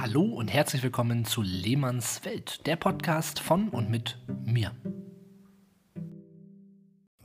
Hallo 0.00 0.22
und 0.22 0.46
herzlich 0.46 0.84
willkommen 0.84 1.24
zu 1.24 1.42
Lehmanns 1.42 2.24
Welt, 2.24 2.64
der 2.66 2.76
Podcast 2.76 3.40
von 3.40 3.68
und 3.68 3.90
mit 3.90 4.16
mir. 4.44 4.70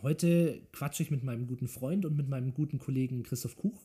Heute 0.02 0.60
quatsche 0.72 1.04
ich 1.04 1.12
mit 1.12 1.24
meinem 1.24 1.46
guten 1.46 1.68
Freund 1.68 2.04
und 2.04 2.18
mit 2.18 2.28
meinem 2.28 2.52
guten 2.52 2.80
Kollegen 2.80 3.22
Christoph 3.22 3.58
Kuch. 3.58 3.80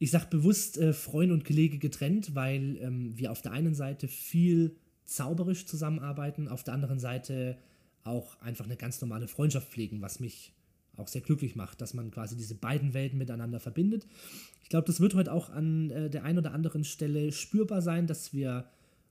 Ich 0.00 0.10
sage 0.10 0.26
bewusst 0.28 0.76
äh, 0.76 0.92
Freund 0.92 1.30
und 1.30 1.44
Kollege 1.44 1.78
getrennt, 1.78 2.34
weil 2.34 2.78
ähm, 2.78 3.16
wir 3.16 3.30
auf 3.30 3.42
der 3.42 3.52
einen 3.52 3.76
Seite 3.76 4.08
viel 4.08 4.74
zauberisch 5.04 5.64
zusammenarbeiten, 5.64 6.48
auf 6.48 6.64
der 6.64 6.74
anderen 6.74 6.98
Seite 6.98 7.58
auch 8.02 8.40
einfach 8.40 8.64
eine 8.64 8.76
ganz 8.76 9.00
normale 9.00 9.28
Freundschaft 9.28 9.70
pflegen, 9.70 10.02
was 10.02 10.18
mich 10.18 10.52
auch 10.96 11.08
sehr 11.08 11.22
glücklich 11.22 11.56
macht, 11.56 11.80
dass 11.80 11.94
man 11.94 12.10
quasi 12.10 12.36
diese 12.36 12.54
beiden 12.54 12.94
Welten 12.94 13.18
miteinander 13.18 13.60
verbindet. 13.60 14.06
Ich 14.62 14.68
glaube, 14.68 14.86
das 14.86 15.00
wird 15.00 15.14
heute 15.14 15.32
auch 15.32 15.50
an 15.50 15.90
äh, 15.90 16.10
der 16.10 16.24
einen 16.24 16.38
oder 16.38 16.52
anderen 16.52 16.84
Stelle 16.84 17.32
spürbar 17.32 17.82
sein, 17.82 18.06
dass 18.06 18.32
wir 18.32 18.66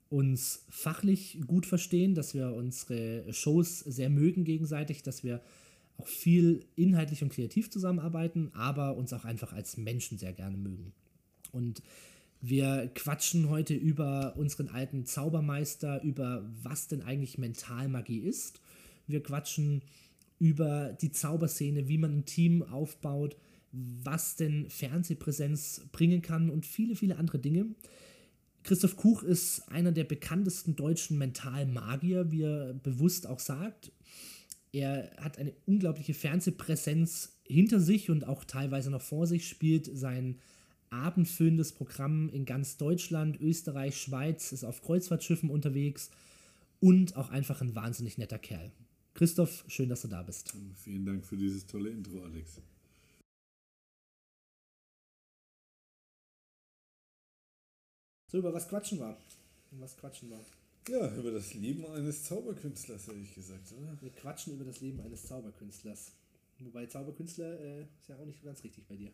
uns 0.10 0.66
fachlich 0.70 1.40
gut 1.48 1.66
verstehen, 1.66 2.16
dass 2.16 2.34
wir 2.34 2.54
unsere 2.54 3.32
Shows 3.34 3.80
sehr 3.80 4.10
mögen 4.10 4.44
gegenseitig, 4.44 5.04
dass 5.04 5.24
wir 5.24 5.42
auch 5.98 6.08
viel 6.08 6.66
inhaltlich 6.76 7.24
und 7.24 7.32
kreativ 7.32 7.70
zusammenarbeiten, 7.70 8.52
aber 8.54 8.98
uns 8.98 9.14
auch 9.14 9.24
einfach 9.24 9.54
als 9.54 9.78
Menschen 9.78 10.18
sehr 10.18 10.34
gerne 10.34 10.58
mögen. 10.58 10.92
Und 11.52 11.82
wir 12.42 12.90
quatschen 12.96 13.50
heute 13.50 13.76
über 13.76 14.36
unseren 14.36 14.68
alten 14.68 15.06
Zaubermeister, 15.06 16.02
über 16.02 16.44
was 16.64 16.88
denn 16.88 17.04
eigentlich 17.04 17.38
Mentalmagie 17.38 18.20
ist. 18.20 18.60
Wir 19.08 19.22
quatschen 19.22 19.84
über 20.42 20.98
die 21.00 21.12
Zauberszene, 21.12 21.88
wie 21.88 22.00
man 22.00 22.18
ein 22.18 22.26
Team 22.26 22.64
aufbaut, 22.64 23.38
was 23.72 24.36
denn 24.36 24.68
Fernsehpräsenz 24.72 25.84
bringen 25.92 26.24
kann 26.24 26.50
und 26.50 26.66
viele, 26.66 26.96
viele 26.96 27.18
andere 27.18 27.38
Dinge. 27.38 27.68
Christoph 28.64 28.98
Kuch 28.98 29.22
ist 29.22 29.70
einer 29.70 29.92
der 29.92 30.04
bekanntesten 30.04 30.76
deutschen 30.76 31.20
Mentalmagier, 31.20 32.32
wie 32.32 32.42
er 32.42 32.74
bewusst 32.74 33.28
auch 33.28 33.38
sagt. 33.38 33.92
Er 34.74 35.12
hat 35.18 35.38
eine 35.38 35.54
unglaubliche 35.68 36.16
Fernsehpräsenz 36.16 37.38
hinter 37.46 37.80
sich 37.80 38.10
und 38.10 38.28
auch 38.28 38.44
teilweise 38.44 38.90
noch 38.90 39.02
vor 39.02 39.28
sich, 39.28 39.48
spielt 39.48 39.96
sein 39.96 40.40
abendfüllendes 40.90 41.74
Programm 41.74 42.30
in 42.30 42.46
ganz 42.46 42.78
Deutschland, 42.78 43.40
Österreich, 43.40 43.96
Schweiz, 43.96 44.52
ist 44.54 44.64
auf 44.64 44.82
Kreuzfahrtschiffen 44.82 45.52
unterwegs 45.52 46.10
und 46.80 47.16
auch 47.16 47.30
einfach 47.30 47.62
ein 47.62 47.76
wahnsinnig 47.76 48.18
netter 48.18 48.40
Kerl. 48.40 48.72
Christoph, 49.14 49.66
schön, 49.68 49.90
dass 49.90 50.02
du 50.02 50.08
da 50.08 50.24
bist. 50.24 50.54
Vielen 50.84 51.06
Dank 51.06 51.26
für 51.26 51.38
dieses 51.38 51.66
tolle 51.68 51.90
Intro, 51.90 52.24
Alex. 52.24 52.62
So, 58.28 58.38
über 58.38 58.54
was 58.54 58.68
quatschen 58.68 59.00
wir? 59.00 59.18
Was 59.72 59.98
quatschen 59.98 60.30
wir? 60.30 60.40
Ja, 60.88 61.14
über 61.16 61.32
das 61.32 61.54
Leben 61.54 61.86
eines 61.86 62.24
Zauberkünstlers, 62.24 63.08
hätte 63.08 63.20
ich 63.20 63.36
gesagt, 63.36 63.72
oder? 63.74 64.02
Wir 64.02 64.10
quatschen 64.12 64.54
über 64.54 64.64
das 64.64 64.80
Leben 64.80 65.02
eines 65.02 65.28
Zauberkünstlers. 65.28 66.14
Wobei 66.60 66.86
Zauberkünstler 66.86 67.60
äh, 67.60 67.82
ist 67.82 68.08
ja 68.08 68.16
auch 68.18 68.26
nicht 68.26 68.44
ganz 68.44 68.64
richtig 68.64 68.88
bei 68.88 68.96
dir. 68.96 69.12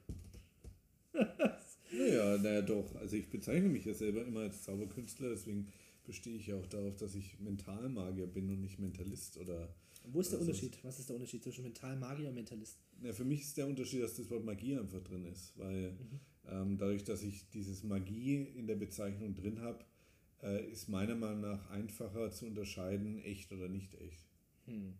naja, 1.91 2.37
naja, 2.37 2.61
doch. 2.61 2.95
Also 2.95 3.15
ich 3.15 3.29
bezeichne 3.29 3.69
mich 3.69 3.85
ja 3.85 3.93
selber 3.93 4.23
immer 4.23 4.41
als 4.41 4.63
Zauberkünstler, 4.63 5.29
deswegen 5.29 5.67
bestehe 6.05 6.37
ich 6.37 6.47
ja 6.47 6.55
auch 6.55 6.67
darauf, 6.67 6.95
dass 6.97 7.15
ich 7.15 7.39
Mentalmagier 7.39 8.27
bin 8.27 8.49
und 8.49 8.61
nicht 8.61 8.79
Mentalist 8.79 9.37
oder 9.37 9.67
wo 10.11 10.22
ist 10.22 10.31
der 10.31 10.39
also 10.39 10.50
Unterschied? 10.52 10.77
Was 10.83 11.00
ist 11.00 11.09
der 11.09 11.16
Unterschied 11.16 11.44
zwischen 11.44 11.63
Mentalmagier 11.63 12.30
und 12.30 12.36
Mentalist? 12.36 12.80
Ja, 13.02 13.13
für 13.13 13.25
mich 13.25 13.41
ist 13.41 13.58
der 13.58 13.67
Unterschied, 13.67 14.03
dass 14.03 14.16
das 14.16 14.30
Wort 14.30 14.44
Magie 14.44 14.77
einfach 14.77 15.02
drin 15.03 15.25
ist, 15.25 15.58
weil 15.58 15.91
mhm. 15.91 16.19
ähm, 16.49 16.77
dadurch, 16.77 17.03
dass 17.03 17.23
ich 17.23 17.49
dieses 17.49 17.83
Magie 17.83 18.44
in 18.44 18.67
der 18.67 18.75
Bezeichnung 18.75 19.36
drin 19.36 19.61
habe, 19.61 19.86
äh, 20.41 20.69
ist 20.72 20.88
meiner 20.88 21.16
Meinung 21.16 21.42
nach 21.42 21.70
einfacher 21.70 22.31
zu 22.31 22.45
unterscheiden, 22.45 23.20
echt 23.23 23.52
oder 23.52 23.67
nicht 23.67 23.95
echt. 23.95 24.27
Hm. 24.65 24.93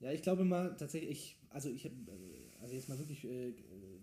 Ja, 0.00 0.12
ich 0.12 0.22
glaube 0.22 0.44
mal 0.44 0.76
tatsächlich, 0.76 1.10
ich, 1.10 1.36
also 1.50 1.70
ich 1.70 1.84
habe, 1.84 1.94
äh, 1.94 2.60
also 2.60 2.74
jetzt 2.74 2.88
mal 2.88 2.98
wirklich 2.98 3.24
äh, 3.24 3.52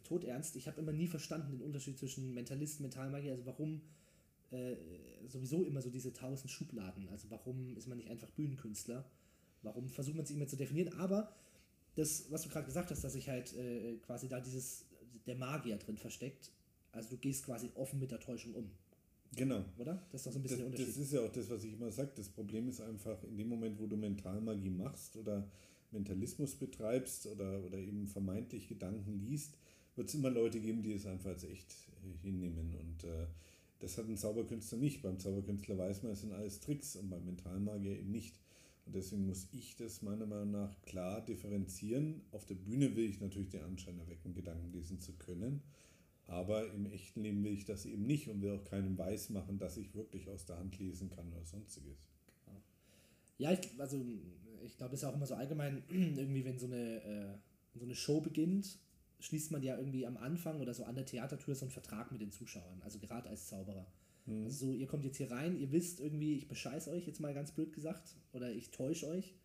todernst, 0.04 0.56
ich 0.56 0.68
habe 0.68 0.82
immer 0.82 0.92
nie 0.92 1.08
verstanden 1.08 1.52
den 1.52 1.62
Unterschied 1.62 1.98
zwischen 1.98 2.34
Mentalist, 2.34 2.80
Mentalmagier, 2.80 3.32
also 3.32 3.46
warum 3.46 3.82
äh, 4.52 4.76
sowieso 5.28 5.64
immer 5.64 5.82
so 5.82 5.90
diese 5.90 6.14
tausend 6.14 6.52
Schubladen, 6.52 7.08
also 7.10 7.30
warum 7.30 7.76
ist 7.78 7.88
man 7.88 7.98
nicht 7.98 8.10
einfach 8.10 8.30
Bühnenkünstler? 8.32 9.10
Warum 9.64 9.90
versucht 9.90 10.16
man 10.16 10.26
es 10.26 10.32
immer 10.32 10.48
zu 10.48 10.56
definieren? 10.56 10.94
Aber 11.00 11.34
das, 11.96 12.32
was 12.32 12.44
du 12.44 12.50
gerade 12.50 12.66
gesagt 12.66 12.92
hast, 12.92 13.04
dass 13.04 13.14
sich 13.14 13.30
halt 13.30 13.54
äh, 13.56 13.96
quasi 14.06 14.28
da 14.28 14.40
dieses, 14.40 14.86
der 15.26 15.36
Magier 15.36 15.78
drin 15.78 15.98
versteckt, 15.98 16.52
also 16.92 17.10
du 17.10 17.18
gehst 17.18 17.46
quasi 17.46 17.70
offen 17.76 18.00
mit 18.00 18.12
der 18.12 18.20
Täuschung 18.20 18.54
um. 18.54 18.72
Genau. 19.36 19.64
Oder? 19.80 20.02
Das 20.12 20.22
ist 20.22 20.28
doch 20.28 20.32
so 20.34 20.40
ein 20.40 20.44
bisschen 20.44 20.58
das, 20.58 20.58
der 20.58 20.66
Unterschied. 20.68 20.90
Das 20.90 20.98
ist 20.98 21.14
ja 21.14 21.22
auch 21.22 21.32
das, 21.32 21.50
was 21.50 21.64
ich 21.64 21.74
immer 21.74 21.92
sage. 21.92 22.12
Das 22.16 22.30
Problem 22.30 22.70
ist 22.70 22.82
einfach, 22.82 23.24
in 23.24 23.38
dem 23.38 23.50
Moment, 23.50 23.80
wo 23.80 23.88
du 23.88 23.98
Mentalmagie 23.98 24.70
machst 24.70 25.18
oder 25.18 25.50
Mentalismus 25.92 26.56
betreibst 26.56 27.28
oder, 27.28 27.64
oder 27.64 27.78
eben 27.78 28.08
vermeintlich 28.08 28.68
Gedanken 28.68 29.20
liest, 29.20 29.58
wird 29.96 30.10
es 30.10 30.16
immer 30.16 30.30
Leute 30.30 30.60
geben, 30.60 30.84
die 30.84 30.94
es 30.94 31.06
einfach 31.06 31.32
als 31.32 31.44
echt 31.44 31.72
äh, 32.04 32.18
hinnehmen. 32.22 32.76
Und 32.76 33.04
äh, 33.06 33.28
das 33.80 33.98
hat 33.98 34.08
ein 34.08 34.18
Zauberkünstler 34.18 34.78
nicht. 34.78 35.02
Beim 35.02 35.20
Zauberkünstler 35.20 35.78
weiß 35.78 36.04
man, 36.04 36.14
es 36.14 36.22
sind 36.22 36.34
alles 36.34 36.60
Tricks 36.60 36.96
und 36.96 37.10
beim 37.10 37.26
Mentalmagier 37.26 38.00
eben 38.00 38.12
nicht. 38.12 38.40
Und 38.86 38.96
deswegen 38.96 39.26
muss 39.26 39.48
ich 39.52 39.76
das 39.78 40.02
meiner 40.02 40.26
Meinung 40.26 40.52
nach 40.52 40.82
klar 40.82 41.22
differenzieren. 41.22 42.22
Auf 42.32 42.46
der 42.46 42.56
Bühne 42.56 42.96
will 42.96 43.06
ich 43.06 43.22
natürlich 43.22 43.50
den 43.50 43.64
Anschein 43.64 43.98
erwecken, 43.98 44.34
Gedanken 44.34 44.72
lesen 44.72 45.00
zu 45.00 45.14
können. 45.14 45.62
Aber 46.28 46.72
im 46.72 46.86
echten 46.92 47.22
Leben 47.22 47.44
will 47.44 47.54
ich 47.54 47.66
das 47.66 47.86
eben 47.86 48.06
nicht 48.06 48.30
und 48.30 48.42
will 48.42 48.58
auch 48.58 48.64
keinem 48.64 48.98
weiß 48.98 49.30
machen, 49.30 49.58
dass 49.58 49.78
ich 49.78 49.94
wirklich 49.94 50.30
aus 50.30 50.46
der 50.46 50.58
Hand 50.58 50.78
lesen 50.80 51.10
kann 51.10 51.32
oder 51.32 51.44
sonstiges. 51.46 51.98
Genau. 52.46 52.62
Ja, 53.38 53.52
ich, 53.52 53.60
also 53.78 54.04
ich 54.64 54.78
glaube, 54.78 54.96
es 54.96 55.04
ist 55.04 55.08
auch 55.08 55.16
immer 55.16 55.26
so 55.26 55.36
allgemein, 55.36 55.84
irgendwie, 55.90 56.46
wenn 56.46 56.58
so 56.58 56.68
eine, 56.68 57.04
äh, 57.04 57.78
so 57.78 57.86
eine 57.86 57.96
Show 57.96 58.22
beginnt, 58.22 58.80
schließt 59.20 59.52
man 59.52 59.64
ja 59.64 59.78
irgendwie 59.78 60.06
am 60.06 60.18
Anfang 60.18 60.60
oder 60.60 60.74
so 60.74 60.84
an 60.84 60.96
der 60.96 61.06
Theatertür 61.06 61.56
so 61.56 61.66
einen 61.66 61.72
Vertrag 61.72 62.12
mit 62.12 62.22
den 62.22 62.32
Zuschauern, 62.32 62.82
also 62.82 63.00
gerade 63.00 63.30
als 63.30 63.48
Zauberer. 63.48 63.86
Mhm. 64.26 64.46
Also 64.46 64.68
so, 64.68 64.74
ihr 64.74 64.88
kommt 64.88 65.06
jetzt 65.06 65.18
hier 65.18 65.32
rein, 65.32 65.58
ihr 65.60 65.72
wisst 65.72 66.00
irgendwie, 66.00 66.36
ich 66.36 66.48
bescheiß 66.48 66.88
euch 66.90 67.06
jetzt 67.06 67.20
mal 67.20 67.34
ganz 67.34 67.52
blöd 67.52 67.74
gesagt 67.74 68.16
oder 68.32 68.52
ich 68.52 68.72
täusche 68.72 69.08
euch, 69.08 69.36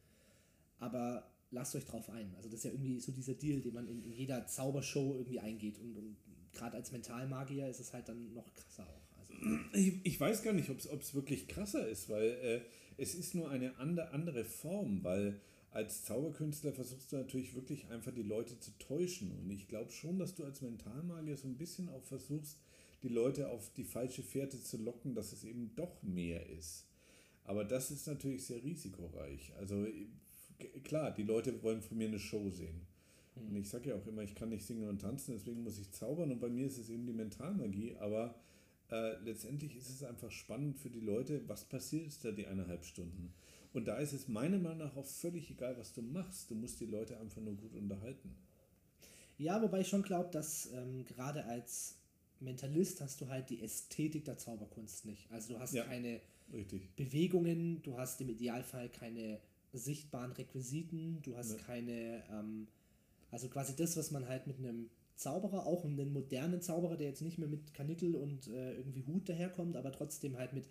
aber 0.78 1.30
lasst 1.50 1.74
euch 1.74 1.84
drauf 1.84 2.10
ein. 2.10 2.34
Also 2.36 2.48
das 2.48 2.58
ist 2.60 2.64
ja 2.64 2.70
irgendwie 2.72 3.00
so 3.00 3.12
dieser 3.12 3.34
Deal, 3.34 3.60
den 3.60 3.74
man 3.74 3.88
in, 3.88 4.02
in 4.02 4.12
jeder 4.12 4.46
Zaubershow 4.46 5.14
irgendwie 5.14 5.40
eingeht 5.40 5.78
und, 5.78 5.96
und 5.96 6.16
gerade 6.52 6.76
als 6.76 6.92
Mentalmagier 6.92 7.68
ist 7.68 7.80
es 7.80 7.92
halt 7.92 8.08
dann 8.08 8.34
noch 8.34 8.54
krasser 8.54 8.86
auch. 8.88 9.18
Also 9.18 9.32
ich, 9.72 10.04
ich 10.04 10.20
weiß 10.20 10.42
gar 10.42 10.52
nicht, 10.52 10.70
ob 10.70 10.78
es 10.78 11.14
wirklich 11.14 11.48
krasser 11.48 11.86
ist, 11.86 12.08
weil 12.08 12.30
äh, 12.42 12.60
es 12.96 13.14
ist 13.14 13.34
nur 13.34 13.50
eine 13.50 13.76
andere, 13.78 14.10
andere 14.10 14.44
Form, 14.44 15.04
weil 15.04 15.40
als 15.70 16.04
Zauberkünstler 16.04 16.72
versuchst 16.72 17.12
du 17.12 17.16
natürlich 17.16 17.54
wirklich 17.54 17.86
einfach 17.88 18.12
die 18.12 18.22
Leute 18.22 18.58
zu 18.58 18.70
täuschen. 18.78 19.30
Und 19.32 19.50
ich 19.50 19.68
glaube 19.68 19.92
schon, 19.92 20.18
dass 20.18 20.34
du 20.34 20.44
als 20.44 20.60
Mentalmagier 20.60 21.36
so 21.36 21.46
ein 21.46 21.58
bisschen 21.58 21.88
auch 21.88 22.02
versuchst, 22.02 22.58
die 23.02 23.08
Leute 23.08 23.50
auf 23.50 23.72
die 23.74 23.84
falsche 23.84 24.22
Fährte 24.22 24.60
zu 24.62 24.76
locken, 24.76 25.14
dass 25.14 25.32
es 25.32 25.44
eben 25.44 25.72
doch 25.76 26.02
mehr 26.02 26.48
ist. 26.48 26.86
Aber 27.44 27.64
das 27.64 27.90
ist 27.90 28.06
natürlich 28.06 28.44
sehr 28.44 28.62
risikoreich. 28.62 29.52
Also 29.58 29.86
klar, 30.84 31.12
die 31.12 31.22
Leute 31.22 31.62
wollen 31.62 31.80
von 31.80 31.96
mir 31.96 32.08
eine 32.08 32.18
Show 32.18 32.50
sehen. 32.50 32.86
Und 33.36 33.56
ich 33.56 33.68
sage 33.68 33.90
ja 33.90 33.96
auch 33.96 34.06
immer, 34.06 34.22
ich 34.22 34.34
kann 34.34 34.48
nicht 34.48 34.66
singen 34.66 34.88
und 34.88 35.00
tanzen, 35.00 35.34
deswegen 35.34 35.62
muss 35.62 35.78
ich 35.78 35.90
zaubern. 35.92 36.30
Und 36.32 36.40
bei 36.40 36.48
mir 36.48 36.66
ist 36.66 36.78
es 36.78 36.90
eben 36.90 37.06
die 37.06 37.12
Mentalmagie. 37.12 37.96
Aber 37.96 38.34
äh, 38.90 39.16
letztendlich 39.22 39.76
ist 39.76 39.90
es 39.90 40.02
einfach 40.02 40.30
spannend 40.30 40.76
für 40.76 40.90
die 40.90 41.00
Leute, 41.00 41.46
was 41.48 41.64
passiert 41.64 42.12
da 42.24 42.32
die 42.32 42.46
eineinhalb 42.46 42.84
Stunden. 42.84 43.32
Und 43.72 43.86
da 43.86 43.98
ist 43.98 44.12
es 44.12 44.28
meiner 44.28 44.58
Meinung 44.58 44.78
nach 44.78 44.96
auch 44.96 45.06
völlig 45.06 45.50
egal, 45.50 45.76
was 45.78 45.92
du 45.92 46.02
machst. 46.02 46.50
Du 46.50 46.54
musst 46.54 46.80
die 46.80 46.86
Leute 46.86 47.18
einfach 47.20 47.40
nur 47.40 47.54
gut 47.54 47.74
unterhalten. 47.74 48.34
Ja, 49.36 49.62
wobei 49.62 49.80
ich 49.80 49.88
schon 49.88 50.02
glaube, 50.02 50.30
dass 50.32 50.70
ähm, 50.72 51.04
gerade 51.04 51.44
als 51.44 51.97
Mentalist 52.40 53.00
hast 53.00 53.20
du 53.20 53.28
halt 53.28 53.50
die 53.50 53.62
Ästhetik 53.62 54.24
der 54.24 54.38
Zauberkunst 54.38 55.04
nicht. 55.06 55.30
Also 55.30 55.54
du 55.54 55.60
hast 55.60 55.74
ja, 55.74 55.84
keine 55.84 56.20
richtig. 56.52 56.94
Bewegungen, 56.96 57.82
du 57.82 57.98
hast 57.98 58.20
im 58.20 58.28
Idealfall 58.28 58.88
keine 58.88 59.40
sichtbaren 59.72 60.32
Requisiten, 60.32 61.20
du 61.22 61.36
hast 61.36 61.52
ja. 61.52 61.58
keine, 61.58 62.22
ähm, 62.30 62.68
also 63.30 63.48
quasi 63.48 63.76
das, 63.76 63.96
was 63.96 64.10
man 64.10 64.28
halt 64.28 64.46
mit 64.46 64.58
einem 64.58 64.88
Zauberer, 65.14 65.66
auch 65.66 65.84
einen 65.84 66.12
modernen 66.12 66.62
Zauberer, 66.62 66.96
der 66.96 67.08
jetzt 67.08 67.22
nicht 67.22 67.38
mehr 67.38 67.48
mit 67.48 67.74
Kanickel 67.74 68.14
und 68.14 68.46
äh, 68.48 68.74
irgendwie 68.74 69.04
Hut 69.04 69.28
daherkommt, 69.28 69.76
aber 69.76 69.92
trotzdem 69.92 70.36
halt 70.36 70.52
mit 70.52 70.68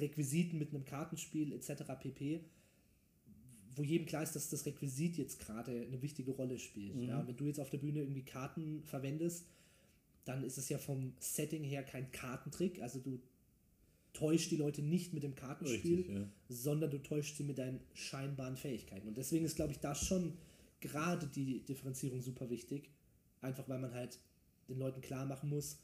Requisiten, 0.00 0.58
mit 0.58 0.70
einem 0.70 0.84
Kartenspiel 0.84 1.52
etc. 1.52 1.82
pp., 2.00 2.40
wo 3.76 3.82
jedem 3.82 4.06
klar 4.06 4.22
ist, 4.22 4.36
dass 4.36 4.50
das 4.50 4.66
Requisit 4.66 5.16
jetzt 5.18 5.40
gerade 5.40 5.72
eine 5.72 6.00
wichtige 6.00 6.30
Rolle 6.30 6.58
spielt. 6.58 6.94
Mhm. 6.96 7.02
Ja, 7.02 7.26
wenn 7.26 7.36
du 7.36 7.46
jetzt 7.46 7.60
auf 7.60 7.70
der 7.70 7.78
Bühne 7.78 8.00
irgendwie 8.00 8.22
Karten 8.22 8.82
verwendest, 8.84 9.46
dann 10.24 10.42
ist 10.44 10.58
es 10.58 10.68
ja 10.68 10.78
vom 10.78 11.12
Setting 11.18 11.64
her 11.64 11.82
kein 11.82 12.10
Kartentrick. 12.12 12.80
Also 12.82 12.98
du 12.98 13.20
täuscht 14.12 14.50
die 14.50 14.56
Leute 14.56 14.82
nicht 14.82 15.12
mit 15.12 15.22
dem 15.22 15.34
Kartenspiel, 15.34 15.98
Richtig, 15.98 16.14
ja. 16.14 16.28
sondern 16.48 16.90
du 16.90 17.02
täuscht 17.02 17.36
sie 17.36 17.44
mit 17.44 17.58
deinen 17.58 17.80
scheinbaren 17.94 18.56
Fähigkeiten. 18.56 19.08
Und 19.08 19.18
deswegen 19.18 19.44
ist, 19.44 19.56
glaube 19.56 19.72
ich, 19.72 19.80
da 19.80 19.94
schon 19.94 20.34
gerade 20.80 21.26
die 21.26 21.60
Differenzierung 21.64 22.22
super 22.22 22.48
wichtig. 22.48 22.90
Einfach 23.40 23.68
weil 23.68 23.78
man 23.78 23.92
halt 23.92 24.18
den 24.68 24.78
Leuten 24.78 25.02
klar 25.02 25.26
machen 25.26 25.50
muss, 25.50 25.78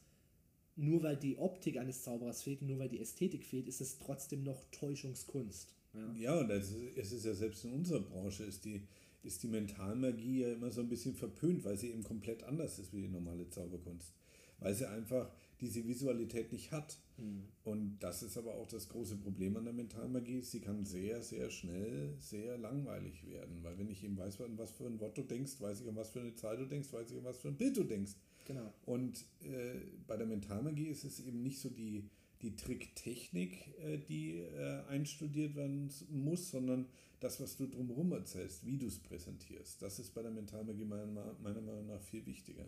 nur 0.75 1.03
weil 1.03 1.17
die 1.17 1.37
Optik 1.37 1.77
eines 1.77 2.03
Zauberers 2.03 2.41
fehlt, 2.41 2.61
nur 2.61 2.79
weil 2.79 2.89
die 2.89 2.99
Ästhetik 2.99 3.45
fehlt, 3.45 3.67
ist 3.67 3.81
es 3.81 3.99
trotzdem 3.99 4.43
noch 4.43 4.63
Täuschungskunst. 4.71 5.75
Ja, 5.93 6.15
ja 6.17 6.39
und 6.39 6.49
ist, 6.49 6.73
es 6.95 7.11
ist 7.11 7.25
ja 7.25 7.33
selbst 7.33 7.65
in 7.65 7.73
unserer 7.73 7.99
Branche, 7.99 8.43
ist 8.43 8.65
die, 8.65 8.81
ist 9.23 9.43
die 9.43 9.47
Mentalmagie 9.47 10.41
ja 10.41 10.53
immer 10.53 10.71
so 10.71 10.81
ein 10.81 10.89
bisschen 10.89 11.13
verpönt, 11.13 11.63
weil 11.63 11.77
sie 11.77 11.89
eben 11.89 12.03
komplett 12.03 12.43
anders 12.43 12.79
ist 12.79 12.93
wie 12.93 13.01
die 13.01 13.09
normale 13.09 13.47
Zauberkunst. 13.49 14.13
Weil 14.61 14.73
sie 14.73 14.87
einfach 14.87 15.29
diese 15.59 15.85
Visualität 15.85 16.51
nicht 16.51 16.71
hat. 16.71 16.97
Mhm. 17.17 17.43
Und 17.63 17.99
das 17.99 18.23
ist 18.23 18.37
aber 18.37 18.55
auch 18.55 18.67
das 18.67 18.89
große 18.89 19.17
Problem 19.17 19.57
an 19.57 19.65
der 19.65 19.73
Mentalmagie. 19.73 20.41
Sie 20.41 20.59
kann 20.59 20.85
sehr, 20.85 21.21
sehr 21.21 21.49
schnell 21.49 22.15
sehr 22.19 22.57
langweilig 22.57 23.25
werden. 23.27 23.63
Weil 23.63 23.77
wenn 23.77 23.89
ich 23.89 24.03
eben 24.03 24.17
weiß, 24.17 24.41
an 24.41 24.57
was 24.57 24.71
für 24.71 24.85
ein 24.85 24.99
Wort 24.99 25.17
du 25.17 25.23
denkst, 25.23 25.59
weiß 25.59 25.81
ich, 25.81 25.89
an 25.89 25.95
was 25.95 26.09
für 26.09 26.21
eine 26.21 26.35
Zahl 26.35 26.57
du 26.57 26.65
denkst, 26.65 26.93
weiß 26.93 27.11
ich, 27.11 27.17
an 27.17 27.25
was 27.25 27.37
für 27.37 27.49
ein 27.49 27.57
Bild 27.57 27.75
du 27.75 27.83
denkst. 27.83 28.13
Genau. 28.45 28.73
Und 28.85 29.25
äh, 29.43 29.75
bei 30.07 30.17
der 30.17 30.25
Mentalmagie 30.25 30.87
ist 30.87 31.03
es 31.03 31.19
eben 31.19 31.43
nicht 31.43 31.59
so 31.59 31.69
die, 31.69 32.09
die 32.41 32.55
Tricktechnik, 32.55 33.77
äh, 33.79 33.97
die 33.97 34.37
äh, 34.37 34.83
einstudiert 34.89 35.55
werden 35.55 35.91
muss, 36.09 36.49
sondern 36.49 36.87
das, 37.19 37.39
was 37.39 37.55
du 37.55 37.67
drumherum 37.67 38.11
erzählst, 38.13 38.65
wie 38.65 38.77
du 38.77 38.87
es 38.87 38.97
präsentierst. 38.97 39.81
Das 39.81 39.99
ist 39.99 40.13
bei 40.13 40.23
der 40.23 40.31
Mentalmagie 40.31 40.85
meiner, 40.85 41.35
meiner 41.41 41.61
Meinung 41.61 41.87
nach 41.87 42.01
viel 42.01 42.25
wichtiger. 42.25 42.65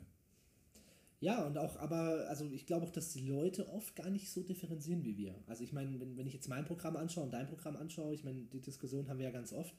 Ja, 1.24 1.48
und 1.48 1.58
auch, 1.58 1.78
aber, 1.78 2.26
also 2.28 2.44
ich 2.52 2.66
glaube 2.66 2.86
auch, 2.86 2.92
dass 2.92 3.14
die 3.14 3.26
Leute 3.26 3.70
oft 3.70 3.96
gar 3.96 4.10
nicht 4.10 4.30
so 4.30 4.44
differenzieren 4.44 5.06
wie 5.06 5.18
wir. 5.18 5.34
Also 5.48 5.64
ich 5.64 5.72
meine, 5.72 5.98
wenn, 6.02 6.18
wenn 6.18 6.28
ich 6.28 6.34
jetzt 6.34 6.50
mein 6.50 6.66
Programm 6.66 6.98
anschaue 6.98 7.24
und 7.24 7.32
dein 7.32 7.48
Programm 7.48 7.78
anschaue, 7.78 8.14
ich 8.14 8.26
meine, 8.26 8.42
die 8.52 8.60
Diskussion 8.60 9.08
haben 9.08 9.20
wir 9.20 9.28
ja 9.28 9.32
ganz 9.32 9.54
oft, 9.54 9.74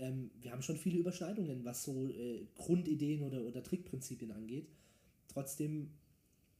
ähm, 0.00 0.32
wir 0.40 0.50
haben 0.50 0.62
schon 0.62 0.76
viele 0.76 0.98
Überschneidungen, 0.98 1.64
was 1.64 1.84
so 1.84 2.08
äh, 2.08 2.44
Grundideen 2.56 3.22
oder, 3.22 3.40
oder 3.42 3.62
Trickprinzipien 3.62 4.32
angeht. 4.32 4.66
Trotzdem 5.28 5.90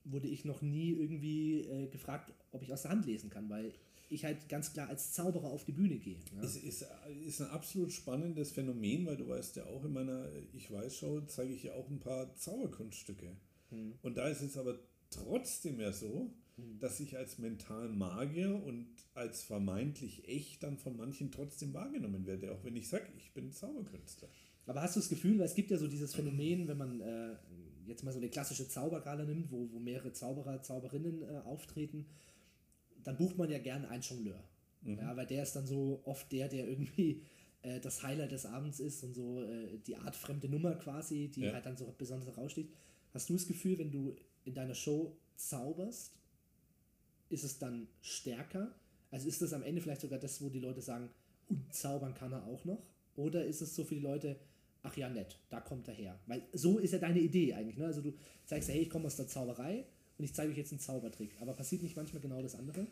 wurde 0.05 0.29
ich 0.29 0.45
noch 0.45 0.63
nie 0.63 0.91
irgendwie 0.91 1.63
äh, 1.63 1.89
gefragt, 1.89 2.33
ob 2.53 2.63
ich 2.63 2.73
aus 2.73 2.83
der 2.83 2.93
Hand 2.93 3.07
lesen 3.07 3.31
kann, 3.31 3.51
weil 3.51 3.73
ich 4.11 4.25
halt 4.25 4.49
ganz 4.49 4.73
klar 4.73 4.89
als 4.89 5.13
Zauberer 5.13 5.51
auf 5.51 5.65
die 5.65 5.73
Bühne 5.73 5.99
gehe. 5.99 6.19
Ja. 6.37 6.45
Es 6.45 6.55
ist, 6.55 6.87
ist 7.27 7.41
ein 7.41 7.51
absolut 7.51 7.91
spannendes 7.91 8.53
Phänomen, 8.53 9.07
weil 9.07 9.17
du 9.17 9.27
weißt 9.27 9.57
ja 9.57 9.67
auch 9.67 9.85
in 9.85 9.93
meiner 9.93 10.29
Ich 10.53 10.71
weiß 10.71 10.99
Show 10.99 11.21
zeige 11.23 11.53
ich 11.53 11.65
ja 11.65 11.73
auch 11.73 11.91
ein 11.91 11.99
paar 11.99 12.33
Zauberkunststücke. 12.37 13.37
Hm. 13.71 13.95
Und 14.03 14.17
da 14.17 14.29
ist 14.29 14.43
es 14.43 14.57
aber 14.57 14.79
trotzdem 15.11 15.81
ja 15.81 15.93
so, 15.93 16.31
hm. 16.57 16.79
dass 16.79 17.01
ich 17.01 17.17
als 17.17 17.39
Mentalmagier 17.39 18.55
und 18.55 18.89
als 19.15 19.43
vermeintlich 19.43 20.29
echt 20.29 20.63
dann 20.63 20.79
von 20.79 20.97
manchen 20.97 21.31
trotzdem 21.31 21.75
wahrgenommen 21.75 22.27
werde, 22.27 22.53
auch 22.53 22.65
wenn 22.65 22.77
ich 22.77 22.89
sage, 22.89 23.07
ich 23.17 23.33
bin 23.33 23.53
Zauberkünstler. 23.53 24.29
Aber 24.67 24.83
hast 24.83 24.95
du 24.95 25.01
das 25.01 25.09
Gefühl, 25.09 25.39
weil 25.39 25.47
es 25.47 25.55
gibt 25.55 25.71
ja 25.71 25.79
so 25.79 25.89
dieses 25.89 26.15
Phänomen, 26.15 26.69
wenn 26.69 26.79
man 26.79 27.01
äh, 27.01 27.37
jetzt 27.87 28.05
mal 28.05 28.13
so 28.13 28.19
eine 28.19 28.29
klassische 28.29 28.69
Zaubergala 28.69 29.25
nimmt, 29.25 29.51
wo, 29.51 29.69
wo 29.73 29.79
mehrere 29.79 30.13
Zauberer, 30.13 30.63
Zauberinnen 30.63 31.23
äh, 31.23 31.39
auftreten, 31.45 32.07
dann 33.03 33.17
bucht 33.17 33.37
man 33.37 33.51
ja 33.51 33.59
gerne 33.59 33.89
einen 33.89 34.03
Jongleur. 34.03 34.43
Mhm. 34.83 34.99
Ja, 34.99 35.17
weil 35.17 35.27
der 35.27 35.43
ist 35.43 35.55
dann 35.57 35.67
so 35.67 36.01
oft 36.05 36.31
der, 36.33 36.49
der 36.49 36.69
irgendwie 36.69 37.23
äh, 37.63 37.81
das 37.81 38.03
Highlight 38.03 38.33
des 38.33 38.47
Abends 38.47 38.81
ist 38.81 39.03
und 39.03 39.15
so 39.15 39.43
äh, 39.43 39.79
die 39.87 39.97
artfremde 39.97 40.49
Nummer 40.49 40.75
quasi, 40.77 41.29
die 41.29 41.43
ja. 41.43 41.53
halt 41.53 41.67
dann 41.67 41.77
so 41.77 41.93
besonders 41.97 42.29
heraussteht. 42.29 42.71
Hast 43.13 43.29
du 43.29 43.35
das 43.35 43.47
Gefühl, 43.47 43.79
wenn 43.79 43.91
du 43.91 44.17
in 44.45 44.55
deiner 44.55 44.75
Show 44.75 45.17
zauberst, 45.37 46.13
ist 47.29 47.45
es 47.45 47.59
dann 47.59 47.89
stärker? 48.01 48.75
Also 49.11 49.29
ist 49.29 49.43
das 49.43 49.53
am 49.53 49.63
Ende 49.63 49.81
vielleicht 49.81 50.01
sogar 50.01 50.19
das, 50.19 50.41
wo 50.43 50.49
die 50.49 50.61
Leute 50.61 50.81
sagen, 50.81 51.11
und 51.49 51.75
zaubern 51.75 52.15
kann 52.15 52.33
er 52.33 52.47
auch 52.47 52.65
noch? 52.65 52.83
Oder 53.17 53.45
ist 53.45 53.61
es 53.61 53.75
so 53.75 53.85
für 53.85 53.97
die 53.97 54.01
Leute, 54.01 54.37
ach 54.83 54.97
ja, 54.97 55.09
nett, 55.09 55.39
da 55.51 55.61
kommt 55.61 55.89
er 55.89 55.95
her? 55.95 56.19
Weil 56.27 56.43
so 56.53 56.79
ist 56.79 56.93
ja 56.93 56.99
deine 56.99 57.21
Idee 57.21 57.55
eigentlich. 57.55 57.77
Ne? 57.77 57.87
Also 57.87 58.01
du 58.01 58.13
sagst, 58.45 58.69
hey, 58.69 58.83
ich 58.83 58.91
komme 58.91 59.07
aus 59.07 59.17
der 59.17 59.27
Zauberei 59.27 59.85
und 60.17 60.25
ich 60.25 60.33
zeige 60.33 60.53
euch 60.53 60.59
jetzt 60.59 60.73
einen 60.73 60.81
Zaubertrick. 60.81 61.37
Aber 61.41 61.55
passiert 61.55 61.83
nicht 61.83 61.97
manchmal 61.97 62.23
genau 62.23 62.41
das 62.41 62.55
andere? 62.55 62.87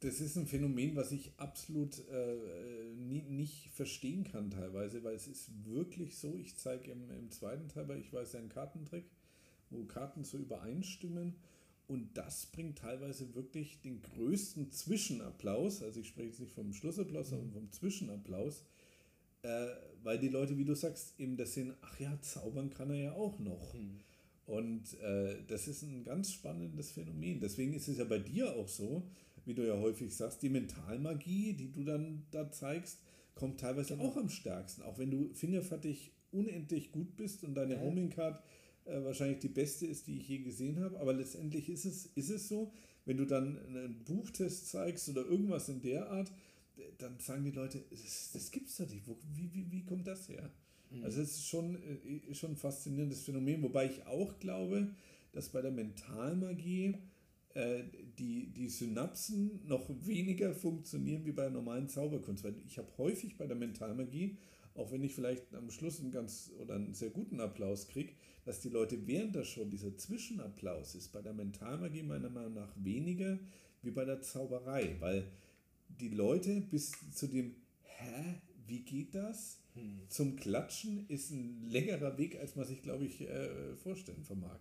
Das 0.00 0.20
ist 0.20 0.36
ein 0.36 0.46
Phänomen, 0.46 0.96
was 0.96 1.12
ich 1.12 1.32
absolut 1.36 1.98
äh, 2.08 2.94
nie, 2.96 3.22
nicht 3.22 3.70
verstehen 3.70 4.24
kann 4.24 4.50
teilweise, 4.50 5.04
weil 5.04 5.14
es 5.14 5.28
ist 5.28 5.50
wirklich 5.64 6.18
so, 6.18 6.36
ich 6.36 6.56
zeige 6.56 6.90
im, 6.90 7.10
im 7.10 7.30
zweiten 7.30 7.68
Teil, 7.68 7.88
weil 7.88 8.00
ich 8.00 8.12
weiß 8.12 8.32
ja 8.32 8.40
einen 8.40 8.48
Kartentrick, 8.48 9.04
wo 9.70 9.84
Karten 9.84 10.24
so 10.24 10.38
übereinstimmen 10.38 11.36
und 11.88 12.16
das 12.16 12.46
bringt 12.46 12.78
teilweise 12.78 13.34
wirklich 13.34 13.80
den 13.82 14.00
größten 14.00 14.70
Zwischenapplaus, 14.70 15.82
also 15.82 16.00
ich 16.00 16.08
spreche 16.08 16.28
jetzt 16.28 16.40
nicht 16.40 16.54
vom 16.54 16.72
Schlussapplaus, 16.72 17.30
sondern 17.30 17.48
mhm. 17.48 17.52
vom 17.52 17.72
Zwischenapplaus, 17.72 18.64
äh, 19.42 19.66
weil 20.02 20.18
die 20.18 20.28
Leute, 20.28 20.56
wie 20.56 20.64
du 20.64 20.74
sagst, 20.74 21.18
eben 21.20 21.36
das 21.36 21.54
sehen, 21.54 21.74
ach 21.82 22.00
ja, 22.00 22.18
zaubern 22.22 22.70
kann 22.70 22.90
er 22.90 22.96
ja 22.96 23.12
auch 23.12 23.38
noch. 23.38 23.74
Mhm. 23.74 24.00
Und 24.46 24.98
äh, 25.00 25.36
das 25.46 25.68
ist 25.68 25.82
ein 25.82 26.04
ganz 26.04 26.32
spannendes 26.32 26.90
Phänomen. 26.90 27.40
Deswegen 27.40 27.74
ist 27.74 27.88
es 27.88 27.98
ja 27.98 28.04
bei 28.04 28.18
dir 28.18 28.54
auch 28.56 28.68
so, 28.68 29.08
wie 29.44 29.54
du 29.54 29.66
ja 29.66 29.78
häufig 29.78 30.14
sagst, 30.14 30.42
die 30.42 30.48
Mentalmagie, 30.48 31.54
die 31.54 31.72
du 31.72 31.84
dann 31.84 32.26
da 32.30 32.50
zeigst, 32.50 32.98
kommt 33.34 33.60
teilweise 33.60 33.96
genau. 33.96 34.08
auch 34.08 34.16
am 34.16 34.28
stärksten. 34.28 34.82
Auch 34.82 34.98
wenn 34.98 35.10
du 35.10 35.30
fingerfertig 35.34 36.12
unendlich 36.32 36.92
gut 36.92 37.16
bist 37.16 37.44
und 37.44 37.54
deine 37.54 37.74
ja. 37.74 37.80
Homing 37.80 38.10
Card 38.10 38.42
äh, 38.84 39.02
wahrscheinlich 39.04 39.38
die 39.38 39.48
beste 39.48 39.86
ist, 39.86 40.06
die 40.06 40.18
ich 40.18 40.28
je 40.28 40.38
gesehen 40.38 40.80
habe. 40.80 40.98
Aber 40.98 41.12
letztendlich 41.12 41.68
ist 41.68 41.84
es, 41.84 42.06
ist 42.06 42.30
es 42.30 42.48
so, 42.48 42.72
wenn 43.04 43.16
du 43.16 43.24
dann 43.24 43.58
einen 43.66 44.04
Buchtest 44.04 44.68
zeigst 44.68 45.08
oder 45.08 45.24
irgendwas 45.24 45.68
in 45.68 45.82
der 45.82 46.10
Art, 46.10 46.32
dann 46.98 47.18
sagen 47.18 47.44
die 47.44 47.50
Leute, 47.50 47.84
das, 47.90 48.30
das 48.32 48.50
es 48.54 48.76
doch 48.76 48.88
nicht. 48.88 49.06
Wie, 49.06 49.52
wie, 49.52 49.70
wie 49.70 49.84
kommt 49.84 50.06
das 50.06 50.28
her? 50.28 50.50
Mhm. 50.92 51.04
Also 51.04 51.22
es 51.22 51.30
ist 51.30 51.48
schon, 51.48 51.76
äh, 51.76 52.34
schon 52.34 52.52
ein 52.52 52.56
faszinierendes 52.56 53.24
Phänomen, 53.24 53.62
wobei 53.62 53.86
ich 53.86 54.06
auch 54.06 54.38
glaube, 54.38 54.88
dass 55.32 55.48
bei 55.48 55.62
der 55.62 55.70
Mentalmagie 55.70 56.96
äh, 57.54 57.84
die, 58.18 58.52
die 58.52 58.68
Synapsen 58.68 59.60
noch 59.66 59.88
weniger 60.06 60.54
funktionieren 60.54 61.24
wie 61.24 61.32
bei 61.32 61.42
der 61.42 61.50
normalen 61.50 61.88
Zauberkunst. 61.88 62.44
Weil 62.44 62.54
ich 62.66 62.78
habe 62.78 62.88
häufig 62.98 63.36
bei 63.36 63.46
der 63.46 63.56
Mentalmagie, 63.56 64.36
auch 64.74 64.90
wenn 64.90 65.02
ich 65.04 65.14
vielleicht 65.14 65.54
am 65.54 65.70
Schluss 65.70 66.00
einen 66.00 66.10
ganz 66.10 66.50
oder 66.58 66.76
einen 66.76 66.94
sehr 66.94 67.10
guten 67.10 67.40
Applaus 67.40 67.88
kriege, 67.88 68.12
dass 68.44 68.60
die 68.60 68.70
Leute 68.70 69.06
während 69.06 69.34
der 69.34 69.44
Show, 69.44 69.64
dieser 69.64 69.96
Zwischenapplaus 69.96 70.94
ist 70.94 71.12
bei 71.12 71.22
der 71.22 71.32
Mentalmagie 71.32 72.02
meiner 72.02 72.30
Meinung 72.30 72.54
nach 72.54 72.72
weniger 72.76 73.38
wie 73.82 73.90
bei 73.90 74.04
der 74.04 74.22
Zauberei, 74.22 74.96
weil 75.00 75.24
die 75.88 76.08
Leute 76.08 76.60
bis 76.60 76.92
zu 77.14 77.26
dem 77.26 77.54
Hä, 77.82 78.40
wie 78.66 78.80
geht 78.80 79.14
das? 79.14 79.61
Hm. 79.74 80.02
Zum 80.08 80.36
Klatschen 80.36 81.06
ist 81.08 81.30
ein 81.30 81.70
längerer 81.70 82.18
Weg, 82.18 82.38
als 82.38 82.56
man 82.56 82.66
sich, 82.66 82.82
glaube 82.82 83.06
ich, 83.06 83.22
äh, 83.22 83.74
vorstellen 83.76 84.22
vermag. 84.24 84.58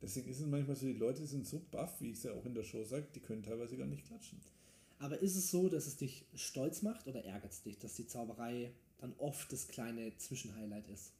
Deswegen 0.00 0.30
ist 0.30 0.40
es 0.40 0.46
manchmal 0.46 0.76
so, 0.76 0.86
die 0.86 0.92
Leute 0.92 1.26
sind 1.26 1.46
so 1.46 1.60
baff, 1.70 2.00
wie 2.00 2.10
ich 2.10 2.18
es 2.18 2.24
ja 2.24 2.32
auch 2.32 2.44
in 2.44 2.54
der 2.54 2.62
Show 2.62 2.84
sage, 2.84 3.06
die 3.14 3.20
können 3.20 3.42
teilweise 3.42 3.76
gar 3.76 3.86
nicht 3.86 4.06
klatschen. 4.06 4.40
Aber 5.00 5.18
ist 5.20 5.36
es 5.36 5.50
so, 5.50 5.68
dass 5.68 5.86
es 5.86 5.96
dich 5.96 6.24
stolz 6.34 6.82
macht 6.82 7.06
oder 7.06 7.24
ärgert 7.24 7.52
es 7.52 7.62
dich, 7.62 7.78
dass 7.78 7.94
die 7.94 8.06
Zauberei 8.06 8.72
dann 8.98 9.14
oft 9.18 9.52
das 9.52 9.68
kleine 9.68 10.16
Zwischenhighlight 10.16 10.88
ist? 10.88 11.12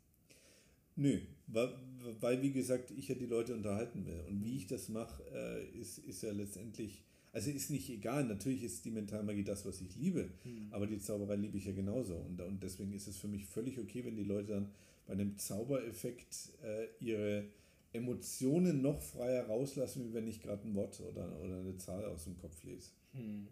Nö, 0.96 1.20
weil, 1.46 1.74
weil 2.20 2.42
wie 2.42 2.50
gesagt, 2.50 2.90
ich 2.90 3.06
ja 3.06 3.14
die 3.14 3.26
Leute 3.26 3.54
unterhalten 3.54 4.04
will. 4.04 4.20
Und 4.28 4.44
wie 4.44 4.56
ich 4.56 4.66
das 4.66 4.88
mache, 4.88 5.22
äh, 5.32 5.78
ist, 5.78 5.98
ist 5.98 6.22
ja 6.22 6.32
letztendlich 6.32 7.04
also 7.38 7.50
ist 7.52 7.70
nicht 7.70 7.88
egal, 7.88 8.24
natürlich 8.24 8.64
ist 8.64 8.84
die 8.84 8.90
Mentalmagie 8.90 9.44
das, 9.44 9.64
was 9.64 9.80
ich 9.80 9.94
liebe, 9.94 10.28
mhm. 10.44 10.68
aber 10.72 10.88
die 10.88 10.98
Zauberei 10.98 11.36
liebe 11.36 11.56
ich 11.56 11.66
ja 11.66 11.72
genauso. 11.72 12.16
Und, 12.16 12.40
und 12.40 12.62
deswegen 12.64 12.92
ist 12.92 13.06
es 13.06 13.16
für 13.16 13.28
mich 13.28 13.46
völlig 13.46 13.78
okay, 13.78 14.04
wenn 14.04 14.16
die 14.16 14.24
Leute 14.24 14.54
dann 14.54 14.72
bei 15.06 15.12
einem 15.12 15.38
Zaubereffekt 15.38 16.50
äh, 16.64 16.88
ihre 16.98 17.44
Emotionen 17.92 18.82
noch 18.82 19.00
freier 19.00 19.46
rauslassen, 19.46 20.04
wie 20.04 20.14
wenn 20.14 20.26
ich 20.26 20.42
gerade 20.42 20.66
ein 20.66 20.74
Wort 20.74 21.00
oder, 21.00 21.40
oder 21.40 21.60
eine 21.60 21.76
Zahl 21.76 22.04
aus 22.06 22.24
dem 22.24 22.36
Kopf 22.38 22.60
lese. 22.64 22.90
Mhm. 23.12 23.46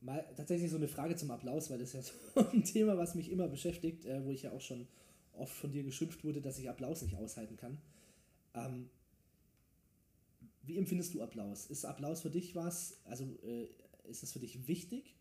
Mal 0.00 0.26
tatsächlich 0.36 0.70
so 0.70 0.76
eine 0.76 0.88
Frage 0.88 1.14
zum 1.14 1.30
Applaus, 1.30 1.70
weil 1.70 1.78
das 1.78 1.94
ist 1.94 1.94
ja 1.94 2.02
so 2.42 2.50
ein 2.50 2.64
Thema, 2.64 2.98
was 2.98 3.14
mich 3.14 3.30
immer 3.30 3.46
beschäftigt, 3.46 4.04
äh, 4.04 4.24
wo 4.24 4.32
ich 4.32 4.42
ja 4.42 4.50
auch 4.50 4.60
schon 4.60 4.88
oft 5.32 5.54
von 5.54 5.70
dir 5.70 5.84
geschimpft 5.84 6.24
wurde, 6.24 6.40
dass 6.40 6.58
ich 6.58 6.68
Applaus 6.68 7.02
nicht 7.02 7.16
aushalten 7.16 7.56
kann. 7.56 7.78
Ähm, 8.54 8.90
wie 10.70 10.78
empfindest 10.78 11.14
du 11.14 11.22
Applaus? 11.22 11.66
Ist 11.66 11.84
Applaus 11.84 12.20
für 12.20 12.30
dich 12.30 12.54
was? 12.54 12.98
Also 13.04 13.24
äh, 13.42 13.66
ist 14.08 14.22
es 14.22 14.32
für 14.32 14.38
dich 14.38 14.68
wichtig? 14.68 15.16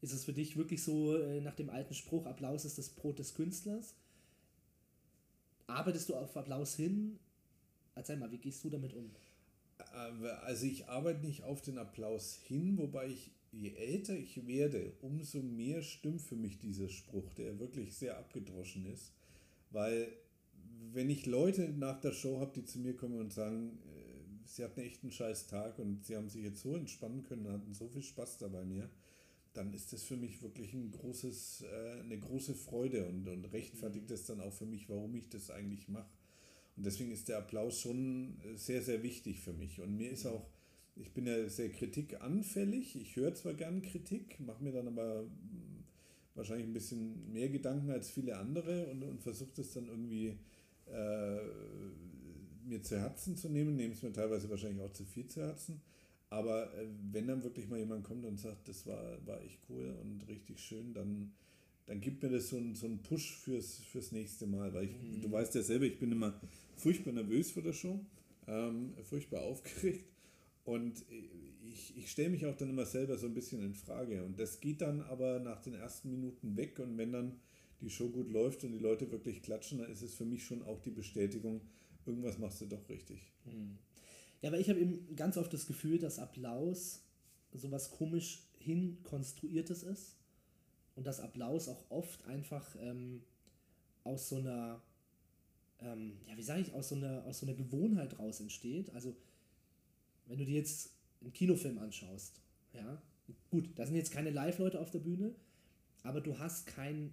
Ist 0.00 0.12
es 0.12 0.24
für 0.24 0.32
dich 0.32 0.56
wirklich 0.56 0.82
so 0.82 1.16
äh, 1.16 1.40
nach 1.40 1.54
dem 1.54 1.70
alten 1.70 1.94
Spruch, 1.94 2.26
Applaus 2.26 2.64
ist 2.64 2.76
das 2.76 2.88
Brot 2.88 3.20
des 3.20 3.34
Künstlers? 3.34 3.94
Arbeitest 5.68 6.08
du 6.08 6.16
auf 6.16 6.36
Applaus 6.36 6.74
hin? 6.74 7.20
Erzähl 7.94 8.16
mal, 8.16 8.32
wie 8.32 8.38
gehst 8.38 8.64
du 8.64 8.70
damit 8.70 8.94
um? 8.94 9.10
Äh, 9.78 10.26
also 10.42 10.66
ich 10.66 10.88
arbeite 10.88 11.24
nicht 11.24 11.44
auf 11.44 11.62
den 11.62 11.78
Applaus 11.78 12.40
hin, 12.42 12.76
wobei 12.76 13.08
ich, 13.08 13.30
je 13.52 13.72
älter 13.74 14.16
ich 14.16 14.44
werde, 14.44 14.92
umso 15.02 15.40
mehr 15.40 15.82
stimmt 15.82 16.22
für 16.22 16.36
mich 16.36 16.58
dieser 16.58 16.88
Spruch, 16.88 17.32
der 17.34 17.60
wirklich 17.60 17.94
sehr 17.94 18.18
abgedroschen 18.18 18.86
ist. 18.86 19.12
Weil 19.70 20.08
wenn 20.92 21.10
ich 21.10 21.26
Leute 21.26 21.68
nach 21.68 22.00
der 22.00 22.12
Show 22.12 22.40
habe, 22.40 22.52
die 22.56 22.64
zu 22.64 22.80
mir 22.80 22.96
kommen 22.96 23.20
und 23.20 23.32
sagen, 23.32 23.78
sie 24.50 24.64
hatten 24.64 24.80
echt 24.80 25.02
einen 25.02 25.12
scheiß 25.12 25.46
Tag 25.46 25.78
und 25.78 26.04
sie 26.04 26.16
haben 26.16 26.28
sich 26.28 26.42
jetzt 26.42 26.62
so 26.62 26.76
entspannen 26.76 27.22
können 27.22 27.46
und 27.46 27.52
hatten 27.52 27.74
so 27.74 27.88
viel 27.88 28.02
Spaß 28.02 28.38
dabei 28.38 28.64
mir, 28.64 28.90
dann 29.52 29.72
ist 29.72 29.92
das 29.92 30.02
für 30.02 30.16
mich 30.16 30.42
wirklich 30.42 30.74
ein 30.74 30.90
großes, 30.90 31.62
äh, 31.62 32.00
eine 32.00 32.18
große 32.18 32.54
Freude 32.54 33.06
und, 33.06 33.28
und 33.28 33.44
rechtfertigt 33.46 34.04
mhm. 34.04 34.12
das 34.12 34.26
dann 34.26 34.40
auch 34.40 34.52
für 34.52 34.66
mich, 34.66 34.88
warum 34.88 35.14
ich 35.14 35.28
das 35.28 35.50
eigentlich 35.50 35.88
mache. 35.88 36.10
Und 36.76 36.86
deswegen 36.86 37.10
ist 37.10 37.28
der 37.28 37.38
Applaus 37.38 37.80
schon 37.80 38.40
sehr, 38.54 38.82
sehr 38.82 39.02
wichtig 39.02 39.40
für 39.40 39.52
mich. 39.52 39.80
Und 39.80 39.96
mir 39.96 40.10
ist 40.10 40.26
auch, 40.26 40.46
ich 40.96 41.12
bin 41.12 41.26
ja 41.26 41.48
sehr 41.48 41.70
kritikanfällig. 41.70 42.96
Ich 42.96 43.16
höre 43.16 43.34
zwar 43.34 43.54
gern 43.54 43.82
Kritik, 43.82 44.38
mache 44.40 44.62
mir 44.62 44.72
dann 44.72 44.88
aber 44.88 45.20
hm, 45.20 45.84
wahrscheinlich 46.34 46.66
ein 46.66 46.72
bisschen 46.72 47.32
mehr 47.32 47.48
Gedanken 47.48 47.90
als 47.90 48.10
viele 48.10 48.36
andere 48.36 48.86
und, 48.86 49.02
und 49.02 49.20
versuche 49.20 49.50
das 49.56 49.72
dann 49.72 49.88
irgendwie 49.88 50.38
äh, 50.86 51.38
mir 52.70 52.82
zu 52.82 52.98
Herzen 52.98 53.36
zu 53.36 53.48
nehmen, 53.48 53.76
nehme 53.76 53.92
es 53.92 54.02
mir 54.02 54.12
teilweise 54.12 54.48
wahrscheinlich 54.48 54.82
auch 54.82 54.92
zu 54.92 55.04
viel 55.04 55.26
zu 55.26 55.42
Herzen. 55.42 55.82
Aber 56.30 56.72
äh, 56.74 56.86
wenn 57.10 57.26
dann 57.26 57.42
wirklich 57.42 57.68
mal 57.68 57.78
jemand 57.78 58.04
kommt 58.04 58.24
und 58.24 58.38
sagt, 58.38 58.68
das 58.68 58.86
war, 58.86 59.18
war 59.26 59.42
echt 59.42 59.58
cool 59.68 59.94
und 60.00 60.26
richtig 60.28 60.60
schön, 60.60 60.94
dann, 60.94 61.32
dann 61.86 62.00
gibt 62.00 62.22
mir 62.22 62.30
das 62.30 62.48
so 62.48 62.56
einen 62.56 62.74
so 62.76 62.88
Push 63.08 63.36
fürs, 63.36 63.80
fürs 63.80 64.12
nächste 64.12 64.46
Mal. 64.46 64.72
Weil 64.72 64.84
ich, 64.84 64.92
mhm. 64.92 65.20
du 65.20 65.30
weißt 65.30 65.54
ja 65.56 65.62
selber, 65.62 65.86
ich 65.86 65.98
bin 65.98 66.12
immer 66.12 66.40
furchtbar 66.76 67.12
nervös 67.12 67.50
vor 67.50 67.62
der 67.62 67.72
Show, 67.72 68.00
ähm, 68.46 68.94
furchtbar 69.02 69.42
aufgeregt. 69.42 70.06
Und 70.64 71.04
ich, 71.64 71.96
ich 71.96 72.10
stelle 72.10 72.30
mich 72.30 72.46
auch 72.46 72.56
dann 72.56 72.70
immer 72.70 72.86
selber 72.86 73.18
so 73.18 73.26
ein 73.26 73.34
bisschen 73.34 73.62
in 73.62 73.74
Frage. 73.74 74.24
Und 74.24 74.38
das 74.38 74.60
geht 74.60 74.82
dann 74.82 75.00
aber 75.00 75.40
nach 75.40 75.60
den 75.60 75.74
ersten 75.74 76.10
Minuten 76.10 76.56
weg. 76.56 76.78
Und 76.78 76.96
wenn 76.96 77.12
dann 77.12 77.40
die 77.80 77.90
Show 77.90 78.08
gut 78.08 78.30
läuft 78.30 78.62
und 78.62 78.72
die 78.72 78.78
Leute 78.78 79.10
wirklich 79.10 79.42
klatschen, 79.42 79.78
dann 79.78 79.90
ist 79.90 80.02
es 80.02 80.14
für 80.14 80.24
mich 80.24 80.44
schon 80.44 80.62
auch 80.62 80.80
die 80.80 80.90
Bestätigung, 80.90 81.60
irgendwas 82.10 82.38
machst 82.38 82.60
du 82.60 82.66
doch 82.66 82.88
richtig. 82.88 83.32
Mhm. 83.44 83.78
Ja, 84.42 84.48
aber 84.48 84.58
ich 84.58 84.68
habe 84.68 84.80
eben 84.80 85.14
ganz 85.16 85.36
oft 85.36 85.52
das 85.52 85.66
Gefühl, 85.66 85.98
dass 85.98 86.18
Applaus 86.18 87.02
sowas 87.52 87.90
komisch 87.90 88.42
hinkonstruiertes 88.58 89.82
ist 89.82 90.16
und 90.96 91.06
dass 91.06 91.20
Applaus 91.20 91.68
auch 91.68 91.84
oft 91.90 92.24
einfach 92.26 92.76
ähm, 92.80 93.22
aus 94.04 94.28
so 94.28 94.36
einer, 94.36 94.80
ähm, 95.80 96.18
ja, 96.26 96.36
wie 96.36 96.42
sage 96.42 96.62
ich, 96.62 96.72
aus 96.72 96.88
so, 96.90 96.94
einer, 96.94 97.24
aus 97.24 97.40
so 97.40 97.46
einer 97.46 97.54
Gewohnheit 97.54 98.18
raus 98.18 98.40
entsteht. 98.40 98.90
Also, 98.94 99.14
wenn 100.26 100.38
du 100.38 100.44
dir 100.44 100.56
jetzt 100.56 100.90
einen 101.20 101.32
Kinofilm 101.32 101.78
anschaust, 101.78 102.40
ja, 102.72 103.02
gut, 103.50 103.68
da 103.76 103.86
sind 103.86 103.96
jetzt 103.96 104.12
keine 104.12 104.30
Live-Leute 104.30 104.80
auf 104.80 104.90
der 104.90 105.00
Bühne, 105.00 105.34
aber 106.02 106.20
du 106.20 106.38
hast 106.38 106.66
keinen 106.66 107.12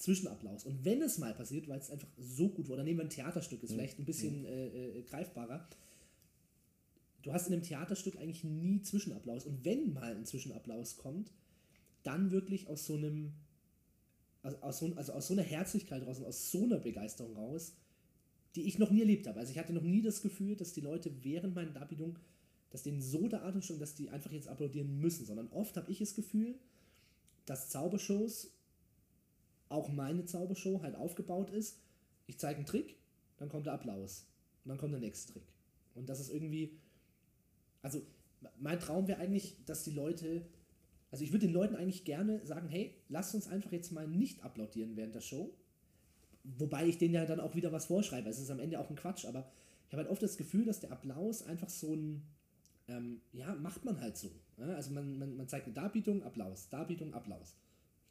Zwischenapplaus. 0.00 0.64
Und 0.64 0.84
wenn 0.84 1.02
es 1.02 1.18
mal 1.18 1.34
passiert, 1.34 1.68
weil 1.68 1.78
es 1.78 1.90
einfach 1.90 2.08
so 2.16 2.48
gut 2.48 2.70
war, 2.70 2.76
dann 2.76 2.86
nehmen 2.86 3.00
wir 3.00 3.04
ein 3.04 3.10
Theaterstück, 3.10 3.62
ist 3.62 3.72
mhm. 3.72 3.74
vielleicht 3.74 3.98
ein 3.98 4.06
bisschen 4.06 4.46
äh, 4.46 4.98
äh, 4.98 5.02
greifbarer, 5.02 5.68
du 7.22 7.32
hast 7.34 7.48
in 7.48 7.52
einem 7.52 7.62
Theaterstück 7.62 8.16
eigentlich 8.16 8.42
nie 8.42 8.80
Zwischenapplaus. 8.80 9.44
Und 9.44 9.62
wenn 9.64 9.92
mal 9.92 10.16
ein 10.16 10.24
Zwischenapplaus 10.24 10.96
kommt, 10.96 11.30
dann 12.02 12.30
wirklich 12.30 12.66
aus 12.66 12.86
so 12.86 12.94
einem, 12.94 13.34
also 14.42 14.56
aus 14.62 14.78
so, 14.78 14.92
also 14.96 15.12
aus 15.12 15.26
so 15.26 15.34
einer 15.34 15.42
Herzlichkeit 15.42 16.06
raus 16.06 16.18
und 16.18 16.24
aus 16.24 16.50
so 16.50 16.64
einer 16.64 16.78
Begeisterung 16.78 17.36
raus, 17.36 17.74
die 18.54 18.62
ich 18.62 18.78
noch 18.78 18.90
nie 18.90 19.00
erlebt 19.00 19.26
habe. 19.26 19.38
Also 19.38 19.52
ich 19.52 19.58
hatte 19.58 19.74
noch 19.74 19.82
nie 19.82 20.00
das 20.00 20.22
Gefühl, 20.22 20.56
dass 20.56 20.72
die 20.72 20.80
Leute 20.80 21.12
während 21.22 21.54
meiner 21.54 21.72
Darbietung, 21.72 22.18
dass 22.70 22.84
denen 22.84 23.02
so 23.02 23.28
der 23.28 23.44
Atem 23.44 23.60
schon, 23.60 23.78
dass 23.78 23.94
die 23.94 24.08
einfach 24.08 24.32
jetzt 24.32 24.48
applaudieren 24.48 24.98
müssen, 24.98 25.26
sondern 25.26 25.48
oft 25.48 25.76
habe 25.76 25.92
ich 25.92 25.98
das 25.98 26.14
Gefühl, 26.14 26.58
dass 27.44 27.68
Zaubershows, 27.68 28.50
auch 29.70 29.88
meine 29.88 30.26
Zaubershow, 30.26 30.82
halt 30.82 30.96
aufgebaut 30.96 31.50
ist. 31.50 31.78
Ich 32.26 32.38
zeige 32.38 32.56
einen 32.56 32.66
Trick, 32.66 32.96
dann 33.38 33.48
kommt 33.48 33.66
der 33.66 33.72
Applaus 33.72 34.26
und 34.64 34.68
dann 34.68 34.78
kommt 34.78 34.92
der 34.92 35.00
nächste 35.00 35.32
Trick. 35.32 35.44
Und 35.94 36.08
das 36.08 36.20
ist 36.20 36.30
irgendwie, 36.30 36.78
also 37.82 38.02
mein 38.58 38.78
Traum 38.78 39.08
wäre 39.08 39.20
eigentlich, 39.20 39.56
dass 39.64 39.84
die 39.84 39.92
Leute, 39.92 40.42
also 41.10 41.24
ich 41.24 41.32
würde 41.32 41.46
den 41.46 41.54
Leuten 41.54 41.76
eigentlich 41.76 42.04
gerne 42.04 42.44
sagen, 42.44 42.68
hey, 42.68 42.94
lasst 43.08 43.34
uns 43.34 43.46
einfach 43.48 43.72
jetzt 43.72 43.92
mal 43.92 44.06
nicht 44.06 44.44
applaudieren 44.44 44.96
während 44.96 45.14
der 45.14 45.20
Show. 45.20 45.54
Wobei 46.42 46.86
ich 46.86 46.98
denen 46.98 47.14
ja 47.14 47.26
dann 47.26 47.40
auch 47.40 47.54
wieder 47.54 47.72
was 47.72 47.86
vorschreibe. 47.86 48.28
Es 48.28 48.38
ist 48.38 48.50
am 48.50 48.60
Ende 48.60 48.80
auch 48.80 48.90
ein 48.90 48.96
Quatsch, 48.96 49.24
aber 49.24 49.50
ich 49.86 49.92
habe 49.92 50.02
halt 50.02 50.10
oft 50.10 50.22
das 50.22 50.36
Gefühl, 50.36 50.64
dass 50.64 50.80
der 50.80 50.92
Applaus 50.92 51.42
einfach 51.42 51.68
so 51.68 51.94
ein, 51.94 52.22
ähm, 52.88 53.20
ja, 53.32 53.54
macht 53.54 53.84
man 53.84 54.00
halt 54.00 54.16
so. 54.16 54.30
Ja? 54.56 54.74
Also 54.74 54.92
man, 54.92 55.18
man, 55.18 55.36
man 55.36 55.48
zeigt 55.48 55.66
eine 55.66 55.74
Darbietung, 55.74 56.22
Applaus, 56.22 56.68
Darbietung, 56.70 57.12
Applaus, 57.12 57.54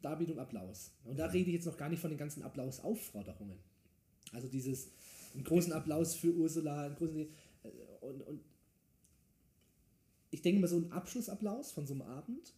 Darbietung, 0.02 0.38
Applaus. 0.38 0.92
Und 1.04 1.18
da 1.18 1.26
rede 1.26 1.48
ich 1.50 1.54
jetzt 1.54 1.66
noch 1.66 1.76
gar 1.76 1.88
nicht 1.88 2.00
von 2.00 2.10
den 2.10 2.18
ganzen 2.18 2.42
Applausaufforderungen. 2.42 3.58
Also 4.32 4.48
dieses, 4.48 4.88
einen 5.34 5.44
großen 5.44 5.72
Applaus 5.72 6.14
für 6.14 6.32
Ursula, 6.32 6.86
einen 6.86 6.96
großen, 6.96 7.28
und, 8.00 8.20
und 8.22 8.40
ich 10.30 10.42
denke 10.42 10.60
mal, 10.60 10.68
so 10.68 10.76
ein 10.76 10.92
Abschlussapplaus 10.92 11.72
von 11.72 11.86
so 11.86 11.94
einem 11.94 12.02
Abend, 12.02 12.54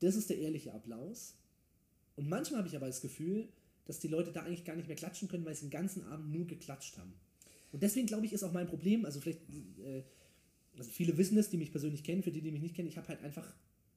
das 0.00 0.16
ist 0.16 0.30
der 0.30 0.38
ehrliche 0.38 0.74
Applaus. 0.74 1.34
Und 2.16 2.28
manchmal 2.28 2.58
habe 2.58 2.68
ich 2.68 2.76
aber 2.76 2.86
das 2.86 3.00
Gefühl, 3.00 3.48
dass 3.84 3.98
die 3.98 4.08
Leute 4.08 4.32
da 4.32 4.42
eigentlich 4.42 4.64
gar 4.64 4.76
nicht 4.76 4.88
mehr 4.88 4.96
klatschen 4.96 5.28
können, 5.28 5.44
weil 5.44 5.54
sie 5.54 5.66
den 5.66 5.70
ganzen 5.70 6.04
Abend 6.04 6.32
nur 6.32 6.46
geklatscht 6.46 6.98
haben. 6.98 7.12
Und 7.72 7.82
deswegen 7.82 8.06
glaube 8.06 8.26
ich, 8.26 8.32
ist 8.32 8.42
auch 8.42 8.52
mein 8.52 8.66
Problem, 8.66 9.04
also 9.04 9.20
vielleicht, 9.20 9.40
äh, 9.84 10.02
also 10.76 10.90
viele 10.90 11.16
wissen 11.18 11.36
es, 11.38 11.50
die 11.50 11.56
mich 11.56 11.70
persönlich 11.70 12.02
kennen, 12.04 12.22
für 12.22 12.32
die, 12.32 12.40
die 12.40 12.50
mich 12.50 12.62
nicht 12.62 12.74
kennen, 12.74 12.88
ich 12.88 12.96
habe 12.96 13.08
halt 13.08 13.22
einfach 13.22 13.52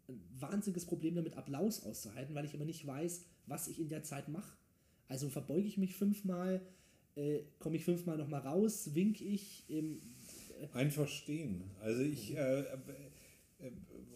ein 0.09 0.21
wahnsinniges 0.39 0.85
Problem 0.85 1.15
damit, 1.15 1.37
Applaus 1.37 1.83
auszuhalten, 1.83 2.35
weil 2.35 2.45
ich 2.45 2.53
immer 2.53 2.65
nicht 2.65 2.85
weiß, 2.85 3.25
was 3.45 3.67
ich 3.67 3.79
in 3.79 3.89
der 3.89 4.03
Zeit 4.03 4.27
mache. 4.27 4.57
Also 5.07 5.29
verbeuge 5.29 5.67
ich 5.67 5.77
mich 5.77 5.95
fünfmal, 5.95 6.61
äh, 7.15 7.41
komme 7.59 7.77
ich 7.77 7.85
fünfmal 7.85 8.17
nochmal 8.17 8.41
raus, 8.41 8.93
wink 8.93 9.21
ich, 9.21 9.65
ähm, 9.69 10.01
Einfach 10.73 11.07
stehen. 11.07 11.63
Also 11.81 12.01
ich, 12.01 12.35
äh, 12.35 12.59
äh, 12.59 12.65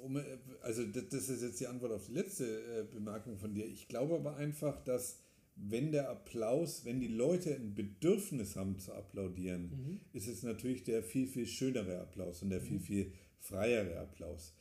um, 0.02 0.20
also 0.62 0.84
das 0.86 1.30
ist 1.30 1.42
jetzt 1.42 1.60
die 1.60 1.68
Antwort 1.68 1.94
auf 1.94 2.06
die 2.06 2.14
letzte 2.14 2.46
äh, 2.46 2.84
Bemerkung 2.84 3.38
von 3.38 3.54
dir. 3.54 3.66
Ich 3.66 3.88
glaube 3.88 4.16
aber 4.16 4.36
einfach, 4.36 4.84
dass 4.84 5.20
wenn 5.56 5.92
der 5.92 6.10
Applaus, 6.10 6.84
wenn 6.84 7.00
die 7.00 7.08
Leute 7.08 7.56
ein 7.56 7.76
Bedürfnis 7.76 8.56
haben 8.56 8.80
zu 8.80 8.94
applaudieren, 8.94 9.70
mhm. 9.70 10.00
ist 10.12 10.28
es 10.28 10.44
natürlich 10.44 10.84
der 10.84 11.04
viel, 11.04 11.28
viel 11.28 11.46
schönere 11.46 12.00
Applaus 12.00 12.42
und 12.42 12.50
der 12.50 12.60
mhm. 12.60 12.66
viel, 12.66 12.80
viel 12.80 13.12
freiere 13.40 14.00
Applaus. 14.00 14.54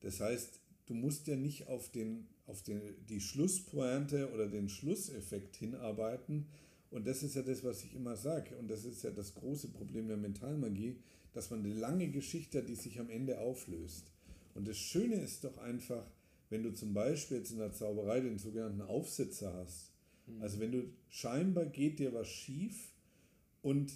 Das 0.00 0.20
heißt, 0.20 0.60
du 0.88 0.94
musst 0.94 1.26
ja 1.28 1.36
nicht 1.36 1.68
auf, 1.68 1.90
den, 1.90 2.26
auf 2.46 2.62
den, 2.62 2.80
die 3.08 3.20
Schlusspointe 3.20 4.32
oder 4.32 4.48
den 4.48 4.68
Schlusseffekt 4.68 5.56
hinarbeiten. 5.56 6.46
Und 6.90 7.06
das 7.06 7.22
ist 7.22 7.36
ja 7.36 7.42
das, 7.42 7.62
was 7.62 7.84
ich 7.84 7.94
immer 7.94 8.16
sage. 8.16 8.56
Und 8.56 8.68
das 8.68 8.84
ist 8.84 9.04
ja 9.04 9.10
das 9.10 9.34
große 9.34 9.68
Problem 9.68 10.08
der 10.08 10.16
Mentalmagie 10.16 10.96
dass 11.32 11.50
man 11.50 11.64
eine 11.64 11.74
lange 11.74 12.08
Geschichte 12.08 12.58
hat, 12.58 12.68
die 12.68 12.74
sich 12.74 12.98
am 12.98 13.10
Ende 13.10 13.38
auflöst. 13.38 14.10
Und 14.54 14.66
das 14.66 14.76
Schöne 14.76 15.16
ist 15.16 15.44
doch 15.44 15.56
einfach, 15.58 16.04
wenn 16.50 16.62
du 16.62 16.72
zum 16.74 16.94
Beispiel 16.94 17.38
jetzt 17.38 17.52
in 17.52 17.58
der 17.58 17.72
Zauberei 17.72 18.20
den 18.20 18.38
sogenannten 18.38 18.82
Aufsitzer 18.82 19.54
hast. 19.54 19.92
Mhm. 20.26 20.42
Also 20.42 20.58
wenn 20.60 20.72
du 20.72 20.82
scheinbar 21.08 21.66
geht 21.66 21.98
dir 21.98 22.12
was 22.12 22.26
schief 22.26 22.90
und 23.62 23.92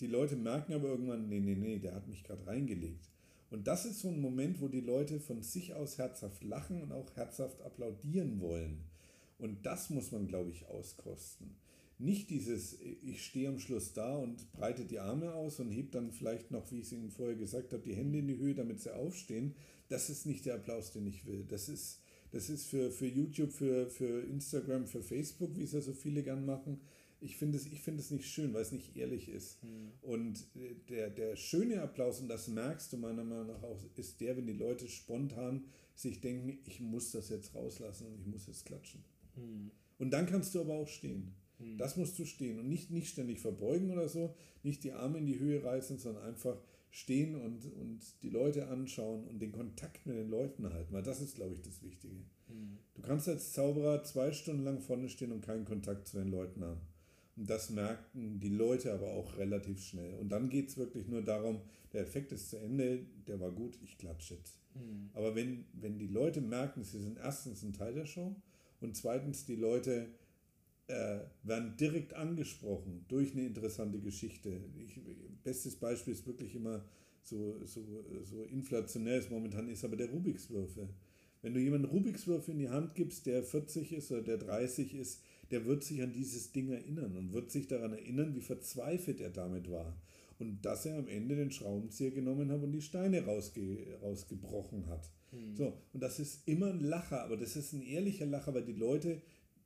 die 0.00 0.06
Leute 0.06 0.36
merken 0.36 0.72
aber 0.72 0.88
irgendwann, 0.88 1.28
nee, 1.28 1.40
nee, 1.40 1.56
nee, 1.56 1.78
der 1.78 1.94
hat 1.94 2.08
mich 2.08 2.22
gerade 2.24 2.46
reingelegt. 2.46 3.10
Und 3.50 3.66
das 3.66 3.84
ist 3.84 4.00
so 4.00 4.08
ein 4.08 4.20
Moment, 4.20 4.60
wo 4.60 4.68
die 4.68 4.80
Leute 4.80 5.20
von 5.20 5.42
sich 5.42 5.74
aus 5.74 5.98
herzhaft 5.98 6.44
lachen 6.44 6.82
und 6.82 6.92
auch 6.92 7.14
herzhaft 7.16 7.62
applaudieren 7.62 8.40
wollen. 8.40 8.84
Und 9.38 9.64
das 9.64 9.90
muss 9.90 10.12
man, 10.12 10.26
glaube 10.26 10.50
ich, 10.50 10.66
auskosten 10.66 11.56
nicht 11.98 12.30
dieses, 12.30 12.78
ich 12.80 13.24
stehe 13.24 13.48
am 13.48 13.58
Schluss 13.58 13.92
da 13.92 14.16
und 14.16 14.52
breite 14.52 14.84
die 14.84 15.00
Arme 15.00 15.34
aus 15.34 15.58
und 15.58 15.72
heb 15.72 15.90
dann 15.90 16.12
vielleicht 16.12 16.50
noch, 16.50 16.70
wie 16.70 16.78
ich 16.78 16.86
es 16.86 16.92
Ihnen 16.92 17.10
vorher 17.10 17.34
gesagt 17.34 17.72
habe, 17.72 17.82
die 17.82 17.94
Hände 17.94 18.20
in 18.20 18.28
die 18.28 18.38
Höhe, 18.38 18.54
damit 18.54 18.80
sie 18.80 18.94
aufstehen. 18.94 19.54
Das 19.88 20.08
ist 20.08 20.24
nicht 20.24 20.46
der 20.46 20.54
Applaus, 20.54 20.92
den 20.92 21.06
ich 21.08 21.26
will. 21.26 21.44
Das 21.48 21.68
ist, 21.68 22.00
das 22.30 22.50
ist 22.50 22.66
für, 22.66 22.92
für 22.92 23.06
YouTube, 23.06 23.52
für, 23.52 23.90
für 23.90 24.20
Instagram, 24.22 24.86
für 24.86 25.02
Facebook, 25.02 25.56
wie 25.56 25.64
es 25.64 25.72
ja 25.72 25.80
so 25.80 25.92
viele 25.92 26.22
gern 26.22 26.46
machen. 26.46 26.80
Ich 27.20 27.36
finde 27.36 27.58
es 27.58 27.66
find 27.66 28.10
nicht 28.10 28.30
schön, 28.30 28.54
weil 28.54 28.62
es 28.62 28.72
nicht 28.72 28.96
ehrlich 28.96 29.28
ist. 29.28 29.62
Mhm. 29.64 29.92
Und 30.02 30.46
äh, 30.54 30.74
der, 30.88 31.10
der 31.10 31.36
schöne 31.36 31.82
Applaus, 31.82 32.20
und 32.20 32.28
das 32.28 32.48
merkst 32.48 32.92
du 32.92 32.96
meiner 32.96 33.24
Meinung 33.24 33.48
nach 33.48 33.62
auch, 33.62 33.82
ist 33.96 34.20
der, 34.20 34.36
wenn 34.36 34.46
die 34.46 34.52
Leute 34.52 34.88
spontan 34.88 35.64
sich 35.94 36.20
denken, 36.20 36.58
ich 36.64 36.80
muss 36.80 37.10
das 37.10 37.28
jetzt 37.28 37.54
rauslassen 37.54 38.06
und 38.06 38.20
ich 38.20 38.26
muss 38.26 38.46
jetzt 38.46 38.66
klatschen. 38.66 39.04
Mhm. 39.34 39.70
Und 39.98 40.12
dann 40.12 40.26
kannst 40.26 40.54
du 40.54 40.60
aber 40.60 40.74
auch 40.74 40.88
stehen. 40.88 41.34
Hm. 41.58 41.76
Das 41.76 41.96
musst 41.96 42.18
du 42.18 42.24
stehen 42.24 42.58
und 42.58 42.68
nicht, 42.68 42.90
nicht 42.90 43.08
ständig 43.08 43.40
verbeugen 43.40 43.90
oder 43.90 44.08
so, 44.08 44.34
nicht 44.62 44.84
die 44.84 44.92
Arme 44.92 45.18
in 45.18 45.26
die 45.26 45.38
Höhe 45.38 45.62
reißen, 45.62 45.98
sondern 45.98 46.24
einfach 46.24 46.56
stehen 46.90 47.34
und, 47.34 47.64
und 47.74 48.00
die 48.22 48.30
Leute 48.30 48.68
anschauen 48.68 49.26
und 49.26 49.40
den 49.40 49.52
Kontakt 49.52 50.06
mit 50.06 50.16
den 50.16 50.30
Leuten 50.30 50.72
halten, 50.72 50.92
weil 50.92 51.02
das 51.02 51.20
ist, 51.20 51.34
glaube 51.34 51.54
ich, 51.54 51.62
das 51.62 51.82
Wichtige. 51.82 52.14
Mhm. 52.48 52.78
Du 52.94 53.02
kannst 53.02 53.28
als 53.28 53.52
Zauberer 53.52 54.02
zwei 54.04 54.32
Stunden 54.32 54.64
lang 54.64 54.80
vorne 54.80 55.08
stehen 55.08 55.32
und 55.32 55.44
keinen 55.44 55.64
Kontakt 55.64 56.08
zu 56.08 56.18
den 56.18 56.28
Leuten 56.28 56.64
haben. 56.64 56.80
Das 57.46 57.70
merken 57.70 58.40
die 58.40 58.48
Leute 58.48 58.92
aber 58.92 59.12
auch 59.12 59.36
relativ 59.36 59.80
schnell. 59.82 60.14
Und 60.14 60.30
dann 60.30 60.48
geht 60.48 60.68
es 60.68 60.76
wirklich 60.76 61.06
nur 61.06 61.22
darum, 61.22 61.60
der 61.92 62.02
Effekt 62.02 62.32
ist 62.32 62.50
zu 62.50 62.56
Ende, 62.58 63.06
der 63.26 63.38
war 63.38 63.52
gut, 63.52 63.78
ich 63.82 63.96
klatsche 63.96 64.34
jetzt. 64.34 64.58
Mhm. 64.74 65.10
Aber 65.14 65.34
wenn, 65.34 65.64
wenn 65.72 65.98
die 65.98 66.08
Leute 66.08 66.40
merken, 66.40 66.82
sie 66.82 67.00
sind 67.00 67.18
erstens 67.18 67.62
ein 67.62 67.72
Teil 67.72 67.94
der 67.94 68.06
Show 68.06 68.34
und 68.80 68.96
zweitens 68.96 69.46
die 69.46 69.56
Leute 69.56 70.08
äh, 70.88 71.20
werden 71.42 71.76
direkt 71.76 72.14
angesprochen 72.14 73.04
durch 73.08 73.32
eine 73.32 73.46
interessante 73.46 74.00
Geschichte. 74.00 74.60
Ich, 74.76 75.00
bestes 75.44 75.76
Beispiel 75.76 76.14
ist 76.14 76.26
wirklich 76.26 76.54
immer 76.54 76.84
so, 77.22 77.64
so, 77.64 77.82
so 78.24 78.44
inflationär 78.44 79.18
ist 79.18 79.30
momentan 79.30 79.68
ist, 79.68 79.84
aber 79.84 79.96
der 79.96 80.10
Rubikswürfel. 80.10 80.88
Wenn 81.42 81.54
du 81.54 81.60
jemanden 81.60 81.86
Rubikswürfel 81.86 82.54
in 82.54 82.58
die 82.58 82.68
Hand 82.68 82.94
gibst, 82.94 83.26
der 83.26 83.44
40 83.44 83.92
ist 83.92 84.10
oder 84.10 84.22
der 84.22 84.38
30 84.38 84.94
ist, 84.94 85.22
der 85.50 85.64
wird 85.66 85.84
sich 85.84 86.02
an 86.02 86.12
dieses 86.12 86.52
Ding 86.52 86.70
erinnern 86.70 87.16
und 87.16 87.32
wird 87.32 87.50
sich 87.50 87.66
daran 87.66 87.92
erinnern, 87.92 88.34
wie 88.34 88.40
verzweifelt 88.40 89.20
er 89.20 89.30
damit 89.30 89.70
war. 89.70 89.96
Und 90.38 90.62
dass 90.62 90.86
er 90.86 90.98
am 90.98 91.08
Ende 91.08 91.34
den 91.34 91.50
Schraubenzieher 91.50 92.12
genommen 92.12 92.50
hat 92.50 92.62
und 92.62 92.72
die 92.72 92.82
Steine 92.82 93.24
rausge 93.24 93.98
rausgebrochen 94.02 94.86
hat. 94.86 95.10
Mhm. 95.32 95.56
So, 95.56 95.72
und 95.92 96.02
das 96.02 96.20
ist 96.20 96.46
immer 96.46 96.68
ein 96.68 96.80
Lacher, 96.80 97.22
aber 97.22 97.36
das 97.36 97.56
ist 97.56 97.72
ein 97.72 97.82
ehrlicher 97.82 98.26
Lacher, 98.26 98.54
weil 98.54 98.64
die 98.64 98.72
Leute 98.72 99.20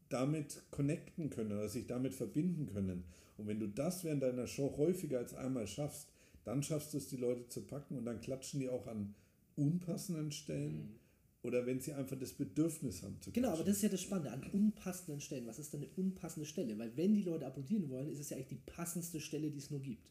damit 0.08 0.62
connecten 0.70 1.30
können 1.30 1.52
oder 1.52 1.68
sich 1.68 1.86
damit 1.86 2.14
verbinden 2.14 2.66
können. 2.72 3.04
Und 3.36 3.46
wenn 3.48 3.60
du 3.60 3.68
das 3.68 4.04
während 4.04 4.22
deiner 4.22 4.46
Show 4.46 4.74
häufiger 4.76 5.18
als 5.18 5.34
einmal 5.34 5.66
schaffst, 5.66 6.08
dann 6.44 6.62
schaffst 6.62 6.92
du 6.92 6.98
es, 6.98 7.08
die 7.08 7.16
Leute 7.16 7.48
zu 7.48 7.62
packen 7.62 7.96
und 7.96 8.04
dann 8.04 8.20
klatschen 8.20 8.60
die 8.60 8.68
auch 8.68 8.86
an 8.86 9.14
unpassenden 9.56 10.32
Stellen. 10.32 10.76
Mhm. 10.76 11.01
Oder 11.42 11.66
wenn 11.66 11.80
sie 11.80 11.92
einfach 11.92 12.16
das 12.16 12.32
Bedürfnis 12.32 13.02
haben 13.02 13.20
zu 13.20 13.32
Genau, 13.32 13.50
aber 13.50 13.64
das 13.64 13.76
ist 13.76 13.82
ja 13.82 13.88
das 13.88 14.00
Spannende 14.00 14.30
an 14.30 14.44
unpassenden 14.52 15.20
Stellen. 15.20 15.46
Was 15.46 15.58
ist 15.58 15.72
denn 15.72 15.80
eine 15.80 15.90
unpassende 15.96 16.46
Stelle? 16.46 16.78
Weil 16.78 16.96
wenn 16.96 17.14
die 17.14 17.22
Leute 17.22 17.46
applaudieren 17.46 17.90
wollen, 17.90 18.08
ist 18.08 18.20
es 18.20 18.30
ja 18.30 18.36
eigentlich 18.36 18.48
die 18.48 18.62
passendste 18.66 19.20
Stelle, 19.20 19.50
die 19.50 19.58
es 19.58 19.70
nur 19.70 19.80
gibt. 19.80 20.08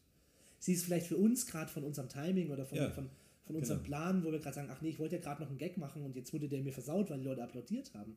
Sie 0.58 0.74
ist 0.74 0.84
vielleicht 0.84 1.06
für 1.06 1.16
uns 1.16 1.46
gerade 1.46 1.70
von 1.70 1.84
unserem 1.84 2.08
Timing 2.08 2.50
oder 2.50 2.66
von, 2.66 2.78
ja, 2.78 2.90
von, 2.90 3.08
von 3.46 3.56
unserem 3.56 3.82
genau. 3.82 3.88
Plan, 3.88 4.24
wo 4.24 4.30
wir 4.30 4.40
gerade 4.40 4.54
sagen, 4.54 4.68
ach 4.70 4.82
nee, 4.82 4.90
ich 4.90 4.98
wollte 4.98 5.16
ja 5.16 5.22
gerade 5.22 5.42
noch 5.42 5.48
einen 5.48 5.58
Gag 5.58 5.78
machen 5.78 6.02
und 6.02 6.14
jetzt 6.14 6.32
wurde 6.34 6.48
der 6.48 6.62
mir 6.62 6.72
versaut, 6.72 7.10
weil 7.10 7.18
die 7.18 7.24
Leute 7.24 7.42
applaudiert 7.42 7.94
haben. 7.94 8.16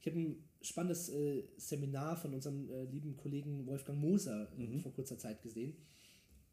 Ich 0.00 0.06
habe 0.06 0.18
ein 0.18 0.36
spannendes 0.62 1.08
äh, 1.10 1.42
Seminar 1.56 2.16
von 2.16 2.32
unserem 2.32 2.70
äh, 2.70 2.84
lieben 2.84 3.16
Kollegen 3.16 3.66
Wolfgang 3.66 3.98
Moser 4.00 4.48
äh, 4.58 4.62
mhm. 4.62 4.80
vor 4.80 4.92
kurzer 4.92 5.18
Zeit 5.18 5.42
gesehen. 5.42 5.76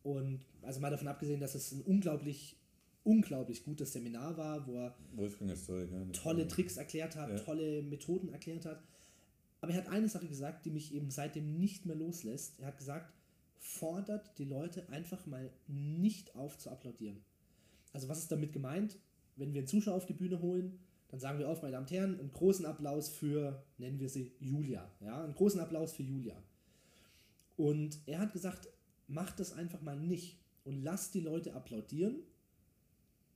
Und 0.02 0.42
also 0.62 0.80
mal 0.80 0.90
davon 0.90 1.08
abgesehen, 1.08 1.40
dass 1.40 1.56
es 1.56 1.72
ein 1.72 1.82
unglaublich, 1.82 2.58
unglaublich 3.04 3.64
gutes 3.64 3.94
Seminar 3.94 4.38
war, 4.38 4.66
wo 4.68 4.78
er 4.78 4.96
toll, 5.66 6.12
tolle 6.14 6.48
Tricks 6.48 6.78
erklärt 6.78 7.16
hat, 7.16 7.30
ja. 7.30 7.40
tolle 7.40 7.84
Methoden 7.84 8.30
erklärt 8.30 8.66
hat. 8.66 8.82
Aber 9.62 9.72
er 9.72 9.78
hat 9.78 9.90
eine 9.90 10.10
Sache 10.10 10.28
gesagt, 10.28 10.66
die 10.66 10.72
mich 10.72 10.94
eben 10.94 11.10
seitdem 11.10 11.58
nicht 11.58 11.86
mehr 11.86 11.96
loslässt. 11.96 12.60
Er 12.60 12.68
hat 12.68 12.78
gesagt, 12.78 13.14
fordert 13.58 14.38
die 14.38 14.46
Leute 14.46 14.90
einfach 14.90 15.26
mal 15.26 15.50
nicht 15.68 16.36
auf 16.36 16.58
zu 16.58 16.70
applaudieren. 16.70 17.24
Also 17.94 18.10
was 18.10 18.20
ist 18.20 18.32
damit 18.32 18.52
gemeint? 18.52 18.98
Wenn 19.36 19.54
wir 19.54 19.60
einen 19.60 19.68
Zuschauer 19.68 19.96
auf 19.96 20.06
die 20.06 20.14
Bühne 20.14 20.42
holen, 20.42 20.80
dann 21.10 21.20
sagen 21.20 21.40
wir 21.40 21.48
auf, 21.48 21.62
meine 21.62 21.74
Damen 21.74 21.86
und 21.86 21.92
Herren, 21.92 22.20
einen 22.20 22.32
großen 22.34 22.66
Applaus 22.66 23.10
für, 23.10 23.64
nennen 23.78 24.00
wir 24.00 24.10
sie 24.10 24.32
Julia. 24.40 24.90
Ja, 25.00 25.24
einen 25.24 25.36
großen 25.36 25.60
Applaus 25.60 25.94
für 25.94 26.04
Julia. 26.04 26.36
Und 27.56 28.00
er 28.06 28.20
hat 28.20 28.34
gesagt, 28.34 28.68
macht 29.08 29.40
das 29.40 29.54
einfach 29.54 29.82
mal 29.82 29.98
nicht 29.98 30.40
und 30.64 30.84
lasst 30.84 31.14
die 31.14 31.20
Leute 31.20 31.54
applaudieren, 31.54 32.16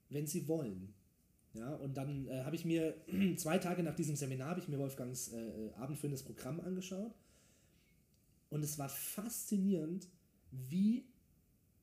wenn 0.10 0.28
sie 0.28 0.48
wollen. 0.48 0.94
Ja, 1.54 1.74
und 1.76 1.98
dann 1.98 2.28
äh, 2.28 2.44
habe 2.44 2.56
ich 2.56 2.66
mir 2.66 2.96
zwei 3.38 3.58
Tage 3.58 3.84
nach 3.84 3.96
diesem 3.96 4.16
Seminar 4.16 4.50
habe 4.50 4.60
ich 4.60 4.68
mir 4.68 4.78
Wolfgangs 4.78 5.30
äh, 5.30 5.38
äh 5.38 5.74
abendfüllendes 5.74 6.24
Programm 6.24 6.60
angeschaut 6.60 7.16
und 8.50 8.64
es 8.64 8.78
war 8.78 8.90
faszinierend, 8.90 10.08
wie 10.52 11.06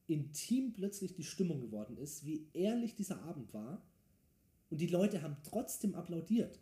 intim 0.07 0.73
plötzlich 0.73 1.15
die 1.15 1.25
Stimmung 1.25 1.61
geworden 1.61 1.97
ist, 1.97 2.25
wie 2.25 2.47
ehrlich 2.53 2.95
dieser 2.95 3.23
Abend 3.23 3.53
war 3.53 3.83
und 4.71 4.81
die 4.81 4.87
Leute 4.87 5.23
haben 5.23 5.37
trotzdem 5.43 5.95
applaudiert. 5.95 6.61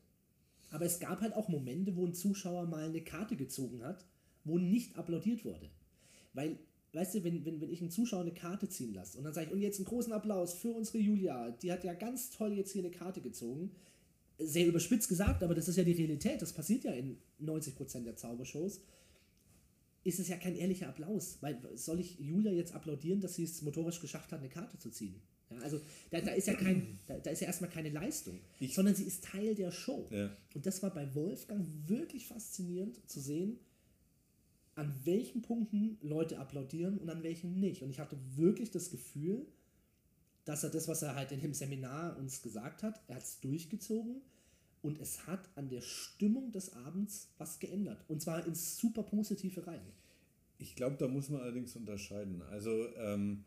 Aber 0.71 0.87
es 0.87 1.01
gab 1.01 1.21
halt 1.21 1.35
auch 1.35 1.49
Momente, 1.49 1.97
wo 1.97 2.07
ein 2.07 2.15
Zuschauer 2.15 2.67
mal 2.67 2.85
eine 2.85 3.03
Karte 3.03 3.37
gezogen 3.37 3.85
hat, 3.85 4.07
wo 4.45 4.59
nicht 4.59 4.97
applaudiert 4.97 5.45
wurde. 5.45 5.71
Weil, 6.33 6.59
weißt 6.93 7.15
du, 7.15 7.25
wenn, 7.25 7.45
wenn, 7.45 7.61
wenn 7.61 7.71
ich 7.71 7.81
einen 7.81 7.91
Zuschauer 7.91 8.21
eine 8.21 8.35
Karte 8.35 8.69
ziehen 8.69 8.95
lasse 8.95 9.19
und 9.19 9.25
dann 9.25 9.33
sage 9.33 9.47
ich, 9.47 9.53
und 9.53 9.61
jetzt 9.61 9.79
einen 9.79 9.87
großen 9.87 10.13
Applaus 10.13 10.55
für 10.55 10.71
unsere 10.71 10.99
Julia, 10.99 11.51
die 11.51 11.73
hat 11.73 11.85
ja 11.85 11.95
ganz 11.95 12.31
toll 12.31 12.53
jetzt 12.53 12.73
hier 12.73 12.83
eine 12.83 12.91
Karte 12.91 13.21
gezogen. 13.21 13.71
Sehr 14.39 14.67
überspitzt 14.67 15.09
gesagt, 15.09 15.43
aber 15.43 15.55
das 15.55 15.69
ist 15.69 15.77
ja 15.77 15.85
die 15.85 15.93
Realität, 15.93 16.43
das 16.43 16.53
passiert 16.53 16.85
ja 16.85 16.93
in 16.93 17.17
90% 17.41 18.05
der 18.05 18.17
Zaubershows. 18.17 18.81
Ist 20.05 20.19
es 20.19 20.29
ja 20.29 20.37
kein 20.37 20.57
ehrlicher 20.57 20.89
Applaus, 20.89 21.39
weil 21.41 21.61
soll 21.77 22.01
ich 22.01 22.19
Julia 22.19 22.51
jetzt 22.51 22.75
applaudieren, 22.75 23.21
dass 23.21 23.37
sie 23.37 23.45
es 23.45 23.63
motorisch 23.63 24.01
geschafft 24.01 24.33
hat, 24.33 24.41
eine 24.41 24.49
Karte 24.49 24.79
zu 24.79 24.91
ziehen? 24.91 25.15
Ja, 25.49 25.59
also 25.59 25.81
da, 26.11 26.21
da, 26.21 26.33
ist 26.33 26.49
ja 26.49 26.55
kein, 26.55 26.99
da, 27.07 27.19
da 27.19 27.31
ist 27.31 27.41
ja 27.41 27.47
erstmal 27.47 27.71
keine 27.71 27.91
Leistung, 27.91 28.41
ich, 28.59 28.75
sondern 28.75 28.95
sie 28.95 29.05
ist 29.05 29.25
Teil 29.25 29.55
der 29.55 29.71
Show. 29.71 30.09
Ja. 30.11 30.37
Und 30.55 30.67
das 30.67 30.83
war 30.83 30.93
bei 30.93 31.15
Wolfgang 31.15 31.65
wirklich 31.87 32.27
faszinierend 32.27 33.09
zu 33.09 33.21
sehen, 33.21 33.59
an 34.75 34.95
welchen 35.05 35.43
Punkten 35.43 35.99
Leute 36.01 36.39
applaudieren 36.39 36.99
und 36.99 37.11
an 37.11 37.23
welchen 37.23 37.61
nicht. 37.61 37.83
Und 37.83 37.91
ich 37.91 38.01
hatte 38.01 38.17
wirklich 38.37 38.71
das 38.71 38.91
Gefühl, 38.91 39.47
dass 40.45 40.65
er 40.65 40.71
das, 40.71 40.89
was 40.89 41.03
er 41.03 41.15
halt 41.15 41.33
in 41.33 41.41
dem 41.41 41.55
Seminar 41.55 42.17
uns 42.19 42.43
gesagt 42.43 42.83
hat, 42.83 43.01
er 43.07 43.17
hat 43.17 43.23
es 43.23 43.41
durchgezogen 43.41 44.23
und 44.81 45.01
es 45.01 45.27
hat 45.27 45.49
an 45.55 45.69
der 45.69 45.83
Stimmung 45.83 46.53
des 46.53 46.73
Abends 46.73 47.29
was 47.39 47.59
geändert. 47.61 48.05
Und 48.09 48.23
zwar 48.23 48.45
ins 48.47 48.77
super 48.79 49.03
positive 49.03 49.67
rein. 49.67 49.83
Ich 50.59 50.75
glaube, 50.75 50.97
da 50.99 51.09
muss 51.09 51.29
man 51.29 51.43
allerdings 51.43 51.77
unterscheiden. 51.77 52.43
Also 52.43 52.89
ähm, 52.97 53.45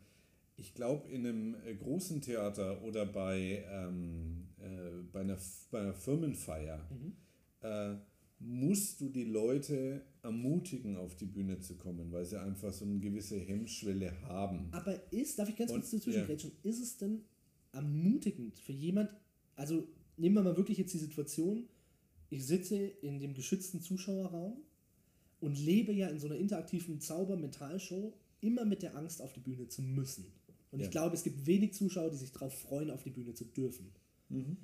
ich 0.56 0.74
glaube, 0.74 1.08
in 1.10 1.26
einem 1.26 1.56
äh, 1.66 1.74
großen 1.74 2.22
Theater 2.22 2.82
oder 2.82 3.04
bei, 3.04 3.64
ähm, 3.70 4.48
äh, 4.58 5.02
bei, 5.12 5.20
einer, 5.20 5.38
bei 5.70 5.80
einer 5.80 5.94
Firmenfeier 5.94 6.78
mhm. 6.90 7.16
äh, 7.60 7.96
musst 8.38 9.00
du 9.00 9.08
die 9.08 9.24
Leute 9.24 10.02
ermutigen, 10.22 10.96
auf 10.96 11.16
die 11.16 11.26
Bühne 11.26 11.58
zu 11.60 11.76
kommen, 11.76 12.12
weil 12.12 12.24
sie 12.24 12.40
einfach 12.40 12.72
so 12.72 12.84
eine 12.84 12.98
gewisse 12.98 13.38
Hemmschwelle 13.38 14.20
haben. 14.22 14.68
Aber 14.72 15.12
ist, 15.12 15.38
darf 15.38 15.48
ich 15.48 15.56
ganz 15.56 15.72
kurz 15.72 15.90
dazwischen 15.90 16.26
ja. 16.28 16.70
ist 16.70 16.80
es 16.80 16.96
denn 16.98 17.24
ermutigend 17.72 18.58
für 18.58 18.72
jemand, 18.72 19.10
also 19.54 19.88
nehmen 20.16 20.36
wir 20.36 20.42
mal 20.42 20.56
wirklich 20.56 20.78
jetzt 20.78 20.94
die 20.94 20.98
Situation, 20.98 21.68
ich 22.28 22.44
sitze 22.44 22.76
in 22.76 23.20
dem 23.20 23.34
geschützten 23.34 23.80
Zuschauerraum 23.80 24.60
und 25.40 25.58
lebe 25.58 25.92
ja 25.92 26.08
in 26.08 26.18
so 26.18 26.26
einer 26.26 26.36
interaktiven 26.36 27.00
Zauber-Mentalshow 27.00 28.12
immer 28.40 28.64
mit 28.64 28.82
der 28.82 28.96
Angst, 28.96 29.22
auf 29.22 29.32
die 29.32 29.40
Bühne 29.40 29.68
zu 29.68 29.82
müssen. 29.82 30.26
Und 30.70 30.80
ja. 30.80 30.86
ich 30.86 30.90
glaube, 30.90 31.14
es 31.14 31.22
gibt 31.22 31.46
wenig 31.46 31.74
Zuschauer, 31.74 32.10
die 32.10 32.16
sich 32.16 32.32
darauf 32.32 32.54
freuen, 32.54 32.90
auf 32.90 33.02
die 33.02 33.10
Bühne 33.10 33.34
zu 33.34 33.44
dürfen. 33.44 33.92
Mhm. 34.28 34.56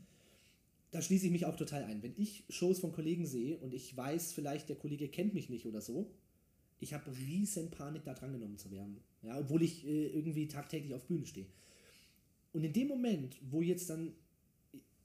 Da 0.92 1.02
schließe 1.02 1.26
ich 1.26 1.32
mich 1.32 1.46
auch 1.46 1.56
total 1.56 1.84
ein. 1.84 2.02
Wenn 2.02 2.14
ich 2.16 2.44
Shows 2.50 2.78
von 2.78 2.92
Kollegen 2.92 3.26
sehe 3.26 3.56
und 3.58 3.74
ich 3.74 3.96
weiß, 3.96 4.32
vielleicht 4.34 4.68
der 4.68 4.76
Kollege 4.76 5.08
kennt 5.08 5.34
mich 5.34 5.48
nicht 5.48 5.66
oder 5.66 5.80
so, 5.80 6.10
ich 6.80 6.92
habe 6.94 7.10
riesen 7.16 7.70
Panik, 7.70 8.04
da 8.04 8.12
drangenommen 8.12 8.58
zu 8.58 8.70
werden. 8.70 8.98
Ja, 9.22 9.38
obwohl 9.38 9.62
ich 9.62 9.86
äh, 9.86 10.08
irgendwie 10.08 10.48
tagtäglich 10.48 10.94
auf 10.94 11.04
Bühne 11.06 11.26
stehe. 11.26 11.46
Und 12.52 12.62
in 12.64 12.72
dem 12.72 12.88
Moment, 12.88 13.36
wo 13.50 13.62
jetzt 13.62 13.88
dann, 13.88 14.12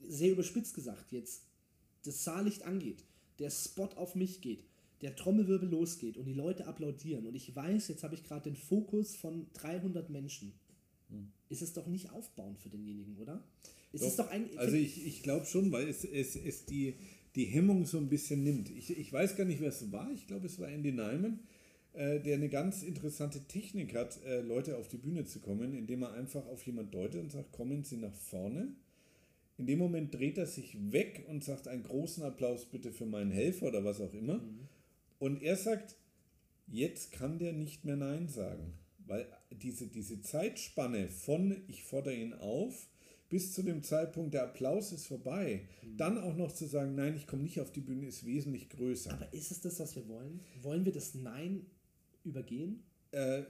sehr 0.01 0.31
überspitzt 0.31 0.75
gesagt, 0.75 1.11
jetzt 1.11 1.43
das 2.03 2.23
Saallicht 2.23 2.63
angeht, 2.63 3.03
der 3.39 3.49
Spot 3.49 3.89
auf 3.95 4.15
mich 4.15 4.41
geht, 4.41 4.63
der 5.01 5.15
Trommelwirbel 5.15 5.69
losgeht 5.69 6.17
und 6.17 6.25
die 6.25 6.33
Leute 6.33 6.67
applaudieren 6.67 7.25
und 7.27 7.35
ich 7.35 7.55
weiß, 7.55 7.87
jetzt 7.87 8.03
habe 8.03 8.15
ich 8.15 8.23
gerade 8.23 8.49
den 8.49 8.55
Fokus 8.55 9.15
von 9.15 9.47
300 9.53 10.09
Menschen 10.09 10.53
hm. 11.09 11.31
ist 11.49 11.61
es 11.61 11.73
doch 11.73 11.87
nicht 11.87 12.11
aufbauend 12.11 12.59
für 12.59 12.69
denjenigen, 12.69 13.17
oder? 13.17 13.43
Ist 14.01 14.19
doch, 14.19 14.25
es 14.25 14.27
doch 14.27 14.31
ein, 14.31 14.57
also 14.57 14.75
ich, 14.75 15.05
ich 15.05 15.23
glaube 15.23 15.45
schon, 15.45 15.71
weil 15.71 15.87
es, 15.87 16.03
es, 16.03 16.35
es 16.35 16.65
die, 16.65 16.95
die 17.35 17.45
Hemmung 17.45 17.85
so 17.85 17.97
ein 17.97 18.09
bisschen 18.09 18.43
nimmt. 18.43 18.69
Ich, 18.69 18.97
ich 18.97 19.11
weiß 19.11 19.35
gar 19.35 19.45
nicht, 19.45 19.61
wer 19.61 19.69
es 19.69 19.91
war. 19.91 20.11
Ich 20.11 20.27
glaube, 20.27 20.47
es 20.47 20.59
war 20.59 20.67
Andy 20.67 20.91
Nyman, 20.91 21.39
äh, 21.93 22.19
der 22.19 22.35
eine 22.35 22.49
ganz 22.49 22.83
interessante 22.83 23.41
Technik 23.47 23.95
hat, 23.95 24.23
äh, 24.25 24.41
Leute 24.41 24.77
auf 24.77 24.87
die 24.87 24.97
Bühne 24.97 25.25
zu 25.25 25.39
kommen, 25.39 25.73
indem 25.73 26.03
er 26.03 26.13
einfach 26.13 26.45
auf 26.47 26.65
jemand 26.65 26.93
deutet 26.93 27.21
und 27.21 27.31
sagt, 27.31 27.51
kommen 27.51 27.83
Sie 27.83 27.97
nach 27.97 28.13
vorne. 28.13 28.69
In 29.57 29.65
dem 29.65 29.79
Moment 29.79 30.13
dreht 30.13 30.37
er 30.37 30.45
sich 30.45 30.77
weg 30.91 31.25
und 31.27 31.43
sagt 31.43 31.67
einen 31.67 31.83
großen 31.83 32.23
Applaus 32.23 32.65
bitte 32.65 32.91
für 32.91 33.07
meinen 33.07 33.31
Helfer 33.31 33.67
oder 33.67 33.83
was 33.83 33.99
auch 33.99 34.13
immer. 34.13 34.37
Mhm. 34.37 34.67
Und 35.19 35.41
er 35.41 35.55
sagt, 35.55 35.95
jetzt 36.67 37.11
kann 37.11 37.39
der 37.39 37.53
nicht 37.53 37.83
mehr 37.83 37.95
Nein 37.95 38.27
sagen. 38.27 38.73
Weil 39.07 39.25
diese, 39.51 39.87
diese 39.87 40.21
Zeitspanne 40.21 41.09
von 41.09 41.55
ich 41.67 41.83
fordere 41.83 42.13
ihn 42.13 42.33
auf 42.33 42.87
bis 43.29 43.53
zu 43.53 43.63
dem 43.63 43.83
Zeitpunkt, 43.83 44.33
der 44.33 44.43
Applaus 44.43 44.91
ist 44.91 45.07
vorbei, 45.07 45.61
mhm. 45.83 45.97
dann 45.97 46.17
auch 46.17 46.35
noch 46.35 46.51
zu 46.51 46.65
sagen, 46.65 46.95
nein, 46.95 47.15
ich 47.15 47.27
komme 47.27 47.43
nicht 47.43 47.59
auf 47.59 47.71
die 47.71 47.81
Bühne, 47.81 48.07
ist 48.07 48.25
wesentlich 48.25 48.69
größer. 48.69 49.11
Aber 49.11 49.33
ist 49.33 49.51
es 49.51 49.61
das, 49.61 49.79
was 49.79 49.95
wir 49.95 50.07
wollen? 50.07 50.39
Wollen 50.61 50.85
wir 50.85 50.93
das 50.93 51.13
Nein 51.15 51.65
übergehen? 52.23 52.83
Äh, 53.11 53.43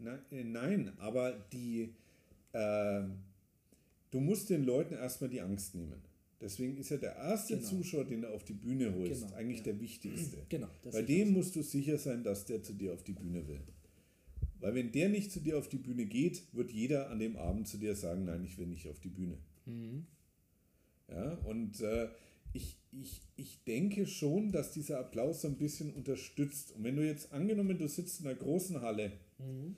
na, 0.00 0.18
äh, 0.30 0.44
nein, 0.44 0.92
aber 0.98 1.32
die, 1.52 1.94
äh, 2.52 3.02
du 4.10 4.20
musst 4.20 4.50
den 4.50 4.64
Leuten 4.64 4.94
erstmal 4.94 5.30
die 5.30 5.40
Angst 5.40 5.74
nehmen. 5.74 6.02
Deswegen 6.40 6.76
ist 6.76 6.90
ja 6.90 6.98
der 6.98 7.16
erste 7.16 7.56
genau. 7.56 7.68
Zuschauer, 7.68 8.04
den 8.04 8.22
du 8.22 8.32
auf 8.32 8.44
die 8.44 8.52
Bühne 8.52 8.94
holst, 8.94 9.22
genau, 9.22 9.34
eigentlich 9.34 9.58
ja. 9.58 9.64
der 9.64 9.80
wichtigste. 9.80 10.36
Genau, 10.48 10.68
Bei 10.92 11.02
dem 11.02 11.32
musst 11.32 11.56
du 11.56 11.62
sicher 11.62 11.98
sein, 11.98 12.22
dass 12.22 12.44
der 12.44 12.62
zu 12.62 12.74
dir 12.74 12.92
auf 12.92 13.02
die 13.02 13.12
Bühne 13.12 13.46
will. 13.48 13.60
Weil 14.60 14.74
wenn 14.74 14.92
der 14.92 15.08
nicht 15.08 15.30
zu 15.30 15.40
dir 15.40 15.58
auf 15.58 15.68
die 15.68 15.78
Bühne 15.78 16.06
geht, 16.06 16.42
wird 16.52 16.72
jeder 16.72 17.10
an 17.10 17.18
dem 17.18 17.36
Abend 17.36 17.68
zu 17.68 17.78
dir 17.78 17.94
sagen, 17.94 18.24
nein, 18.24 18.44
ich 18.44 18.58
will 18.58 18.66
nicht 18.66 18.88
auf 18.88 19.00
die 19.00 19.08
Bühne. 19.08 19.38
Mhm. 19.66 20.06
Ja, 21.08 21.34
und 21.44 21.80
äh, 21.80 22.08
ich, 22.52 22.76
ich, 22.92 23.22
ich 23.36 23.62
denke 23.64 24.06
schon, 24.06 24.52
dass 24.52 24.72
dieser 24.72 24.98
Applaus 25.00 25.42
so 25.42 25.48
ein 25.48 25.56
bisschen 25.56 25.92
unterstützt. 25.92 26.72
Und 26.72 26.84
wenn 26.84 26.96
du 26.96 27.06
jetzt 27.06 27.32
angenommen, 27.32 27.78
du 27.78 27.88
sitzt 27.88 28.20
in 28.20 28.26
einer 28.26 28.36
großen 28.36 28.80
Halle 28.80 29.12
mhm. 29.38 29.76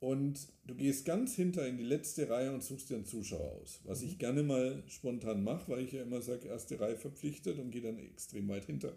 und 0.00 0.48
du 0.66 0.74
gehst 0.74 1.04
ganz 1.04 1.34
hinter 1.34 1.66
in 1.66 1.78
die 1.78 1.84
letzte 1.84 2.28
Reihe 2.28 2.52
und 2.52 2.62
suchst 2.62 2.90
dir 2.90 2.96
einen 2.96 3.06
Zuschauer 3.06 3.60
aus, 3.62 3.80
was 3.84 4.02
mhm. 4.02 4.08
ich 4.08 4.18
gerne 4.18 4.42
mal 4.42 4.82
spontan 4.88 5.42
mache, 5.42 5.70
weil 5.70 5.84
ich 5.84 5.92
ja 5.92 6.02
immer 6.02 6.20
sage, 6.20 6.48
erste 6.48 6.78
Reihe 6.78 6.96
verpflichtet 6.96 7.58
und 7.58 7.70
gehe 7.70 7.82
dann 7.82 7.98
extrem 7.98 8.48
weit 8.48 8.66
hinter. 8.66 8.94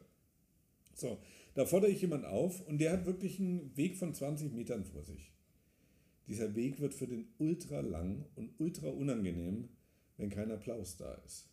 So, 0.96 1.20
da 1.56 1.66
fordere 1.66 1.90
ich 1.90 2.02
jemand 2.02 2.26
auf 2.26 2.66
und 2.68 2.80
der 2.80 2.92
hat 2.92 3.06
wirklich 3.06 3.40
einen 3.40 3.76
Weg 3.76 3.98
von 3.98 4.14
20 4.14 4.54
Metern 4.54 4.84
vor 4.86 5.04
sich. 5.04 5.32
Dieser 6.28 6.56
Weg 6.56 6.80
wird 6.80 6.94
für 6.94 7.08
den 7.08 7.28
ultra 7.40 7.80
lang 7.80 8.26
und 8.36 8.60
ultra 8.60 8.90
unangenehm, 8.90 9.70
wenn 10.18 10.30
kein 10.30 10.52
Applaus 10.52 10.98
da 10.98 11.14
ist. 11.26 11.48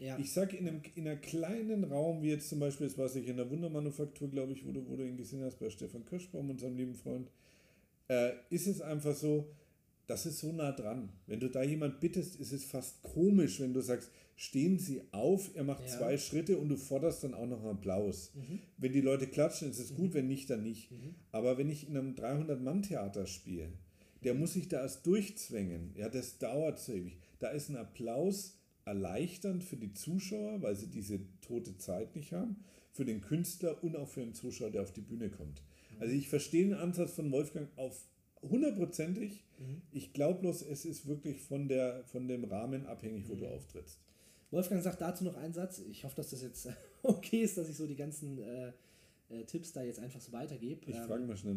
Ja. 0.00 0.16
Ich 0.18 0.32
sage, 0.32 0.56
in 0.56 0.68
einem, 0.68 0.82
in 0.94 1.08
einem 1.08 1.20
kleinen 1.20 1.84
Raum, 1.84 2.22
wie 2.22 2.28
jetzt 2.28 2.48
zum 2.48 2.60
Beispiel, 2.60 2.86
das 2.86 2.96
war 2.96 3.14
ich 3.14 3.26
in 3.26 3.36
der 3.36 3.50
Wundermanufaktur, 3.50 4.30
glaube 4.30 4.52
ich, 4.52 4.64
wo 4.64 4.70
du, 4.70 4.88
wo 4.88 4.96
du 4.96 5.04
ihn 5.04 5.16
gesehen 5.16 5.42
hast, 5.42 5.58
bei 5.58 5.70
Stefan 5.70 6.04
Kirschbaum, 6.04 6.50
unserem 6.50 6.76
lieben 6.76 6.94
Freund, 6.94 7.28
äh, 8.06 8.32
ist 8.50 8.68
es 8.68 8.80
einfach 8.80 9.14
so, 9.14 9.48
das 10.06 10.24
ist 10.24 10.38
so 10.38 10.52
nah 10.52 10.72
dran. 10.72 11.08
Wenn 11.26 11.40
du 11.40 11.50
da 11.50 11.64
jemand 11.64 11.98
bittest, 12.00 12.36
ist 12.36 12.52
es 12.52 12.64
fast 12.64 13.02
komisch, 13.02 13.60
wenn 13.60 13.74
du 13.74 13.80
sagst, 13.80 14.10
stehen 14.38 14.78
Sie 14.78 15.02
auf, 15.10 15.50
er 15.56 15.64
macht 15.64 15.82
ja. 15.82 15.98
zwei 15.98 16.16
Schritte 16.16 16.58
und 16.58 16.68
du 16.68 16.76
forderst 16.76 17.24
dann 17.24 17.34
auch 17.34 17.46
noch 17.46 17.58
einen 17.58 17.76
Applaus. 17.76 18.30
Mhm. 18.34 18.60
Wenn 18.76 18.92
die 18.92 19.00
Leute 19.00 19.26
klatschen, 19.26 19.68
ist 19.68 19.80
es 19.80 19.96
gut, 19.96 20.10
mhm. 20.10 20.14
wenn 20.14 20.26
nicht, 20.28 20.48
dann 20.48 20.62
nicht. 20.62 20.92
Mhm. 20.92 21.16
Aber 21.32 21.58
wenn 21.58 21.68
ich 21.68 21.88
in 21.88 21.96
einem 21.96 22.14
300-Mann-Theater 22.14 23.26
spiele, 23.26 23.72
der 24.22 24.34
muss 24.34 24.52
sich 24.52 24.68
da 24.68 24.80
erst 24.80 25.04
durchzwängen. 25.06 25.92
Ja, 25.96 26.08
das 26.08 26.38
dauert 26.38 26.78
so 26.78 26.92
ewig. 26.92 27.18
Da 27.40 27.48
ist 27.48 27.68
ein 27.68 27.76
Applaus 27.76 28.56
erleichternd 28.84 29.64
für 29.64 29.76
die 29.76 29.92
Zuschauer, 29.92 30.62
weil 30.62 30.76
sie 30.76 30.86
diese 30.86 31.18
tote 31.40 31.76
Zeit 31.76 32.14
nicht 32.14 32.32
haben, 32.32 32.64
für 32.92 33.04
den 33.04 33.20
Künstler 33.20 33.82
und 33.82 33.96
auch 33.96 34.08
für 34.08 34.20
den 34.20 34.34
Zuschauer, 34.34 34.70
der 34.70 34.82
auf 34.82 34.92
die 34.92 35.00
Bühne 35.00 35.30
kommt. 35.30 35.62
Mhm. 35.96 36.02
Also 36.02 36.14
ich 36.14 36.28
verstehe 36.28 36.64
den 36.64 36.74
Ansatz 36.74 37.10
von 37.10 37.32
Wolfgang 37.32 37.68
auf 37.76 38.06
hundertprozentig. 38.40 39.42
Mhm. 39.58 39.82
Ich 39.90 40.12
glaube 40.12 40.42
bloß, 40.42 40.62
es 40.62 40.84
ist 40.84 41.08
wirklich 41.08 41.40
von, 41.40 41.66
der, 41.66 42.04
von 42.04 42.28
dem 42.28 42.44
Rahmen 42.44 42.86
abhängig, 42.86 43.28
wo 43.28 43.34
mhm. 43.34 43.40
du 43.40 43.48
auftrittst. 43.48 43.98
Wolfgang 44.50 44.82
sagt 44.82 45.00
dazu 45.00 45.24
noch 45.24 45.36
einen 45.36 45.52
Satz. 45.52 45.80
Ich 45.90 46.04
hoffe, 46.04 46.16
dass 46.16 46.30
das 46.30 46.42
jetzt 46.42 46.68
okay 47.02 47.42
ist, 47.42 47.58
dass 47.58 47.68
ich 47.68 47.76
so 47.76 47.86
die 47.86 47.96
ganzen 47.96 48.38
äh, 48.38 48.72
äh, 49.30 49.44
Tipps 49.44 49.72
da 49.72 49.82
jetzt 49.82 50.00
einfach 50.00 50.20
so 50.20 50.32
weitergebe. 50.32 50.80
Ich 50.86 50.96
ähm, 50.96 51.04
frage 51.04 51.24
mal 51.24 51.36
schnell 51.36 51.56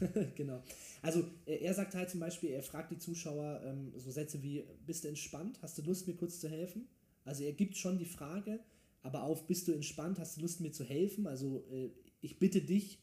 genau. 0.34 0.62
Also 1.02 1.24
äh, 1.46 1.56
er 1.58 1.74
sagt 1.74 1.94
halt 1.94 2.10
zum 2.10 2.20
Beispiel, 2.20 2.50
er 2.50 2.62
fragt 2.62 2.90
die 2.90 2.98
Zuschauer 2.98 3.62
ähm, 3.64 3.92
so 3.96 4.10
Sätze 4.10 4.42
wie, 4.42 4.64
bist 4.86 5.04
du 5.04 5.08
entspannt? 5.08 5.58
Hast 5.62 5.78
du 5.78 5.82
Lust, 5.82 6.08
mir 6.08 6.14
kurz 6.14 6.40
zu 6.40 6.48
helfen? 6.48 6.88
Also 7.24 7.44
er 7.44 7.52
gibt 7.52 7.76
schon 7.76 7.98
die 7.98 8.06
Frage, 8.06 8.58
aber 9.02 9.22
auf, 9.22 9.46
bist 9.46 9.68
du 9.68 9.72
entspannt? 9.72 10.18
Hast 10.18 10.36
du 10.36 10.40
Lust, 10.40 10.60
mir 10.60 10.72
zu 10.72 10.84
helfen? 10.84 11.26
Also 11.26 11.64
äh, 11.70 11.90
ich 12.20 12.38
bitte 12.38 12.60
dich 12.60 12.98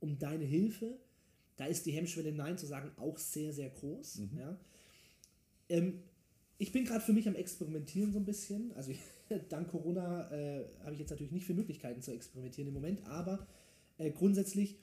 um 0.00 0.18
deine 0.18 0.44
Hilfe. 0.44 0.98
Da 1.56 1.66
ist 1.66 1.86
die 1.86 1.92
Hemmschwelle 1.92 2.32
Nein 2.32 2.58
zu 2.58 2.66
sagen 2.66 2.90
auch 2.96 3.18
sehr, 3.18 3.52
sehr 3.52 3.70
groß. 3.70 4.18
Mhm. 4.18 4.38
Ja. 4.38 4.56
Ähm, 5.68 6.00
ich 6.62 6.70
bin 6.70 6.84
gerade 6.84 7.00
für 7.00 7.12
mich 7.12 7.26
am 7.26 7.34
Experimentieren 7.34 8.12
so 8.12 8.20
ein 8.20 8.24
bisschen. 8.24 8.72
Also 8.76 8.92
dank 9.48 9.68
Corona 9.68 10.30
äh, 10.30 10.64
habe 10.84 10.92
ich 10.92 11.00
jetzt 11.00 11.10
natürlich 11.10 11.32
nicht 11.32 11.44
viele 11.44 11.58
Möglichkeiten 11.58 12.02
zu 12.02 12.12
experimentieren 12.12 12.68
im 12.68 12.74
Moment, 12.74 13.04
aber 13.08 13.48
äh, 13.98 14.12
grundsätzlich 14.12 14.78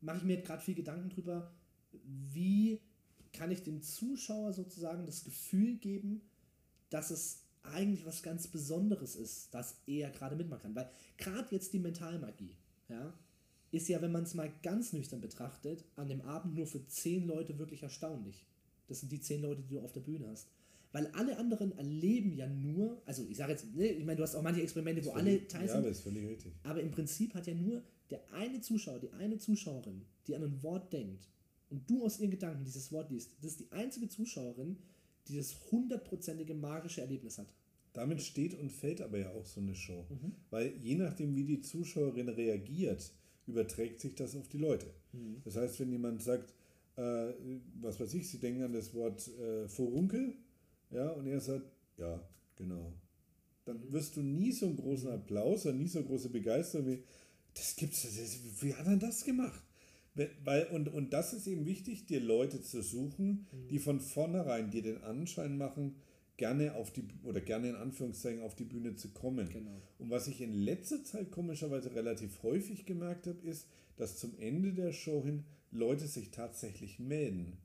mache 0.00 0.18
ich 0.18 0.22
mir 0.22 0.40
gerade 0.42 0.62
viel 0.62 0.76
Gedanken 0.76 1.10
drüber, 1.10 1.50
wie 2.32 2.80
kann 3.32 3.50
ich 3.50 3.64
dem 3.64 3.82
Zuschauer 3.82 4.52
sozusagen 4.52 5.06
das 5.06 5.24
Gefühl 5.24 5.76
geben, 5.78 6.22
dass 6.90 7.10
es 7.10 7.42
eigentlich 7.64 8.06
was 8.06 8.22
ganz 8.22 8.46
Besonderes 8.46 9.16
ist, 9.16 9.52
dass 9.52 9.80
er 9.86 10.10
gerade 10.10 10.36
mitmachen 10.36 10.62
kann. 10.62 10.76
Weil 10.76 10.90
gerade 11.16 11.48
jetzt 11.50 11.72
die 11.72 11.80
Mentalmagie, 11.80 12.54
ja, 12.88 13.12
ist 13.72 13.88
ja, 13.88 14.00
wenn 14.00 14.12
man 14.12 14.22
es 14.22 14.34
mal 14.34 14.52
ganz 14.62 14.92
nüchtern 14.92 15.20
betrachtet, 15.20 15.84
an 15.96 16.08
dem 16.08 16.20
Abend 16.20 16.54
nur 16.54 16.68
für 16.68 16.86
zehn 16.86 17.26
Leute 17.26 17.58
wirklich 17.58 17.82
erstaunlich. 17.82 18.44
Das 18.86 19.00
sind 19.00 19.10
die 19.10 19.20
zehn 19.20 19.42
Leute, 19.42 19.62
die 19.62 19.74
du 19.74 19.80
auf 19.80 19.90
der 19.90 20.00
Bühne 20.00 20.28
hast. 20.28 20.46
Weil 20.94 21.08
alle 21.08 21.36
anderen 21.38 21.76
erleben 21.76 22.36
ja 22.36 22.46
nur, 22.46 23.02
also 23.04 23.26
ich 23.28 23.36
sage 23.36 23.50
jetzt, 23.50 23.74
ne, 23.74 23.88
ich 23.88 24.04
meine, 24.04 24.16
du 24.16 24.22
hast 24.22 24.36
auch 24.36 24.42
manche 24.42 24.62
Experimente, 24.62 25.04
wo 25.04 25.10
alle 25.10 25.44
teil 25.48 25.68
sind. 25.68 25.82
Ja, 25.82 25.88
das 25.88 25.98
ist 25.98 26.04
völlig 26.04 26.24
richtig. 26.24 26.52
Aber 26.62 26.80
im 26.80 26.92
Prinzip 26.92 27.34
hat 27.34 27.48
ja 27.48 27.54
nur 27.54 27.82
der 28.10 28.20
eine 28.32 28.60
Zuschauer, 28.60 29.00
die 29.00 29.10
eine 29.10 29.36
Zuschauerin, 29.38 30.02
die 30.28 30.36
an 30.36 30.44
ein 30.44 30.62
Wort 30.62 30.92
denkt 30.92 31.28
und 31.68 31.90
du 31.90 32.04
aus 32.04 32.20
ihren 32.20 32.30
Gedanken 32.30 32.62
dieses 32.62 32.92
Wort 32.92 33.10
liest, 33.10 33.32
das 33.38 33.50
ist 33.50 33.60
die 33.60 33.72
einzige 33.72 34.08
Zuschauerin, 34.08 34.76
die 35.26 35.36
das 35.36 35.56
hundertprozentige 35.72 36.54
magische 36.54 37.00
Erlebnis 37.00 37.38
hat. 37.38 37.52
Damit 37.92 38.22
steht 38.22 38.54
und 38.54 38.70
fällt 38.70 39.00
aber 39.00 39.18
ja 39.18 39.30
auch 39.32 39.46
so 39.46 39.60
eine 39.60 39.74
Show. 39.74 40.06
Mhm. 40.08 40.30
Weil 40.50 40.76
je 40.76 40.94
nachdem, 40.94 41.34
wie 41.34 41.42
die 41.42 41.60
Zuschauerin 41.60 42.28
reagiert, 42.28 43.10
überträgt 43.48 44.00
sich 44.00 44.14
das 44.14 44.36
auf 44.36 44.46
die 44.46 44.58
Leute. 44.58 44.86
Mhm. 45.12 45.42
Das 45.44 45.56
heißt, 45.56 45.80
wenn 45.80 45.90
jemand 45.90 46.22
sagt, 46.22 46.54
äh, 46.94 47.32
was 47.80 47.98
weiß 47.98 48.14
ich, 48.14 48.30
sie 48.30 48.38
denken 48.38 48.62
an 48.62 48.72
das 48.72 48.94
Wort 48.94 49.26
äh, 49.38 49.66
Vorunkel, 49.66 50.36
ja, 50.94 51.10
und 51.10 51.26
er 51.26 51.40
sagt, 51.40 51.66
ja, 51.98 52.20
genau. 52.56 52.92
Dann 53.64 53.92
wirst 53.92 54.16
du 54.16 54.22
nie 54.22 54.52
so 54.52 54.66
einen 54.66 54.76
großen 54.76 55.10
Applaus 55.10 55.66
oder 55.66 55.74
nie 55.74 55.88
so 55.88 56.02
große 56.02 56.28
Begeisterung 56.28 56.86
wie, 56.86 57.02
das 57.54 57.76
gibt's, 57.76 58.02
das, 58.02 58.62
wie 58.62 58.74
hat 58.74 58.86
er 58.86 58.96
das 58.96 59.24
gemacht? 59.24 59.62
Weil, 60.44 60.66
und, 60.66 60.88
und 60.88 61.12
das 61.12 61.32
ist 61.32 61.48
eben 61.48 61.66
wichtig, 61.66 62.06
dir 62.06 62.20
Leute 62.20 62.62
zu 62.62 62.82
suchen, 62.82 63.46
mhm. 63.50 63.68
die 63.68 63.80
von 63.80 64.00
vornherein 64.00 64.70
dir 64.70 64.82
den 64.82 65.02
Anschein 65.02 65.58
machen, 65.58 65.96
gerne 66.36 66.74
auf 66.74 66.92
die 66.92 67.04
oder 67.24 67.40
gerne 67.40 67.70
in 67.70 67.76
Anführungszeichen 67.76 68.42
auf 68.42 68.54
die 68.54 68.64
Bühne 68.64 68.94
zu 68.94 69.08
kommen. 69.08 69.48
Genau. 69.48 69.82
Und 69.98 70.10
was 70.10 70.28
ich 70.28 70.40
in 70.40 70.52
letzter 70.52 71.02
Zeit 71.04 71.32
komischerweise 71.32 71.94
relativ 71.94 72.42
häufig 72.42 72.86
gemerkt 72.86 73.26
habe, 73.26 73.40
ist, 73.42 73.66
dass 73.96 74.18
zum 74.18 74.38
Ende 74.38 74.72
der 74.72 74.92
Show 74.92 75.24
hin 75.24 75.44
Leute 75.70 76.06
sich 76.06 76.30
tatsächlich 76.30 77.00
melden. 77.00 77.58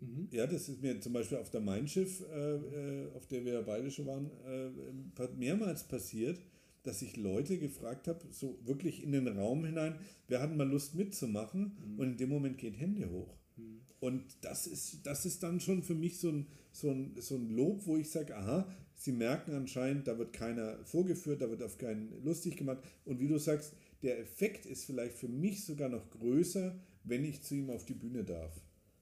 Mhm. 0.00 0.28
Ja, 0.32 0.46
das 0.46 0.68
ist 0.68 0.82
mir 0.82 1.00
zum 1.00 1.12
Beispiel 1.12 1.38
auf 1.38 1.50
der 1.50 1.60
Mein 1.60 1.86
Schiff, 1.88 2.22
äh, 2.32 2.54
äh 2.54 3.12
auf 3.14 3.26
der 3.26 3.44
wir 3.44 3.62
beide 3.62 3.90
schon 3.90 4.06
waren, 4.06 4.30
äh, 4.46 5.28
mehrmals 5.36 5.84
passiert, 5.84 6.40
dass 6.82 7.02
ich 7.02 7.16
Leute 7.16 7.58
gefragt 7.58 8.08
habe, 8.08 8.20
so 8.30 8.58
wirklich 8.64 9.02
in 9.02 9.12
den 9.12 9.28
Raum 9.28 9.64
hinein, 9.64 9.96
wer 10.28 10.40
hat 10.40 10.56
mal 10.56 10.68
Lust 10.68 10.94
mitzumachen? 10.94 11.76
Mhm. 11.78 11.98
Und 11.98 12.10
in 12.12 12.16
dem 12.16 12.28
Moment 12.30 12.58
geht 12.58 12.78
Hände 12.78 13.10
hoch. 13.10 13.36
Mhm. 13.56 13.80
Und 14.00 14.24
das 14.40 14.66
ist, 14.66 15.06
das 15.06 15.26
ist 15.26 15.42
dann 15.42 15.60
schon 15.60 15.82
für 15.82 15.94
mich 15.94 16.18
so 16.18 16.30
ein, 16.30 16.46
so 16.72 16.90
ein, 16.90 17.14
so 17.18 17.36
ein 17.36 17.50
Lob, 17.50 17.86
wo 17.86 17.96
ich 17.96 18.10
sage, 18.10 18.34
aha, 18.34 18.66
sie 18.94 19.12
merken 19.12 19.52
anscheinend, 19.52 20.06
da 20.06 20.18
wird 20.18 20.32
keiner 20.32 20.78
vorgeführt, 20.84 21.42
da 21.42 21.50
wird 21.50 21.62
auf 21.62 21.76
keinen 21.76 22.24
lustig 22.24 22.56
gemacht. 22.56 22.78
Und 23.04 23.20
wie 23.20 23.28
du 23.28 23.38
sagst, 23.38 23.74
der 24.02 24.18
Effekt 24.18 24.64
ist 24.64 24.84
vielleicht 24.84 25.14
für 25.14 25.28
mich 25.28 25.64
sogar 25.64 25.90
noch 25.90 26.08
größer, 26.10 26.78
wenn 27.04 27.24
ich 27.24 27.42
zu 27.42 27.54
ihm 27.54 27.68
auf 27.68 27.84
die 27.84 27.94
Bühne 27.94 28.24
darf. 28.24 28.52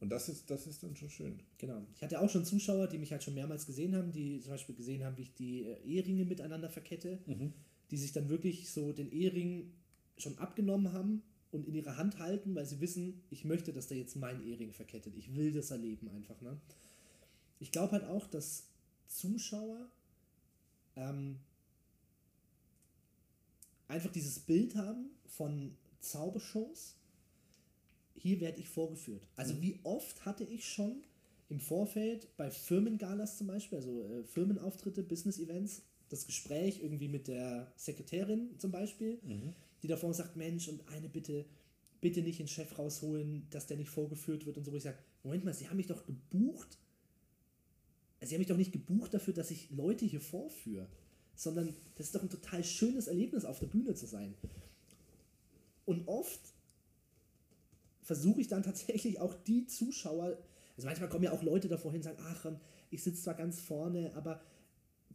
Und 0.00 0.10
das 0.10 0.28
ist, 0.28 0.48
das 0.48 0.66
ist 0.66 0.82
dann 0.82 0.94
schon 0.94 1.10
schön. 1.10 1.40
Genau. 1.58 1.84
Ich 1.94 2.02
hatte 2.02 2.20
auch 2.20 2.30
schon 2.30 2.44
Zuschauer, 2.44 2.86
die 2.86 2.98
mich 2.98 3.10
halt 3.10 3.24
schon 3.24 3.34
mehrmals 3.34 3.66
gesehen 3.66 3.96
haben, 3.96 4.12
die 4.12 4.40
zum 4.40 4.52
Beispiel 4.52 4.76
gesehen 4.76 5.04
haben, 5.04 5.16
wie 5.16 5.22
ich 5.22 5.34
die 5.34 5.64
äh, 5.64 5.82
Eheringe 5.84 6.24
miteinander 6.24 6.70
verkette, 6.70 7.18
mhm. 7.26 7.52
die 7.90 7.96
sich 7.96 8.12
dann 8.12 8.28
wirklich 8.28 8.70
so 8.70 8.92
den 8.92 9.10
Ehering 9.10 9.72
schon 10.16 10.38
abgenommen 10.38 10.92
haben 10.92 11.22
und 11.50 11.66
in 11.66 11.74
ihrer 11.74 11.96
Hand 11.96 12.18
halten, 12.18 12.54
weil 12.54 12.66
sie 12.66 12.80
wissen, 12.80 13.22
ich 13.30 13.44
möchte, 13.44 13.72
dass 13.72 13.88
der 13.88 13.96
jetzt 13.96 14.14
mein 14.16 14.44
Ehering 14.44 14.72
verkettet. 14.72 15.16
Ich 15.16 15.34
will 15.34 15.52
das 15.52 15.70
erleben 15.70 16.08
einfach. 16.10 16.40
Ne? 16.42 16.60
Ich 17.58 17.72
glaube 17.72 17.92
halt 17.92 18.04
auch, 18.04 18.26
dass 18.28 18.68
Zuschauer 19.08 19.90
ähm, 20.94 21.38
einfach 23.88 24.12
dieses 24.12 24.38
Bild 24.38 24.76
haben 24.76 25.10
von 25.26 25.74
Zaubershows 26.00 26.97
hier 28.18 28.40
werde 28.40 28.60
ich 28.60 28.68
vorgeführt. 28.68 29.22
Also 29.36 29.54
mhm. 29.54 29.62
wie 29.62 29.80
oft 29.84 30.24
hatte 30.24 30.44
ich 30.44 30.66
schon 30.68 31.02
im 31.48 31.60
Vorfeld 31.60 32.36
bei 32.36 32.50
Firmengalas 32.50 33.38
zum 33.38 33.46
Beispiel, 33.46 33.78
also 33.78 34.04
äh, 34.04 34.24
Firmenauftritte, 34.24 35.02
Business-Events, 35.02 35.82
das 36.08 36.26
Gespräch 36.26 36.82
irgendwie 36.82 37.08
mit 37.08 37.28
der 37.28 37.72
Sekretärin 37.76 38.50
zum 38.58 38.70
Beispiel, 38.70 39.18
mhm. 39.22 39.54
die 39.82 39.88
davor 39.88 40.12
sagt, 40.14 40.36
Mensch, 40.36 40.68
und 40.68 40.86
eine 40.88 41.08
bitte, 41.08 41.44
bitte 42.00 42.22
nicht 42.22 42.38
den 42.38 42.48
Chef 42.48 42.78
rausholen, 42.78 43.46
dass 43.50 43.66
der 43.66 43.76
nicht 43.76 43.90
vorgeführt 43.90 44.46
wird 44.46 44.56
und 44.58 44.64
so, 44.64 44.72
wo 44.72 44.76
ich 44.76 44.82
sage, 44.82 44.98
Moment 45.22 45.44
mal, 45.44 45.54
Sie 45.54 45.68
haben 45.68 45.76
mich 45.76 45.86
doch 45.86 46.06
gebucht. 46.06 46.78
Sie 48.20 48.34
haben 48.34 48.40
mich 48.40 48.48
doch 48.48 48.56
nicht 48.56 48.72
gebucht 48.72 49.14
dafür, 49.14 49.34
dass 49.34 49.50
ich 49.50 49.70
Leute 49.70 50.04
hier 50.04 50.20
vorführe, 50.20 50.88
sondern 51.34 51.74
das 51.94 52.06
ist 52.06 52.14
doch 52.14 52.22
ein 52.22 52.30
total 52.30 52.64
schönes 52.64 53.06
Erlebnis, 53.06 53.44
auf 53.44 53.60
der 53.60 53.68
Bühne 53.68 53.94
zu 53.94 54.06
sein. 54.06 54.34
Und 55.84 56.06
oft 56.08 56.40
versuche 58.08 58.40
ich 58.40 58.48
dann 58.48 58.62
tatsächlich 58.62 59.20
auch 59.20 59.34
die 59.34 59.66
Zuschauer, 59.66 60.38
also 60.76 60.86
manchmal 60.86 61.10
kommen 61.10 61.24
ja 61.24 61.32
auch 61.32 61.42
Leute 61.42 61.68
davor 61.68 61.92
hin 61.92 61.98
und 61.98 62.04
sagen, 62.04 62.16
ach, 62.22 62.50
ich 62.90 63.02
sitze 63.02 63.22
zwar 63.22 63.34
ganz 63.34 63.60
vorne, 63.60 64.12
aber 64.14 64.40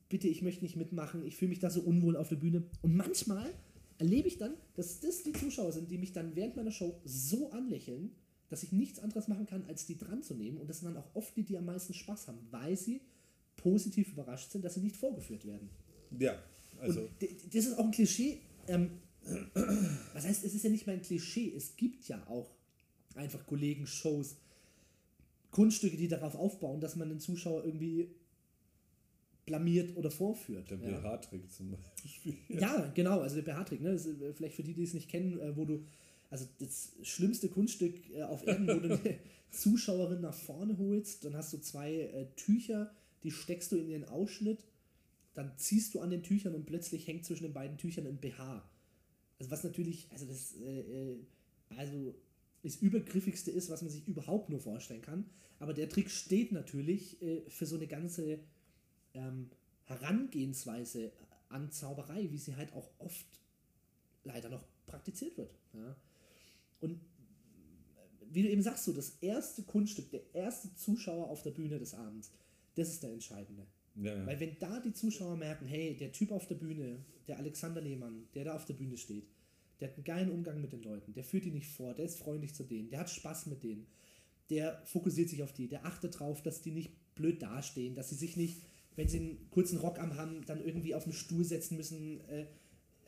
bitte, 0.09 0.27
ich 0.27 0.43
möchte 0.43 0.63
nicht 0.63 0.75
mitmachen, 0.75 1.25
ich 1.25 1.35
fühle 1.35 1.49
mich 1.49 1.59
da 1.59 1.71
so 1.71 1.81
unwohl 1.81 2.15
auf 2.15 2.29
der 2.29 2.35
Bühne. 2.35 2.61
Und 2.83 2.95
manchmal 2.95 3.49
erlebe 3.97 4.27
ich 4.27 4.37
dann, 4.37 4.53
dass 4.75 4.99
das 4.99 5.23
die 5.23 5.33
Zuschauer 5.33 5.71
sind, 5.71 5.89
die 5.89 5.97
mich 5.97 6.13
dann 6.13 6.35
während 6.35 6.55
meiner 6.55 6.69
Show 6.69 7.01
so 7.03 7.49
anlächeln, 7.49 8.11
dass 8.49 8.61
ich 8.61 8.71
nichts 8.71 8.99
anderes 8.99 9.27
machen 9.27 9.47
kann, 9.47 9.65
als 9.65 9.87
die 9.87 9.97
dran 9.97 10.21
zu 10.21 10.35
nehmen. 10.35 10.59
Und 10.59 10.69
das 10.69 10.81
sind 10.81 10.93
dann 10.93 10.97
auch 11.01 11.15
oft 11.15 11.35
die, 11.35 11.41
die 11.41 11.57
am 11.57 11.65
meisten 11.65 11.95
Spaß 11.95 12.27
haben, 12.27 12.47
weil 12.51 12.77
sie 12.77 13.01
positiv 13.55 14.11
überrascht 14.11 14.51
sind, 14.51 14.63
dass 14.63 14.75
sie 14.75 14.81
nicht 14.81 14.97
vorgeführt 14.97 15.47
werden. 15.47 15.67
Ja, 16.19 16.37
also. 16.79 17.01
Und 17.01 17.09
das 17.55 17.65
ist 17.65 17.79
auch 17.79 17.85
ein 17.85 17.91
Klischee. 17.91 18.41
Ähm, 18.67 18.91
was 20.13 20.25
heißt, 20.25 20.43
es 20.43 20.53
ist 20.53 20.63
ja 20.63 20.69
nicht 20.69 20.85
mein 20.85 21.01
Klischee. 21.01 21.55
Es 21.55 21.75
gibt 21.75 22.07
ja 22.07 22.21
auch 22.27 22.52
einfach 23.15 23.45
Kollegen, 23.45 23.87
Shows, 23.87 24.37
Kunststücke, 25.51 25.97
die 25.97 26.07
darauf 26.07 26.35
aufbauen, 26.35 26.81
dass 26.81 26.95
man 26.95 27.09
den 27.09 27.19
Zuschauer 27.19 27.63
irgendwie 27.63 28.09
blamiert 29.45 29.95
oder 29.97 30.09
vorführt. 30.09 30.69
Der 30.69 30.77
ja. 30.79 30.99
BH-Trick 30.99 31.51
zum 31.51 31.75
Beispiel. 32.01 32.37
Ja, 32.49 32.91
genau, 32.93 33.19
also 33.19 33.35
der 33.35 33.43
BH-Trick, 33.43 33.81
ne? 33.81 33.91
Ist, 33.91 34.07
äh, 34.07 34.33
vielleicht 34.33 34.55
für 34.55 34.63
die, 34.63 34.73
die 34.73 34.83
es 34.83 34.93
nicht 34.93 35.09
kennen, 35.09 35.39
äh, 35.39 35.55
wo 35.55 35.65
du, 35.65 35.83
also 36.29 36.47
das 36.59 36.93
schlimmste 37.03 37.49
Kunststück 37.49 37.95
äh, 38.15 38.23
auf 38.23 38.45
Erden, 38.47 38.67
wo 38.67 38.79
du 38.79 38.93
eine 38.99 39.19
Zuschauerin 39.51 40.21
nach 40.21 40.33
vorne 40.33 40.77
holst, 40.77 41.25
dann 41.25 41.35
hast 41.35 41.53
du 41.53 41.57
zwei 41.59 41.93
äh, 41.93 42.27
Tücher, 42.35 42.91
die 43.23 43.31
steckst 43.31 43.71
du 43.71 43.77
in 43.77 43.89
den 43.89 44.05
Ausschnitt, 44.05 44.65
dann 45.33 45.51
ziehst 45.57 45.93
du 45.93 45.99
an 45.99 46.09
den 46.09 46.23
Tüchern 46.23 46.55
und 46.55 46.65
plötzlich 46.65 47.07
hängt 47.07 47.25
zwischen 47.25 47.43
den 47.43 47.53
beiden 47.53 47.77
Tüchern 47.77 48.07
ein 48.07 48.17
BH. 48.17 48.63
Also 49.39 49.51
was 49.51 49.63
natürlich, 49.63 50.07
also 50.11 50.25
das, 50.25 50.55
äh, 50.55 51.15
also 51.75 52.15
das 52.63 52.77
übergriffigste 52.77 53.51
ist, 53.51 53.69
was 53.69 53.81
man 53.81 53.91
sich 53.91 54.07
überhaupt 54.07 54.49
nur 54.49 54.59
vorstellen 54.59 55.01
kann. 55.01 55.25
Aber 55.59 55.73
der 55.73 55.89
Trick 55.89 56.09
steht 56.09 56.51
natürlich 56.51 57.21
äh, 57.21 57.41
für 57.49 57.65
so 57.65 57.75
eine 57.75 57.87
ganze 57.87 58.39
ähm, 59.13 59.49
Herangehensweise 59.85 61.11
an 61.49 61.71
Zauberei, 61.71 62.31
wie 62.31 62.37
sie 62.37 62.55
halt 62.55 62.73
auch 62.73 62.89
oft 62.99 63.27
leider 64.23 64.49
noch 64.49 64.63
praktiziert 64.87 65.37
wird. 65.37 65.53
Ja. 65.73 65.95
Und 66.79 66.99
wie 68.31 68.43
du 68.43 68.49
eben 68.49 68.63
sagst, 68.63 68.85
so 68.85 68.93
das 68.93 69.17
erste 69.21 69.63
Kunststück, 69.63 70.09
der 70.09 70.33
erste 70.33 70.73
Zuschauer 70.75 71.29
auf 71.29 71.43
der 71.43 71.51
Bühne 71.51 71.77
des 71.77 71.93
Abends, 71.93 72.31
das 72.75 72.89
ist 72.89 73.03
der 73.03 73.11
Entscheidende. 73.11 73.67
Ja, 73.95 74.15
ja. 74.15 74.25
Weil 74.25 74.39
wenn 74.39 74.57
da 74.59 74.79
die 74.79 74.93
Zuschauer 74.93 75.35
merken, 75.35 75.67
hey, 75.67 75.95
der 75.95 76.11
Typ 76.11 76.31
auf 76.31 76.47
der 76.47 76.55
Bühne, 76.55 77.05
der 77.27 77.37
Alexander 77.37 77.81
Lehmann, 77.81 78.27
der 78.33 78.45
da 78.45 78.55
auf 78.55 78.65
der 78.65 78.73
Bühne 78.73 78.97
steht, 78.97 79.27
der 79.83 79.89
hat 79.91 79.97
einen 79.97 80.05
geilen 80.05 80.31
Umgang 80.31 80.61
mit 80.61 80.71
den 80.71 80.81
Leuten, 80.81 81.13
der 81.13 81.23
führt 81.25 81.43
die 81.45 81.51
nicht 81.51 81.67
vor, 81.69 81.93
der 81.93 82.05
ist 82.05 82.17
freundlich 82.17 82.53
zu 82.55 82.63
denen, 82.63 82.89
der 82.89 82.99
hat 82.99 83.09
Spaß 83.09 83.47
mit 83.47 83.63
denen, 83.63 83.85
der 84.49 84.81
fokussiert 84.85 85.29
sich 85.29 85.43
auf 85.43 85.51
die, 85.53 85.67
der 85.67 85.85
achtet 85.85 86.15
darauf, 86.15 86.41
dass 86.41 86.61
die 86.61 86.71
nicht 86.71 86.91
blöd 87.15 87.41
dastehen, 87.41 87.93
dass 87.95 88.09
sie 88.09 88.15
sich 88.15 88.37
nicht, 88.37 88.61
wenn 88.95 89.07
sie 89.09 89.19
einen 89.19 89.49
kurzen 89.51 89.77
Rock 89.79 89.99
am 89.99 90.15
haben, 90.15 90.45
dann 90.45 90.63
irgendwie 90.63 90.95
auf 90.95 91.03
den 91.03 91.13
Stuhl 91.13 91.43
setzen 91.43 91.75
müssen. 91.77 92.21
äh, 92.29 92.45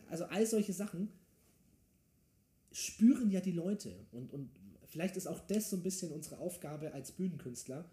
Also 0.10 0.26
all 0.26 0.46
solche 0.46 0.74
Sachen 0.74 1.10
spüren 2.72 3.32
ja 3.32 3.40
die 3.42 3.52
Leute. 3.52 3.96
Und, 4.12 4.32
und 4.34 4.50
vielleicht 4.86 5.16
ist 5.18 5.28
auch 5.28 5.40
das 5.48 5.70
so 5.70 5.78
ein 5.78 5.84
bisschen 5.84 6.12
unsere 6.12 6.38
Aufgabe 6.40 6.94
als 6.94 7.12
Bühnenkünstler, 7.12 7.90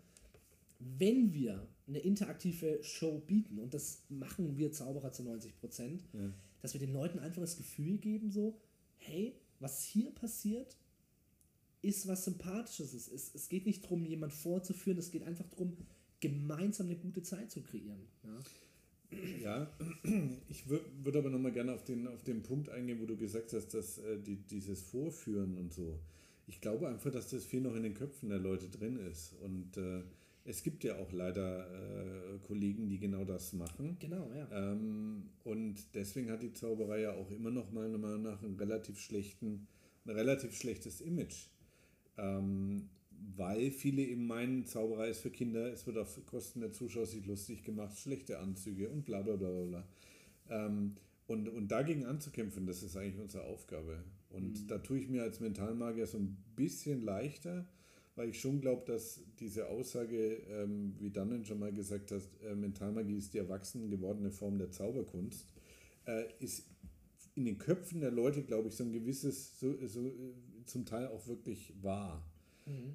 wenn 0.80 1.32
wir 1.32 1.66
eine 1.86 2.00
interaktive 2.00 2.82
Show 2.82 3.20
bieten, 3.20 3.58
und 3.58 3.72
das 3.74 4.02
machen 4.08 4.56
wir 4.56 4.72
Zauberer 4.72 5.12
zu 5.12 5.22
90 5.22 5.56
Prozent, 5.56 6.02
Ja. 6.12 6.32
dass 6.60 6.72
wir 6.74 6.80
den 6.80 6.92
Leuten 6.92 7.18
einfach 7.20 7.40
das 7.42 7.56
Gefühl 7.56 7.98
geben, 7.98 8.30
so, 8.32 8.58
hey, 9.02 9.34
was 9.60 9.82
hier 9.82 10.10
passiert, 10.10 10.76
ist 11.82 12.06
was 12.06 12.24
Sympathisches. 12.24 12.94
Es, 12.94 13.08
es, 13.08 13.34
es 13.34 13.48
geht 13.48 13.66
nicht 13.66 13.84
darum, 13.84 14.04
jemand 14.04 14.32
vorzuführen, 14.32 14.98
es 14.98 15.10
geht 15.10 15.24
einfach 15.24 15.48
darum, 15.48 15.76
gemeinsam 16.20 16.86
eine 16.86 16.96
gute 16.96 17.22
Zeit 17.22 17.50
zu 17.50 17.62
kreieren. 17.62 18.06
Ja? 18.22 18.38
Ja, 19.42 19.70
ich 20.48 20.68
würde 20.68 20.86
würd 21.02 21.16
aber 21.16 21.30
nochmal 21.30 21.52
gerne 21.52 21.74
auf 21.74 21.84
den, 21.84 22.06
auf 22.06 22.22
den 22.22 22.42
Punkt 22.42 22.70
eingehen, 22.70 23.00
wo 23.00 23.06
du 23.06 23.16
gesagt 23.16 23.52
hast, 23.52 23.74
dass 23.74 23.98
äh, 23.98 24.18
die, 24.18 24.36
dieses 24.36 24.80
Vorführen 24.80 25.58
und 25.58 25.72
so. 25.72 25.98
Ich 26.46 26.60
glaube 26.60 26.88
einfach, 26.88 27.10
dass 27.10 27.28
das 27.28 27.44
viel 27.44 27.60
noch 27.60 27.74
in 27.74 27.82
den 27.82 27.94
Köpfen 27.94 28.30
der 28.30 28.38
Leute 28.38 28.68
drin 28.68 28.98
ist. 29.10 29.34
Und 29.42 29.76
äh, 29.76 30.02
es 30.44 30.62
gibt 30.62 30.84
ja 30.84 30.96
auch 30.96 31.12
leider 31.12 31.66
äh, 31.70 32.38
Kollegen, 32.46 32.88
die 32.88 32.98
genau 32.98 33.24
das 33.24 33.52
machen. 33.52 33.96
Genau, 34.00 34.30
ja. 34.34 34.48
Ähm, 34.52 35.30
und 35.44 35.76
deswegen 35.94 36.30
hat 36.30 36.42
die 36.42 36.52
Zauberei 36.52 37.02
ja 37.02 37.12
auch 37.12 37.30
immer 37.30 37.50
noch 37.50 37.70
meiner 37.70 37.98
Meinung 37.98 38.22
nach 38.22 38.42
einen 38.42 38.56
relativ 38.56 38.98
schlechten, 38.98 39.66
ein 40.04 40.10
relativ 40.10 40.56
schlechtes 40.56 41.00
Image. 41.00 41.46
Ähm, 42.18 42.88
weil 43.36 43.70
viele 43.70 44.02
eben 44.02 44.26
meinen, 44.26 44.66
Zauberei 44.66 45.08
ist 45.10 45.20
für 45.20 45.30
Kinder, 45.30 45.72
es 45.72 45.86
wird 45.86 45.96
auf 45.96 46.18
Kosten 46.26 46.60
der 46.60 46.72
Zuschauer 46.72 47.06
sich 47.06 47.24
lustig 47.24 47.62
gemacht, 47.62 47.96
schlechte 47.96 48.40
Anzüge 48.40 48.88
und 48.88 49.04
bla 49.04 49.22
bla 49.22 49.36
bla 49.36 49.48
bla. 49.48 49.64
bla. 49.64 49.86
Ähm, 50.50 50.96
und, 51.28 51.48
und 51.48 51.68
dagegen 51.68 52.04
anzukämpfen, 52.04 52.66
das 52.66 52.82
ist 52.82 52.96
eigentlich 52.96 53.20
unsere 53.20 53.44
Aufgabe. 53.44 54.02
Und 54.30 54.70
da 54.70 54.78
tue 54.78 54.98
ich 54.98 55.08
mir 55.08 55.22
als 55.22 55.40
Mentalmagier 55.40 56.06
so 56.06 56.18
ein 56.18 56.36
bisschen 56.56 57.00
leichter, 57.00 57.66
weil 58.14 58.28
ich 58.30 58.40
schon 58.40 58.60
glaube, 58.60 58.84
dass 58.86 59.20
diese 59.40 59.68
Aussage, 59.68 60.42
ähm, 60.50 60.94
wie 60.98 61.10
Dannen 61.10 61.44
schon 61.44 61.58
mal 61.58 61.72
gesagt 61.72 62.10
hat, 62.10 62.22
äh, 62.44 62.54
Mentalmagie 62.54 63.16
ist 63.16 63.34
die 63.34 63.38
erwachsen 63.38 63.90
gewordene 63.90 64.30
Form 64.30 64.58
der 64.58 64.70
Zauberkunst, 64.70 65.46
äh, 66.06 66.24
ist 66.40 66.66
in 67.34 67.44
den 67.46 67.58
Köpfen 67.58 68.00
der 68.00 68.10
Leute, 68.10 68.42
glaube 68.42 68.68
ich, 68.68 68.74
so 68.74 68.84
ein 68.84 68.92
gewisses, 68.92 69.58
so, 69.58 69.74
so 69.86 70.06
äh, 70.06 70.12
zum 70.66 70.84
Teil 70.84 71.08
auch 71.08 71.26
wirklich 71.26 71.72
wahr. 71.82 72.22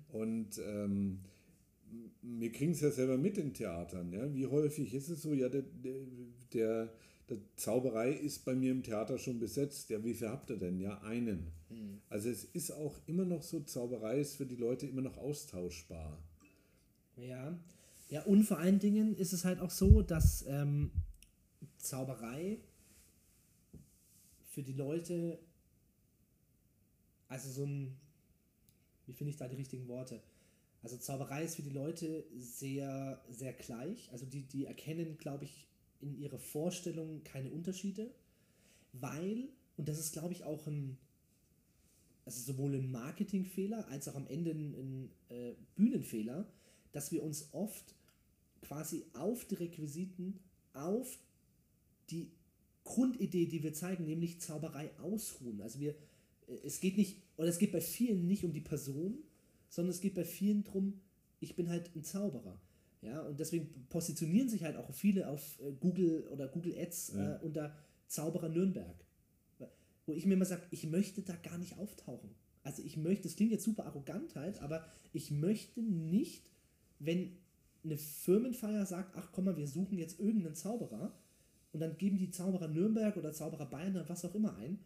Und 0.09 0.59
ähm, 0.59 1.19
wir 2.21 2.51
kriegen 2.51 2.71
es 2.71 2.81
ja 2.81 2.91
selber 2.91 3.17
mit 3.17 3.37
in 3.37 3.53
Theatern. 3.53 4.11
Ja? 4.11 4.33
Wie 4.33 4.45
häufig 4.45 4.93
ist 4.93 5.09
es 5.09 5.21
so, 5.21 5.33
ja, 5.33 5.49
der, 5.49 5.63
der, 5.63 6.01
der 6.53 6.93
Zauberei 7.55 8.11
ist 8.11 8.45
bei 8.45 8.55
mir 8.55 8.71
im 8.71 8.83
Theater 8.83 9.17
schon 9.17 9.39
besetzt. 9.39 9.89
Ja, 9.89 10.03
wie 10.03 10.13
viel 10.13 10.29
habt 10.29 10.49
ihr 10.49 10.57
denn? 10.57 10.79
Ja, 10.79 11.01
einen. 11.01 11.51
Also 12.09 12.29
es 12.29 12.45
ist 12.45 12.71
auch 12.71 12.95
immer 13.05 13.25
noch 13.25 13.43
so, 13.43 13.59
Zauberei 13.61 14.19
ist 14.19 14.35
für 14.35 14.45
die 14.45 14.55
Leute 14.55 14.87
immer 14.87 15.01
noch 15.01 15.17
austauschbar. 15.17 16.17
Ja. 17.17 17.57
Ja, 18.09 18.23
und 18.23 18.43
vor 18.43 18.57
allen 18.59 18.79
Dingen 18.79 19.15
ist 19.15 19.33
es 19.33 19.43
halt 19.43 19.59
auch 19.59 19.71
so, 19.71 20.01
dass 20.01 20.45
ähm, 20.47 20.91
Zauberei 21.77 22.59
für 24.45 24.63
die 24.63 24.73
Leute, 24.73 25.39
also 27.27 27.51
so 27.51 27.65
ein, 27.65 27.97
wie 29.05 29.13
finde 29.13 29.31
ich 29.31 29.37
da 29.37 29.49
die 29.49 29.57
richtigen 29.57 29.89
Worte? 29.89 30.21
Also 30.81 30.95
Zauberei 30.97 31.43
ist 31.43 31.55
für 31.55 31.63
die 31.63 31.71
Leute 31.71 32.25
sehr, 32.37 33.21
sehr 33.29 33.51
gleich. 33.51 34.09
Also 34.13 34.25
die, 34.25 34.43
die 34.43 34.65
erkennen, 34.65 35.17
glaube 35.17 35.43
ich, 35.43 35.67
in 36.01 36.17
ihrer 36.17 36.39
Vorstellung 36.39 37.23
keine 37.23 37.51
Unterschiede, 37.51 38.11
weil, 38.93 39.49
und 39.77 39.87
das 39.87 39.99
ist, 39.99 40.13
glaube 40.13 40.33
ich, 40.33 40.43
auch 40.43 40.67
ein, 40.67 40.97
also 42.25 42.41
sowohl 42.41 42.75
ein 42.75 42.91
Marketingfehler 42.91 43.87
als 43.89 44.07
auch 44.07 44.15
am 44.15 44.27
Ende 44.27 44.51
ein, 44.51 44.73
ein 44.73 45.11
äh, 45.29 45.53
Bühnenfehler, 45.75 46.47
dass 46.91 47.11
wir 47.11 47.23
uns 47.23 47.49
oft 47.53 47.95
quasi 48.61 49.05
auf 49.13 49.45
die 49.45 49.55
Requisiten, 49.55 50.39
auf 50.73 51.17
die 52.09 52.31
Grundidee, 52.83 53.45
die 53.45 53.63
wir 53.63 53.73
zeigen, 53.73 54.05
nämlich 54.05 54.39
Zauberei 54.39 54.91
ausruhen. 54.99 55.61
Also 55.61 55.79
wir, 55.79 55.91
äh, 56.47 56.57
es 56.63 56.79
geht 56.79 56.97
nicht, 56.97 57.21
oder 57.37 57.47
es 57.47 57.59
geht 57.59 57.71
bei 57.71 57.81
vielen 57.81 58.27
nicht 58.27 58.43
um 58.43 58.53
die 58.53 58.61
Person, 58.61 59.17
sondern 59.69 59.91
es 59.91 60.01
geht 60.01 60.15
bei 60.15 60.25
vielen 60.25 60.63
darum, 60.63 60.99
ich 61.39 61.55
bin 61.55 61.69
halt 61.69 61.95
ein 61.95 62.03
Zauberer. 62.03 62.59
Ja, 63.01 63.21
und 63.21 63.39
deswegen 63.39 63.85
positionieren 63.89 64.49
sich 64.49 64.63
halt 64.63 64.75
auch 64.75 64.91
viele 64.93 65.29
auf 65.29 65.59
äh, 65.61 65.71
Google 65.79 66.27
oder 66.31 66.47
Google 66.47 66.75
Ads 66.77 67.13
Ja. 67.15 67.35
äh, 67.35 67.39
unter 67.43 67.75
Zauberer 68.07 68.49
Nürnberg. 68.49 68.95
Wo 70.05 70.13
ich 70.13 70.25
mir 70.25 70.35
immer 70.35 70.45
sage, 70.45 70.63
ich 70.71 70.85
möchte 70.87 71.21
da 71.21 71.35
gar 71.35 71.57
nicht 71.57 71.77
auftauchen. 71.77 72.29
Also 72.63 72.81
ich 72.81 72.95
möchte, 72.95 73.23
das 73.23 73.35
klingt 73.35 73.51
jetzt 73.51 73.65
super 73.65 73.85
arrogant 73.85 74.35
halt, 74.35 74.61
aber 74.61 74.85
ich 75.13 75.31
möchte 75.31 75.81
nicht, 75.81 76.49
wenn 76.99 77.35
eine 77.83 77.97
Firmenfeier 77.97 78.85
sagt, 78.85 79.15
ach 79.17 79.29
komm 79.33 79.45
mal, 79.45 79.57
wir 79.57 79.67
suchen 79.67 79.97
jetzt 79.97 80.19
irgendeinen 80.19 80.55
Zauberer 80.55 81.13
und 81.73 81.79
dann 81.81 81.97
geben 81.97 82.17
die 82.17 82.31
Zauberer 82.31 82.67
Nürnberg 82.69 83.15
oder 83.17 83.33
Zauberer 83.33 83.65
Bayern 83.65 83.95
oder 83.95 84.07
was 84.09 84.23
auch 84.25 84.33
immer 84.33 84.55
ein, 84.57 84.79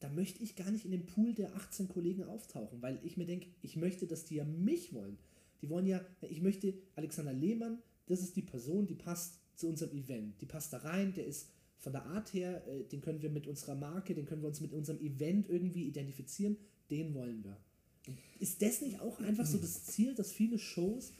da 0.00 0.08
möchte 0.10 0.42
ich 0.42 0.56
gar 0.56 0.70
nicht 0.70 0.84
in 0.84 0.90
dem 0.90 1.06
Pool 1.06 1.34
der 1.34 1.54
18 1.56 1.88
Kollegen 1.88 2.24
auftauchen, 2.24 2.82
weil 2.82 2.98
ich 3.04 3.16
mir 3.16 3.26
denke, 3.26 3.46
ich 3.62 3.76
möchte, 3.76 4.06
dass 4.06 4.24
die 4.24 4.34
ja 4.36 4.44
mich 4.44 4.92
wollen. 4.92 5.18
Die 5.64 5.70
wollen 5.70 5.86
ja, 5.86 6.04
ich 6.20 6.42
möchte 6.42 6.74
Alexander 6.94 7.32
Lehmann, 7.32 7.78
das 8.04 8.20
ist 8.20 8.36
die 8.36 8.42
Person, 8.42 8.86
die 8.86 8.96
passt 8.96 9.40
zu 9.54 9.66
unserem 9.66 9.96
Event. 9.96 10.38
Die 10.42 10.44
passt 10.44 10.74
da 10.74 10.76
rein, 10.76 11.14
der 11.14 11.24
ist 11.24 11.48
von 11.78 11.94
der 11.94 12.04
Art 12.04 12.34
her, 12.34 12.62
äh, 12.68 12.84
den 12.84 13.00
können 13.00 13.22
wir 13.22 13.30
mit 13.30 13.46
unserer 13.46 13.74
Marke, 13.74 14.14
den 14.14 14.26
können 14.26 14.42
wir 14.42 14.48
uns 14.48 14.60
mit 14.60 14.74
unserem 14.74 15.00
Event 15.00 15.48
irgendwie 15.48 15.84
identifizieren, 15.86 16.58
den 16.90 17.14
wollen 17.14 17.42
wir. 17.44 17.56
Ist 18.40 18.60
das 18.60 18.82
nicht 18.82 19.00
auch 19.00 19.20
einfach 19.20 19.46
so 19.46 19.56
das 19.56 19.84
Ziel, 19.84 20.14
dass 20.14 20.32
viele 20.32 20.58
Shows 20.58 21.14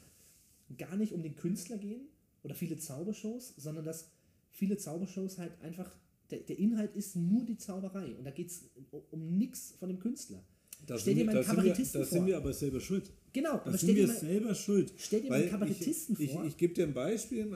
gar 0.76 0.94
nicht 0.96 1.14
um 1.14 1.22
den 1.22 1.36
Künstler 1.36 1.78
gehen 1.78 2.02
oder 2.42 2.54
viele 2.54 2.76
Zaubershows, 2.76 3.54
sondern 3.56 3.86
dass 3.86 4.10
viele 4.50 4.76
Zaubershows 4.76 5.38
halt 5.38 5.58
einfach, 5.62 5.90
der, 6.30 6.40
der 6.40 6.58
Inhalt 6.58 6.94
ist 6.96 7.16
nur 7.16 7.46
die 7.46 7.56
Zauberei 7.56 8.14
und 8.14 8.24
da 8.24 8.30
geht 8.30 8.48
es 8.48 8.64
um, 8.90 9.00
um 9.10 9.38
nichts 9.38 9.72
von 9.78 9.88
dem 9.88 10.00
Künstler. 10.00 10.44
Da 10.86 10.98
Stell 10.98 11.14
sind, 11.14 11.14
dir 11.14 11.20
wir, 11.20 11.24
mal 11.26 11.30
einen 11.38 11.40
da, 11.46 11.48
wir, 11.50 11.56
Kabarettisten 11.56 12.00
da 12.00 12.06
vor. 12.06 12.18
sind 12.18 12.26
wir 12.26 12.36
aber 12.36 12.52
selber 12.52 12.80
schuld. 12.80 13.10
Genau, 13.32 13.52
Da 13.52 13.62
aber 13.64 13.78
sind 13.78 13.96
wir 13.96 14.06
mal, 14.06 14.16
selber 14.16 14.54
schuld. 14.54 14.92
stell 14.96 15.22
dir 15.22 15.30
mal 15.30 15.40
einen 15.40 15.50
Kabarettisten 15.50 16.16
ich, 16.18 16.30
vor. 16.32 16.42
Ich, 16.44 16.48
ich 16.50 16.56
gebe 16.56 16.74
dir 16.74 16.86
ein 16.86 16.94
Beispiel. 16.94 17.40
Äh, 17.40 17.48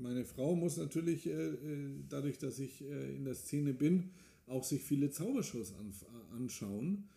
Meine 0.00 0.24
Frau 0.24 0.54
muss 0.54 0.76
natürlich, 0.76 1.26
äh, 1.26 1.30
äh, 1.30 1.54
dadurch, 2.08 2.38
dass 2.38 2.58
ich 2.58 2.82
in 2.82 3.24
der 3.24 3.34
Szene 3.34 3.72
bin, 3.72 4.10
auch 4.46 4.64
sich 4.64 4.82
viele 4.82 5.10
Zaubershows 5.10 5.72
anschauen. 6.34 7.08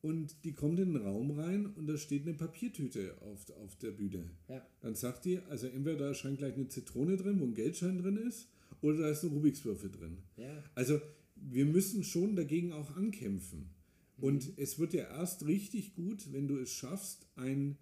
Und 0.00 0.44
die 0.44 0.52
kommt 0.52 0.78
in 0.78 0.92
den 0.92 1.02
Raum 1.02 1.32
rein 1.32 1.66
und 1.74 1.88
da 1.88 1.96
steht 1.98 2.22
eine 2.22 2.34
Papiertüte 2.34 3.16
auf, 3.20 3.50
auf 3.64 3.74
der 3.76 3.90
Bühne. 3.90 4.30
ja. 4.48 4.64
Dann 4.80 4.94
sagt 4.94 5.24
die, 5.24 5.40
also 5.50 5.66
entweder 5.66 5.96
da 5.98 6.14
scheint 6.14 6.38
gleich 6.38 6.54
eine 6.54 6.68
Zitrone 6.68 7.16
drin, 7.16 7.40
wo 7.40 7.44
ein 7.44 7.54
Geldschein 7.54 7.98
drin 7.98 8.16
ist, 8.16 8.46
oder 8.80 8.98
da 8.98 9.08
ist 9.10 9.24
ein 9.24 9.30
Rubikswürfel 9.30 9.90
drin. 9.90 10.18
Ja. 10.36 10.62
Also 10.76 11.00
wir 11.34 11.64
müssen 11.66 12.04
schon 12.04 12.36
dagegen 12.36 12.72
auch 12.72 12.94
ankämpfen. 12.96 13.70
Und 14.20 14.52
es 14.56 14.78
wird 14.78 14.94
ja 14.94 15.04
erst 15.04 15.46
richtig 15.46 15.94
gut, 15.94 16.32
wenn 16.32 16.48
du 16.48 16.58
es 16.58 16.72
schaffst, 16.72 17.26
ein, 17.36 17.78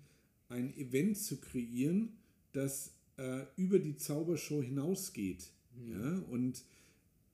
ein 0.49 0.77
Event 0.77 1.17
zu 1.17 1.41
kreieren, 1.41 2.19
das 2.53 2.93
äh, 3.17 3.45
über 3.57 3.79
die 3.79 3.97
Zaubershow 3.97 4.63
hinausgeht. 4.63 5.51
Mhm. 5.75 5.93
Ja? 5.93 6.19
Und 6.31 6.65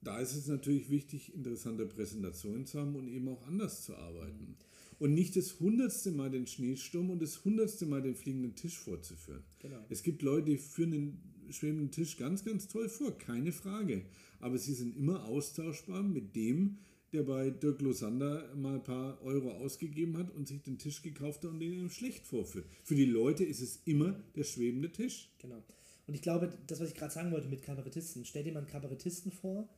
da 0.01 0.19
ist 0.19 0.35
es 0.35 0.47
natürlich 0.47 0.91
wichtig, 0.91 1.35
interessante 1.35 1.87
Präsentationen 1.87 2.67
zu 2.67 2.81
haben 2.81 2.95
und 2.97 3.09
eben 3.09 3.29
auch 3.29 3.47
anders 3.47 3.85
zu 3.85 3.97
arbeiten. 3.97 4.45
Mhm. 4.45 4.57
Und 4.99 5.15
nicht 5.15 5.35
das 5.35 5.59
hundertste 5.59 6.13
Mal 6.13 6.31
den 6.31 6.47
Schneesturm 6.47 7.11
und 7.11 7.21
das 7.21 7.45
hundertste 7.45 7.87
Mal 7.87 8.03
den 8.03 8.15
fliegenden 8.15 8.55
Tisch 8.55 8.79
vorzuführen. 8.79 9.43
Genau. 9.59 9.85
Es 9.89 10.05
gibt 10.05 10.23
Leute, 10.23 10.51
die 10.51 10.59
führen 10.59 10.93
den 10.93 11.19
schwebenden 11.51 11.91
Tisch 11.91 12.17
ganz, 12.17 12.45
ganz 12.45 12.69
toll 12.69 12.89
vor, 12.89 13.17
keine 13.19 13.51
Frage. 13.51 14.05
Aber 14.39 14.59
sie 14.59 14.75
sind 14.75 14.97
immer 14.97 15.25
austauschbar 15.25 16.05
mit 16.05 16.37
dem, 16.37 16.79
der 17.13 17.23
bei 17.25 17.51
Dirk 17.51 17.81
Losander 17.83 18.55
mal 18.55 18.77
ein 18.77 18.83
paar 18.83 19.21
Euro 19.23 19.51
ausgegeben 19.51 20.17
hat 20.17 20.31
und 20.31 20.49
sich 20.49 20.63
den 20.63 20.79
Tisch 20.79 21.03
gekauft 21.03 21.45
hat 21.45 21.51
und 21.51 21.61
den 21.61 21.73
ihm 21.73 21.91
schlecht 21.91 22.27
vorführt. 22.27 22.67
Für 22.85 22.95
die 22.95 23.05
Leute 23.05 23.45
ist 23.45 23.61
es 23.61 23.81
immer 23.85 24.13
der 24.35 24.45
schwebende 24.45 24.91
Tisch. 24.91 25.31
Genau. 25.39 25.63
Und 26.07 26.15
ich 26.15 26.23
glaube, 26.23 26.53
das, 26.67 26.81
was 26.81 26.89
ich 26.89 26.95
gerade 26.95 27.13
sagen 27.13 27.31
wollte 27.31 27.49
mit 27.49 27.63
Kabarettisten, 27.63 28.25
stell 28.25 28.45
dir 28.45 28.53
mal 28.53 28.61
einen 28.61 28.69
Kabarettisten 28.69 29.31
vor, 29.31 29.69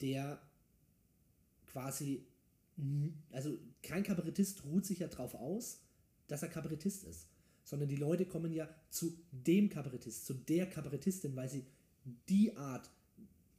der 0.00 0.40
quasi, 1.66 2.24
also 3.30 3.58
kein 3.82 4.02
Kabarettist 4.02 4.64
ruht 4.64 4.86
sich 4.86 5.00
ja 5.00 5.08
drauf 5.08 5.34
aus, 5.34 5.80
dass 6.26 6.42
er 6.42 6.48
Kabarettist 6.48 7.04
ist, 7.04 7.28
sondern 7.64 7.88
die 7.88 7.96
Leute 7.96 8.26
kommen 8.26 8.52
ja 8.52 8.68
zu 8.90 9.16
dem 9.30 9.68
Kabarettist, 9.68 10.26
zu 10.26 10.34
der 10.34 10.66
Kabarettistin, 10.66 11.36
weil 11.36 11.48
sie 11.48 11.64
die 12.28 12.56
Art 12.56 12.90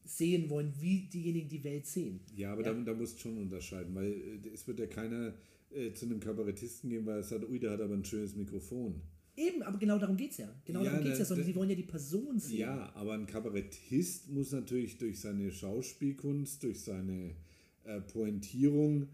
sehen 0.08 0.50
wollen, 0.50 0.74
wie 0.80 1.02
diejenigen 1.02 1.50
die 1.50 1.64
Welt 1.64 1.86
sehen. 1.86 2.22
Ja, 2.36 2.54
aber 2.54 2.64
ja. 2.64 2.74
Da, 2.74 2.82
da 2.82 2.94
musst 2.94 3.18
du 3.18 3.22
schon 3.24 3.38
unterscheiden, 3.38 3.94
weil 3.96 4.12
äh, 4.12 4.50
es 4.54 4.68
wird 4.68 4.80
ja 4.80 4.88
keiner 4.88 5.34
äh, 5.72 5.94
zu 5.94 6.06
einem 6.06 6.20
Kabarettisten 6.20 6.90
gehen, 6.90 7.06
weil 7.06 7.18
er 7.18 7.24
sagt, 7.24 7.48
ui, 7.50 7.60
der 7.60 7.72
hat 7.72 7.82
aber 7.82 7.94
ein 7.94 8.06
schönes 8.06 8.36
Mikrofon. 8.36 9.02
Eben, 9.36 9.62
aber 9.62 9.78
genau 9.78 10.00
darum 10.00 10.18
geht 10.18 10.32
es 10.32 10.38
ja. 10.38 10.50
Genau 10.66 10.84
ja, 10.84 10.90
darum 10.90 11.04
geht 11.04 11.14
es 11.14 11.20
ja, 11.20 11.26
sondern 11.26 11.46
sie 11.46 11.56
wollen 11.56 11.70
ja 11.70 11.76
die 11.76 11.84
Person 11.84 12.40
sehen. 12.40 12.60
Ja, 12.60 12.92
aber 12.96 13.14
ein 13.14 13.28
Kabarettist 13.28 14.30
muss 14.30 14.52
natürlich 14.52 14.98
durch 14.98 15.20
seine 15.20 15.52
Schauspielkunst, 15.52 16.64
durch 16.64 16.82
seine 16.82 17.36
äh, 17.84 18.02
Pointierung 18.02 19.10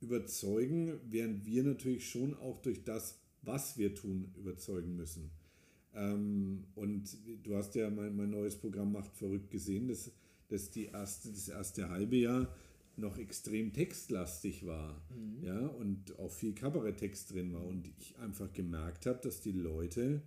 überzeugen, 0.00 0.98
während 1.08 1.46
wir 1.46 1.62
natürlich 1.62 2.08
schon 2.08 2.34
auch 2.34 2.60
durch 2.62 2.82
das, 2.82 3.18
was 3.42 3.78
wir 3.78 3.94
tun, 3.94 4.32
überzeugen 4.36 4.96
müssen. 4.96 5.30
Ähm, 5.94 6.64
und 6.74 7.16
du 7.42 7.54
hast 7.54 7.74
ja 7.74 7.90
mein, 7.90 8.16
mein 8.16 8.30
neues 8.30 8.56
Programm 8.56 8.92
Macht 8.92 9.14
verrückt 9.16 9.50
gesehen. 9.50 9.88
Das 9.88 10.10
dass 10.50 10.70
die 10.70 10.86
erste, 10.86 11.30
das 11.30 11.48
erste 11.48 11.88
halbe 11.88 12.16
Jahr 12.16 12.52
noch 12.96 13.16
extrem 13.18 13.72
textlastig 13.72 14.66
war 14.66 15.00
mhm. 15.10 15.42
ja, 15.42 15.66
und 15.66 16.18
auch 16.18 16.30
viel 16.30 16.54
Kabaretttext 16.54 17.32
drin 17.32 17.54
war 17.54 17.64
und 17.64 17.88
ich 17.98 18.18
einfach 18.18 18.52
gemerkt 18.52 19.06
habe, 19.06 19.20
dass 19.22 19.40
die 19.40 19.52
Leute 19.52 20.22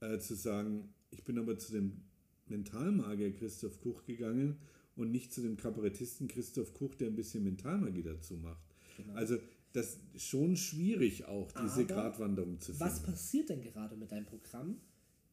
äh, 0.00 0.18
zu 0.18 0.34
sagen, 0.34 0.92
ich 1.10 1.24
bin 1.24 1.38
aber 1.38 1.58
zu 1.58 1.72
dem 1.72 2.02
Mentalmagier 2.46 3.32
Christoph 3.32 3.80
Kuch 3.80 4.04
gegangen 4.04 4.56
und 4.96 5.10
nicht 5.10 5.32
zu 5.32 5.40
dem 5.40 5.56
Kabarettisten 5.56 6.28
Christoph 6.28 6.74
Kuch, 6.74 6.94
der 6.94 7.08
ein 7.08 7.16
bisschen 7.16 7.44
Mentalmagie 7.44 8.02
dazu 8.02 8.36
macht. 8.36 8.62
Genau. 8.96 9.14
Also 9.14 9.38
das 9.72 9.98
ist 10.14 10.26
schon 10.26 10.56
schwierig 10.56 11.26
auch, 11.26 11.50
diese 11.52 11.82
aber 11.84 11.94
Gratwanderung 11.94 12.60
zu 12.60 12.72
finden. 12.72 12.80
Was 12.80 13.02
passiert 13.02 13.48
denn 13.50 13.62
gerade 13.62 13.96
mit 13.96 14.10
deinem 14.10 14.26
Programm? 14.26 14.80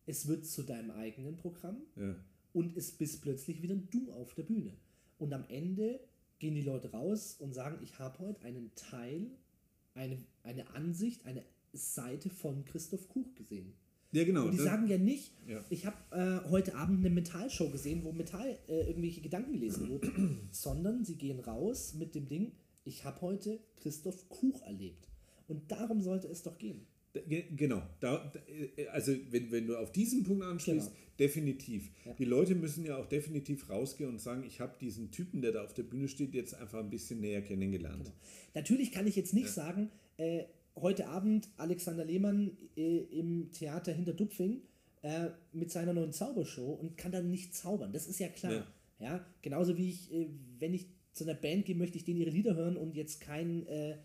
Es 0.06 0.28
wird 0.28 0.46
zu 0.46 0.64
deinem 0.64 0.92
eigenen 0.92 1.36
Programm. 1.36 1.82
Ja 1.96 2.16
und 2.54 2.76
es 2.78 2.92
bist 2.92 3.22
plötzlich 3.22 3.62
wieder 3.62 3.76
du 3.76 4.12
auf 4.12 4.34
der 4.34 4.44
Bühne. 4.44 4.74
Und 5.18 5.34
am 5.34 5.46
Ende 5.50 6.00
gehen 6.40 6.56
die 6.56 6.62
Leute 6.62 6.92
raus 6.92 7.36
und 7.40 7.54
sagen, 7.54 7.80
ich 7.84 7.98
habe 8.00 8.20
heute 8.20 8.44
einen 8.46 8.72
Teil, 8.76 9.28
eine, 9.94 10.18
eine 10.44 10.70
Ansicht, 10.76 11.26
eine 11.26 11.44
Seite 11.74 12.30
von 12.30 12.66
Christoph 12.66 13.08
Kuch 13.10 13.36
gesehen. 13.36 13.74
Ja, 14.12 14.24
genau. 14.24 14.46
Und 14.46 14.52
die 14.52 14.58
sagen 14.58 14.88
ja 14.88 14.98
nicht, 14.98 15.34
ja. 15.48 15.64
ich 15.70 15.86
habe 15.86 15.98
äh, 16.12 16.50
heute 16.50 16.76
Abend 16.76 17.00
eine 17.00 17.14
Metallshow 17.14 17.70
gesehen, 17.70 18.04
wo 18.04 18.12
Metall 18.12 18.58
äh, 18.68 18.88
irgendwelche 18.88 19.22
Gedanken 19.22 19.54
gelesen 19.54 19.90
wurde, 19.90 20.12
sondern 20.52 21.04
sie 21.04 21.16
gehen 21.16 21.40
raus 21.40 21.94
mit 21.94 22.16
dem 22.16 22.28
Ding, 22.28 22.54
ich 22.86 23.04
habe 23.04 23.20
heute 23.22 23.60
Christoph 23.76 24.30
Kuch 24.30 24.62
erlebt. 24.62 25.10
Und 25.48 25.72
darum 25.72 26.02
sollte 26.02 26.28
es 26.28 26.42
doch 26.44 26.58
gehen. 26.58 26.86
Genau, 27.56 27.82
da, 28.00 28.32
äh, 28.76 28.88
also 28.88 29.14
wenn, 29.32 29.52
wenn 29.52 29.68
du 29.68 29.78
auf 29.78 29.92
diesen 29.92 30.24
Punkt 30.24 30.44
ansprichst, 30.44 30.88
genau. 30.88 31.00
definitiv. 31.20 31.90
Ja. 32.06 32.14
Die 32.14 32.26
Leute 32.26 32.56
müssen 32.56 32.86
ja 32.86 32.98
auch 32.98 33.06
definitiv 33.06 33.70
rausgehen 33.70 34.10
und 34.10 34.20
sagen, 34.20 34.44
ich 34.46 34.60
habe 34.60 34.76
diesen 34.80 35.12
Typen, 35.12 35.42
der 35.42 35.52
da 35.52 35.64
auf 35.64 35.74
der 35.74 35.84
Bühne 35.84 36.08
steht, 36.08 36.34
jetzt 36.34 36.54
einfach 36.54 36.80
ein 36.80 36.90
bisschen 36.90 37.22
näher 37.22 37.42
kennengelernt. 37.42 38.06
Genau. 38.06 38.16
Natürlich 38.54 38.92
kann 38.92 39.08
ich 39.08 39.16
jetzt 39.16 39.34
nicht 39.34 39.48
ja. 39.48 39.52
sagen, 39.54 39.92
äh, 40.18 40.44
heute 40.76 41.08
Abend 41.08 41.50
Alexander 41.58 42.06
Lehmann 42.06 42.58
äh, 42.76 42.98
im 42.98 43.52
Theater 43.52 43.92
hinter 43.92 44.14
Dupfing 44.14 44.62
äh, 45.02 45.30
mit 45.54 45.72
seiner 45.72 45.94
neuen 45.94 46.12
Zaubershow 46.12 46.74
und 46.74 46.98
kann 46.98 47.12
dann 47.12 47.30
nicht 47.30 47.56
zaubern. 47.56 47.92
Das 47.94 48.08
ist 48.08 48.20
ja 48.20 48.30
klar. 48.30 48.54
Ja, 48.54 48.68
ja? 49.00 49.26
genauso 49.42 49.78
wie 49.78 49.90
ich, 49.90 50.14
äh, 50.14 50.28
wenn 50.60 50.74
ich 50.74 50.88
zu 51.14 51.24
einer 51.24 51.34
Band 51.34 51.66
gehe, 51.66 51.76
möchte 51.76 51.98
ich 51.98 52.04
denen 52.04 52.20
ihre 52.20 52.30
Lieder 52.30 52.56
hören 52.56 52.78
und 52.78 52.96
jetzt 52.96 53.22
kein 53.22 53.66
äh, 53.68 53.98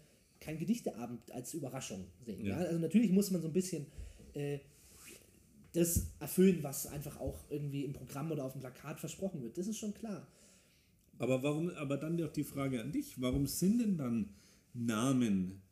kein 0.43 0.59
Gedichteabend 0.59 1.31
als 1.31 1.55
Überraschung 1.55 2.07
sehen. 2.25 2.45
Ja. 2.45 2.61
ja? 2.61 2.67
Also 2.67 2.79
natürlich 2.79 3.11
muss 3.11 3.31
man 3.31 3.41
so 3.41 3.49
ein 3.49 3.53
bisschen 3.53 3.87
äh, 4.35 4.59
das 5.73 6.09
erfüllen, 6.21 6.63
was 6.63 6.87
einfach 6.87 7.19
auch 7.19 7.45
irgendwie 7.49 7.85
im 7.85 7.93
Programm 7.93 8.31
oder 8.31 8.45
auf 8.45 8.53
dem 8.53 8.61
Plakat 8.61 9.01
versprochen 9.01 9.43
wird. 9.43 9.57
Das 9.57 9.67
ist 9.67 9.79
schon 9.79 9.95
klar. 9.95 10.27
Aber 11.19 11.43
warum, 11.43 11.71
aber 11.71 11.97
dann 11.97 12.17
doch 12.17 12.33
die 12.33 12.45
Frage 12.45 12.81
an 12.81 12.93
dich, 12.93 13.21
warum 13.21 13.47
sind 13.47 13.79
denn 13.79 13.97
dann 13.97 14.31
Namen 14.75 15.63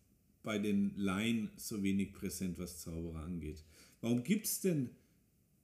bei 0.42 0.58
den 0.58 0.94
Laien 0.96 1.50
so 1.56 1.82
wenig 1.82 2.12
präsent, 2.12 2.58
was 2.58 2.80
Zauberer 2.80 3.24
angeht? 3.24 3.64
Warum 4.00 4.22
gibt 4.22 4.46
es 4.46 4.60
denn 4.60 4.90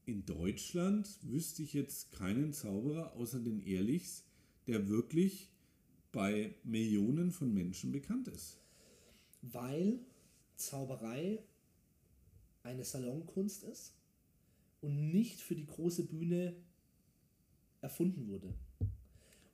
in 0.05 0.25
Deutschland, 0.27 1.09
wüsste 1.23 1.63
ich 1.63 1.73
jetzt 1.73 2.13
keinen 2.13 2.53
Zauberer 2.53 3.15
außer 3.15 3.41
den 3.41 3.61
Ehrlichs, 3.61 4.25
der 4.67 4.89
wirklich 4.89 5.51
bei 6.13 6.55
Millionen 6.65 7.31
von 7.31 7.53
Menschen 7.53 7.93
bekannt 7.93 8.29
ist? 8.29 8.59
Weil 9.43 10.01
Zauberei 10.57 11.39
eine 12.63 12.85
Salonkunst 12.85 13.65
ist 13.65 13.93
und 14.81 15.13
nicht 15.13 15.41
für 15.41 15.55
die 15.55 15.67
große 15.67 16.05
Bühne 16.05 16.55
erfunden 17.81 18.29
wurde. 18.29 18.53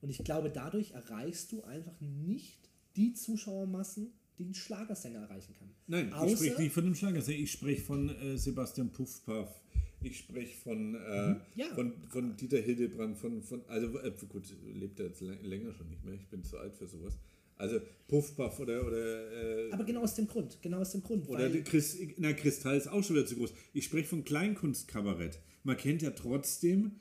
Und 0.01 0.11
ich 0.11 0.25
glaube, 0.25 0.51
dadurch 0.51 0.93
erreichst 0.93 1.53
du 1.53 1.63
einfach 1.63 2.01
nicht 2.01 2.59
die 2.97 3.15
Zuschauermassen, 3.15 4.13
die 4.39 4.45
ein 4.45 4.55
Schlagersänger 4.55 5.21
erreichen 5.21 5.55
kann. 5.59 5.71
Nein, 5.87 6.13
Außer, 6.13 6.33
ich 6.33 6.39
spreche 6.39 6.63
nicht 6.63 6.73
von 6.73 6.85
einem 6.85 6.95
Schlagersänger, 6.95 7.39
ich 7.39 7.53
spreche 7.53 7.83
von 7.83 8.09
äh, 8.09 8.37
Sebastian 8.37 8.91
Puffpaff, 8.91 9.61
ich 10.01 10.19
spreche 10.19 10.57
von, 10.57 10.95
äh, 10.95 11.29
mhm, 11.29 11.41
ja. 11.55 11.67
von, 11.75 11.93
von 12.09 12.37
Dieter 12.37 12.59
Hildebrand, 12.59 13.17
von, 13.19 13.43
von 13.43 13.63
also 13.69 13.99
äh, 14.01 14.13
gut, 14.29 14.45
lebt 14.75 14.99
er 14.99 15.07
jetzt 15.07 15.21
länger 15.21 15.73
schon 15.75 15.89
nicht 15.89 16.05
mehr, 16.05 16.15
ich 16.15 16.27
bin 16.29 16.43
zu 16.43 16.59
alt 16.59 16.75
für 16.75 16.87
sowas. 16.87 17.19
Also 17.63 17.81
Puffpuff 18.09 18.59
oder. 18.59 18.85
oder 18.85 19.69
äh, 19.69 19.73
Aber 19.73 19.85
genau 19.85 20.03
aus 20.03 20.17
dem 20.17 20.27
Grund. 20.27 20.59
Genau 20.61 20.81
aus 20.81 20.91
dem 20.91 21.03
Grund. 21.03 21.29
Oder 21.29 21.49
Chris, 21.61 21.97
na, 22.19 22.33
Kristall 22.33 22.77
ist 22.77 22.89
auch 22.89 23.05
schon 23.05 23.15
wieder 23.15 23.27
zu 23.27 23.37
groß. 23.37 23.55
Ich 23.73 23.85
spreche 23.85 24.09
von 24.09 24.25
Kleinkunstkabarett. 24.25 25.39
Man 25.63 25.77
kennt 25.77 26.03
ja 26.03 26.11
trotzdem 26.11 26.97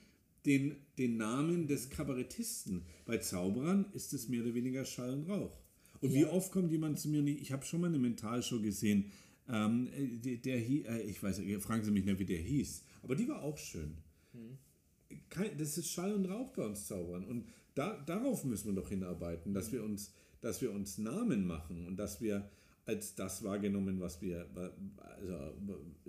den, 0.45 0.75
den 0.99 1.17
Namen 1.17 1.65
des 1.65 1.89
Kabarettisten. 1.89 2.85
Bei 3.05 3.17
Zauberern 3.17 3.87
ist 3.93 4.13
es 4.13 4.29
mehr 4.29 4.43
oder 4.43 4.53
weniger 4.53 4.85
Schall 4.85 5.13
und 5.13 5.27
Rauch. 5.27 5.57
Und 5.99 6.11
ja. 6.11 6.19
wie 6.19 6.25
oft 6.25 6.51
kommt 6.51 6.71
jemand 6.71 6.99
zu 6.99 7.09
mir, 7.09 7.25
ich 7.27 7.51
habe 7.51 7.65
schon 7.65 7.81
mal 7.81 7.87
eine 7.87 7.97
Mentalshow 7.97 8.61
gesehen, 8.61 9.11
ähm, 9.49 9.89
der, 10.23 10.37
der 10.37 10.57
äh, 10.57 11.01
ich 11.01 11.21
weiß, 11.23 11.41
fragen 11.59 11.83
Sie 11.83 11.91
mich 11.91 12.05
nicht, 12.05 12.19
wie 12.19 12.25
der 12.25 12.37
hieß, 12.37 12.83
aber 13.01 13.15
die 13.15 13.27
war 13.27 13.41
auch 13.41 13.57
schön. 13.57 13.97
Hm. 14.33 14.57
Kein, 15.29 15.57
das 15.57 15.77
ist 15.79 15.89
Schall 15.89 16.13
und 16.13 16.25
Rauch 16.25 16.53
bei 16.53 16.65
uns 16.65 16.87
Zaubern. 16.87 17.25
Und 17.25 17.47
da, 17.73 17.97
darauf 18.05 18.43
müssen 18.43 18.67
wir 18.67 18.81
doch 18.81 18.89
hinarbeiten, 18.89 19.53
dass 19.53 19.71
wir 19.71 19.83
uns 19.83 20.13
dass 20.41 20.61
wir 20.61 20.71
uns 20.71 20.97
Namen 20.97 21.45
machen 21.45 21.87
und 21.87 21.97
dass 21.97 22.21
wir 22.21 22.49
als 22.85 23.15
das 23.15 23.43
wahrgenommen, 23.43 23.99
was 23.99 24.21
wir 24.21 24.47
also 24.97 25.35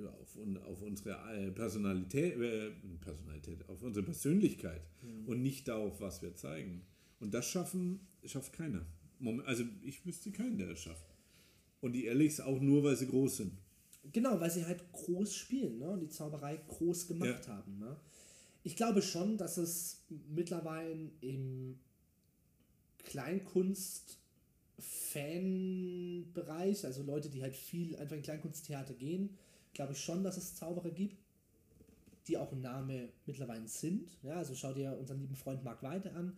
auf, 0.08 0.38
auf 0.66 0.82
unsere 0.82 1.10
äh, 1.34 1.50
Personalität, 1.50 2.40
äh, 2.40 2.70
Personalität, 3.00 3.68
auf 3.68 3.82
unsere 3.82 4.04
Persönlichkeit 4.04 4.82
mhm. 5.02 5.28
und 5.28 5.42
nicht 5.42 5.68
darauf, 5.68 6.00
was 6.00 6.22
wir 6.22 6.34
zeigen. 6.34 6.82
Und 7.20 7.34
das 7.34 7.46
schaffen, 7.46 8.00
schafft 8.24 8.52
keiner. 8.52 8.84
Also 9.44 9.64
ich 9.82 10.04
wüsste 10.04 10.32
keinen, 10.32 10.58
der 10.58 10.68
das 10.68 10.80
schafft. 10.80 11.06
Und 11.80 11.92
die 11.92 12.06
Ehrlichs 12.06 12.40
auch 12.40 12.60
nur, 12.60 12.82
weil 12.82 12.96
sie 12.96 13.06
groß 13.06 13.36
sind. 13.36 13.52
Genau, 14.12 14.40
weil 14.40 14.50
sie 14.50 14.64
halt 14.64 14.90
groß 14.92 15.34
spielen 15.34 15.78
ne? 15.78 15.90
und 15.90 16.00
die 16.00 16.08
Zauberei 16.08 16.56
groß 16.56 17.06
gemacht 17.06 17.46
ja. 17.46 17.56
haben. 17.56 17.78
Ne? 17.78 17.96
Ich 18.64 18.76
glaube 18.76 19.02
schon, 19.02 19.36
dass 19.36 19.58
es 19.58 20.04
mittlerweile 20.28 21.10
im 21.20 21.78
Kleinkunst 22.98 24.21
Fanbereich, 24.82 26.84
also 26.84 27.02
Leute, 27.02 27.30
die 27.30 27.42
halt 27.42 27.54
viel 27.54 27.96
einfach 27.96 28.16
in 28.16 28.22
Kleinkunsttheater 28.22 28.94
gehen, 28.94 29.36
glaube 29.74 29.92
ich 29.92 30.02
schon, 30.02 30.24
dass 30.24 30.36
es 30.36 30.56
Zauberer 30.56 30.90
gibt, 30.90 31.16
die 32.26 32.36
auch 32.36 32.52
ein 32.52 32.60
Name 32.60 33.08
mittlerweile 33.26 33.68
sind. 33.68 34.08
Ja, 34.22 34.34
also 34.34 34.54
schau 34.54 34.72
dir 34.72 34.96
unseren 34.98 35.20
lieben 35.20 35.36
Freund 35.36 35.64
Marc 35.64 35.82
Weide 35.82 36.12
an. 36.12 36.36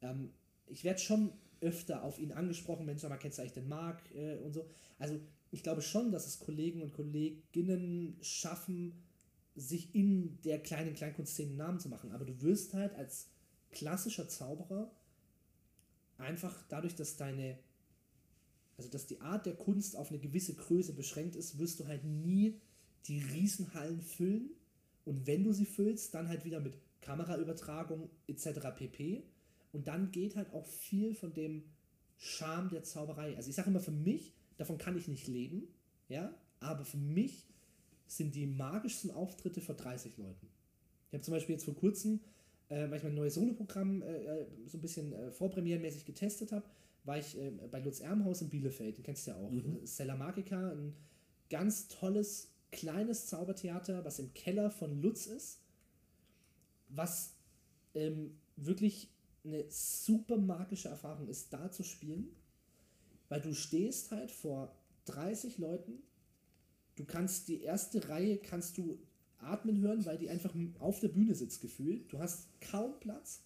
Ähm, 0.00 0.30
ich 0.66 0.84
werde 0.84 1.00
schon 1.00 1.32
öfter 1.60 2.02
auf 2.02 2.18
ihn 2.18 2.32
angesprochen, 2.32 2.86
Mensch, 2.86 3.02
mal 3.02 3.16
kennst 3.16 3.38
du 3.38 3.42
eigentlich 3.42 3.54
den 3.54 3.68
Marc 3.68 4.02
äh, 4.14 4.36
und 4.36 4.52
so. 4.52 4.66
Also 4.98 5.18
ich 5.50 5.62
glaube 5.62 5.82
schon, 5.82 6.12
dass 6.12 6.26
es 6.26 6.40
Kollegen 6.40 6.82
und 6.82 6.92
Kolleginnen 6.92 8.16
schaffen, 8.20 8.94
sich 9.54 9.94
in 9.94 10.38
der 10.44 10.62
kleinen 10.62 10.94
Kleinkunstszene 10.94 11.50
einen 11.50 11.58
Namen 11.58 11.80
zu 11.80 11.88
machen. 11.88 12.12
Aber 12.12 12.24
du 12.24 12.40
wirst 12.40 12.74
halt 12.74 12.94
als 12.94 13.28
klassischer 13.70 14.28
Zauberer 14.28 14.90
einfach 16.22 16.62
dadurch, 16.68 16.94
dass 16.94 17.16
deine, 17.16 17.58
also 18.76 18.88
dass 18.88 19.06
die 19.06 19.20
Art 19.20 19.46
der 19.46 19.54
Kunst 19.54 19.96
auf 19.96 20.10
eine 20.10 20.18
gewisse 20.18 20.54
Größe 20.54 20.94
beschränkt 20.94 21.36
ist, 21.36 21.58
wirst 21.58 21.80
du 21.80 21.86
halt 21.86 22.04
nie 22.04 22.60
die 23.06 23.20
Riesenhallen 23.20 24.00
füllen. 24.00 24.50
Und 25.04 25.26
wenn 25.26 25.44
du 25.44 25.52
sie 25.52 25.66
füllst, 25.66 26.14
dann 26.14 26.28
halt 26.28 26.44
wieder 26.44 26.60
mit 26.60 26.74
Kameraübertragung 27.00 28.08
etc. 28.28 28.60
pp. 28.76 29.24
Und 29.72 29.88
dann 29.88 30.12
geht 30.12 30.36
halt 30.36 30.52
auch 30.52 30.66
viel 30.66 31.14
von 31.14 31.34
dem 31.34 31.64
Charme 32.16 32.68
der 32.68 32.84
Zauberei. 32.84 33.36
Also 33.36 33.50
ich 33.50 33.56
sage 33.56 33.70
immer 33.70 33.80
für 33.80 33.90
mich, 33.90 34.32
davon 34.56 34.78
kann 34.78 34.96
ich 34.96 35.08
nicht 35.08 35.26
leben, 35.26 35.66
ja, 36.08 36.32
aber 36.60 36.84
für 36.84 36.98
mich 36.98 37.46
sind 38.06 38.34
die 38.34 38.46
magischsten 38.46 39.10
Auftritte 39.10 39.60
vor 39.60 39.74
30 39.74 40.18
Leuten. 40.18 40.46
Ich 41.08 41.14
habe 41.14 41.22
zum 41.22 41.32
Beispiel 41.32 41.54
jetzt 41.54 41.64
vor 41.64 41.74
kurzem, 41.74 42.20
äh, 42.72 42.90
weil 42.90 42.96
ich 42.96 43.04
mein 43.04 43.14
neues 43.14 43.34
Soloprogramm 43.34 44.02
äh, 44.02 44.06
äh, 44.06 44.46
so 44.66 44.78
ein 44.78 44.80
bisschen 44.80 45.12
äh, 45.12 45.30
vorpremierenmäßig 45.30 46.06
getestet 46.06 46.52
habe, 46.52 46.64
war 47.04 47.18
ich 47.18 47.38
äh, 47.38 47.50
bei 47.70 47.80
Lutz 47.80 48.00
Ermhaus 48.00 48.40
in 48.40 48.48
Bielefeld, 48.48 48.96
den 48.96 49.04
kennst 49.04 49.26
du 49.26 49.32
ja 49.32 49.36
auch. 49.36 49.50
Mhm. 49.50 49.86
Stella 49.86 50.16
Magica, 50.16 50.70
ein 50.70 50.96
ganz 51.50 51.88
tolles, 51.88 52.50
kleines 52.70 53.26
Zaubertheater, 53.26 54.04
was 54.04 54.18
im 54.18 54.32
Keller 54.32 54.70
von 54.70 55.02
Lutz 55.02 55.26
ist, 55.26 55.60
was 56.88 57.34
ähm, 57.94 58.38
wirklich 58.56 59.10
eine 59.44 59.64
super 59.68 60.38
magische 60.38 60.88
Erfahrung 60.88 61.28
ist, 61.28 61.52
da 61.52 61.70
zu 61.70 61.82
spielen, 61.82 62.28
weil 63.28 63.42
du 63.42 63.54
stehst 63.54 64.12
halt 64.12 64.30
vor 64.30 64.74
30 65.06 65.58
Leuten, 65.58 66.02
du 66.94 67.04
kannst 67.04 67.48
die 67.48 67.60
erste 67.60 68.08
Reihe 68.08 68.38
kannst 68.38 68.78
du 68.78 68.98
atmen 69.42 69.80
hören, 69.80 70.04
weil 70.04 70.18
die 70.18 70.30
einfach 70.30 70.54
auf 70.78 71.00
der 71.00 71.08
Bühne 71.08 71.34
sitzt 71.34 71.60
gefühlt. 71.60 72.12
Du 72.12 72.18
hast 72.18 72.48
kaum 72.60 72.98
Platz. 73.00 73.42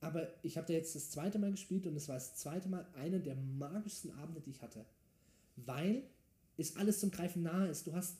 Aber 0.00 0.28
ich 0.42 0.56
habe 0.56 0.66
da 0.66 0.74
jetzt 0.74 0.94
das 0.94 1.10
zweite 1.10 1.38
Mal 1.38 1.50
gespielt 1.50 1.86
und 1.86 1.96
es 1.96 2.08
war 2.08 2.16
das 2.16 2.36
zweite 2.36 2.68
Mal 2.68 2.86
einer 2.94 3.18
der 3.18 3.34
magischsten 3.34 4.12
Abende, 4.12 4.40
die 4.40 4.50
ich 4.50 4.62
hatte. 4.62 4.84
Weil 5.56 6.02
es 6.58 6.76
alles 6.76 7.00
zum 7.00 7.10
Greifen 7.10 7.42
nahe 7.42 7.68
ist. 7.68 7.86
Du 7.86 7.94
hast 7.94 8.18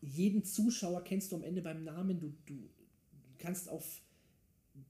jeden 0.00 0.44
Zuschauer 0.44 1.04
kennst 1.04 1.32
du 1.32 1.36
am 1.36 1.42
Ende 1.42 1.62
beim 1.62 1.84
Namen. 1.84 2.18
Du, 2.18 2.32
du 2.46 2.68
kannst 3.38 3.68
auf 3.68 4.02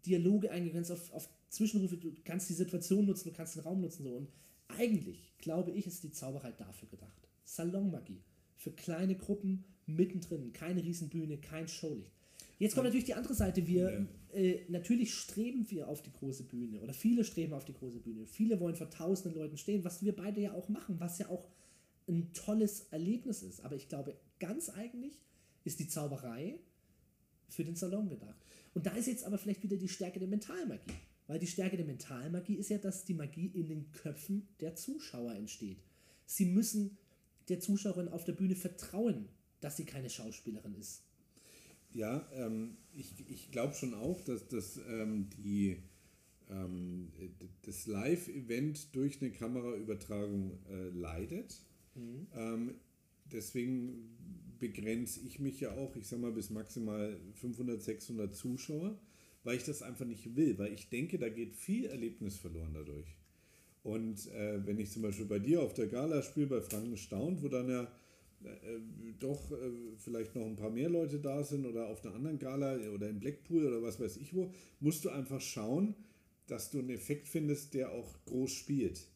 Dialoge 0.07 0.51
eingehen, 0.51 0.73
kannst 0.73 0.93
auf, 0.93 1.13
auf 1.13 1.29
Zwischenrufe, 1.49 1.97
du 1.97 2.15
kannst 2.25 2.49
die 2.49 2.55
Situation 2.55 3.07
nutzen, 3.07 3.31
du 3.31 3.35
kannst 3.35 3.57
den 3.57 3.63
Raum 3.63 3.81
nutzen. 3.81 4.05
So. 4.05 4.11
Und 4.11 4.29
eigentlich, 4.69 5.33
glaube 5.39 5.73
ich, 5.73 5.87
ist 5.87 6.03
die 6.05 6.13
Zauberei 6.13 6.53
dafür 6.53 6.89
gedacht. 6.89 7.29
Salonmagie 7.45 8.23
für 8.57 8.71
kleine 8.73 9.17
Gruppen 9.17 9.65
mittendrin, 9.91 10.53
keine 10.53 10.83
Riesenbühne, 10.83 11.39
kein 11.39 11.69
Showlicht. 11.69 12.13
Jetzt 12.59 12.75
kommt 12.75 12.85
natürlich 12.85 13.07
die 13.07 13.15
andere 13.15 13.35
Seite. 13.35 13.67
Wir 13.67 14.07
äh, 14.33 14.61
natürlich 14.69 15.15
streben 15.15 15.69
wir 15.71 15.89
auf 15.89 16.03
die 16.03 16.13
große 16.13 16.45
Bühne 16.45 16.81
oder 16.81 16.93
viele 16.93 17.25
streben 17.25 17.55
auf 17.55 17.65
die 17.65 17.73
große 17.73 18.01
Bühne. 18.01 18.27
Viele 18.27 18.61
wollen 18.61 18.77
vor 18.77 18.91
tausenden 18.91 19.41
Leuten 19.41 19.57
stehen, 19.57 19.83
was 19.83 20.03
wir 20.03 20.15
beide 20.15 20.41
ja 20.41 20.53
auch 20.53 20.69
machen, 20.69 21.01
was 21.01 21.19
ja 21.19 21.29
auch 21.29 21.49
ein 22.07 22.33
tolles 22.33 22.87
Erlebnis 22.91 23.43
ist. 23.43 23.65
Aber 23.65 23.77
ich 23.77 23.89
glaube, 23.89 24.17
ganz 24.39 24.69
eigentlich 24.69 25.21
ist 25.65 25.81
die 25.81 25.89
Zauberei 25.89 26.59
für 27.49 27.65
den 27.65 27.77
Salon 27.77 28.09
gedacht. 28.09 28.37
Und 28.75 28.87
da 28.87 28.93
ist 28.93 29.07
jetzt 29.07 29.25
aber 29.25 29.39
vielleicht 29.39 29.63
wieder 29.63 29.77
die 29.77 29.89
Stärke 29.89 30.19
der 30.19 30.29
Mentalmagie. 30.29 30.93
Weil 31.27 31.39
die 31.39 31.47
Stärke 31.47 31.77
der 31.77 31.87
Mentalmagie 31.87 32.55
ist 32.55 32.71
ja, 32.71 32.79
dass 32.79 33.05
die 33.05 33.15
Magie 33.15 33.47
in 33.55 33.69
den 33.69 33.91
Köpfen 33.93 34.49
der 34.61 34.75
Zuschauer 34.75 35.35
entsteht. 35.35 35.79
Sie 36.27 36.45
müssen 36.45 36.99
der 37.49 37.61
Zuschauerin 37.61 38.09
auf 38.09 38.25
der 38.25 38.33
Bühne 38.33 38.55
vertrauen, 38.55 39.29
dass 39.61 39.77
sie 39.77 39.85
keine 39.85 40.11
Schauspielerin 40.11 40.75
ist. 40.75 41.03
Ja, 41.93 42.29
ähm, 42.35 42.77
ich, 42.95 43.15
ich 43.29 43.51
glaube 43.51 43.75
schon 43.75 43.95
auch, 43.95 44.21
dass, 44.21 44.47
dass 44.49 44.79
ähm, 44.89 45.29
die, 45.39 45.77
ähm, 46.49 47.11
das 47.63 47.87
Live-Event 47.87 48.95
durch 48.95 49.21
eine 49.21 49.31
Kameraübertragung 49.33 50.59
äh, 50.71 50.89
leidet. 50.91 51.57
Mhm. 51.95 52.27
Ähm, 52.35 52.75
deswegen 53.33 54.17
begrenze 54.61 55.21
ich 55.27 55.41
mich 55.41 55.61
ja 55.61 55.73
auch, 55.73 55.97
ich 55.97 56.07
sag 56.07 56.21
mal, 56.21 56.33
bis 56.33 56.51
maximal 56.51 57.19
500, 57.35 57.83
600 57.83 58.35
Zuschauer, 58.35 58.97
weil 59.43 59.57
ich 59.57 59.65
das 59.65 59.83
einfach 59.83 60.05
nicht 60.05 60.37
will, 60.37 60.59
weil 60.59 60.73
ich 60.73 60.91
denke, 60.91 61.19
da 61.19 61.29
geht 61.29 61.55
viel 61.55 61.87
Erlebnis 61.87 62.37
verloren 62.37 62.73
dadurch. 62.75 63.17
Und 63.83 64.31
äh, 64.33 64.65
wenn 64.67 64.79
ich 64.79 64.91
zum 64.91 65.03
Beispiel 65.03 65.25
bei 65.25 65.39
dir 65.39 65.63
auf 65.63 65.73
der 65.73 65.87
Gala 65.87 66.23
spiele, 66.23 66.47
bei 66.47 66.61
Franken 66.61 66.99
Staunt, 66.99 67.43
wo 67.43 67.49
dann 67.49 67.69
ja 67.71 67.91
doch 69.19 69.51
äh, 69.53 69.71
vielleicht 69.99 70.35
noch 70.35 70.47
ein 70.47 70.57
paar 70.57 70.71
mehr 70.71 70.89
Leute 70.89 71.19
da 71.19 71.43
sind 71.43 71.67
oder 71.67 71.89
auf 71.89 72.05
einer 72.05 72.15
anderen 72.15 72.39
Gala 72.39 72.79
oder 72.95 73.09
in 73.09 73.21
Blackpool 73.21 73.67
oder 73.67 73.83
was 73.83 74.01
weiß 74.01 74.17
ich 74.17 74.35
wo, 74.35 74.53
musst 74.81 75.05
du 75.05 75.11
einfach 75.11 75.41
schauen, 75.41 75.95
dass 76.47 76.71
du 76.71 76.79
einen 76.79 76.91
Effekt 76.91 77.29
findest, 77.29 77.75
der 77.75 77.93
auch 77.93 78.25
groß 78.27 78.51
spielt. 78.51 79.07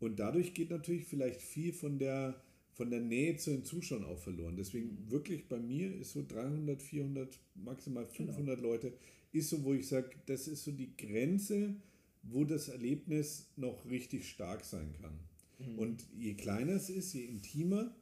Und 0.00 0.18
dadurch 0.18 0.54
geht 0.54 0.70
natürlich 0.70 1.04
vielleicht 1.04 1.40
viel 1.40 1.72
von 1.72 1.98
der, 1.98 2.40
von 2.72 2.90
der 2.90 3.00
Nähe 3.00 3.36
zu 3.36 3.50
den 3.50 3.64
Zuschauern 3.64 4.04
auch 4.04 4.18
verloren. 4.18 4.56
Deswegen 4.56 5.10
wirklich 5.10 5.48
bei 5.48 5.58
mir 5.58 5.94
ist 5.94 6.12
so 6.12 6.24
300, 6.26 6.82
400, 6.82 7.38
maximal 7.54 8.06
500 8.06 8.56
genau. 8.56 8.68
Leute, 8.68 8.92
ist 9.32 9.50
so, 9.50 9.62
wo 9.64 9.74
ich 9.74 9.86
sage, 9.88 10.10
das 10.26 10.48
ist 10.48 10.64
so 10.64 10.72
die 10.72 10.96
Grenze, 10.96 11.76
wo 12.22 12.44
das 12.44 12.68
Erlebnis 12.68 13.50
noch 13.56 13.84
richtig 13.86 14.28
stark 14.28 14.64
sein 14.64 14.92
kann. 15.00 15.18
Mhm. 15.58 15.78
Und 15.78 16.06
je 16.16 16.34
kleiner 16.34 16.74
es 16.74 16.90
ist, 16.90 17.12
je 17.12 17.24
intimer, 17.24 17.94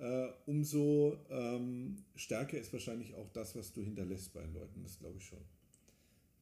äh, 0.00 0.32
umso 0.46 1.18
ähm, 1.28 2.04
stärker 2.16 2.58
ist 2.58 2.72
wahrscheinlich 2.72 3.14
auch 3.14 3.28
das, 3.32 3.54
was 3.54 3.72
du 3.72 3.82
hinterlässt 3.82 4.32
bei 4.32 4.42
den 4.42 4.54
Leuten. 4.54 4.82
Das 4.82 4.98
glaube 4.98 5.18
ich 5.18 5.24
schon. 5.24 5.38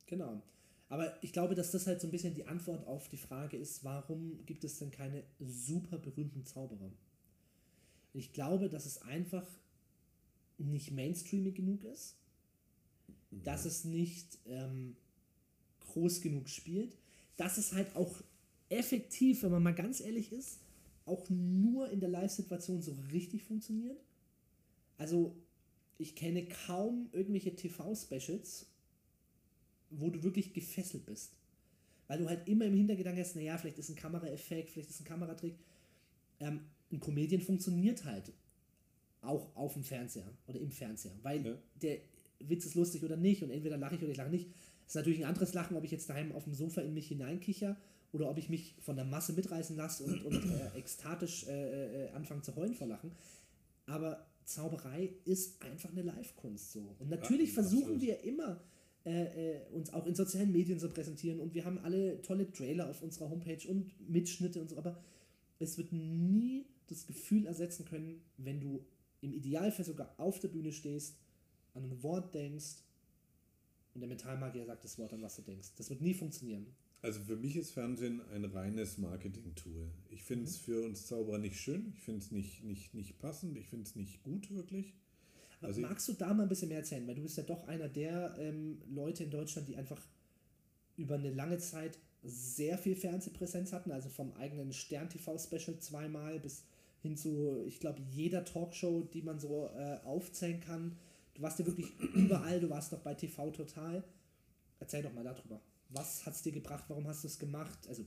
Genau. 0.06 0.42
Aber 0.88 1.22
ich 1.22 1.32
glaube, 1.32 1.54
dass 1.54 1.70
das 1.70 1.86
halt 1.86 2.00
so 2.00 2.06
ein 2.08 2.10
bisschen 2.10 2.34
die 2.34 2.46
Antwort 2.46 2.86
auf 2.86 3.08
die 3.08 3.18
Frage 3.18 3.56
ist, 3.56 3.84
warum 3.84 4.44
gibt 4.46 4.64
es 4.64 4.78
denn 4.78 4.90
keine 4.90 5.22
super 5.38 5.98
berühmten 5.98 6.46
Zauberer? 6.46 6.90
Ich 8.14 8.32
glaube, 8.32 8.70
dass 8.70 8.86
es 8.86 9.02
einfach 9.02 9.46
nicht 10.56 10.92
mainstreamig 10.92 11.54
genug 11.54 11.84
ist, 11.84 12.16
mhm. 13.30 13.42
dass 13.42 13.66
es 13.66 13.84
nicht 13.84 14.38
ähm, 14.46 14.96
groß 15.80 16.22
genug 16.22 16.48
spielt 16.48 16.96
dass 17.38 17.56
es 17.56 17.72
halt 17.72 17.96
auch 17.96 18.20
effektiv, 18.68 19.42
wenn 19.42 19.52
man 19.52 19.62
mal 19.62 19.74
ganz 19.74 20.00
ehrlich 20.00 20.32
ist, 20.32 20.58
auch 21.08 21.28
nur 21.28 21.90
in 21.90 22.00
der 22.00 22.08
Live-Situation 22.08 22.82
so 22.82 22.96
richtig 23.12 23.44
funktioniert. 23.44 24.00
Also 24.96 25.36
ich 25.98 26.14
kenne 26.14 26.46
kaum 26.66 27.08
irgendwelche 27.12 27.54
TV-Specials, 27.54 28.66
wo 29.90 30.10
du 30.10 30.22
wirklich 30.22 30.52
gefesselt 30.52 31.06
bist. 31.06 31.32
Weil 32.06 32.18
du 32.18 32.28
halt 32.28 32.48
immer 32.48 32.64
im 32.64 32.74
Hintergedanken 32.74 33.22
hast, 33.22 33.36
naja, 33.36 33.58
vielleicht 33.58 33.78
ist 33.78 33.90
ein 33.90 33.96
Kameraeffekt, 33.96 34.70
vielleicht 34.70 34.90
ist 34.90 35.00
ein 35.00 35.04
Kameratrick. 35.04 35.56
Ähm, 36.40 36.60
ein 36.90 37.00
Comedian 37.00 37.42
funktioniert 37.42 38.04
halt 38.04 38.32
auch 39.20 39.54
auf 39.56 39.74
dem 39.74 39.82
Fernseher 39.82 40.30
oder 40.46 40.60
im 40.60 40.70
Fernseher, 40.70 41.12
weil 41.22 41.44
ja. 41.44 41.58
der 41.82 41.98
Witz 42.40 42.64
ist 42.66 42.76
lustig 42.76 43.02
oder 43.02 43.16
nicht 43.16 43.42
und 43.42 43.50
entweder 43.50 43.76
lache 43.76 43.96
ich 43.96 44.02
oder 44.02 44.12
ich 44.12 44.16
lache 44.16 44.30
nicht. 44.30 44.48
Das 44.84 44.92
ist 44.92 44.94
natürlich 44.94 45.18
ein 45.18 45.28
anderes 45.28 45.52
Lachen, 45.54 45.76
ob 45.76 45.84
ich 45.84 45.90
jetzt 45.90 46.08
daheim 46.08 46.32
auf 46.32 46.44
dem 46.44 46.54
Sofa 46.54 46.80
in 46.80 46.94
mich 46.94 47.08
hineinkicher 47.08 47.76
oder 48.12 48.30
ob 48.30 48.38
ich 48.38 48.48
mich 48.48 48.74
von 48.80 48.96
der 48.96 49.04
Masse 49.04 49.32
mitreißen 49.32 49.76
lasse 49.76 50.04
und, 50.04 50.24
und 50.24 50.34
äh, 50.34 50.78
ekstatisch 50.78 51.46
äh, 51.46 52.06
äh, 52.06 52.10
anfange 52.10 52.42
zu 52.42 52.54
heulen 52.56 52.74
vor 52.74 52.86
Lachen. 52.86 53.12
Aber 53.86 54.26
Zauberei 54.44 55.10
ist 55.24 55.62
einfach 55.62 55.90
eine 55.90 56.02
Live-Kunst 56.02 56.72
so. 56.72 56.96
Und 56.98 57.10
natürlich 57.10 57.48
ja, 57.48 57.54
versuchen 57.54 58.00
wir 58.00 58.22
immer, 58.24 58.60
äh, 59.04 59.56
äh, 59.56 59.60
uns 59.72 59.92
auch 59.92 60.06
in 60.06 60.14
sozialen 60.14 60.52
Medien 60.52 60.78
zu 60.78 60.88
präsentieren 60.88 61.40
und 61.40 61.54
wir 61.54 61.64
haben 61.64 61.78
alle 61.78 62.20
tolle 62.22 62.50
Trailer 62.50 62.90
auf 62.90 63.02
unserer 63.02 63.30
Homepage 63.30 63.68
und 63.68 63.90
Mitschnitte 64.08 64.60
und 64.60 64.70
so, 64.70 64.76
aber 64.76 64.98
es 65.58 65.78
wird 65.78 65.92
nie 65.92 66.66
das 66.88 67.06
Gefühl 67.06 67.46
ersetzen 67.46 67.84
können, 67.84 68.22
wenn 68.38 68.60
du 68.60 68.84
im 69.20 69.34
Idealfall 69.34 69.84
sogar 69.84 70.14
auf 70.18 70.40
der 70.40 70.48
Bühne 70.48 70.72
stehst, 70.72 71.16
an 71.74 71.84
ein 71.84 72.02
Wort 72.02 72.34
denkst 72.34 72.82
und 73.94 74.00
der 74.00 74.08
Metallmagier 74.08 74.64
sagt 74.66 74.84
das 74.84 74.98
Wort, 74.98 75.12
an 75.12 75.22
was 75.22 75.36
du 75.36 75.42
denkst. 75.42 75.68
Das 75.76 75.90
wird 75.90 76.00
nie 76.00 76.14
funktionieren. 76.14 76.66
Also 77.00 77.20
für 77.20 77.36
mich 77.36 77.56
ist 77.56 77.70
Fernsehen 77.70 78.20
ein 78.32 78.44
reines 78.44 78.98
Marketing-Tool. 78.98 79.88
Ich 80.10 80.24
finde 80.24 80.44
es 80.46 80.58
mhm. 80.58 80.64
für 80.64 80.84
uns 80.84 81.06
Zauberer 81.06 81.38
nicht 81.38 81.60
schön, 81.60 81.92
ich 81.94 82.00
finde 82.00 82.20
es 82.20 82.32
nicht, 82.32 82.64
nicht, 82.64 82.94
nicht 82.94 83.18
passend, 83.18 83.56
ich 83.56 83.68
finde 83.68 83.84
es 83.84 83.94
nicht 83.94 84.22
gut 84.24 84.50
wirklich. 84.50 84.94
Also 85.60 85.80
Magst 85.80 86.08
du 86.08 86.12
da 86.12 86.34
mal 86.34 86.44
ein 86.44 86.48
bisschen 86.48 86.68
mehr 86.68 86.78
erzählen? 86.78 87.06
Weil 87.06 87.16
du 87.16 87.22
bist 87.22 87.36
ja 87.36 87.42
doch 87.42 87.66
einer 87.66 87.88
der 87.88 88.34
ähm, 88.38 88.80
Leute 88.88 89.24
in 89.24 89.30
Deutschland, 89.30 89.68
die 89.68 89.76
einfach 89.76 90.00
über 90.96 91.16
eine 91.16 91.32
lange 91.32 91.58
Zeit 91.58 91.98
sehr 92.22 92.78
viel 92.78 92.96
Fernsehpräsenz 92.96 93.72
hatten, 93.72 93.92
also 93.92 94.08
vom 94.08 94.32
eigenen 94.34 94.72
Stern-TV-Special 94.72 95.78
zweimal 95.78 96.40
bis 96.40 96.64
hin 97.00 97.16
zu, 97.16 97.64
ich 97.66 97.78
glaube, 97.78 98.00
jeder 98.10 98.44
Talkshow, 98.44 99.08
die 99.12 99.22
man 99.22 99.38
so 99.38 99.70
äh, 99.76 99.98
aufzählen 100.04 100.60
kann. 100.60 100.96
Du 101.34 101.42
warst 101.42 101.60
ja 101.60 101.66
wirklich 101.66 101.86
überall, 102.14 102.60
du 102.60 102.70
warst 102.70 102.90
noch 102.90 103.00
bei 103.00 103.14
TV 103.14 103.50
Total. 103.50 104.02
Erzähl 104.80 105.02
doch 105.02 105.12
mal 105.12 105.24
darüber. 105.24 105.60
Was 105.90 106.26
hat 106.26 106.34
es 106.34 106.42
dir 106.42 106.52
gebracht? 106.52 106.84
Warum 106.88 107.06
hast 107.06 107.24
du 107.24 107.28
es 107.28 107.38
gemacht? 107.38 107.78
Also, 107.88 108.04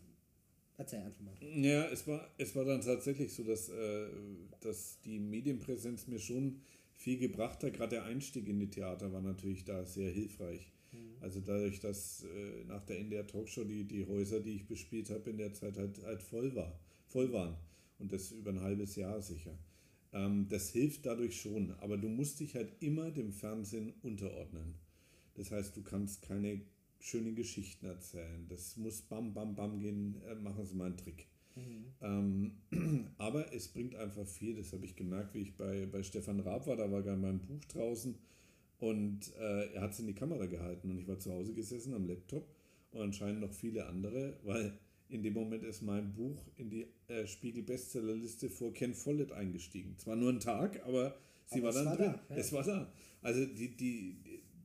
erzähl 0.77 0.99
einfach 0.99 1.21
mal. 1.21 1.33
Ja, 1.41 1.85
es 1.85 2.05
war, 2.07 2.29
es 2.37 2.55
war 2.55 2.65
dann 2.65 2.81
tatsächlich 2.81 3.33
so, 3.33 3.43
dass, 3.43 3.69
äh, 3.69 4.07
dass 4.59 4.99
die 5.01 5.19
Medienpräsenz 5.19 6.07
mir 6.07 6.19
schon 6.19 6.61
viel 6.93 7.17
gebracht 7.17 7.63
hat. 7.63 7.73
Gerade 7.73 7.95
der 7.95 8.03
Einstieg 8.05 8.47
in 8.47 8.59
die 8.59 8.69
Theater 8.69 9.11
war 9.11 9.21
natürlich 9.21 9.65
da 9.65 9.85
sehr 9.85 10.11
hilfreich. 10.11 10.71
Mhm. 10.91 11.15
Also 11.21 11.39
dadurch, 11.39 11.79
dass 11.79 12.23
äh, 12.23 12.63
nach 12.65 12.83
der 12.85 12.99
NDR 12.99 13.25
Talkshow 13.25 13.63
die, 13.63 13.85
die 13.85 14.05
Häuser, 14.05 14.39
die 14.39 14.55
ich 14.55 14.67
bespielt 14.67 15.09
habe, 15.09 15.31
in 15.31 15.37
der 15.37 15.53
Zeit 15.53 15.77
halt, 15.77 16.03
halt 16.03 16.21
voll, 16.21 16.53
war, 16.55 16.79
voll 17.07 17.31
waren. 17.33 17.55
Und 17.97 18.11
das 18.11 18.31
über 18.31 18.51
ein 18.51 18.61
halbes 18.61 18.95
Jahr 18.95 19.21
sicher. 19.21 19.57
Ähm, 20.13 20.47
das 20.49 20.69
hilft 20.69 21.05
dadurch 21.05 21.39
schon, 21.39 21.71
aber 21.79 21.97
du 21.97 22.09
musst 22.09 22.39
dich 22.39 22.55
halt 22.55 22.81
immer 22.81 23.11
dem 23.11 23.31
Fernsehen 23.31 23.93
unterordnen. 24.01 24.75
Das 25.35 25.51
heißt, 25.51 25.75
du 25.77 25.81
kannst 25.81 26.21
keine 26.21 26.61
schönen 27.01 27.35
Geschichten 27.35 27.85
erzählen. 27.85 28.45
Das 28.47 28.77
muss 28.77 29.01
bam, 29.01 29.33
bam, 29.33 29.55
bam 29.55 29.79
gehen, 29.79 30.21
äh, 30.27 30.35
machen 30.35 30.65
Sie 30.65 30.75
mal 30.75 30.85
einen 30.85 30.97
Trick. 30.97 31.27
Mhm. 31.55 31.85
Ähm, 32.71 33.09
aber 33.17 33.53
es 33.53 33.67
bringt 33.67 33.95
einfach 33.95 34.25
viel, 34.25 34.55
das 34.55 34.71
habe 34.71 34.85
ich 34.85 34.95
gemerkt, 34.95 35.33
wie 35.33 35.39
ich 35.39 35.57
bei, 35.57 35.85
bei 35.85 36.03
Stefan 36.03 36.39
Raab 36.39 36.67
war, 36.67 36.77
da 36.77 36.89
war 36.91 37.01
gerade 37.01 37.19
mein 37.19 37.39
Buch 37.39 37.63
draußen 37.65 38.15
und 38.79 39.35
äh, 39.37 39.73
er 39.73 39.81
hat 39.81 39.91
es 39.91 39.99
in 39.99 40.07
die 40.07 40.13
Kamera 40.13 40.45
gehalten 40.45 40.89
und 40.89 40.97
ich 40.97 41.07
war 41.07 41.19
zu 41.19 41.31
Hause 41.31 41.53
gesessen 41.53 41.93
am 41.93 42.07
Laptop 42.07 42.47
und 42.91 43.01
anscheinend 43.01 43.41
noch 43.41 43.53
viele 43.53 43.85
andere, 43.87 44.37
weil 44.43 44.77
in 45.09 45.23
dem 45.23 45.33
Moment 45.33 45.63
ist 45.63 45.81
mein 45.81 46.13
Buch 46.13 46.45
in 46.55 46.69
die 46.69 46.87
äh, 47.07 47.27
Spiegel-Bestsellerliste 47.27 48.49
vor 48.49 48.73
Ken 48.73 48.93
Follett 48.93 49.33
eingestiegen. 49.33 49.97
Zwar 49.97 50.15
nur 50.15 50.31
ein 50.31 50.39
Tag, 50.39 50.81
aber 50.85 51.17
sie 51.45 51.59
aber 51.59 51.67
war 51.67 51.73
dann 51.73 51.85
war 51.85 51.97
drin. 51.97 52.15
Da, 52.27 52.35
ja. 52.35 52.39
Es 52.39 52.53
war 52.53 52.63
da. 52.63 52.93
Also 53.21 53.45
die, 53.45 53.75
die, 53.75 54.15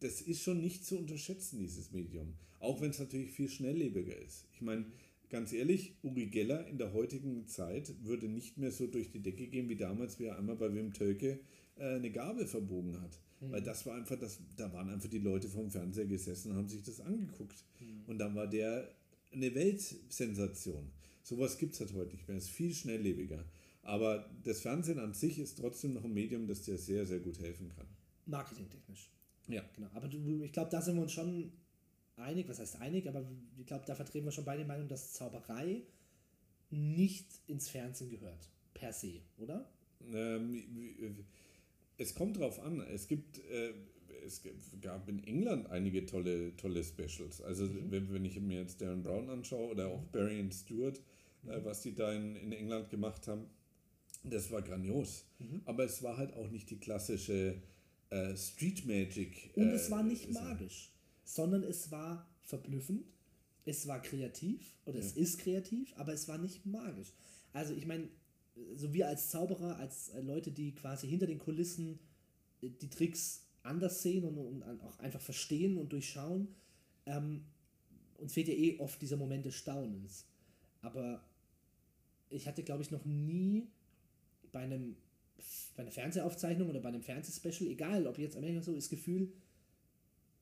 das 0.01 0.21
ist 0.21 0.43
schon 0.43 0.61
nicht 0.61 0.85
zu 0.85 0.99
unterschätzen, 0.99 1.59
dieses 1.59 1.93
Medium. 1.93 2.35
Auch 2.61 2.81
wenn 2.81 2.91
es 2.91 2.99
natürlich 2.99 3.31
viel 3.31 3.49
schnelllebiger 3.49 4.17
ist. 4.17 4.47
Ich 4.53 4.61
meine, 4.61 4.87
ganz 5.29 5.53
ehrlich, 5.53 5.95
Uri 6.03 6.27
Geller 6.27 6.67
in 6.67 6.79
der 6.79 6.93
heutigen 6.93 7.47
Zeit 7.47 7.93
würde 8.03 8.29
nicht 8.29 8.59
mehr 8.59 8.71
so 8.71 8.87
durch 8.87 9.11
die 9.11 9.21
Decke 9.21 9.47
gehen 9.47 9.69
wie 9.69 9.77
damals, 9.77 10.19
wie 10.19 10.25
er 10.25 10.39
einmal 10.39 10.57
bei 10.57 10.73
Wim 10.75 10.93
Tölke 10.93 11.41
äh, 11.77 11.97
eine 11.97 12.11
Gabel 12.11 12.47
verbogen 12.47 13.01
hat. 13.01 13.21
Mhm. 13.41 13.53
Weil 13.53 13.63
das 13.63 13.85
war 13.87 13.95
einfach, 13.95 14.19
das, 14.19 14.41
da 14.57 14.73
waren 14.73 14.89
einfach 14.89 15.11
die 15.11 15.19
Leute 15.19 15.49
vom 15.49 15.71
Fernseher 15.71 16.07
gesessen 16.07 16.53
und 16.53 16.57
haben 16.57 16.69
sich 16.69 16.83
das 16.83 17.01
angeguckt. 17.01 17.65
Mhm. 17.81 18.05
Und 18.07 18.19
dann 18.19 18.35
war 18.35 18.47
der 18.47 18.91
eine 19.33 19.55
Weltsensation. 19.55 20.91
Sowas 21.23 21.59
gibt 21.59 21.75
es 21.75 21.81
halt 21.81 21.93
heute 21.95 22.13
nicht 22.13 22.29
mehr. 22.29 22.37
Es 22.37 22.45
ist 22.45 22.51
viel 22.51 22.73
schnelllebiger. 22.73 23.45
Aber 23.83 24.29
das 24.43 24.61
Fernsehen 24.61 24.99
an 24.99 25.15
sich 25.15 25.39
ist 25.39 25.59
trotzdem 25.59 25.93
noch 25.93 26.05
ein 26.05 26.13
Medium, 26.13 26.47
das 26.47 26.63
dir 26.63 26.77
sehr, 26.77 27.07
sehr 27.07 27.21
gut 27.21 27.39
helfen 27.39 27.69
kann. 27.69 27.87
Marketingtechnisch. 28.27 29.11
Ja. 29.49 29.63
Genau. 29.75 29.89
Aber 29.95 30.09
du, 30.09 30.43
ich 30.43 30.53
glaube, 30.53 30.71
da 30.71 30.81
sind 30.81 30.97
wir 30.97 31.03
uns 31.03 31.13
schon 31.13 31.53
einig. 32.17 32.49
Was 32.49 32.59
heißt 32.59 32.81
einig? 32.81 33.09
Aber 33.09 33.25
ich 33.59 33.67
glaube, 33.67 33.85
da 33.87 33.95
vertreten 33.95 34.27
wir 34.27 34.33
schon 34.33 34.45
beide 34.45 34.63
die 34.63 34.69
Meinung, 34.69 34.89
dass 34.89 35.13
Zauberei 35.13 35.83
nicht 36.71 37.27
ins 37.47 37.69
Fernsehen 37.69 38.11
gehört. 38.11 38.51
Per 38.75 38.93
se, 38.93 39.21
oder? 39.39 39.71
Ähm, 40.13 41.25
es 41.97 42.15
kommt 42.15 42.39
drauf 42.39 42.61
an. 42.61 42.81
Es 42.81 43.09
gibt. 43.09 43.39
Äh, 43.51 43.73
es 44.25 44.43
gab 44.81 45.09
in 45.09 45.23
England 45.25 45.71
einige 45.71 46.05
tolle, 46.05 46.57
tolle 46.57 46.83
Specials. 46.83 47.41
Also 47.41 47.67
mhm. 47.67 47.91
wenn, 47.91 48.13
wenn 48.13 48.25
ich 48.25 48.41
mir 48.41 48.61
jetzt 48.61 48.81
Darren 48.81 49.03
Brown 49.03 49.31
anschaue 49.31 49.71
oder 49.71 49.89
auch 49.89 50.03
Barry 50.07 50.41
und 50.41 50.53
Stewart, 50.53 50.99
äh, 50.99 51.47
mhm. 51.47 51.51
äh, 51.53 51.65
was 51.65 51.83
die 51.83 51.95
da 51.95 52.13
in, 52.13 52.35
in 52.35 52.53
England 52.53 52.91
gemacht 52.91 53.29
haben, 53.29 53.47
das 54.25 54.51
war 54.51 54.63
grandios. 54.63 55.27
Mhm. 55.39 55.63
Aber 55.65 55.85
es 55.85 56.03
war 56.03 56.17
halt 56.17 56.35
auch 56.35 56.51
nicht 56.51 56.71
die 56.71 56.79
klassische 56.79 57.63
äh, 58.11 58.37
Street 58.37 58.87
Magic. 58.87 59.51
Und 59.55 59.71
es 59.71 59.91
war 59.91 60.01
äh, 60.01 60.05
nicht 60.05 60.31
magisch, 60.31 60.91
sondern 61.25 61.63
es 61.63 61.91
war 61.91 62.29
verblüffend, 62.43 63.05
es 63.65 63.87
war 63.87 64.01
kreativ 64.01 64.75
oder 64.85 64.99
ja. 64.99 65.05
es 65.05 65.13
ist 65.13 65.39
kreativ, 65.39 65.93
aber 65.97 66.13
es 66.13 66.29
war 66.29 66.39
nicht 66.39 66.65
magisch. 66.67 67.13
Also 67.53 67.75
ich 67.75 67.87
meine, 67.87 68.09
so 68.75 68.93
wir 68.93 69.09
als 69.09 69.31
Zauberer, 69.31 69.77
als 69.77 70.11
äh, 70.11 70.21
Leute, 70.21 70.51
die 70.51 70.75
quasi 70.75 71.09
hinter 71.09 71.27
den 71.27 71.39
Kulissen 71.39 71.99
äh, 72.63 72.71
die 72.71 72.89
Tricks 72.89 73.43
anders 73.63 74.03
sehen 74.03 74.25
und, 74.25 74.39
und 74.39 74.63
auch 74.81 74.99
einfach 75.01 75.21
verstehen 75.21 75.77
und 75.77 75.93
durchschauen, 75.93 76.49
ähm, 77.07 77.45
uns 78.19 78.33
fehlt 78.33 78.49
ja 78.49 78.55
eh 78.55 78.79
oft 78.79 79.01
dieser 79.03 79.17
Moment 79.17 79.45
des 79.45 79.57
Staunens. 79.57 80.25
Aber 80.81 81.23
ich 82.31 82.47
hatte, 82.47 82.63
glaube 82.63 82.83
ich, 82.83 82.91
noch 82.91 83.05
nie 83.05 83.67
bei 84.53 84.61
einem 84.61 84.97
bei 85.77 85.83
einer 85.83 85.93
Fernsehaufzeichnung 85.93 86.69
oder 86.69 86.81
bei 86.81 86.89
einem 86.89 87.03
Fernsehspecial, 87.03 87.71
egal 87.71 88.07
ob 88.07 88.19
jetzt 88.19 88.37
Amerika 88.37 88.63
so, 88.63 88.75
das 88.75 88.89
Gefühl, 88.89 89.33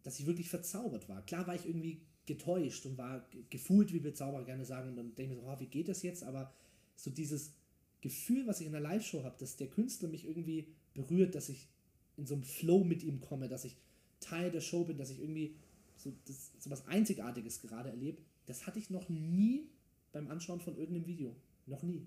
dass 0.02 0.20
ich 0.20 0.26
wirklich 0.26 0.48
verzaubert 0.48 1.08
war. 1.08 1.24
Klar 1.26 1.46
war 1.46 1.54
ich 1.54 1.66
irgendwie 1.66 2.00
getäuscht 2.26 2.86
und 2.86 2.96
war 2.96 3.26
gefühlt, 3.50 3.92
wie 3.92 4.02
wir 4.02 4.14
Zauberer 4.14 4.44
gerne 4.44 4.64
sagen, 4.64 4.90
und 4.90 4.96
dann 4.96 5.14
denke 5.14 5.34
ich 5.34 5.38
mir 5.40 5.44
so, 5.44 5.50
oh, 5.50 5.60
wie 5.60 5.66
geht 5.66 5.88
das 5.88 6.02
jetzt? 6.02 6.22
Aber 6.22 6.52
so 6.96 7.10
dieses 7.10 7.52
Gefühl, 8.00 8.46
was 8.46 8.60
ich 8.60 8.66
in 8.66 8.72
der 8.72 8.80
Live-Show 8.80 9.24
habe, 9.24 9.36
dass 9.38 9.56
der 9.56 9.68
Künstler 9.68 10.08
mich 10.08 10.26
irgendwie 10.26 10.68
berührt, 10.94 11.34
dass 11.34 11.48
ich 11.48 11.68
in 12.16 12.26
so 12.26 12.34
einem 12.34 12.44
Flow 12.44 12.84
mit 12.84 13.02
ihm 13.02 13.20
komme, 13.20 13.48
dass 13.48 13.64
ich 13.64 13.76
Teil 14.20 14.50
der 14.50 14.60
Show 14.60 14.84
bin, 14.84 14.96
dass 14.96 15.10
ich 15.10 15.20
irgendwie 15.20 15.56
so, 15.96 16.12
das, 16.26 16.52
so 16.58 16.70
was 16.70 16.86
Einzigartiges 16.86 17.60
gerade 17.60 17.90
erlebe, 17.90 18.22
das 18.46 18.66
hatte 18.66 18.78
ich 18.78 18.90
noch 18.90 19.08
nie 19.08 19.68
beim 20.12 20.28
Anschauen 20.30 20.60
von 20.60 20.76
irgendeinem 20.76 21.06
Video. 21.06 21.34
Noch 21.66 21.82
nie. 21.82 22.06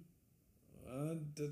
Ah, 0.88 1.16
das, 1.36 1.50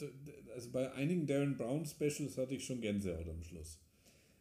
äh, 0.00 0.10
also 0.54 0.70
bei 0.70 0.92
einigen 0.92 1.26
Darren 1.26 1.56
Brown 1.56 1.86
Specials 1.86 2.36
hatte 2.38 2.54
ich 2.54 2.64
schon 2.64 2.80
Gänsehaut 2.80 3.28
am 3.28 3.42
Schluss. 3.42 3.78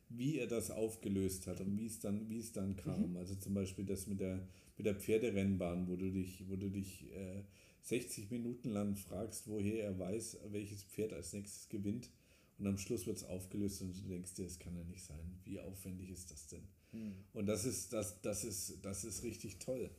Wie 0.10 0.40
er 0.40 0.48
das 0.48 0.72
aufgelöst 0.72 1.48
hat 1.48 1.62
und 1.62 1.78
wie 1.78 1.86
es 1.86 2.00
dann, 2.00 2.30
wie 2.30 2.40
es 2.40 2.52
dann 2.52 2.76
kam. 2.76 3.12
Mhm. 3.12 3.18
Also 3.18 3.36
zum 3.36 3.54
Beispiel 3.54 3.86
das 3.86 4.08
mit 4.08 4.20
der, 4.20 4.48
mit 4.78 4.86
der 4.86 4.96
Pferderennbahn, 4.96 5.88
wo 5.88 5.96
du 5.96 6.12
dich, 6.12 6.44
wo 6.48 6.56
du 6.56 6.70
dich 6.70 7.12
äh, 7.12 7.44
60 7.84 8.32
Minuten 8.32 8.70
lang 8.70 8.96
fragst, 8.96 9.48
woher 9.48 9.84
er 9.84 10.00
weiß, 10.00 10.40
welches 10.52 10.84
Pferd 10.84 11.14
als 11.14 11.34
nächstes 11.34 11.70
gewinnt. 11.70 12.10
Und 12.58 12.68
am 12.68 12.78
Schluss 12.78 13.08
wird 13.08 13.18
es 13.18 13.24
aufgelöst 13.24 13.82
und 13.82 13.96
du 13.96 14.10
denkst 14.10 14.34
dir, 14.34 14.44
das 14.44 14.60
kann 14.60 14.76
ja 14.76 14.84
nicht 14.84 15.04
sein. 15.04 15.40
Wie 15.46 15.60
aufwendig 15.60 16.10
ist 16.10 16.30
das 16.32 16.48
denn? 16.48 16.68
Mhm. 16.92 17.14
Und 17.34 17.46
das 17.46 17.66
ist, 17.66 17.94
das, 17.94 18.22
das, 18.22 18.44
ist, 18.44 18.80
das 18.82 19.04
ist 19.04 19.24
richtig 19.24 19.60
toll. 19.60 19.90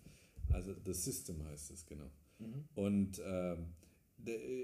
Also 0.51 0.75
das 0.75 1.05
System 1.05 1.45
heißt 1.45 1.71
es, 1.71 1.87
genau. 1.87 2.11
Mhm. 2.39 2.65
Und 2.75 3.23
ähm, 3.25 3.67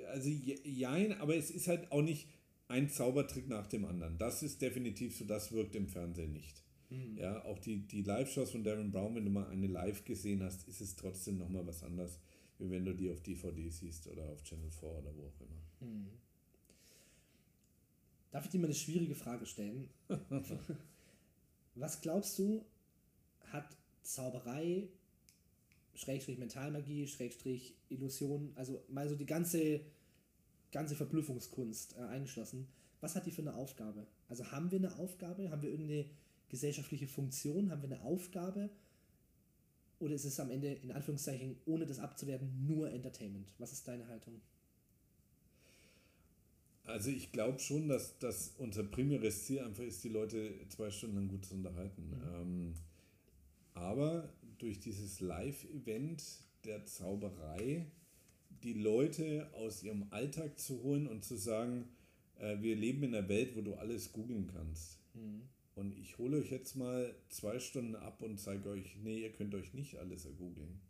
also 0.08 0.28
jein, 0.28 1.12
aber 1.14 1.36
es 1.36 1.50
ist 1.50 1.68
halt 1.68 1.90
auch 1.92 2.02
nicht 2.02 2.28
ein 2.68 2.88
Zaubertrick 2.88 3.48
nach 3.48 3.66
dem 3.66 3.84
anderen. 3.84 4.18
Das 4.18 4.42
ist 4.42 4.60
definitiv 4.60 5.16
so, 5.16 5.24
das 5.24 5.52
wirkt 5.52 5.74
im 5.76 5.88
Fernsehen 5.88 6.32
nicht. 6.32 6.62
Mhm. 6.90 7.16
Ja, 7.18 7.44
auch 7.44 7.58
die, 7.58 7.86
die 7.86 8.02
Live-Shows 8.02 8.50
von 8.50 8.64
Darren 8.64 8.92
Brown, 8.92 9.14
wenn 9.14 9.24
du 9.24 9.30
mal 9.30 9.48
eine 9.48 9.66
live 9.66 10.04
gesehen 10.04 10.42
hast, 10.42 10.68
ist 10.68 10.80
es 10.80 10.96
trotzdem 10.96 11.38
nochmal 11.38 11.66
was 11.66 11.82
anderes, 11.82 12.18
wie 12.58 12.70
wenn 12.70 12.84
du 12.84 12.94
die 12.94 13.10
auf 13.10 13.20
DVD 13.20 13.68
siehst 13.68 14.06
oder 14.08 14.24
auf 14.24 14.42
Channel 14.42 14.70
4 14.70 14.88
oder 14.88 15.14
wo 15.16 15.26
auch 15.26 15.40
immer. 15.40 15.90
Mhm. 15.90 16.08
Darf 18.30 18.44
ich 18.44 18.50
dir 18.50 18.58
mal 18.58 18.66
eine 18.66 18.74
schwierige 18.74 19.14
Frage 19.14 19.46
stellen? 19.46 19.88
was 21.74 22.00
glaubst 22.00 22.38
du, 22.38 22.64
hat 23.52 23.76
Zauberei 24.02 24.88
Schrägstrich 25.96 26.38
Mentalmagie, 26.38 27.06
Schrägstrich 27.06 27.74
Illusion, 27.88 28.52
also 28.54 28.82
mal 28.88 29.08
so 29.08 29.16
die 29.16 29.26
ganze, 29.26 29.80
ganze 30.70 30.94
Verblüffungskunst 30.94 31.96
äh, 31.96 32.02
eingeschlossen. 32.02 32.68
Was 33.00 33.16
hat 33.16 33.26
die 33.26 33.30
für 33.30 33.42
eine 33.42 33.54
Aufgabe? 33.54 34.06
Also 34.28 34.50
haben 34.52 34.70
wir 34.70 34.78
eine 34.78 34.96
Aufgabe? 34.96 35.50
Haben 35.50 35.62
wir 35.62 35.70
irgendeine 35.70 36.06
gesellschaftliche 36.48 37.06
Funktion? 37.06 37.70
Haben 37.70 37.82
wir 37.82 37.96
eine 37.96 38.02
Aufgabe? 38.02 38.70
Oder 39.98 40.14
ist 40.14 40.24
es 40.24 40.38
am 40.38 40.50
Ende, 40.50 40.74
in 40.74 40.92
Anführungszeichen, 40.92 41.56
ohne 41.64 41.86
das 41.86 41.98
abzuwerten, 41.98 42.66
nur 42.66 42.90
Entertainment? 42.90 43.52
Was 43.58 43.72
ist 43.72 43.88
deine 43.88 44.06
Haltung? 44.08 44.40
Also 46.84 47.10
ich 47.10 47.32
glaube 47.32 47.58
schon, 47.58 47.88
dass, 47.88 48.18
dass 48.18 48.54
unser 48.58 48.84
primäres 48.84 49.44
Ziel 49.44 49.60
einfach 49.60 49.82
ist, 49.82 50.04
die 50.04 50.08
Leute 50.08 50.54
zwei 50.68 50.90
Stunden 50.90 51.16
lang 51.16 51.28
gut 51.28 51.44
zu 51.44 51.54
unterhalten. 51.54 52.10
Mhm. 52.10 52.34
Ähm, 52.34 52.74
aber 53.74 54.28
durch 54.58 54.80
dieses 54.80 55.20
Live-Event 55.20 56.22
der 56.64 56.84
Zauberei 56.84 57.86
die 58.62 58.72
Leute 58.72 59.48
aus 59.54 59.82
ihrem 59.82 60.06
Alltag 60.10 60.58
zu 60.58 60.82
holen 60.82 61.06
und 61.06 61.24
zu 61.24 61.36
sagen, 61.36 61.88
äh, 62.38 62.60
wir 62.60 62.74
leben 62.74 63.02
in 63.04 63.14
einer 63.14 63.28
Welt, 63.28 63.56
wo 63.56 63.60
du 63.60 63.74
alles 63.74 64.12
googeln 64.12 64.50
kannst. 64.52 64.98
Mhm. 65.14 65.42
Und 65.74 65.96
ich 65.98 66.16
hole 66.18 66.38
euch 66.38 66.50
jetzt 66.50 66.74
mal 66.74 67.14
zwei 67.28 67.58
Stunden 67.58 67.96
ab 67.96 68.22
und 68.22 68.38
zeige 68.38 68.70
euch, 68.70 68.96
nee, 69.02 69.20
ihr 69.20 69.32
könnt 69.32 69.54
euch 69.54 69.74
nicht 69.74 69.98
alles 69.98 70.24
ergoogeln. 70.24 70.80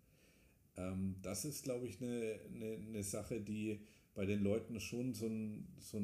Ähm, 0.77 1.17
das 1.23 1.45
ist, 1.45 1.65
glaube 1.65 1.87
ich, 1.87 2.01
eine, 2.01 2.39
eine, 2.55 2.75
eine 2.77 3.03
Sache, 3.03 3.41
die 3.41 3.81
bei 4.15 4.27
den 4.27 4.43
Leuten 4.43 4.81
schon 4.81 5.13
so 5.13 5.27
einen 5.27 5.69
so 5.79 6.01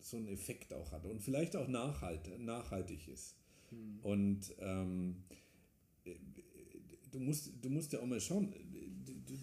so 0.00 0.18
ein 0.18 0.28
Effekt 0.28 0.74
auch 0.74 0.92
hat 0.92 1.06
und 1.06 1.22
vielleicht 1.22 1.56
auch 1.56 1.66
nachhalt, 1.66 2.38
nachhaltig 2.38 3.08
ist. 3.08 3.36
Mhm. 3.70 4.00
Und 4.02 4.54
ähm, 4.58 5.24
du 7.14 7.20
musst, 7.20 7.52
du 7.62 7.70
musst 7.70 7.92
ja 7.92 8.00
auch 8.00 8.06
mal 8.06 8.20
schauen, 8.20 8.52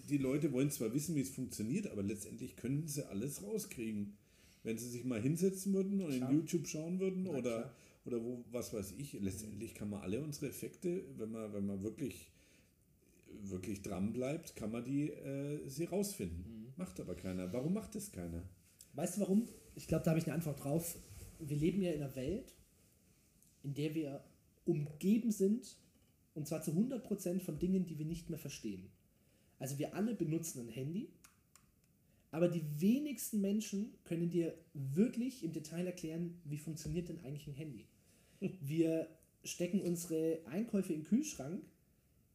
die 0.09 0.17
Leute 0.17 0.51
wollen 0.51 0.69
zwar 0.69 0.93
wissen, 0.93 1.15
wie 1.15 1.21
es 1.21 1.29
funktioniert, 1.29 1.87
aber 1.87 2.03
letztendlich 2.03 2.55
können 2.55 2.87
sie 2.87 3.07
alles 3.07 3.43
rauskriegen. 3.43 4.17
Wenn 4.63 4.77
sie 4.77 4.89
sich 4.89 5.05
mal 5.05 5.19
hinsetzen 5.19 5.73
würden 5.73 6.01
und 6.01 6.11
klar. 6.11 6.29
in 6.29 6.35
YouTube 6.35 6.67
schauen 6.67 6.99
würden 6.99 7.23
Na, 7.23 7.31
oder, 7.31 7.73
oder 8.05 8.23
wo, 8.23 8.43
was 8.51 8.73
weiß 8.73 8.93
ich, 8.97 9.13
letztendlich 9.13 9.73
kann 9.73 9.89
man 9.89 10.01
alle 10.01 10.21
unsere 10.21 10.49
Effekte, 10.49 11.03
wenn 11.17 11.31
man, 11.31 11.51
wenn 11.53 11.65
man 11.65 11.81
wirklich, 11.81 12.29
wirklich 13.41 13.81
dran 13.81 14.13
bleibt, 14.13 14.55
kann 14.55 14.71
man 14.71 14.85
die 14.85 15.09
äh, 15.09 15.67
sie 15.67 15.85
rausfinden. 15.85 16.45
Mhm. 16.45 16.73
Macht 16.75 16.99
aber 16.99 17.15
keiner. 17.15 17.51
Warum 17.51 17.73
macht 17.73 17.95
das 17.95 18.11
keiner? 18.11 18.43
Weißt 18.93 19.17
du 19.17 19.21
warum? 19.21 19.47
Ich 19.75 19.87
glaube, 19.87 20.03
da 20.03 20.11
habe 20.11 20.19
ich 20.19 20.25
eine 20.25 20.35
Antwort 20.35 20.63
drauf. 20.63 20.97
wir 21.39 21.57
leben 21.57 21.81
ja 21.81 21.91
in 21.91 22.03
einer 22.03 22.15
Welt, 22.15 22.53
in 23.63 23.73
der 23.73 23.95
wir 23.95 24.23
umgeben 24.65 25.31
sind, 25.31 25.75
und 26.33 26.47
zwar 26.47 26.61
zu 26.61 26.71
100% 26.71 27.39
von 27.39 27.59
Dingen, 27.59 27.85
die 27.85 27.97
wir 27.97 28.05
nicht 28.05 28.29
mehr 28.29 28.39
verstehen. 28.39 28.89
Also 29.59 29.77
wir 29.77 29.93
alle 29.93 30.15
benutzen 30.15 30.61
ein 30.61 30.69
Handy, 30.69 31.09
aber 32.31 32.47
die 32.47 32.63
wenigsten 32.79 33.41
Menschen 33.41 33.93
können 34.05 34.29
dir 34.29 34.57
wirklich 34.73 35.43
im 35.43 35.51
Detail 35.51 35.85
erklären, 35.85 36.39
wie 36.45 36.57
funktioniert 36.57 37.09
denn 37.09 37.19
eigentlich 37.19 37.47
ein 37.47 37.55
Handy. 37.55 37.85
Wir 38.61 39.07
stecken 39.43 39.81
unsere 39.81 40.39
Einkäufe 40.45 40.93
in 40.93 41.01
den 41.01 41.07
Kühlschrank. 41.07 41.61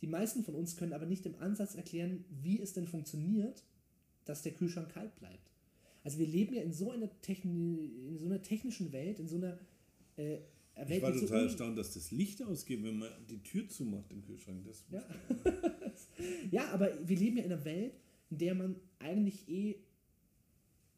Die 0.02 0.06
meisten 0.06 0.44
von 0.44 0.54
uns 0.54 0.76
können 0.76 0.92
aber 0.92 1.06
nicht 1.06 1.24
im 1.24 1.36
Ansatz 1.40 1.74
erklären, 1.74 2.24
wie 2.42 2.60
es 2.60 2.74
denn 2.74 2.86
funktioniert, 2.86 3.64
dass 4.26 4.42
der 4.42 4.52
Kühlschrank 4.52 4.90
kalt 4.90 5.16
bleibt. 5.16 5.50
Also 6.04 6.18
wir 6.18 6.26
leben 6.26 6.54
ja 6.54 6.62
in 6.62 6.72
so 6.72 6.90
einer, 6.90 7.08
Techni 7.22 7.90
in 8.08 8.18
so 8.18 8.26
einer 8.26 8.42
technischen 8.42 8.92
Welt, 8.92 9.18
in 9.18 9.28
so 9.28 9.36
einer 9.36 9.58
äh. 10.16 10.38
Ich 10.88 11.00
war 11.02 11.12
total 11.12 11.38
un- 11.38 11.44
erstaunt, 11.46 11.78
dass 11.78 11.94
das 11.94 12.10
Licht 12.10 12.42
ausgeht, 12.42 12.82
wenn 12.82 12.98
man 12.98 13.08
die 13.30 13.42
Tür 13.42 13.66
zumacht 13.68 14.10
im 14.10 14.22
Kühlschrank. 14.22 14.64
Das 14.66 14.84
Ja. 14.90 15.02
ja, 16.50 16.68
aber 16.72 16.90
wir 17.08 17.16
leben 17.16 17.38
ja 17.38 17.44
in 17.44 17.52
einer 17.52 17.64
Welt, 17.64 17.94
in 18.30 18.38
der 18.38 18.54
man 18.54 18.76
eigentlich 18.98 19.48
eh, 19.48 19.76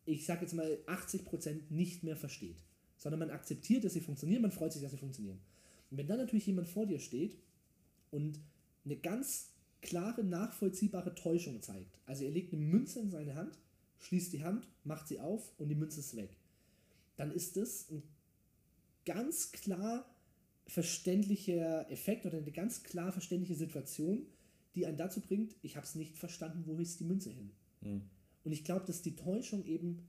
ich 0.05 0.25
sag 0.25 0.41
jetzt 0.41 0.55
mal, 0.55 0.79
80% 0.87 1.61
nicht 1.71 2.03
mehr 2.03 2.17
versteht. 2.17 2.57
Sondern 2.97 3.21
man 3.21 3.31
akzeptiert, 3.31 3.85
dass 3.85 3.93
sie 3.93 4.01
funktionieren, 4.01 4.43
man 4.43 4.51
freut 4.51 4.73
sich, 4.73 4.83
dass 4.83 4.91
sie 4.91 4.97
funktionieren. 4.99 5.39
Und 5.91 5.99
wenn 5.99 6.07
dann 6.09 6.19
natürlich 6.19 6.47
jemand 6.47 6.67
vor 6.69 6.87
dir 6.87 6.99
steht 6.99 7.37
und 8.11 8.41
eine 8.85 8.97
ganz 8.97 9.51
klare, 9.81 10.25
nachvollziehbare 10.25 11.15
Täuschung 11.15 11.63
zeigt, 11.63 11.99
also 12.07 12.25
er 12.25 12.31
legt 12.31 12.53
eine 12.53 12.63
Münze 12.63 12.99
in 13.01 13.11
seine 13.11 13.37
Hand, 13.37 13.59
schließt 14.01 14.33
die 14.33 14.43
Hand, 14.43 14.67
macht 14.85 15.07
sie 15.07 15.21
auf 15.21 15.53
und 15.59 15.69
die 15.69 15.75
Münze 15.77 16.01
ist 16.01 16.17
weg, 16.17 16.31
dann 17.17 17.31
ist 17.31 17.57
das 17.57 17.89
ein 17.91 18.03
ganz 19.09 19.53
klar 19.53 20.05
verständlicher 20.67 21.91
Effekt 21.91 22.27
oder 22.27 22.37
eine 22.37 22.53
ganz 22.53 22.83
klar 22.83 23.11
verständliche 23.11 23.55
Situation, 23.55 24.27
die 24.75 24.85
einen 24.85 24.99
dazu 24.99 25.23
bringt, 25.23 25.57
ich 25.63 25.77
habe 25.77 25.87
es 25.87 25.95
nicht 25.95 26.19
verstanden, 26.19 26.65
wo 26.67 26.79
ist 26.79 27.01
die 27.01 27.05
Münze 27.05 27.31
hin. 27.31 27.51
Hm. 27.81 28.03
Und 28.45 28.53
ich 28.53 28.65
glaube, 28.65 28.85
dass 28.85 29.01
die 29.01 29.17
Täuschung 29.17 29.65
eben 29.65 30.07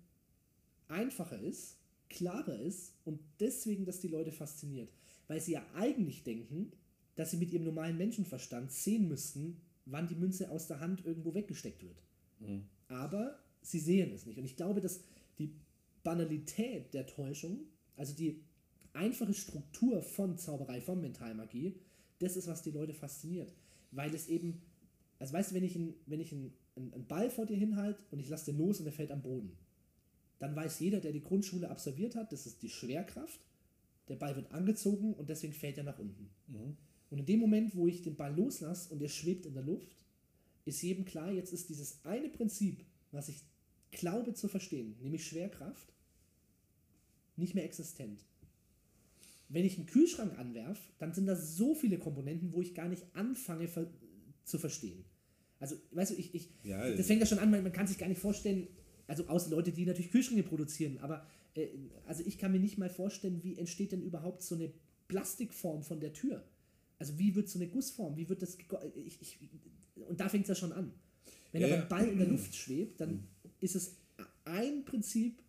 einfacher 0.89 1.39
ist, 1.39 1.77
klarer 2.09 2.59
ist 2.59 2.93
und 3.05 3.21
deswegen, 3.39 3.85
dass 3.85 4.01
die 4.01 4.09
Leute 4.09 4.33
fasziniert. 4.33 4.91
Weil 5.27 5.39
sie 5.39 5.53
ja 5.53 5.65
eigentlich 5.75 6.23
denken, 6.23 6.73
dass 7.15 7.31
sie 7.31 7.37
mit 7.37 7.53
ihrem 7.53 7.65
normalen 7.65 7.97
Menschenverstand 7.97 8.71
sehen 8.71 9.07
müssten, 9.07 9.61
wann 9.85 10.07
die 10.07 10.15
Münze 10.15 10.49
aus 10.49 10.67
der 10.67 10.81
Hand 10.81 11.05
irgendwo 11.05 11.33
weggesteckt 11.33 11.83
wird. 11.83 12.03
Hm. 12.39 12.65
Aber 12.89 13.39
sie 13.61 13.79
sehen 13.79 14.11
es 14.11 14.25
nicht. 14.25 14.37
Und 14.37 14.45
ich 14.45 14.57
glaube, 14.57 14.81
dass 14.81 14.99
die 15.37 15.53
Banalität 16.03 16.93
der 16.93 17.05
Täuschung, 17.07 17.61
also 17.95 18.13
die 18.13 18.43
einfache 18.93 19.33
Struktur 19.33 20.01
von 20.01 20.37
Zauberei, 20.37 20.81
von 20.81 21.01
Mentalmagie, 21.01 21.75
das 22.19 22.35
ist, 22.35 22.47
was 22.47 22.61
die 22.61 22.71
Leute 22.71 22.93
fasziniert. 22.93 23.53
Weil 23.91 24.13
es 24.13 24.27
eben, 24.27 24.61
also 25.17 25.33
weißt 25.33 25.51
du, 25.51 25.55
wenn 25.55 25.63
ich, 25.63 25.75
ein, 25.75 25.93
wenn 26.05 26.19
ich 26.19 26.31
einen, 26.31 26.53
einen 26.75 26.93
einen 26.93 27.07
Ball 27.07 27.29
vor 27.29 27.45
dir 27.45 27.57
hinhalte 27.57 28.03
und 28.11 28.19
ich 28.19 28.29
lasse 28.29 28.51
den 28.51 28.57
los 28.57 28.79
und 28.79 28.85
der 28.85 28.93
fällt 28.93 29.11
am 29.11 29.21
Boden, 29.21 29.57
dann 30.39 30.55
weiß 30.55 30.79
jeder, 30.79 30.99
der 30.99 31.11
die 31.11 31.23
Grundschule 31.23 31.69
absolviert 31.69 32.15
hat, 32.15 32.31
das 32.31 32.45
ist 32.45 32.61
die 32.61 32.69
Schwerkraft, 32.69 33.39
der 34.07 34.15
Ball 34.15 34.35
wird 34.35 34.51
angezogen 34.51 35.13
und 35.13 35.29
deswegen 35.29 35.53
fällt 35.53 35.77
er 35.77 35.83
nach 35.83 35.99
unten. 35.99 36.29
Mhm. 36.47 36.77
Und 37.09 37.19
in 37.19 37.25
dem 37.25 37.39
Moment, 37.39 37.75
wo 37.75 37.87
ich 37.87 38.03
den 38.03 38.15
Ball 38.15 38.35
loslasse 38.35 38.93
und 38.93 39.01
er 39.01 39.09
schwebt 39.09 39.45
in 39.45 39.53
der 39.53 39.63
Luft, 39.63 40.05
ist 40.65 40.81
jedem 40.81 41.05
klar, 41.05 41.31
jetzt 41.31 41.53
ist 41.53 41.69
dieses 41.69 42.03
eine 42.05 42.29
Prinzip, 42.29 42.85
was 43.11 43.29
ich 43.29 43.41
glaube 43.91 44.33
zu 44.33 44.47
verstehen, 44.47 44.95
nämlich 45.01 45.25
Schwerkraft, 45.25 45.93
nicht 47.35 47.55
mehr 47.55 47.65
existent. 47.65 48.23
Wenn 49.49 49.65
ich 49.65 49.77
einen 49.77 49.87
Kühlschrank 49.87 50.37
anwerfe, 50.37 50.81
dann 50.99 51.13
sind 51.13 51.25
da 51.25 51.35
so 51.35 51.75
viele 51.75 51.97
Komponenten, 51.97 52.53
wo 52.53 52.61
ich 52.61 52.73
gar 52.75 52.87
nicht 52.87 53.03
anfange 53.13 53.67
ver 53.67 53.87
zu 54.43 54.57
verstehen. 54.57 55.05
Also, 55.59 55.75
weißt 55.91 56.11
du, 56.11 56.15
ich, 56.15 56.33
ich, 56.33 56.49
Ja, 56.63 56.89
das 56.91 57.05
fängt 57.05 57.19
ja 57.19 57.25
schon 57.25 57.39
an, 57.39 57.51
man, 57.51 57.61
man 57.61 57.71
kann 57.71 57.85
sich 57.85 57.97
gar 57.97 58.07
nicht 58.07 58.21
vorstellen, 58.21 58.67
also 59.07 59.27
außer 59.27 59.51
Leute, 59.51 59.71
die 59.71 59.85
natürlich 59.85 60.11
Kühlschränke 60.11 60.43
produzieren, 60.43 60.97
aber 60.99 61.25
äh, 61.55 61.67
also 62.05 62.23
ich 62.25 62.37
kann 62.37 62.51
mir 62.51 62.59
nicht 62.59 62.77
mal 62.77 62.89
vorstellen, 62.89 63.43
wie 63.43 63.57
entsteht 63.57 63.91
denn 63.91 64.01
überhaupt 64.01 64.41
so 64.41 64.55
eine 64.55 64.71
Plastikform 65.07 65.83
von 65.83 65.99
der 65.99 66.13
Tür? 66.13 66.43
Also 66.97 67.17
wie 67.17 67.35
wird 67.35 67.49
so 67.49 67.59
eine 67.59 67.67
Gussform, 67.67 68.17
wie 68.17 68.27
wird 68.29 68.41
das, 68.41 68.57
ich, 68.95 69.21
ich, 69.21 69.39
und 69.95 70.19
da 70.19 70.29
fängt 70.29 70.43
es 70.43 70.49
ja 70.49 70.55
schon 70.55 70.71
an. 70.71 70.93
Wenn 71.51 71.61
Ja, 71.61 71.67
aber 71.67 71.83
ein 71.83 71.89
Ball 71.89 72.07
in 72.07 72.17
der 72.17 72.27
Luft 72.27 72.55
schwebt, 72.55 73.01
dann 73.01 73.27
ist 73.59 73.75
es 73.75 73.95
ein 74.45 74.85
Prinzip, 74.85 75.41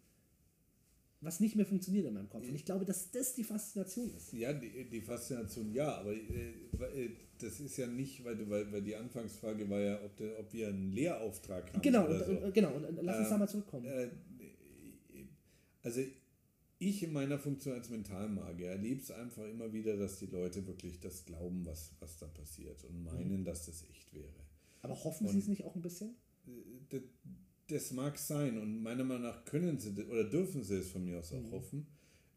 was 1.22 1.40
nicht 1.40 1.54
mehr 1.56 1.66
funktioniert 1.66 2.06
in 2.06 2.14
meinem 2.14 2.28
Kopf. 2.30 2.46
Und 2.48 2.54
ich 2.54 2.64
glaube, 2.64 2.84
dass 2.84 3.10
das 3.10 3.34
die 3.34 3.44
Faszination 3.44 4.10
ist. 4.16 4.32
Ja, 4.32 4.52
die, 4.52 4.88
die 4.88 5.00
Faszination 5.02 5.72
ja, 5.72 5.96
aber 5.98 6.12
äh, 6.14 6.50
äh, 6.94 7.10
das 7.38 7.60
ist 7.60 7.76
ja 7.76 7.86
nicht, 7.86 8.24
weil, 8.24 8.36
du, 8.36 8.48
weil, 8.48 8.70
weil 8.72 8.82
die 8.82 8.96
Anfangsfrage 8.96 9.68
war 9.68 9.80
ja, 9.80 10.02
ob, 10.04 10.16
der, 10.16 10.38
ob 10.38 10.52
wir 10.52 10.68
einen 10.68 10.92
Lehrauftrag 10.92 11.72
haben. 11.72 11.82
Genau, 11.82 12.04
oder 12.06 12.26
und, 12.28 12.36
so. 12.38 12.46
und, 12.46 12.54
genau, 12.54 12.72
und, 12.74 12.82
lass 13.02 13.18
uns 13.18 13.26
Äh, 13.26 13.30
da 13.30 13.38
mal 13.38 13.48
zurückkommen. 13.48 13.84
Äh, 13.86 14.08
also 15.82 16.00
ich 16.78 17.02
in 17.02 17.12
meiner 17.12 17.38
Funktion 17.38 17.74
als 17.74 17.90
Mentalmagier 17.90 18.68
erlebe 18.70 19.00
es 19.02 19.10
einfach 19.10 19.44
immer 19.46 19.72
wieder, 19.72 19.96
dass 19.98 20.18
die 20.18 20.26
Leute 20.26 20.66
wirklich 20.66 21.00
das 21.00 21.24
glauben, 21.26 21.64
was, 21.66 21.92
was 22.00 22.16
da 22.18 22.26
passiert 22.26 22.82
und 22.84 23.02
meinen, 23.04 23.44
dass 23.44 23.66
das 23.66 23.84
echt 23.90 24.12
wäre. 24.14 24.32
aber 24.82 24.94
hoffen 25.04 25.26
und- 25.26 25.32
Sie 25.32 25.38
es 25.40 25.48
nicht 25.48 25.64
auch 25.64 25.74
ein 25.74 25.82
bisschen? 25.82 26.14
Das 27.70 27.92
mag 27.92 28.18
sein 28.18 28.58
und 28.58 28.82
meiner 28.82 29.04
Meinung 29.04 29.22
nach 29.24 29.44
können 29.44 29.78
sie 29.78 29.90
oder 30.04 30.24
dürfen 30.24 30.62
sie 30.64 30.76
es 30.76 30.90
von 30.90 31.04
mir 31.04 31.18
aus 31.20 31.32
auch 31.32 31.40
Mhm. 31.42 31.50
hoffen. 31.52 31.86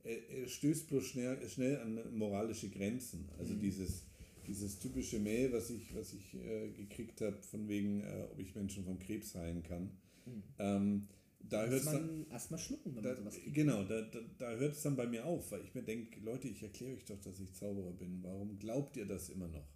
Er, 0.04 0.48
stößt 0.48 0.88
bloß 0.90 1.06
schnell, 1.06 1.50
schnell 1.50 1.78
an 1.80 2.00
moralische 2.18 2.70
Grenzen. 2.70 3.30
Also 3.40 3.54
Mhm. 3.54 3.60
dieses, 3.62 4.04
dieses 4.48 4.78
typische 4.80 5.20
Mail, 5.20 5.52
was 5.54 5.70
ich, 5.70 5.96
was 5.96 6.14
ich 6.14 6.34
äh, 6.36 6.70
gekriegt 6.72 7.22
habe, 7.22 7.38
von 7.42 7.68
wegen, 7.70 8.02
äh, 8.02 8.28
ob 8.32 8.40
ich 8.40 8.54
Menschen 8.54 8.84
vom 8.84 9.00
Krebs 9.00 9.34
heilen 9.36 9.64
kann. 9.64 9.84
Mhm. 10.26 10.44
Ähm, 10.60 11.08
da 11.50 11.66
hört 11.66 11.80
es 11.80 11.86
dann, 11.86 12.26
erstmal 12.30 12.60
schlucken, 12.60 12.96
wenn 12.96 13.04
da, 13.04 13.10
man 13.10 13.18
sowas 13.20 13.36
kriegt. 13.36 13.54
genau, 13.56 13.84
da, 13.84 14.02
da, 14.02 14.20
da 14.40 14.52
hört 14.56 14.74
es 14.76 14.82
dann 14.84 14.96
bei 14.96 15.08
mir 15.08 15.26
auf, 15.26 15.52
weil 15.52 15.62
ich 15.64 15.74
mir 15.74 15.84
denke, 15.84 16.20
Leute, 16.22 16.48
ich 16.48 16.62
erkläre 16.64 16.94
euch 16.96 17.06
doch, 17.06 17.20
dass 17.22 17.40
ich 17.40 17.54
Zauberer 17.54 17.92
bin. 17.92 18.20
Warum 18.24 18.60
glaubt 18.60 18.96
ihr 18.98 19.06
das 19.06 19.30
immer 19.30 19.48
noch? 19.48 19.68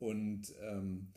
Und 0.00 0.52
ähm, 0.62 1.08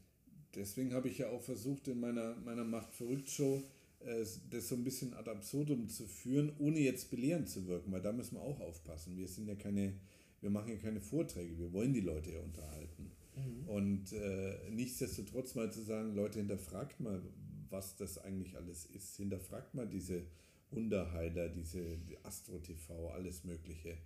deswegen 0.55 0.93
habe 0.93 1.09
ich 1.09 1.17
ja 1.17 1.29
auch 1.29 1.41
versucht, 1.41 1.87
in 1.87 1.99
meiner, 1.99 2.35
meiner 2.37 2.63
Macht 2.63 2.93
verrückt 2.93 3.29
Show 3.29 3.63
äh, 3.99 4.25
das 4.51 4.69
so 4.69 4.75
ein 4.75 4.83
bisschen 4.83 5.13
ad 5.13 5.29
absurdum 5.29 5.89
zu 5.89 6.05
führen, 6.05 6.51
ohne 6.59 6.79
jetzt 6.79 7.09
belehrend 7.09 7.49
zu 7.49 7.67
wirken, 7.67 7.91
weil 7.91 8.01
da 8.01 8.11
müssen 8.11 8.35
wir 8.35 8.41
auch 8.41 8.59
aufpassen. 8.59 9.17
Wir 9.17 9.27
sind 9.27 9.47
ja 9.47 9.55
keine, 9.55 9.93
wir 10.41 10.49
machen 10.49 10.69
ja 10.69 10.77
keine 10.77 11.01
Vorträge, 11.01 11.57
wir 11.57 11.73
wollen 11.73 11.93
die 11.93 12.01
Leute 12.01 12.31
ja 12.31 12.39
unterhalten. 12.39 13.11
Mhm. 13.35 13.69
Und 13.69 14.13
äh, 14.13 14.69
nichtsdestotrotz 14.71 15.55
mal 15.55 15.71
zu 15.71 15.81
sagen, 15.81 16.15
Leute, 16.15 16.39
hinterfragt 16.39 16.99
mal, 16.99 17.21
was 17.69 17.95
das 17.95 18.17
eigentlich 18.19 18.55
alles 18.55 18.85
ist. 18.85 19.17
Hinterfragt 19.17 19.73
mal 19.73 19.87
diese 19.87 20.23
Wunderheiler, 20.71 21.49
diese 21.49 21.97
die 21.97 22.17
Astro 22.23 22.59
TV, 22.59 23.11
alles 23.11 23.43
Mögliche. 23.43 23.97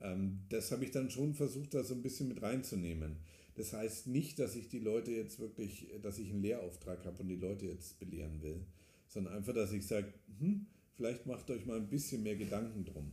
Ähm, 0.00 0.40
das 0.48 0.72
habe 0.72 0.84
ich 0.84 0.90
dann 0.90 1.10
schon 1.10 1.34
versucht, 1.34 1.74
da 1.74 1.82
so 1.84 1.94
ein 1.94 2.02
bisschen 2.02 2.28
mit 2.28 2.42
reinzunehmen. 2.42 3.16
Das 3.56 3.72
heißt 3.72 4.06
nicht, 4.06 4.38
dass 4.38 4.54
ich 4.54 4.68
die 4.68 4.78
Leute 4.78 5.10
jetzt 5.10 5.40
wirklich, 5.40 5.88
dass 6.02 6.18
ich 6.18 6.30
einen 6.30 6.42
Lehrauftrag 6.42 7.04
habe 7.04 7.22
und 7.22 7.28
die 7.28 7.36
Leute 7.36 7.66
jetzt 7.66 7.98
belehren 7.98 8.42
will, 8.42 8.60
sondern 9.08 9.34
einfach, 9.34 9.54
dass 9.54 9.72
ich 9.72 9.86
sage, 9.86 10.12
hm, 10.38 10.66
vielleicht 10.94 11.26
macht 11.26 11.50
euch 11.50 11.64
mal 11.66 11.78
ein 11.78 11.88
bisschen 11.88 12.22
mehr 12.22 12.36
Gedanken 12.36 12.84
drum. 12.84 13.12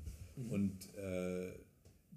Und 0.49 0.93
äh, 0.95 1.53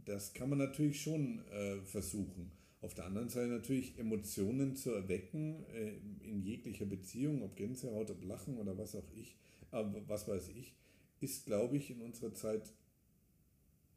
das 0.04 0.32
kann 0.34 0.48
man 0.48 0.58
natürlich 0.58 1.00
schon 1.00 1.44
äh, 1.50 1.80
versuchen. 1.82 2.50
Auf 2.80 2.94
der 2.94 3.06
anderen 3.06 3.28
Seite 3.28 3.48
natürlich 3.48 3.98
Emotionen 3.98 4.76
zu 4.76 4.92
erwecken 4.92 5.64
äh, 5.74 5.92
in 6.28 6.42
jeglicher 6.42 6.86
Beziehung, 6.86 7.42
ob 7.42 7.56
Gänsehaut, 7.56 8.10
ob 8.10 8.24
Lachen 8.24 8.58
oder 8.58 8.76
was 8.76 8.94
auch 8.94 9.10
ich, 9.14 9.36
aber 9.70 10.02
was 10.08 10.28
weiß 10.28 10.48
ich, 10.48 10.74
ist, 11.20 11.46
glaube 11.46 11.76
ich, 11.76 11.90
in 11.90 12.00
unserer 12.00 12.34
Zeit 12.34 12.72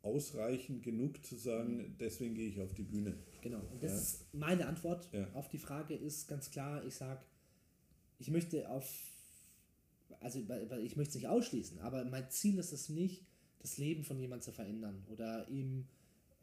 ausreichend 0.01 0.83
genug 0.83 1.23
zu 1.25 1.35
sagen, 1.35 1.95
deswegen 1.99 2.35
gehe 2.35 2.47
ich 2.47 2.61
auf 2.61 2.73
die 2.73 2.83
Bühne. 2.83 3.17
Genau. 3.41 3.59
Und 3.71 3.83
das 3.83 3.91
Ja. 3.91 3.97
ist 3.97 4.33
meine 4.33 4.65
Antwort 4.67 5.09
Ja. 5.13 5.27
auf 5.33 5.49
die 5.49 5.57
Frage 5.57 5.93
ist 5.93 6.27
ganz 6.27 6.51
klar, 6.51 6.85
ich 6.85 6.95
sage, 6.95 7.21
ich 8.17 8.29
möchte 8.29 8.69
auf, 8.69 8.85
also 10.21 10.39
ich 10.39 10.95
möchte 10.95 11.09
es 11.11 11.15
nicht 11.15 11.27
ausschließen, 11.27 11.79
aber 11.79 12.05
mein 12.05 12.29
Ziel 12.29 12.57
ist 12.59 12.71
es 12.71 12.89
nicht, 12.89 13.23
das 13.59 13.77
Leben 13.77 14.03
von 14.03 14.19
jemandem 14.19 14.43
zu 14.43 14.51
verändern 14.53 15.03
oder 15.09 15.47
ihm, 15.49 15.85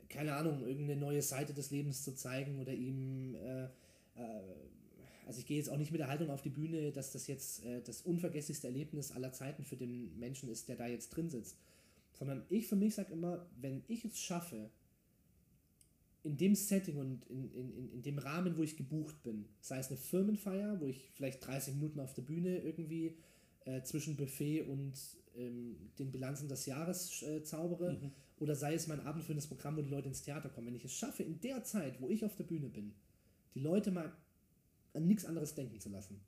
keine 0.09 0.35
Ahnung, 0.35 0.61
irgendeine 0.61 1.01
neue 1.01 1.23
Seite 1.23 1.55
des 1.55 1.71
Lebens 1.71 2.05
zu 2.05 2.15
zeigen 2.15 2.61
oder 2.61 2.73
ihm, 2.75 3.35
äh, 3.37 3.65
äh, 3.65 3.69
also 5.27 5.41
ich 5.41 5.47
gehe 5.47 5.57
jetzt 5.57 5.71
auch 5.71 5.79
nicht 5.79 5.91
mit 5.91 6.01
der 6.01 6.09
Haltung 6.09 6.31
auf 6.31 6.43
die 6.43 6.51
Bühne, 6.51 6.93
dass 6.93 7.11
das 7.13 7.27
jetzt 7.27 7.65
äh, 7.65 7.81
das 7.83 8.03
unvergesslichste 8.03 8.67
Erlebnis 8.69 9.13
aller 9.13 9.33
Zeiten 9.33 9.65
für 9.65 9.77
den 9.77 10.17
Menschen 10.19 10.49
ist, 10.51 10.69
der 10.69 10.77
da 10.77 10.87
jetzt 10.87 11.09
drin 11.11 11.31
sitzt. 11.31 11.57
Sondern 12.19 12.45
ich 12.49 12.67
für 12.67 12.77
mich 12.77 12.95
sage 12.95 13.13
immer, 13.13 13.47
wenn 13.61 13.85
ich 13.89 14.05
es 14.05 14.19
schaffe, 14.19 14.71
in 16.23 16.37
dem 16.37 16.57
Setting 16.57 16.97
und 16.97 17.25
in, 17.27 17.53
in, 17.53 17.93
in, 17.93 18.03
dem 18.03 18.19
Rahmen, 18.19 18.57
wo 18.57 18.63
ich 18.63 18.77
gebucht 18.77 19.23
bin, 19.23 19.47
sei 19.61 19.79
es 19.79 19.89
eine 19.89 19.97
Firmenfeier, 19.97 20.81
wo 20.81 20.87
ich 20.87 21.11
vielleicht 21.15 21.47
30 21.47 21.75
Minuten 21.75 22.01
auf 22.01 22.15
der 22.15 22.23
Bühne 22.23 22.59
irgendwie 22.59 23.17
äh, 23.65 23.83
zwischen 23.83 24.17
Buffet 24.17 24.63
und 24.63 24.95
ähm, 25.37 25.77
den 25.99 26.11
Bilanzen 26.11 26.49
des 26.49 26.67
Jahres 26.67 27.23
äh, 27.23 27.43
zaubere 27.45 27.93
Mhm. 27.93 28.11
oder 28.41 28.57
sei 28.57 28.75
es 28.75 28.89
mein 28.89 29.01
abendfüllendes 29.01 29.47
Programm, 29.47 29.77
wo 29.77 29.83
die 29.83 29.91
Leute 29.91 30.09
ins 30.09 30.23
Theater 30.23 30.49
kommen. 30.49 30.67
Wenn 30.67 30.75
ich 30.75 30.85
es 30.85 30.93
schaffe, 30.95 31.23
in 31.23 31.41
der 31.41 31.63
Zeit, 31.63 32.01
wo 32.01 32.09
ich 32.09 32.25
auf 32.25 32.35
der 32.35 32.45
Bühne 32.45 32.69
bin, 32.71 32.95
die 33.55 33.61
Leute 33.61 33.93
mal 33.93 34.13
an 34.95 35.07
nichts 35.07 35.25
anderes 35.27 35.55
denken 35.55 35.79
zu 35.79 35.91
lassen, 35.91 36.21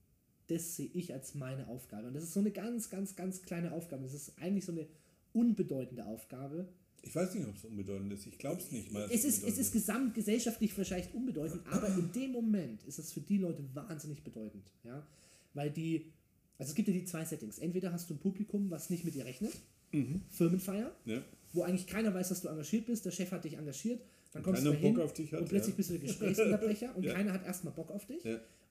das 0.47 0.77
sehe 0.77 0.91
ich 0.95 1.13
als 1.13 1.35
meine 1.35 1.67
Aufgabe. 1.69 2.07
Und 2.09 2.15
das 2.15 2.23
ist 2.23 2.35
so 2.35 2.41
eine 2.41 2.53
ganz, 2.53 2.89
ganz, 2.89 3.17
ganz 3.17 3.43
kleine 3.43 3.73
Aufgabe. 3.73 4.05
Das 4.05 4.15
ist 4.15 4.39
eigentlich 4.39 4.65
so 4.65 4.73
eine 4.73 4.87
unbedeutende 5.33 6.05
Aufgabe. 6.07 6.69
Ich 7.03 7.15
weiß 7.15 7.35
nicht, 7.35 7.47
ob 7.47 7.57
es 7.57 7.65
unbedeutend 7.65 8.13
ist. 8.13 8.27
Ich 8.27 8.39
glaube 8.39 8.61
es 8.61 8.71
nicht 8.73 8.93
mal. 8.93 9.09
Es 9.11 9.25
ist, 9.25 9.45
es 9.47 9.57
ist 9.57 9.73
gesamtgesellschaftlich 9.73 10.73
vielleicht 10.75 11.15
unbedeutend, 11.15 11.63
aber 11.71 11.89
in 11.89 12.11
dem 12.13 12.33
Moment 12.33 12.83
ist 12.85 12.99
es 12.99 13.13
für 13.13 13.21
die 13.21 13.39
Leute 13.39 13.63
wahnsinnig 13.75 14.23
bedeutend. 14.25 14.65
Ja? 14.85 15.07
Weil 15.55 15.71
die, 15.71 16.13
also 16.59 16.71
es 16.71 16.75
gibt 16.75 16.89
ja 16.89 16.95
die 16.95 17.05
zwei 17.05 17.25
Settings. 17.25 17.59
Entweder 17.59 17.93
hast 17.93 18.11
du 18.11 18.15
ein 18.15 18.19
Publikum, 18.19 18.71
was 18.71 18.91
nicht 18.91 19.05
mit 19.05 19.15
dir 19.15 19.25
rechnet, 19.25 19.53
Mhm. 19.93 20.21
Firmenfeier, 20.29 20.95
Ja. 21.07 21.23
wo 21.55 21.63
eigentlich 21.63 21.87
keiner 21.87 22.13
weiß, 22.13 22.29
dass 22.29 22.43
du 22.43 22.49
engagiert 22.49 22.85
bist, 22.85 23.07
der 23.07 23.11
Chef 23.11 23.31
hat 23.33 23.45
dich 23.45 23.55
engagiert, 23.57 24.03
dann 24.33 24.43
kommst 24.43 24.63
du 24.63 24.71
dich 24.73 25.33
hat, 25.33 25.41
und 25.41 25.49
plötzlich 25.49 25.73
ja. 25.73 25.77
bist 25.77 25.89
du 25.89 25.95
der 25.95 26.03
Gesprächsunterbrecher 26.03 26.95
und 26.97 27.05
Ja. 27.05 27.15
keiner 27.15 27.33
hat 27.33 27.47
erstmal 27.47 27.73
Bock 27.73 27.91
auf 27.91 28.05
dich. 28.07 28.23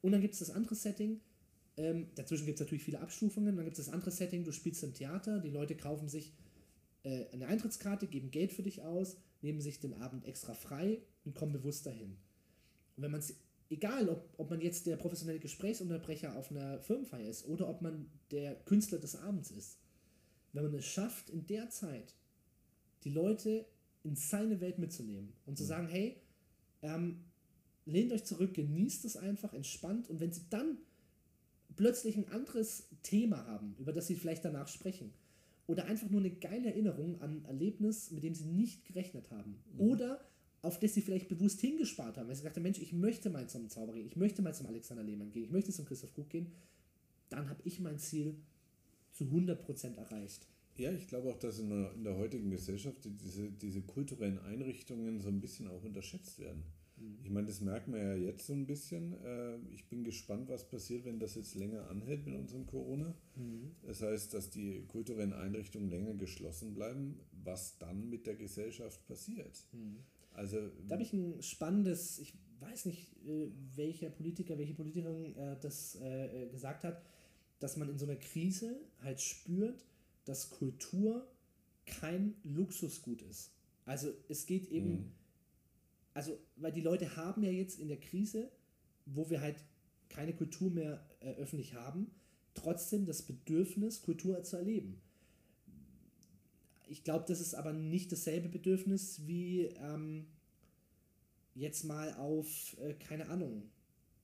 Und 0.04 0.12
dann 0.12 0.22
gibt 0.22 0.34
es 0.34 0.40
das 0.42 0.52
andere 0.52 0.76
Setting, 0.76 1.20
ähm, 1.78 2.08
dazwischen 2.16 2.46
gibt 2.46 2.60
es 2.60 2.66
natürlich 2.66 2.84
viele 2.84 3.00
Abstufungen, 3.00 3.56
dann 3.56 3.66
gibt 3.66 3.78
es 3.80 3.86
das 3.86 3.94
andere 3.94 4.12
Setting, 4.12 4.44
du 4.44 4.52
spielst 4.52 4.84
im 4.84 4.94
Theater, 4.94 5.40
die 5.40 5.50
Leute 5.50 5.76
kaufen 5.76 6.08
sich 6.08 6.34
äh, 7.08 7.30
eine 7.32 7.48
Eintrittskarte, 7.48 8.08
geben 8.08 8.32
Geld 8.32 8.52
für 8.52 8.64
dich 8.64 8.82
aus, 8.82 9.18
nehmen 9.42 9.62
sich 9.62 9.80
den 9.80 9.94
Abend 9.94 10.26
extra 10.26 10.54
frei 10.54 11.02
und 11.24 11.36
kommen 11.36 11.54
bewusst 11.54 11.86
dahin. 11.86 12.18
Und 12.98 13.04
wenn 13.04 13.12
man 13.12 13.22
es, 13.22 13.36
egal 13.70 14.10
ob, 14.10 14.30
ob 14.38 14.50
man 14.50 14.60
jetzt 14.60 14.88
der 14.88 14.98
professionelle 14.98 15.40
Gesprächsunterbrecher 15.40 16.36
auf 16.36 16.52
einer 16.52 16.82
Firmenfeier 16.82 17.30
ist 17.30 17.48
oder 17.48 17.70
ob 17.70 17.82
man 17.82 18.10
der 18.32 18.56
Künstler 18.56 19.00
des 19.00 19.16
Abends 19.16 19.52
ist, 19.52 19.78
wenn 20.52 20.64
man 20.64 20.74
es 20.74 20.86
schafft, 20.86 21.30
in 21.30 21.46
der 21.46 21.70
Zeit 21.70 22.14
die 23.04 23.12
Leute 23.12 23.66
in 24.04 24.16
seine 24.16 24.60
Welt 24.60 24.78
mitzunehmen 24.78 25.34
und 25.46 25.58
zu 25.58 25.64
sagen, 25.64 25.88
hey, 25.88 26.18
ähm, 26.82 27.24
lehnt 27.86 28.12
euch 28.12 28.26
zurück, 28.26 28.54
genießt 28.54 29.06
es 29.06 29.16
einfach, 29.16 29.54
entspannt 29.54 30.10
und 30.10 30.20
wenn 30.20 30.34
sie 30.34 30.44
dann 30.50 30.78
plötzlich 31.78 32.18
ein 32.18 32.28
anderes 32.32 32.90
Thema 33.04 33.46
haben, 33.46 33.76
über 33.80 33.94
das 33.94 34.08
sie 34.08 34.16
vielleicht 34.16 34.44
danach 34.44 34.68
sprechen, 34.68 35.14
oder 35.68 35.86
einfach 35.86 36.10
nur 36.10 36.22
eine 36.22 36.32
geile 36.32 36.68
Erinnerung 36.68 37.22
an 37.22 37.42
ein 37.42 37.46
Erlebnis, 37.46 38.12
mit 38.12 38.24
dem 38.24 38.34
sie 38.34 38.46
nicht 38.46 38.86
gerechnet 38.86 39.30
haben, 39.32 39.56
oder 39.78 40.22
auf 40.62 40.80
das 40.80 40.94
sie 40.96 41.02
vielleicht 41.02 41.28
bewusst 41.28 41.62
hingespart 41.62 42.18
haben, 42.18 42.28
weil 42.28 42.36
sie 42.36 42.42
gesagt 42.42 42.56
haben, 42.56 42.64
Mensch, 42.64 42.80
ich 42.80 42.94
möchte 42.94 43.30
mal 43.30 43.48
zum 43.48 43.70
Zauberer 43.70 43.98
gehen, 43.98 44.08
ich 44.08 44.16
möchte 44.16 44.42
mal 44.42 44.54
zum 44.54 44.68
Alexander 44.68 45.04
Lehmann 45.04 45.32
gehen, 45.32 45.44
ich 45.44 45.52
möchte 45.52 45.72
zum 45.72 45.86
Christoph 45.86 46.14
Krug 46.14 46.30
gehen, 46.30 46.48
dann 47.30 47.50
habe 47.50 47.62
ich 47.66 47.80
mein 47.80 48.00
Ziel 48.00 48.36
zu 49.12 49.26
100% 49.26 49.96
erreicht. 49.98 50.48
Ja, 50.78 50.92
ich 50.92 51.08
glaube 51.08 51.30
auch, 51.30 51.38
dass 51.40 51.60
in 51.60 51.70
der, 51.70 51.94
in 51.94 52.04
der 52.04 52.16
heutigen 52.18 52.50
Gesellschaft 52.52 53.04
die- 53.04 53.18
diese, 53.18 53.50
diese 53.52 53.82
kulturellen 53.82 54.40
Einrichtungen 54.40 55.20
so 55.20 55.28
ein 55.30 55.42
bisschen 55.42 55.68
auch 55.68 55.84
unterschätzt 55.84 56.40
werden. 56.40 56.64
Ich 57.24 57.30
meine, 57.30 57.46
das 57.48 57.62
merken 57.62 57.94
wir 57.94 58.02
ja 58.02 58.16
jetzt 58.16 58.48
so 58.48 58.54
ein 58.54 58.66
bisschen. 58.66 59.14
Äh, 59.24 59.58
Ich 59.74 59.88
bin 59.88 60.04
gespannt, 60.04 60.50
was 60.50 60.68
passiert, 60.68 61.06
wenn 61.06 61.20
das 61.20 61.36
jetzt 61.36 61.56
länger 61.56 61.88
anhält 61.90 62.26
mit 62.26 62.36
unserem 62.36 62.66
Corona. 62.66 63.14
Das 63.86 64.02
heißt, 64.02 64.34
dass 64.34 64.50
die 64.50 64.84
kulturellen 64.88 65.34
Einrichtungen 65.34 65.90
länger 65.90 66.14
geschlossen 66.16 66.74
bleiben, 66.74 67.20
was 67.44 67.78
dann 67.78 68.10
mit 68.10 68.26
der 68.26 68.36
Gesellschaft 68.36 69.06
passiert. 69.08 69.64
Also, 70.34 70.58
Da 70.88 70.94
habe 70.96 71.04
ich 71.04 71.14
ein 71.14 71.42
spannendes, 71.42 72.20
ich 72.20 72.34
weiß 72.60 72.86
nicht, 72.86 73.10
äh, 73.26 73.48
welcher 73.76 74.10
Politiker, 74.10 74.58
welche 74.58 74.74
Politikerin 74.74 75.36
äh, 75.36 75.56
das 75.62 75.98
gesagt 76.52 76.84
hat, 76.84 77.02
dass 77.60 77.78
man 77.78 77.90
in 77.90 77.98
so 77.98 78.06
einer 78.06 78.16
Krise 78.18 78.80
halt 79.02 79.20
spürt, 79.22 79.86
dass 80.26 80.50
Kultur 80.50 81.28
kein 81.86 82.36
Luxusgut 82.44 83.22
ist. 83.24 83.52
Also 83.86 84.12
es 84.28 84.46
geht 84.46 84.70
eben, 84.72 84.90
Mhm. 84.92 85.12
Also 86.18 86.36
weil 86.56 86.72
die 86.72 86.82
Leute 86.82 87.16
haben 87.16 87.44
ja 87.44 87.52
jetzt 87.52 87.80
in 87.80 87.88
der 87.90 88.00
Krise, 88.00 88.52
wo 89.06 89.30
wir 89.30 89.40
halt 89.40 89.64
keine 90.10 90.34
Kultur 90.34 90.72
mehr 90.72 91.08
äh, 91.20 91.34
öffentlich 91.36 91.76
haben, 91.76 92.10
trotzdem 92.56 93.06
das 93.06 93.22
Bedürfnis, 93.22 94.02
Kultur 94.02 94.42
zu 94.44 94.58
erleben. 94.58 95.00
Ich 96.90 97.04
glaube, 97.04 97.26
das 97.28 97.40
ist 97.40 97.54
aber 97.54 97.72
nicht 97.72 98.12
dasselbe 98.12 98.50
Bedürfnis 98.50 99.28
wie 99.28 99.66
ähm, 99.80 100.26
jetzt 101.54 101.84
mal 101.84 102.14
auf, 102.16 102.76
äh, 102.80 102.96
keine 102.96 103.30
Ahnung, 103.30 103.70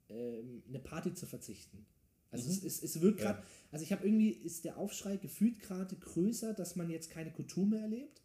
ähm, 0.09 0.63
eine 0.67 0.79
Party 0.79 1.13
zu 1.13 1.27
verzichten. 1.27 1.85
Also 2.31 2.49
Mhm. 2.49 2.55
es, 2.55 2.63
es, 2.63 2.83
es 2.83 3.03
Ja. 3.03 3.11
gerade, 3.11 3.43
also 3.71 3.83
ich 3.83 3.91
habe 3.91 4.03
irgendwie, 4.07 4.29
ist 4.31 4.65
der 4.65 4.77
Aufschrei 4.77 5.17
gefühlt 5.17 5.59
gerade 5.59 5.95
größer, 5.95 6.55
dass 6.55 6.75
man 6.75 6.89
jetzt 6.89 7.11
keine 7.11 7.31
Kultur 7.31 7.67
mehr 7.67 7.81
erlebt, 7.81 8.21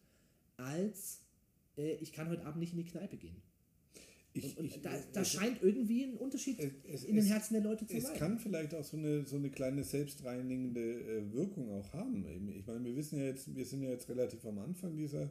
als 0.57 1.21
äh, 1.77 1.95
ich 1.97 2.13
kann 2.13 2.29
heute 2.31 2.47
Abend 2.47 2.61
nicht 2.61 2.73
in 2.73 2.79
die 2.79 2.85
Kneipe 2.91 3.17
gehen. 3.19 3.43
Ich, 4.45 4.59
ich, 4.59 4.81
da, 4.83 4.95
es- 4.95 5.11
da 5.13 5.21
es- 5.23 5.33
scheint 5.33 5.63
irgendwie 5.63 6.05
ein 6.05 6.15
Unterschied 6.15 6.59
es- 6.59 6.73
es- 6.93 7.05
in 7.05 7.17
den 7.17 7.25
es- 7.25 7.31
Herzen 7.31 7.55
der 7.55 7.63
Leute 7.63 7.87
zu 7.87 7.97
Es 7.97 8.05
sein. 8.05 8.17
kann 8.17 8.39
vielleicht 8.39 8.75
auch 8.75 8.85
so 8.85 8.97
eine, 8.97 9.25
so 9.27 9.37
eine 9.37 9.51
kleine 9.51 9.85
selbstreinigende 9.85 10.81
äh, 10.81 11.33
Wirkung 11.33 11.71
auch 11.71 11.93
haben. 11.93 12.25
Ich 12.57 12.67
meine, 12.67 12.85
wir 12.85 12.97
wissen 12.97 13.19
ja 13.19 13.27
jetzt, 13.27 13.55
wir 13.55 13.65
sind 13.65 13.83
ja 13.83 13.91
jetzt 13.91 14.09
relativ 14.09 14.45
am 14.45 14.59
Anfang 14.59 14.97
dieser, 14.97 15.31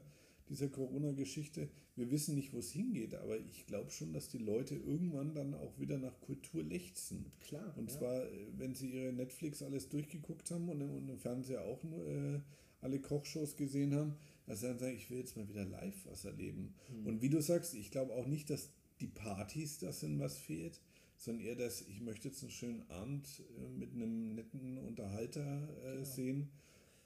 dieser 0.49 0.68
Corona-Geschichte. 0.70 1.68
Wir 1.95 2.12
wissen 2.12 2.36
nicht, 2.36 2.53
wo 2.53 2.60
es 2.60 2.72
hingeht, 2.72 3.16
aber 3.16 3.38
ich 3.39 3.66
glaube 3.66 3.89
schon, 3.91 4.14
dass 4.14 4.30
die 4.30 4.38
Leute 4.38 4.76
irgendwann 4.76 5.34
dann 5.34 5.53
auch 5.55 5.80
wieder 5.80 5.97
nach 5.97 6.20
Kultur 6.22 6.64
lechzen. 6.64 7.32
Klar. 7.41 7.74
Und 7.78 7.91
ja. 7.91 7.97
zwar, 7.97 8.24
äh, 8.26 8.30
wenn 8.58 8.76
sie 8.76 8.89
ihre 8.91 9.12
Netflix 9.14 9.62
alles 9.62 9.89
durchgeguckt 9.89 10.49
haben 10.51 10.70
und, 10.70 10.82
im- 10.82 10.91
und 10.95 11.10
im 11.10 11.18
Fernseher 11.18 11.64
auch 11.64 11.84
nur, 11.84 12.05
äh, 12.08 12.39
alle 12.82 12.99
Kochshows 12.99 13.55
gesehen 13.58 13.95
haben, 13.95 14.14
dass 14.45 14.60
sie 14.62 14.68
dann 14.68 14.78
sagen, 14.78 14.95
ich 14.95 15.10
will 15.10 15.18
jetzt 15.18 15.36
mal 15.36 15.49
wieder 15.49 15.66
live 15.66 16.05
was 16.05 16.24
erleben. 16.24 16.76
Hm. 16.89 17.08
Und 17.08 17.22
wie 17.24 17.30
du 17.30 17.41
sagst, 17.41 17.74
ich 17.74 17.89
glaube 17.89 18.14
auch 18.14 18.28
nicht, 18.28 18.49
dass 18.51 18.70
die 19.00 19.08
Partys 19.08 19.80
das 19.80 20.00
sind, 20.02 20.20
was 20.20 20.38
fehlt, 20.38 20.80
sondern 21.18 21.45
eher, 21.45 21.56
dass 21.56 21.82
ich 21.82 22.02
möchte 22.02 22.28
jetzt 22.28 22.41
einen 22.41 22.52
schönen 22.52 22.89
Abend 22.89 23.28
äh, 23.58 23.70
mit 23.70 23.93
einem 23.93 24.36
netten 24.36 24.78
Unterhalter 24.78 25.68
äh, 25.84 25.91
Genau. 25.93 26.04
sehen. 26.06 26.50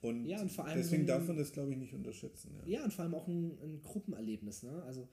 Und, 0.01 0.25
Ja, 0.25 0.41
und 0.41 0.51
vor 0.51 0.65
allem 0.65 0.77
deswegen 0.79 1.05
so 1.05 1.13
ein- 1.13 1.19
darf 1.19 1.27
man 1.27 1.37
das, 1.37 1.51
glaube 1.51 1.71
ich, 1.71 1.77
nicht 1.77 1.93
unterschätzen. 1.93 2.51
Ja. 2.65 2.79
Ja, 2.79 2.83
und 2.85 2.91
vor 2.93 3.03
allem 3.05 3.13
auch 3.13 3.27
ein, 3.27 3.51
ein 3.61 3.81
Gruppenerlebnis. 3.83 4.63
Ne? 4.63 4.81
Also, 4.83 5.07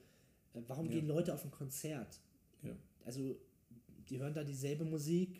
äh, 0.55 0.61
warum 0.67 0.87
Ja. 0.87 0.93
gehen 0.93 1.07
Leute 1.07 1.33
auf 1.33 1.45
ein 1.45 1.51
Konzert? 1.51 2.19
Ja. 2.63 2.75
Also, 3.05 3.35
die 4.09 4.17
hören 4.19 4.33
da 4.33 4.43
dieselbe 4.43 4.85
Musik, 4.85 5.39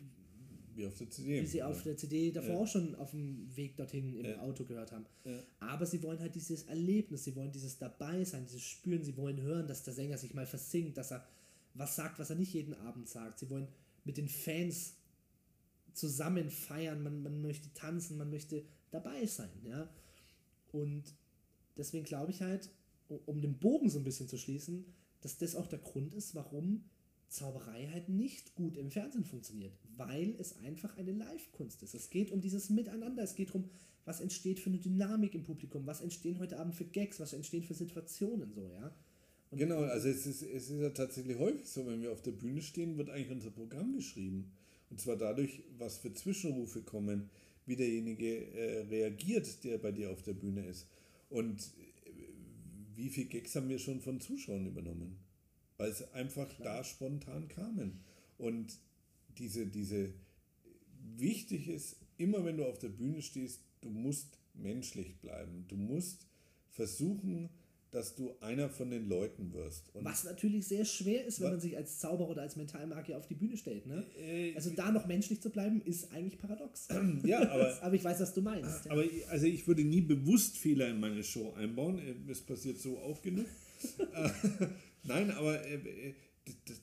Wie 0.74 0.86
auf 0.86 0.94
der 0.94 1.10
CD. 1.10 1.42
wie 1.42 1.46
sie 1.46 1.62
auf 1.62 1.82
der 1.82 1.96
CD 1.96 2.30
davor 2.32 2.50
Ja. 2.54 2.56
auch 2.60 2.66
schon 2.66 2.94
auf 2.96 3.10
dem 3.10 3.54
Weg 3.56 3.76
dorthin 3.76 4.14
im 4.18 4.24
Ja. 4.26 4.38
Auto 4.40 4.64
gehört 4.64 4.92
haben. 4.92 5.04
Ja. 5.24 5.42
Aber 5.60 5.86
sie 5.86 6.02
wollen 6.02 6.18
halt 6.20 6.34
dieses 6.34 6.64
Erlebnis, 6.64 7.24
sie 7.24 7.34
wollen 7.36 7.52
dieses 7.52 7.78
Dabeisein, 7.78 8.44
dieses 8.46 8.62
Spüren, 8.62 9.02
sie 9.04 9.16
wollen 9.16 9.40
hören, 9.40 9.66
dass 9.66 9.82
der 9.82 9.94
Sänger 9.94 10.18
sich 10.18 10.34
mal 10.34 10.46
versingt, 10.46 10.96
dass 10.96 11.10
er 11.12 11.26
was 11.74 11.96
sagt, 11.96 12.18
was 12.18 12.30
er 12.30 12.36
nicht 12.36 12.52
jeden 12.52 12.74
Abend 12.74 13.08
sagt. 13.08 13.38
Sie 13.38 13.48
wollen 13.50 13.68
mit 14.04 14.16
den 14.16 14.28
Fans 14.28 14.94
zusammen 15.92 16.50
feiern, 16.50 17.02
man, 17.02 17.22
man 17.22 17.40
möchte 17.42 17.72
tanzen, 17.74 18.16
man 18.16 18.30
möchte 18.30 18.64
dabei 18.90 19.26
sein, 19.26 19.50
ja. 19.64 19.88
Und 20.72 21.02
deswegen 21.76 22.04
glaube 22.04 22.30
ich 22.30 22.42
halt, 22.42 22.70
um 23.26 23.40
den 23.40 23.58
Bogen 23.58 23.90
so 23.90 23.98
ein 23.98 24.04
bisschen 24.04 24.28
zu 24.28 24.38
schließen, 24.38 24.84
dass 25.20 25.36
das 25.38 25.56
auch 25.56 25.66
der 25.66 25.80
Grund 25.80 26.14
ist, 26.14 26.34
warum 26.34 26.84
Zauberei 27.30 27.88
halt 27.92 28.08
nicht 28.08 28.54
gut 28.56 28.76
im 28.76 28.90
Fernsehen 28.90 29.24
funktioniert, 29.24 29.72
weil 29.96 30.34
es 30.38 30.58
einfach 30.58 30.96
eine 30.96 31.12
Live-Kunst 31.12 31.82
ist. 31.82 31.94
Es 31.94 32.10
geht 32.10 32.32
um 32.32 32.40
dieses 32.40 32.70
Miteinander, 32.70 33.22
es 33.22 33.36
geht 33.36 33.50
darum, 33.50 33.70
was 34.04 34.20
entsteht 34.20 34.58
für 34.58 34.70
eine 34.70 34.78
Dynamik 34.78 35.34
im 35.34 35.44
Publikum, 35.44 35.86
was 35.86 36.00
entstehen 36.00 36.40
heute 36.40 36.58
Abend 36.58 36.74
für 36.74 36.84
Gags, 36.84 37.20
was 37.20 37.32
entstehen 37.32 37.62
für 37.62 37.74
Situationen 37.74 38.52
so, 38.52 38.68
ja. 38.68 38.92
Und 39.50 39.58
Genau, 39.58 39.78
also 39.82 40.08
es 40.08 40.26
ist, 40.26 40.42
es 40.42 40.70
ist 40.70 40.80
ja 40.80 40.90
tatsächlich 40.90 41.38
häufig 41.38 41.68
so, 41.68 41.86
wenn 41.86 42.02
wir 42.02 42.12
auf 42.12 42.22
der 42.22 42.32
Bühne 42.32 42.62
stehen, 42.62 42.98
wird 42.98 43.10
eigentlich 43.10 43.30
unser 43.30 43.50
Programm 43.50 43.94
geschrieben. 43.94 44.52
Und 44.90 45.00
zwar 45.00 45.16
dadurch, 45.16 45.62
was 45.78 45.98
für 45.98 46.12
Zwischenrufe 46.12 46.82
kommen, 46.82 47.30
wie 47.66 47.76
derjenige 47.76 48.46
äh, 48.52 48.80
reagiert, 48.88 49.62
der 49.62 49.78
bei 49.78 49.92
dir 49.92 50.10
auf 50.10 50.22
der 50.22 50.34
Bühne 50.34 50.66
ist. 50.66 50.86
Und 51.28 51.60
äh, 51.60 52.28
wie 52.96 53.08
viel 53.08 53.26
Gags 53.26 53.54
haben 53.54 53.68
wir 53.68 53.78
schon 53.78 54.00
von 54.00 54.20
Zuschauern 54.20 54.66
übernommen? 54.66 55.16
Weil 55.80 55.90
es 55.90 56.12
einfach 56.12 56.52
da 56.62 56.84
spontan 56.84 57.48
kamen. 57.48 58.00
Und 58.36 58.78
diese, 59.38 59.66
diese, 59.66 60.12
wichtig 61.16 61.68
ist, 61.68 61.96
immer 62.18 62.44
wenn 62.44 62.58
du 62.58 62.66
auf 62.66 62.78
der 62.78 62.90
Bühne 62.90 63.22
stehst, 63.22 63.60
du 63.80 63.88
musst 63.88 64.38
menschlich 64.54 65.16
bleiben. 65.20 65.64
Du 65.68 65.76
musst 65.76 66.26
versuchen, 66.68 67.48
dass 67.90 68.14
du 68.14 68.32
einer 68.40 68.68
von 68.68 68.90
den 68.90 69.08
Leuten 69.08 69.52
wirst. 69.52 69.92
Und 69.94 70.04
Was 70.04 70.24
natürlich 70.24 70.68
sehr 70.68 70.84
schwer 70.84 71.24
ist, 71.24 71.40
wenn 71.40 71.50
man 71.50 71.60
sich 71.60 71.76
als 71.76 71.98
Zauberer 71.98 72.28
oder 72.30 72.42
als 72.42 72.56
Mentalmagier 72.56 73.16
auf 73.16 73.26
die 73.26 73.34
Bühne 73.34 73.56
stellt. 73.56 73.86
Ne? 73.86 74.06
Äh, 74.16 74.54
Also 74.54 74.70
da 74.70 74.92
noch 74.92 75.06
menschlich 75.06 75.40
zu 75.40 75.50
bleiben, 75.50 75.80
ist 75.82 76.12
eigentlich 76.12 76.38
paradox. 76.38 76.88
ja, 77.24 77.40
aber, 77.50 77.82
Aber 77.82 77.94
ich 77.94 78.04
weiß, 78.04 78.20
was 78.20 78.32
du 78.34 78.42
meinst. 78.42 78.84
Ja. 78.84 78.92
aber 78.92 79.04
also 79.30 79.46
ich 79.46 79.66
würde 79.66 79.82
nie 79.82 80.02
bewusst 80.02 80.56
Fehler 80.58 80.88
in 80.88 81.00
meine 81.00 81.24
Show 81.24 81.52
einbauen. 81.54 81.98
Äh, 81.98 82.30
Es 82.30 82.42
passiert 82.42 82.78
so 82.78 82.98
auch 82.98 83.20
genug. 83.22 83.46
Nein, 85.04 85.30
aber 85.30 85.64
äh, 85.66 85.74
äh, 86.10 86.14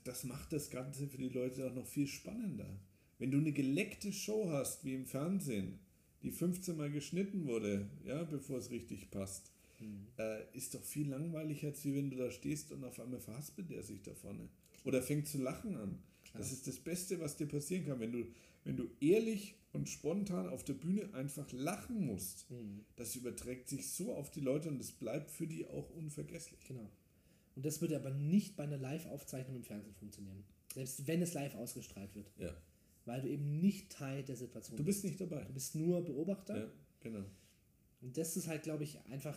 das 0.03 0.23
macht 0.23 0.53
das 0.53 0.69
Ganze 0.69 1.07
für 1.07 1.17
die 1.17 1.29
Leute 1.29 1.67
auch 1.69 1.73
noch 1.73 1.87
viel 1.87 2.07
spannender. 2.07 2.79
Wenn 3.19 3.31
du 3.31 3.37
eine 3.39 3.51
geleckte 3.51 4.13
Show 4.13 4.49
hast, 4.51 4.85
wie 4.85 4.93
im 4.93 5.05
Fernsehen, 5.05 5.79
die 6.21 6.29
die 6.29 6.35
15 6.35 6.77
Mal 6.77 6.91
geschnitten 6.91 7.45
wurde, 7.45 7.89
ja, 8.03 8.23
bevor 8.23 8.57
es 8.57 8.69
richtig 8.71 9.11
passt, 9.11 9.51
Mhm. 9.79 10.07
äh, 10.17 10.57
ist 10.57 10.73
doch 10.73 10.83
viel 10.83 11.07
langweiliger, 11.09 11.67
als 11.67 11.85
wie 11.85 11.95
wenn 11.95 12.09
du 12.09 12.17
da 12.17 12.31
stehst 12.31 12.71
und 12.71 12.83
auf 12.83 12.99
einmal 12.99 13.19
verhaspelt 13.19 13.69
der 13.69 13.83
sich 13.83 14.01
da 14.01 14.13
vorne. 14.15 14.49
Oder 14.83 15.01
fängt 15.03 15.27
zu 15.27 15.37
lachen 15.37 15.75
an. 15.75 15.99
Klar. 16.23 16.39
Das 16.39 16.51
ist 16.51 16.67
das 16.67 16.79
Beste, 16.79 17.19
was 17.19 17.37
dir 17.37 17.47
passieren 17.47 17.85
kann, 17.85 17.99
wenn 17.99 18.11
du, 18.11 18.25
wenn 18.63 18.77
du 18.77 18.89
ehrlich 18.99 19.55
und 19.73 19.87
spontan 19.87 20.49
auf 20.49 20.63
der 20.63 20.73
Bühne 20.73 21.13
einfach 21.13 21.51
lachen 21.51 22.05
musst. 22.05 22.49
Mhm. 22.49 22.85
Das 22.95 23.15
überträgt 23.15 23.69
sich 23.69 23.91
so 23.91 24.13
auf 24.15 24.31
die 24.31 24.41
Leute 24.41 24.69
und 24.69 24.81
es 24.81 24.91
bleibt 24.91 25.29
für 25.29 25.47
die 25.47 25.67
auch 25.67 25.89
unvergesslich. 25.91 26.59
Genau. 26.67 26.89
Und 27.57 27.65
das 27.65 27.81
würde 27.81 27.95
aber 27.95 28.11
nicht 28.11 28.55
bei 28.55 28.65
einer 28.65 28.77
Live-Aufzeichnung 28.77 29.55
im 29.55 29.63
Fernsehen 29.63 29.95
funktionieren. 29.95 30.43
Selbst 30.75 31.07
wenn 31.07 31.23
es 31.23 31.33
live 31.33 31.55
ausgestrahlt 31.55 32.13
wird. 32.13 32.31
Ja. 32.37 32.55
Weil 33.05 33.19
du 33.21 33.29
eben 33.29 33.59
nicht 33.59 33.91
Teil 33.91 34.23
der 34.23 34.35
Situation 34.35 34.77
Du 34.77 34.83
bist 34.83 35.03
nicht 35.03 35.19
dabei. 35.19 35.43
Du 35.43 35.53
bist 35.53 35.73
nur 35.73 36.05
Beobachter. 36.05 36.55
Ja, 36.55 36.71
genau. 36.99 37.25
Und 38.01 38.15
das 38.15 38.37
ist 38.37 38.47
halt, 38.47 38.61
glaube 38.61 38.83
ich, 38.83 39.03
einfach, 39.05 39.35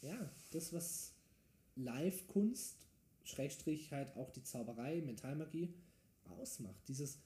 ja, 0.00 0.30
das, 0.52 0.72
was 0.72 1.12
Live-Kunst, 1.74 2.76
Schrägstrich 3.24 3.90
halt 3.90 4.14
auch 4.14 4.30
die 4.30 4.44
Zauberei, 4.44 5.00
Mentalmagie 5.00 5.74
ausmacht. 6.38 6.86
Dieses 6.86 7.18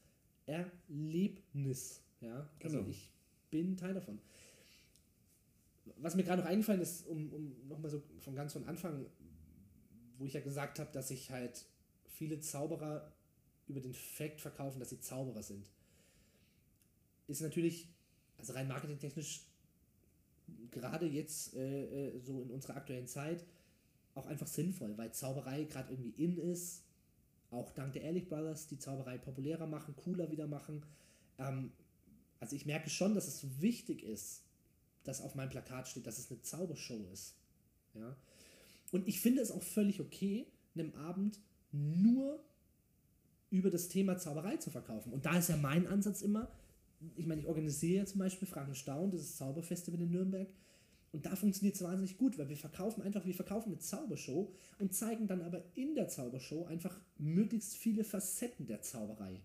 Erlebnis. 0.47 2.01
Ja, 2.23 2.49
also 2.63 2.79
Genau. 2.79 2.89
ich 2.89 3.13
bin 3.51 3.77
Teil 3.77 3.93
davon. 3.93 4.19
Was 5.99 6.15
mir 6.15 6.23
gerade 6.25 6.41
noch 6.41 6.49
eingefallen 6.49 6.81
ist, 6.81 7.07
um, 7.07 7.31
um 7.31 7.69
nochmal 7.69 7.91
so 7.91 8.03
von 8.21 8.35
ganz 8.35 8.55
von 8.55 8.65
Anfang, 8.65 9.05
wo 10.19 10.27
ich 10.27 10.35
ja 10.35 10.41
gesagt 10.41 10.79
habe, 10.79 10.91
dass 10.93 11.09
sich 11.09 11.31
halt 11.31 11.65
viele 12.07 12.41
Zauberer 12.41 13.13
über 13.67 13.81
den 13.81 13.95
Fakt 13.95 14.41
verkaufen, 14.41 14.79
dass 14.79 14.91
sie 14.91 15.01
Zauberer 15.01 15.43
sind, 15.43 15.71
ist 17.27 17.41
natürlich, 17.41 17.89
also 18.39 18.53
rein 18.53 18.69
marketingtechnisch, 18.69 19.43
gerade 20.71 21.07
jetzt 21.07 21.55
äh, 21.55 22.09
äh, 22.09 22.21
so 22.21 22.43
in 22.43 22.51
unserer 22.51 22.77
aktuellen 22.77 23.07
Zeit, 23.07 23.45
auch 24.15 24.27
einfach 24.27 24.47
sinnvoll, 24.47 24.97
weil 24.97 25.13
Zauberei 25.13 25.65
gerade 25.65 25.93
irgendwie 25.93 26.23
in 26.23 26.39
ist, 26.39 26.85
auch 27.51 27.73
dank 27.73 27.93
der 27.93 28.03
Ehrlich 28.03 28.29
Brothers, 28.29 28.67
die 28.67 28.79
Zauberei 28.79 29.19
populärer 29.19 29.67
machen, 29.67 29.95
cooler 29.97 30.31
wieder 30.31 30.47
machen. 30.47 30.83
Ähm, 31.39 31.73
also 32.41 32.57
ich 32.57 32.67
merke 32.67 32.91
schon, 32.91 33.15
dass 33.15 33.27
es 33.27 33.61
wichtig 33.61 34.03
ist, 34.03 34.43
dass 35.05 35.21
auf 35.21 35.35
meinem 35.35 35.51
Plakat 35.51 35.89
steht, 35.89 36.07
dass 36.07 36.19
es 36.19 36.31
eine 36.31 36.43
Zaubershow 36.43 37.07
ist. 37.13 37.35
Ja? 37.95 38.17
Und 38.95 39.09
ich 39.09 39.19
finde 39.19 39.43
es 39.43 39.51
auch 39.51 39.65
völlig 39.65 39.99
okay, 40.01 40.47
einem 40.77 40.95
Abend 40.95 41.41
nur 41.73 42.39
über 43.51 43.69
das 43.69 43.89
Thema 43.89 44.19
Zauberei 44.19 44.57
zu 44.59 44.71
verkaufen. 44.71 45.13
Und 45.13 45.27
da 45.27 45.37
ist 45.37 45.49
ja 45.49 45.57
mein 45.57 45.89
Ansatz 45.89 46.23
immer, 46.23 46.49
ich 47.17 47.27
meine, 47.27 47.41
ich 47.41 47.49
organisiere 47.49 48.03
ja 48.03 48.07
zum 48.07 48.21
Beispiel 48.21 48.47
Franken 48.47 48.77
Staun, 48.77 49.11
das 49.11 49.35
Zauberfestival 49.35 50.01
in 50.01 50.13
Nürnberg. 50.13 50.47
Und 51.11 51.27
da 51.27 51.35
funktioniert 51.35 51.75
es 51.75 51.83
wahnsinnig 51.83 52.19
gut, 52.19 52.39
weil 52.39 52.49
wir 52.49 52.57
verkaufen 52.57 53.03
einfach, 53.03 53.27
wir 53.27 53.35
verkaufen 53.35 53.71
eine 53.71 53.81
Zaubershow 53.81 54.53
und 54.79 54.95
zeigen 54.95 55.27
dann 55.27 55.43
aber 55.43 55.65
in 55.75 55.97
der 55.97 56.07
Zaubershow 56.07 56.67
einfach 56.67 56.97
möglichst 57.19 57.75
viele 57.75 58.05
Facetten 58.05 58.69
der 58.69 58.83
Zauberei. 58.83 59.41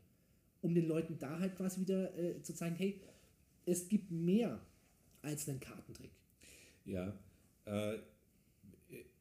Um 0.61 0.75
den 0.75 0.87
Leuten 0.87 1.17
da 1.17 1.39
halt 1.39 1.55
quasi 1.55 1.81
wieder 1.81 2.15
äh, 2.15 2.39
zu 2.43 2.53
zeigen, 2.53 2.75
hey, 2.75 3.01
es 3.65 3.89
gibt 3.89 4.11
mehr 4.11 4.59
als 5.23 5.49
einen 5.49 5.59
Kartentrick. 5.59 6.11
Ja, 6.85 7.17
äh, 7.65 7.97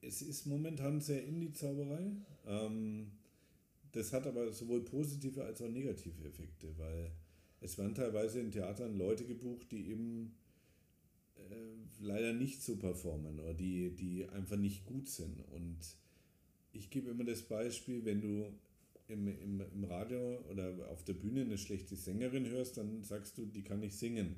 es 0.00 0.22
ist 0.22 0.46
momentan 0.46 1.00
sehr 1.00 1.24
in 1.24 1.40
die 1.40 1.52
Zauberei. 1.52 2.12
Ähm, 2.46 3.12
das 3.92 4.12
hat 4.12 4.26
aber 4.26 4.52
sowohl 4.52 4.84
positive 4.84 5.44
als 5.44 5.62
auch 5.62 5.68
negative 5.68 6.24
Effekte, 6.26 6.68
weil 6.76 7.10
es 7.60 7.78
werden 7.78 7.94
teilweise 7.94 8.40
in 8.40 8.52
Theatern 8.52 8.96
Leute 8.96 9.24
gebucht, 9.24 9.72
die 9.72 9.90
eben 9.90 10.36
äh, 11.36 12.00
leider 12.00 12.32
nicht 12.32 12.62
so 12.62 12.76
performen 12.76 13.40
oder 13.40 13.54
die, 13.54 13.90
die 13.90 14.28
einfach 14.28 14.56
nicht 14.56 14.86
gut 14.86 15.08
sind. 15.08 15.40
Und 15.52 15.78
ich 16.72 16.90
gebe 16.90 17.10
immer 17.10 17.24
das 17.24 17.42
Beispiel, 17.42 18.04
wenn 18.04 18.20
du 18.20 18.52
im, 19.08 19.26
im, 19.26 19.62
im 19.72 19.84
Radio 19.84 20.38
oder 20.50 20.90
auf 20.90 21.02
der 21.04 21.14
Bühne 21.14 21.40
eine 21.40 21.58
schlechte 21.58 21.96
Sängerin 21.96 22.46
hörst, 22.46 22.76
dann 22.76 23.02
sagst 23.02 23.38
du, 23.38 23.46
die 23.46 23.62
kann 23.62 23.80
nicht 23.80 23.94
singen. 23.94 24.36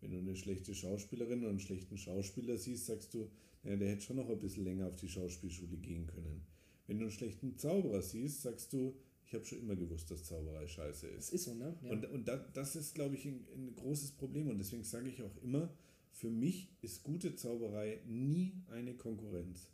Wenn 0.00 0.12
du 0.12 0.18
eine 0.18 0.36
schlechte 0.36 0.74
Schauspielerin 0.74 1.40
oder 1.40 1.50
einen 1.50 1.60
schlechten 1.60 1.98
Schauspieler 1.98 2.56
siehst, 2.56 2.86
sagst 2.86 3.12
du, 3.14 3.28
ja, 3.64 3.76
der 3.76 3.88
hätte 3.88 4.02
schon 4.02 4.16
noch 4.16 4.28
ein 4.28 4.40
bisschen 4.40 4.64
länger 4.64 4.86
auf 4.86 4.96
die 4.96 5.08
Schauspielschule 5.08 5.76
gehen 5.76 6.06
können. 6.06 6.42
Wenn 6.86 6.98
du 6.98 7.04
einen 7.04 7.12
schlechten 7.12 7.56
Zauberer 7.56 8.02
siehst, 8.02 8.42
sagst 8.42 8.72
du, 8.72 8.94
ich 9.26 9.34
habe 9.34 9.44
schon 9.44 9.58
immer 9.60 9.74
gewusst, 9.74 10.10
dass 10.10 10.24
Zauberei 10.24 10.66
scheiße 10.66 11.08
Das 11.08 11.26
ist. 11.26 11.32
ist 11.32 11.44
so, 11.44 11.54
ne? 11.54 11.74
Ja. 11.82 11.90
Und, 11.90 12.04
und 12.10 12.28
da, 12.28 12.36
das 12.52 12.76
ist, 12.76 12.94
glaube 12.94 13.14
ich, 13.14 13.24
ein, 13.24 13.46
ein 13.56 13.74
großes 13.74 14.12
Problem. 14.12 14.48
Und 14.48 14.58
deswegen 14.58 14.84
sage 14.84 15.08
ich 15.08 15.22
auch 15.22 15.42
immer, 15.42 15.70
für 16.10 16.30
mich 16.30 16.68
ist 16.82 17.02
gute 17.02 17.34
Zauberei 17.34 18.00
nie 18.06 18.52
eine 18.68 18.94
Konkurrenz. 18.94 19.70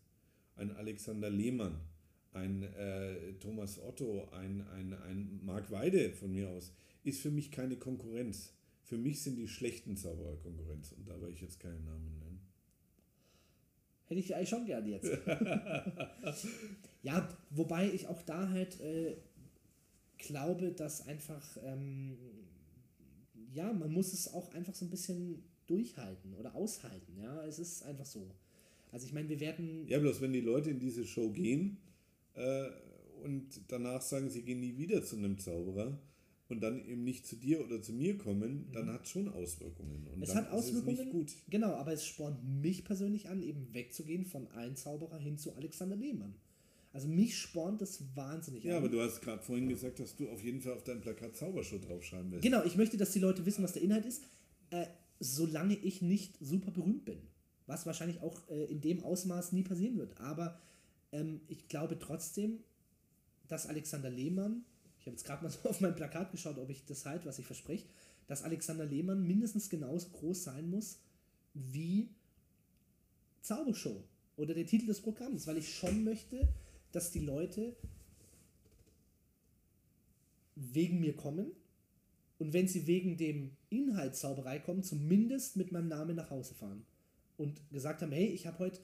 Ein 0.57 0.70
Alexander 0.70 1.30
Lehmann, 1.30 1.80
ein 2.32 2.62
äh, 2.62 3.34
Thomas 3.41 3.80
Otto, 3.80 4.28
ein, 4.30 4.62
ein, 4.68 4.95
ein 4.95 5.41
Marc 5.45 5.70
Weide 5.70 6.12
von 6.12 6.32
mir 6.32 6.49
aus, 6.49 6.72
ist 7.03 7.20
für 7.20 7.30
mich 7.30 7.51
keine 7.51 7.76
Konkurrenz. 7.76 8.55
Für 8.84 8.97
mich 8.97 9.22
sind 9.22 9.36
die 9.36 9.49
schlechten 9.49 9.97
Zauberer 9.97 10.36
Konkurrenz. 10.36 10.93
Und 10.93 11.09
da 11.09 11.20
will 11.20 11.30
ich 11.30 11.41
jetzt 11.41 11.61
keinen 11.61 11.84
Namen 11.84 12.18
nennen. 12.18 12.30
Hätte 14.11 14.19
ich 14.19 14.35
eigentlich 14.35 14.49
schon 14.49 14.67
gern 14.67 14.85
jetzt. 14.89 15.09
ja, 17.05 17.29
wobei 17.51 17.89
ich 17.93 18.09
auch 18.09 18.21
da 18.23 18.49
halt 18.49 18.81
äh, 18.81 19.15
glaube, 20.19 20.73
dass 20.73 21.07
einfach, 21.07 21.57
ähm, 21.65 22.17
ja, 23.55 23.73
man 23.73 23.93
muss 23.93 24.13
es 24.13 24.35
auch 24.35 24.53
einfach 24.53 24.75
so 24.75 24.85
ein 24.85 24.91
bisschen 24.91 25.45
durchhalten 25.69 26.35
oder 26.35 26.57
aushalten. 26.57 27.21
Ja, 27.23 27.47
es 27.47 27.61
ist 27.61 27.85
einfach 27.85 28.05
so. 28.05 28.35
Also 28.91 29.07
ich 29.07 29.13
meine, 29.13 29.29
wir 29.29 29.39
werden. 29.39 29.87
Ja, 29.87 30.01
bloß 30.01 30.21
wenn 30.21 30.33
die 30.33 30.41
Leute 30.41 30.71
in 30.71 30.81
diese 30.81 31.07
Show 31.07 31.31
gehen 31.31 31.77
äh, 32.35 32.67
und 33.23 33.61
danach 33.69 34.03
sagen, 34.03 34.29
sie 34.29 34.43
gehen 34.43 34.59
nie 34.59 34.77
wieder 34.77 35.05
zu 35.05 35.15
einem 35.15 35.39
Zauberer 35.39 35.97
und 36.51 36.61
dann 36.61 36.84
eben 36.86 37.05
nicht 37.05 37.26
zu 37.26 37.36
dir 37.36 37.64
oder 37.64 37.80
zu 37.80 37.92
mir 37.92 38.18
kommen, 38.18 38.66
dann 38.72 38.90
hat 38.92 39.07
schon 39.09 39.28
Auswirkungen. 39.28 40.07
Und 40.09 40.16
Mhm. 40.18 40.22
Es 40.22 40.34
hat 40.34 40.51
Auswirkungen. 40.51 40.94
Ist 40.94 40.98
es 41.01 41.05
nicht 41.07 41.12
gut. 41.12 41.32
Genau, 41.51 41.74
aber 41.74 41.92
es 41.92 42.05
spornt 42.05 42.38
mich 42.61 42.84
persönlich 42.84 43.28
an, 43.28 43.42
eben 43.42 43.72
wegzugehen 43.72 44.24
von 44.24 44.48
einem 44.48 44.76
Zauberer 44.76 45.18
hin 45.18 45.38
zu 45.38 45.55
Alexander 45.55 45.96
Lehmann. 45.96 46.34
Also 46.92 47.07
mich 47.07 47.36
spornt 47.38 47.80
das 47.80 48.03
wahnsinnig 48.16 48.64
Ja, 48.64 48.72
an. 48.72 48.78
aber 48.78 48.88
du 48.88 49.01
hast 49.01 49.20
gerade 49.22 49.42
vorhin 49.42 49.68
gesagt, 49.68 50.01
dass 50.01 50.16
du 50.16 50.28
auf 50.28 50.42
jeden 50.42 50.61
Fall 50.61 50.72
auf 50.72 50.82
dein 50.82 51.01
Plakat 51.01 51.36
Zaubershow 51.36 51.78
draufschreiben 51.78 52.32
willst. 52.32 52.42
Genau, 52.42 52.64
ich 52.64 52.76
möchte, 52.76 52.96
dass 52.96 53.12
die 53.12 53.20
Leute 53.20 53.46
wissen, 53.46 53.62
was 53.62 53.74
der 53.74 53.82
Inhalt 53.82 54.05
ist, 54.07 54.24
äh, 54.70 54.86
solange 55.20 55.76
ich 55.76 56.03
nicht 56.03 56.34
super 56.40 56.72
berühmt 56.72 57.05
bin. 57.05 57.18
Was 57.66 57.86
wahrscheinlich 57.86 58.20
auch 58.22 58.36
äh, 58.51 58.64
in 58.64 58.80
dem 58.80 59.05
Ausmaß 59.05 59.53
nie 59.53 59.62
passieren 59.62 59.98
wird. 59.98 60.18
Aber 60.20 60.59
ähm, 61.12 61.40
ich 61.46 61.68
glaube 61.68 61.96
trotzdem, 62.01 62.59
dass 63.46 63.66
Alexander 63.68 64.11
Lehmann, 64.11 64.64
ich 65.01 65.07
habe 65.07 65.16
jetzt 65.16 65.24
gerade 65.24 65.42
mal 65.42 65.51
so 65.51 65.59
auf 65.68 65.80
mein 65.80 65.94
Plakat 65.94 66.30
geschaut, 66.30 66.59
ob 66.59 66.70
ich 66.70 66.84
das 66.84 67.07
halte, 67.07 67.26
was 67.26 67.38
ich 67.38 67.46
verspreche, 67.46 67.86
dass 68.26 68.42
Alexander 68.42 68.84
Lehmann 68.84 69.26
mindestens 69.26 69.68
genauso 69.68 70.11
groß 70.11 70.44
sein 70.44 70.70
muss 70.70 70.98
wie 71.55 72.11
Zaubershow 73.40 74.05
oder 74.36 74.55
der 74.55 74.66
Titel 74.66 74.86
des 74.86 75.01
Programms, 75.01 75.46
weil 75.46 75.57
ich 75.57 75.74
schon 75.74 76.05
möchte, 76.05 76.48
dass 76.92 77.11
die 77.11 77.20
Leute 77.20 77.74
wegen 80.55 81.01
mir 81.01 81.16
kommen 81.16 81.51
und 82.38 82.53
wenn 82.53 82.68
sie 82.68 82.86
wegen 82.86 83.16
dem 83.16 83.57
Inhalt 83.70 84.16
Zauberei 84.16 84.59
kommen, 84.59 84.82
zumindest 84.82 85.57
mit 85.57 85.72
meinem 85.72 85.88
Namen 85.88 86.16
nach 86.16 86.30
Hause 86.30 86.55
fahren 86.55 86.84
und 87.36 87.61
gesagt 87.70 88.03
haben, 88.03 88.12
hey, 88.12 88.26
ich 88.26 88.46
habe 88.46 88.59
heute, 88.59 88.80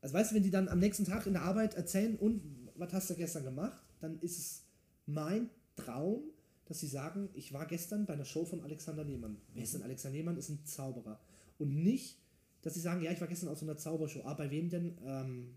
also 0.00 0.14
weißt 0.14 0.30
du, 0.30 0.36
wenn 0.36 0.42
die 0.42 0.50
dann 0.50 0.68
am 0.68 0.78
nächsten 0.78 1.04
Tag 1.04 1.26
in 1.26 1.34
der 1.34 1.42
Arbeit 1.42 1.74
erzählen, 1.74 2.16
und 2.16 2.42
was 2.74 2.92
hast 2.92 3.10
du 3.10 3.14
gestern 3.14 3.44
gemacht, 3.44 3.82
dann 4.00 4.18
ist 4.20 4.38
es 4.38 4.65
mein 5.06 5.50
Traum, 5.76 6.22
dass 6.66 6.80
sie 6.80 6.88
sagen, 6.88 7.28
ich 7.34 7.52
war 7.52 7.66
gestern 7.66 8.06
bei 8.06 8.14
einer 8.14 8.24
Show 8.24 8.44
von 8.44 8.60
Alexander 8.62 9.04
Lehmann. 9.04 9.36
Wer 9.54 9.62
ist 9.62 9.74
denn 9.74 9.82
Alexander 9.82 10.18
Lehmann? 10.18 10.36
Ist 10.36 10.48
ein 10.48 10.64
Zauberer. 10.64 11.20
Und 11.58 11.82
nicht, 11.82 12.18
dass 12.62 12.74
sie 12.74 12.80
sagen, 12.80 13.02
ja, 13.02 13.12
ich 13.12 13.20
war 13.20 13.28
gestern 13.28 13.48
auf 13.48 13.58
so 13.58 13.64
einer 13.64 13.76
Zaubershow. 13.76 14.22
Ah, 14.24 14.34
bei 14.34 14.50
wem 14.50 14.68
denn? 14.68 14.98
Ähm, 15.04 15.54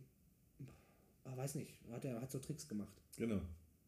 ah, 1.24 1.36
weiß 1.36 1.56
nicht, 1.56 1.74
hat 1.92 2.06
er 2.06 2.22
hat 2.22 2.32
so 2.32 2.40
Tricks 2.40 2.68
gemacht. 2.68 2.94
Genau. 3.18 3.42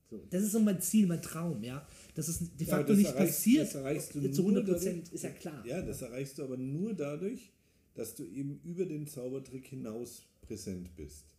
So, 0.10 0.26
das 0.30 0.44
ist 0.44 0.52
so 0.52 0.60
mein 0.60 0.82
Ziel, 0.82 1.08
mein 1.08 1.22
Traum, 1.22 1.64
ja. 1.64 1.88
Das 2.16 2.28
ist 2.28 2.60
de 2.60 2.68
Ja, 2.68 2.76
facto 2.76 2.92
das 2.92 2.98
nicht 2.98 3.16
passiert 3.16 3.68
das 3.68 3.76
erreichst 3.76 4.14
du 4.14 4.20
zu 4.32 4.42
nur 4.42 4.52
100 4.62 4.66
Prozent, 4.66 5.14
ist 5.14 5.24
ja 5.24 5.30
klar. 5.30 5.66
Ja, 5.66 5.82
das 5.82 6.02
erreichst 6.02 6.38
du 6.38 6.44
aber 6.44 6.58
nur 6.58 6.94
dadurch, 6.94 7.54
dass 7.94 8.16
du 8.16 8.26
eben 8.26 8.60
über 8.64 8.86
den 8.86 9.08
Zaubertrick 9.08 9.68
hinaus 9.68 10.24
präsent 10.42 10.96
bist. 10.98 11.36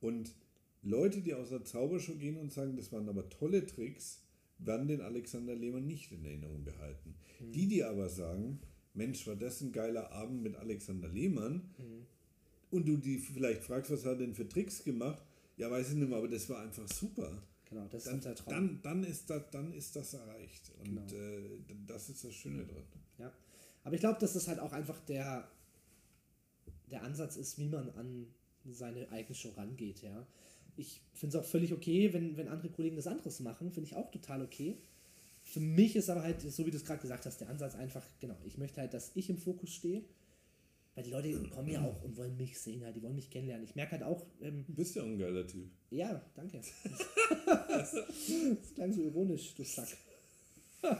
Und 0.00 0.30
Leute, 0.82 1.20
die 1.20 1.34
aus 1.34 1.50
der 1.50 1.64
Zaubershow 1.64 2.14
gehen 2.16 2.36
und 2.36 2.52
sagen, 2.52 2.76
das 2.76 2.90
waren 2.92 3.08
aber 3.08 3.28
tolle 3.28 3.64
Tricks, 3.66 4.20
werden 4.58 4.88
den 4.88 5.00
Alexander 5.00 5.54
Lehmann 5.54 5.86
nicht 5.86 6.10
in 6.12 6.24
Erinnerung 6.24 6.64
behalten. 6.64 7.14
Mhm. 7.40 7.52
Die, 7.52 7.68
die 7.68 7.84
aber 7.84 8.08
sagen, 8.08 8.60
Mensch, 8.94 9.26
war 9.26 9.36
das 9.36 9.60
ein 9.60 9.72
geiler 9.72 10.10
Abend 10.12 10.42
mit 10.42 10.56
Alexander 10.56 11.08
Lehmann, 11.08 11.70
Mhm. 11.78 12.06
und 12.70 12.86
du 12.88 12.96
die 12.96 13.18
vielleicht 13.18 13.62
fragst, 13.62 13.90
was 13.90 14.04
hat 14.04 14.12
er 14.12 14.16
denn 14.18 14.34
für 14.34 14.48
Tricks 14.48 14.82
gemacht, 14.84 15.22
ja, 15.56 15.70
weiß 15.70 15.90
ich 15.90 15.94
nicht 15.96 16.08
mehr, 16.08 16.18
aber 16.18 16.28
das 16.28 16.48
war 16.48 16.60
einfach 16.62 16.88
super. 16.88 17.42
Genau, 17.68 17.86
das 17.88 18.04
Dann, 18.04 18.16
ist 18.16 18.24
der 18.24 18.34
Traum. 18.34 18.52
dann, 18.52 18.80
dann, 18.82 19.04
ist 19.04 19.30
das, 19.30 19.42
dann 19.50 19.72
ist 19.72 19.96
das 19.96 20.12
erreicht. 20.14 20.72
Und 20.80 21.08
Genau. 21.08 21.22
äh, 21.22 21.60
das 21.86 22.08
ist 22.10 22.22
das 22.24 22.34
Schöne 22.34 22.64
dran. 22.66 22.82
ja. 23.18 23.32
Aber 23.84 23.94
ich 23.94 24.00
glaube, 24.00 24.18
dass 24.20 24.34
das 24.34 24.46
halt 24.48 24.58
auch 24.60 24.72
einfach 24.72 25.00
der, 25.06 25.48
der 26.90 27.02
Ansatz 27.02 27.36
ist, 27.36 27.58
wie 27.58 27.68
man 27.68 27.88
an 27.90 28.26
seine 28.64 29.10
eigene 29.10 29.34
Show 29.34 29.50
rangeht, 29.56 30.02
ja. 30.02 30.26
Ich 30.76 31.00
finde 31.14 31.36
es 31.36 31.44
auch 31.44 31.48
völlig 31.48 31.72
okay, 31.72 32.12
wenn, 32.12 32.36
wenn 32.36 32.48
andere 32.48 32.70
Kollegen 32.70 32.96
das 32.96 33.06
anderes 33.06 33.40
machen, 33.40 33.70
finde 33.70 33.88
ich 33.88 33.96
auch 33.96 34.10
total 34.10 34.42
okay. 34.42 34.78
Für 35.42 35.60
mich 35.60 35.96
ist 35.96 36.08
aber 36.08 36.22
halt, 36.22 36.40
so 36.40 36.64
wie 36.66 36.70
du 36.70 36.76
es 36.76 36.84
gerade 36.84 37.00
gesagt 37.00 37.26
hast, 37.26 37.40
der 37.40 37.48
Ansatz 37.48 37.74
einfach, 37.74 38.04
genau, 38.20 38.36
ich 38.44 38.58
möchte 38.58 38.80
halt, 38.80 38.94
dass 38.94 39.12
ich 39.14 39.28
im 39.28 39.38
Fokus 39.38 39.70
stehe. 39.70 40.04
Weil 40.94 41.04
die 41.04 41.10
Leute 41.10 41.42
kommen 41.48 41.68
ja 41.68 41.82
auch 41.82 42.02
und 42.02 42.16
wollen 42.18 42.36
mich 42.36 42.58
sehen, 42.58 42.84
halt, 42.84 42.94
die 42.94 43.02
wollen 43.02 43.14
mich 43.14 43.30
kennenlernen. 43.30 43.64
Ich 43.64 43.74
merke 43.74 43.92
halt 43.92 44.02
auch. 44.02 44.26
Ähm, 44.42 44.64
du 44.66 44.74
bist 44.74 44.94
ja 44.94 45.02
auch 45.02 45.06
ein 45.06 45.18
geiler 45.18 45.46
Typ. 45.46 45.70
Ja, 45.90 46.22
danke. 46.34 46.60
das, 47.68 47.94
klang 48.74 48.92
so 48.92 49.00
ironisch, 49.00 49.54
du 49.54 49.64
Sack. 49.64 49.88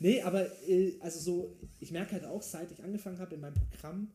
nee, 0.00 0.20
aber 0.20 0.46
äh, 0.68 0.96
also 1.00 1.18
so, 1.18 1.56
ich 1.80 1.92
merke 1.92 2.12
halt 2.12 2.26
auch, 2.26 2.42
seit 2.42 2.70
ich 2.72 2.82
angefangen 2.84 3.18
habe 3.18 3.36
in 3.36 3.40
meinem 3.40 3.54
Programm, 3.54 4.10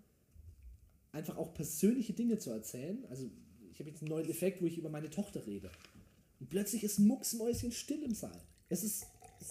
einfach 1.12 1.38
auch 1.38 1.54
persönliche 1.54 2.14
Dinge 2.14 2.38
zu 2.38 2.52
erzählen. 2.52 3.04
Also 3.10 3.30
habe 3.82 3.90
jetzt 3.90 4.02
einen 4.02 4.12
neuen 4.12 4.30
Effekt, 4.30 4.62
wo 4.62 4.66
ich 4.66 4.78
über 4.78 4.90
meine 4.90 5.10
Tochter 5.10 5.46
rede. 5.46 5.72
Und 6.40 6.50
plötzlich 6.50 6.84
ist 6.84 7.00
Mucksmäuschen 7.00 7.72
still 7.72 8.04
im 8.04 8.14
Saal. 8.14 8.42
Es 8.70 8.84
ist, 8.84 9.06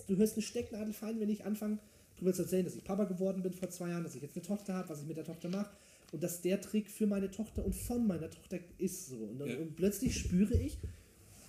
du 0.09 0.17
hörst 0.17 0.35
eine 0.35 0.43
Stecknadel 0.43 0.93
fallen, 0.93 1.21
wenn 1.21 1.29
ich 1.29 1.45
anfange 1.45 1.79
darüber 2.17 2.33
zu 2.33 2.43
erzählen, 2.43 2.65
dass 2.65 2.75
ich 2.75 2.85
Papa 2.85 3.05
geworden 3.05 3.43
bin 3.43 3.53
vor 3.53 3.71
zwei 3.71 3.91
Jahren, 3.91 4.05
dass 4.05 4.15
ich 4.15 4.23
jetzt 4.23 4.37
eine 4.37 4.45
Tochter 4.45 4.75
habe, 4.75 4.89
was 4.89 5.01
ich 5.01 5.07
mit 5.07 5.17
der 5.17 5.25
Tochter 5.25 5.49
mache 5.49 5.71
und 6.13 6.23
dass 6.23 6.41
der 6.43 6.61
Trick 6.61 6.91
für 6.91 7.07
meine 7.07 7.31
Tochter 7.31 7.65
und 7.65 7.75
von 7.75 8.07
meiner 8.07 8.31
Tochter 8.31 8.59
ist 8.79 9.07
so. 9.09 9.17
Und, 9.17 9.47
ja. 9.47 9.59
und 9.59 9.77
plötzlich 9.77 10.19
spüre 10.19 10.55
ich, 10.55 10.79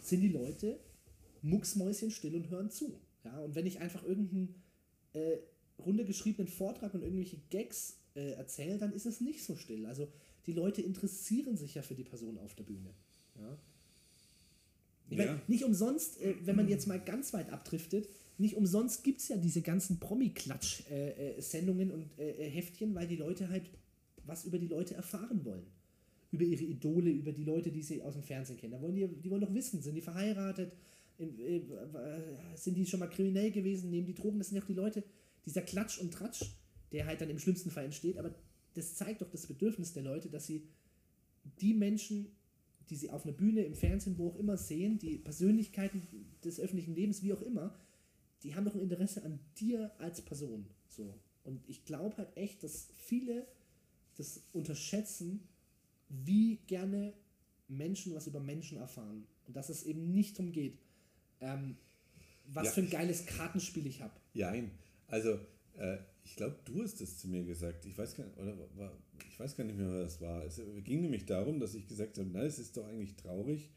sind 0.01 0.21
die 0.21 0.29
Leute 0.29 0.79
mucksmäuschen 1.41 2.11
still 2.11 2.35
und 2.35 2.49
hören 2.49 2.69
zu. 2.69 2.99
Ja, 3.23 3.39
und 3.39 3.55
wenn 3.55 3.65
ich 3.65 3.79
einfach 3.79 4.03
irgendeinen 4.03 4.55
äh, 5.13 5.37
runtergeschriebenen 5.79 6.47
Vortrag 6.47 6.93
und 6.93 7.03
irgendwelche 7.03 7.37
Gags 7.49 7.97
äh, 8.15 8.31
erzähle, 8.31 8.77
dann 8.77 8.93
ist 8.93 9.05
es 9.05 9.21
nicht 9.21 9.43
so 9.43 9.55
still. 9.55 9.85
Also 9.85 10.07
die 10.45 10.53
Leute 10.53 10.81
interessieren 10.81 11.57
sich 11.57 11.75
ja 11.75 11.81
für 11.81 11.95
die 11.95 12.03
Person 12.03 12.37
auf 12.37 12.55
der 12.55 12.63
Bühne. 12.63 12.93
Ja. 13.39 13.57
Ja. 15.09 15.17
Meine, 15.17 15.41
nicht 15.47 15.63
umsonst, 15.63 16.21
äh, 16.21 16.35
wenn 16.43 16.55
man 16.55 16.69
jetzt 16.69 16.87
mal 16.87 16.99
ganz 16.99 17.33
weit 17.33 17.51
abdriftet, 17.51 18.07
nicht 18.37 18.55
umsonst 18.55 19.03
gibt 19.03 19.19
es 19.19 19.27
ja 19.27 19.37
diese 19.37 19.61
ganzen 19.61 19.99
Promi-Klatsch-Sendungen 19.99 21.89
äh, 21.89 21.93
und 21.93 22.19
äh, 22.19 22.49
Heftchen, 22.49 22.95
weil 22.95 23.07
die 23.07 23.17
Leute 23.17 23.49
halt 23.49 23.69
was 24.23 24.45
über 24.45 24.57
die 24.57 24.67
Leute 24.67 24.95
erfahren 24.95 25.43
wollen. 25.45 25.65
Über 26.31 26.43
ihre 26.43 26.63
Idole, 26.63 27.09
über 27.09 27.33
die 27.33 27.43
Leute, 27.43 27.71
die 27.71 27.81
sie 27.81 28.01
aus 28.01 28.13
dem 28.13 28.23
Fernsehen 28.23 28.57
kennen. 28.57 28.71
Da 28.71 28.81
wollen 28.81 28.95
die, 28.95 29.05
die 29.07 29.29
wollen 29.29 29.41
doch 29.41 29.53
wissen, 29.53 29.81
sind 29.81 29.95
die 29.95 30.01
verheiratet, 30.01 30.71
äh, 31.19 31.59
sind 32.55 32.75
die 32.75 32.85
schon 32.85 32.99
mal 32.99 33.09
kriminell 33.09 33.51
gewesen, 33.51 33.89
nehmen 33.89 34.07
die 34.07 34.13
Drogen, 34.13 34.37
das 34.37 34.47
sind 34.47 34.57
ja 34.57 34.63
auch 34.63 34.67
die 34.67 34.73
Leute, 34.73 35.03
dieser 35.45 35.61
Klatsch 35.61 35.99
und 35.99 36.13
Tratsch, 36.13 36.45
der 36.91 37.05
halt 37.05 37.21
dann 37.21 37.29
im 37.29 37.39
schlimmsten 37.39 37.69
Fall 37.69 37.85
entsteht, 37.85 38.17
aber 38.17 38.33
das 38.73 38.95
zeigt 38.95 39.21
doch 39.21 39.29
das 39.29 39.47
Bedürfnis 39.47 39.93
der 39.93 40.03
Leute, 40.03 40.29
dass 40.29 40.47
sie 40.47 40.67
die 41.59 41.73
Menschen, 41.73 42.27
die 42.89 42.95
sie 42.95 43.09
auf 43.09 43.25
einer 43.25 43.33
Bühne, 43.33 43.63
im 43.63 43.73
Fernsehen, 43.73 44.17
wo 44.17 44.29
auch 44.29 44.37
immer 44.37 44.57
sehen, 44.57 44.99
die 44.99 45.17
Persönlichkeiten 45.17 46.07
des 46.43 46.59
öffentlichen 46.59 46.95
Lebens, 46.95 47.23
wie 47.23 47.33
auch 47.33 47.41
immer, 47.41 47.75
die 48.43 48.55
haben 48.55 48.65
doch 48.65 48.75
ein 48.75 48.81
Interesse 48.81 49.23
an 49.23 49.39
dir 49.57 49.91
als 49.99 50.21
Person. 50.21 50.65
So. 50.87 51.13
Und 51.43 51.67
ich 51.67 51.85
glaube 51.85 52.17
halt 52.17 52.35
echt, 52.35 52.63
dass 52.63 52.89
viele 52.95 53.47
das 54.17 54.41
unterschätzen, 54.53 55.47
wie 56.09 56.57
gerne 56.67 57.13
Menschen 57.67 58.13
was 58.13 58.27
über 58.27 58.39
Menschen 58.39 58.77
erfahren. 58.77 59.25
Und 59.47 59.55
dass 59.55 59.69
es 59.69 59.83
eben 59.83 60.11
nicht 60.11 60.37
darum 60.37 60.51
geht, 60.51 60.77
ähm, 61.39 61.77
was 62.45 62.67
ja. 62.67 62.71
für 62.73 62.81
ein 62.81 62.89
geiles 62.89 63.25
Kartenspiel 63.25 63.87
ich 63.87 64.01
habe. 64.01 64.13
Nein, 64.33 64.71
also 65.07 65.39
äh, 65.77 65.97
ich 66.23 66.35
glaube, 66.35 66.57
du 66.65 66.83
hast 66.83 67.01
es 67.01 67.17
zu 67.17 67.27
mir 67.27 67.43
gesagt. 67.43 67.85
Ich 67.85 67.97
weiß 67.97 68.15
gar 68.15 68.25
nicht, 68.25 68.37
oder 68.37 68.57
war, 68.75 68.91
ich 69.27 69.39
weiß 69.39 69.55
gar 69.55 69.63
nicht 69.63 69.77
mehr, 69.77 69.91
was 69.91 70.13
das 70.13 70.21
war. 70.21 70.43
Es 70.45 70.61
ging 70.83 71.01
nämlich 71.01 71.25
darum, 71.25 71.59
dass 71.59 71.75
ich 71.75 71.87
gesagt 71.87 72.17
habe, 72.17 72.29
na, 72.31 72.43
es 72.43 72.59
ist 72.59 72.77
doch 72.77 72.87
eigentlich 72.87 73.15
traurig, 73.15 73.69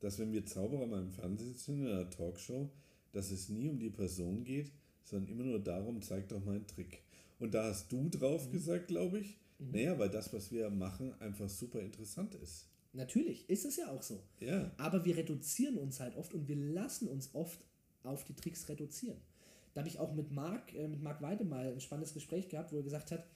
dass 0.00 0.18
wenn 0.18 0.32
wir 0.32 0.44
Zauberer 0.44 0.86
mal 0.86 1.02
im 1.02 1.10
Fernsehen 1.10 1.54
sind, 1.54 1.80
in 1.82 1.88
einer 1.88 2.10
Talkshow, 2.10 2.70
dass 3.12 3.30
es 3.30 3.48
nie 3.48 3.68
um 3.68 3.78
die 3.78 3.90
Person 3.90 4.44
geht, 4.44 4.72
sondern 5.04 5.30
immer 5.30 5.44
nur 5.44 5.60
darum, 5.60 6.02
zeig 6.02 6.28
doch 6.28 6.44
mal 6.44 6.56
einen 6.56 6.66
Trick. 6.66 7.02
Und 7.38 7.54
da 7.54 7.64
hast 7.64 7.92
du 7.92 8.08
drauf 8.08 8.46
mhm. 8.48 8.52
gesagt, 8.52 8.88
glaube 8.88 9.20
ich, 9.20 9.38
mhm. 9.58 9.70
naja, 9.72 9.98
weil 9.98 10.10
das, 10.10 10.32
was 10.32 10.50
wir 10.50 10.70
machen, 10.70 11.14
einfach 11.20 11.48
super 11.48 11.80
interessant 11.80 12.34
ist. 12.36 12.68
Natürlich, 12.92 13.48
ist 13.50 13.64
es 13.64 13.76
ja 13.76 13.90
auch 13.90 14.02
so. 14.02 14.22
Ja. 14.40 14.70
Aber 14.76 15.04
wir 15.04 15.16
reduzieren 15.16 15.78
uns 15.78 16.00
halt 16.00 16.16
oft 16.16 16.32
und 16.32 16.48
wir 16.48 16.56
lassen 16.56 17.08
uns 17.08 17.34
oft 17.34 17.64
auf 18.04 18.24
die 18.24 18.34
Tricks 18.34 18.68
reduzieren. 18.68 19.18
Da 19.74 19.80
habe 19.80 19.88
ich 19.88 19.98
auch 19.98 20.14
mit 20.14 20.30
Marc, 20.30 20.72
äh, 20.74 20.88
mit 20.88 21.02
Marc 21.02 21.20
Weide 21.20 21.44
mal 21.44 21.72
ein 21.72 21.80
spannendes 21.80 22.14
Gespräch 22.14 22.48
gehabt, 22.48 22.72
wo 22.72 22.76
er 22.76 22.82
gesagt 22.82 23.10
hat, 23.10 23.26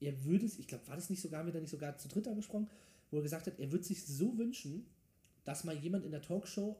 er 0.00 0.24
würde 0.24 0.46
es, 0.46 0.58
ich 0.58 0.66
glaube, 0.66 0.86
war 0.88 0.96
das 0.96 1.10
nicht 1.10 1.20
sogar, 1.20 1.46
wieder 1.46 1.60
nicht 1.60 1.70
sogar 1.70 1.98
zu 1.98 2.08
dritt 2.08 2.26
angesprochen, 2.26 2.68
wo 3.10 3.18
er 3.18 3.22
gesagt 3.22 3.46
hat, 3.46 3.58
er 3.58 3.70
würde 3.70 3.84
sich 3.84 4.06
so 4.06 4.38
wünschen, 4.38 4.86
dass 5.44 5.64
mal 5.64 5.76
jemand 5.76 6.04
in 6.04 6.12
der 6.12 6.22
Talkshow 6.22 6.76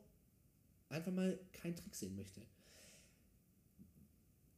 einfach 0.88 1.12
mal 1.12 1.38
keinen 1.52 1.76
Trick 1.76 1.94
sehen 1.94 2.16
möchte. 2.16 2.40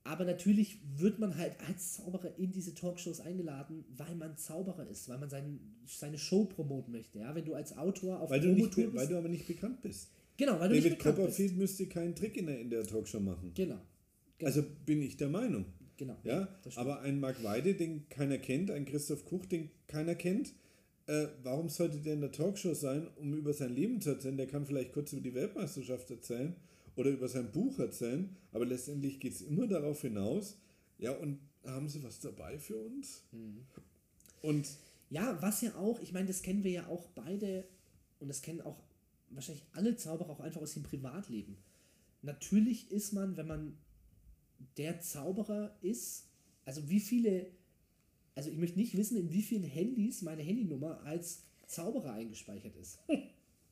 Aber 0.05 0.24
natürlich 0.24 0.78
wird 0.96 1.20
man 1.20 1.36
halt 1.36 1.55
als 1.68 1.94
Zauberer 1.94 2.36
in 2.36 2.50
diese 2.50 2.74
Talkshows 2.74 3.20
eingeladen, 3.20 3.84
weil 3.96 4.16
man 4.16 4.36
Zauberer 4.36 4.86
ist, 4.88 5.09
weil 5.09 5.18
man 5.18 5.30
sein, 5.30 5.61
seine 5.86 6.18
Show 6.18 6.44
promoten 6.44 6.92
möchte. 6.92 7.20
Ja? 7.20 7.34
Wenn 7.34 7.44
du 7.44 7.55
als 7.55 7.76
Autor 7.78 8.20
auf 8.20 8.30
weil 8.30 8.40
du, 8.40 8.48
nicht, 8.48 8.74
bist, 8.74 8.94
weil 8.94 9.07
du 9.07 9.16
aber 9.16 9.28
nicht 9.28 9.46
bekannt 9.46 9.80
bist. 9.80 10.11
Genau, 10.36 10.59
weil 10.59 10.70
du 10.70 10.74
David 10.74 10.84
nicht 10.84 10.98
bekannt 10.98 11.16
Copperfield 11.16 11.50
bist. 11.50 11.59
müsste 11.59 11.86
keinen 11.86 12.16
Trick 12.16 12.36
in 12.36 12.46
der, 12.46 12.61
in 12.61 12.70
der 12.70 12.84
Talkshow 12.84 13.20
machen. 13.20 13.53
Genau. 13.55 13.80
Also 14.45 14.62
bin 14.84 15.03
ich 15.03 15.16
der 15.16 15.28
Meinung. 15.28 15.66
Genau. 15.97 16.16
Ja, 16.24 16.49
aber 16.76 17.01
ein 17.01 17.20
Marc 17.20 17.43
Weide, 17.45 17.74
den 17.74 18.09
keiner 18.09 18.38
kennt, 18.38 18.70
ein 18.70 18.84
Christoph 18.84 19.24
Kuch, 19.24 19.47
den 19.47 19.70
keiner 19.86 20.14
kennt, 20.14 20.55
äh, 21.07 21.28
warum 21.43 21.68
sollte 21.68 21.99
der 21.99 22.14
in 22.14 22.20
der 22.20 22.32
Talkshow 22.32 22.74
sein, 22.74 23.09
um 23.16 23.34
über 23.34 23.53
sein 23.53 23.74
Leben 23.74 24.01
zu 24.01 24.11
erzählen? 24.11 24.36
Der 24.36 24.47
kann 24.47 24.66
vielleicht 24.66 24.93
kurz 24.93 25.12
über 25.12 25.22
die 25.22 25.34
Weltmeisterschaft 25.34 26.11
erzählen 26.11 26.57
oder 26.97 27.11
über 27.11 27.28
sein 27.28 27.51
Buch 27.51 27.78
erzählen, 27.78 28.36
aber 28.53 28.66
letztendlich 28.66 29.20
geht 29.20 29.32
es 29.32 29.43
immer 29.43 29.66
darauf 29.66 30.01
hinaus, 30.01 30.59
ja, 30.99 31.12
und 31.12 31.38
haben 31.64 31.88
sie 31.88 32.03
was 32.03 32.20
dabei 32.20 32.59
für 32.59 32.76
uns? 32.76 33.24
Mhm. 33.32 33.66
Und 34.40 34.68
ja, 35.11 35.40
was 35.40 35.61
ja 35.61 35.74
auch, 35.76 36.01
ich 36.01 36.12
meine, 36.12 36.26
das 36.26 36.43
kennen 36.43 36.64
wir 36.64 36.70
ja 36.70 36.86
auch 36.86 37.09
beide 37.09 37.64
und 38.18 38.28
das 38.28 38.43
kennen 38.43 38.61
auch 38.61 38.82
wahrscheinlich 39.30 39.64
alle 39.72 39.97
Zauberer 39.97 40.30
auch 40.30 40.40
einfach 40.40 40.61
aus 40.61 40.74
dem 40.74 40.82
Privatleben. 40.82 41.57
Natürlich 42.22 42.90
ist 42.90 43.12
man, 43.12 43.36
wenn 43.36 43.47
man 43.47 43.76
der 44.76 45.00
Zauberer 45.00 45.76
ist, 45.82 46.28
also 46.64 46.88
wie 46.88 47.00
viele 47.00 47.46
also 48.34 48.50
ich 48.50 48.56
möchte 48.56 48.78
nicht 48.78 48.96
wissen, 48.96 49.16
in 49.16 49.32
wie 49.32 49.42
vielen 49.42 49.64
Handys 49.64 50.22
meine 50.22 50.42
Handynummer 50.42 51.02
als 51.04 51.42
Zauberer 51.66 52.14
eingespeichert 52.14 52.76
ist. 52.76 52.98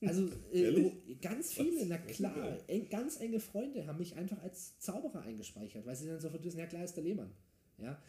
Also 0.02 0.30
äh, 0.54 0.94
ganz 1.20 1.52
viele, 1.52 1.84
na 1.84 1.98
klar, 1.98 2.56
eng, 2.68 2.88
ganz 2.88 3.20
enge 3.20 3.38
Freunde 3.38 3.86
haben 3.86 3.98
mich 3.98 4.16
einfach 4.16 4.42
als 4.42 4.78
Zauberer 4.78 5.20
eingespeichert, 5.20 5.84
weil 5.84 5.94
sie 5.94 6.06
dann 6.06 6.18
sofort 6.18 6.42
wissen, 6.42 6.58
ja 6.58 6.64
klar 6.64 6.84
ist 6.84 6.94
der 6.94 7.04
Lehmann. 7.04 7.30
Ja. 7.76 8.02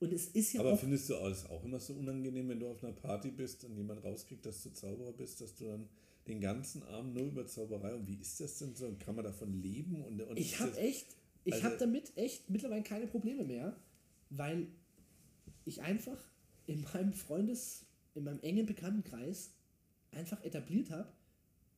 Und 0.00 0.10
es 0.14 0.28
ist 0.28 0.54
ja 0.54 0.60
Aber 0.60 0.78
findest 0.78 1.10
du 1.10 1.14
es 1.16 1.44
auch 1.44 1.62
immer 1.62 1.78
so 1.78 1.92
unangenehm, 1.92 2.48
wenn 2.48 2.60
du 2.60 2.68
auf 2.68 2.82
einer 2.82 2.94
Party 2.94 3.30
bist 3.30 3.62
und 3.64 3.76
jemand 3.76 4.02
rauskriegt, 4.02 4.46
dass 4.46 4.62
du 4.62 4.72
Zauberer 4.72 5.12
bist, 5.12 5.42
dass 5.42 5.54
du 5.56 5.66
dann 5.66 5.86
den 6.26 6.40
ganzen 6.40 6.82
Abend 6.84 7.12
nur 7.12 7.26
über 7.26 7.46
Zauberei 7.46 7.92
und 7.92 8.08
wie 8.08 8.16
ist 8.16 8.40
das 8.40 8.58
denn 8.60 8.74
so? 8.74 8.90
Kann 8.98 9.14
man 9.14 9.26
davon 9.26 9.52
leben? 9.52 10.02
Und, 10.02 10.22
und 10.22 10.38
ich 10.38 10.58
habe 10.60 10.74
echt, 10.78 11.08
ich 11.44 11.54
also, 11.54 11.66
habe 11.66 11.76
damit 11.78 12.16
echt 12.16 12.48
mittlerweile 12.50 12.82
keine 12.82 13.06
Probleme 13.06 13.44
mehr, 13.44 13.76
weil 14.30 14.68
ich 15.64 15.82
einfach 15.82 16.18
in 16.66 16.82
meinem 16.82 17.12
Freundes, 17.12 17.86
in 18.14 18.24
meinem 18.24 18.40
engen 18.40 18.66
Bekanntenkreis 18.66 19.52
einfach 20.10 20.42
etabliert 20.44 20.90
habe, 20.90 21.12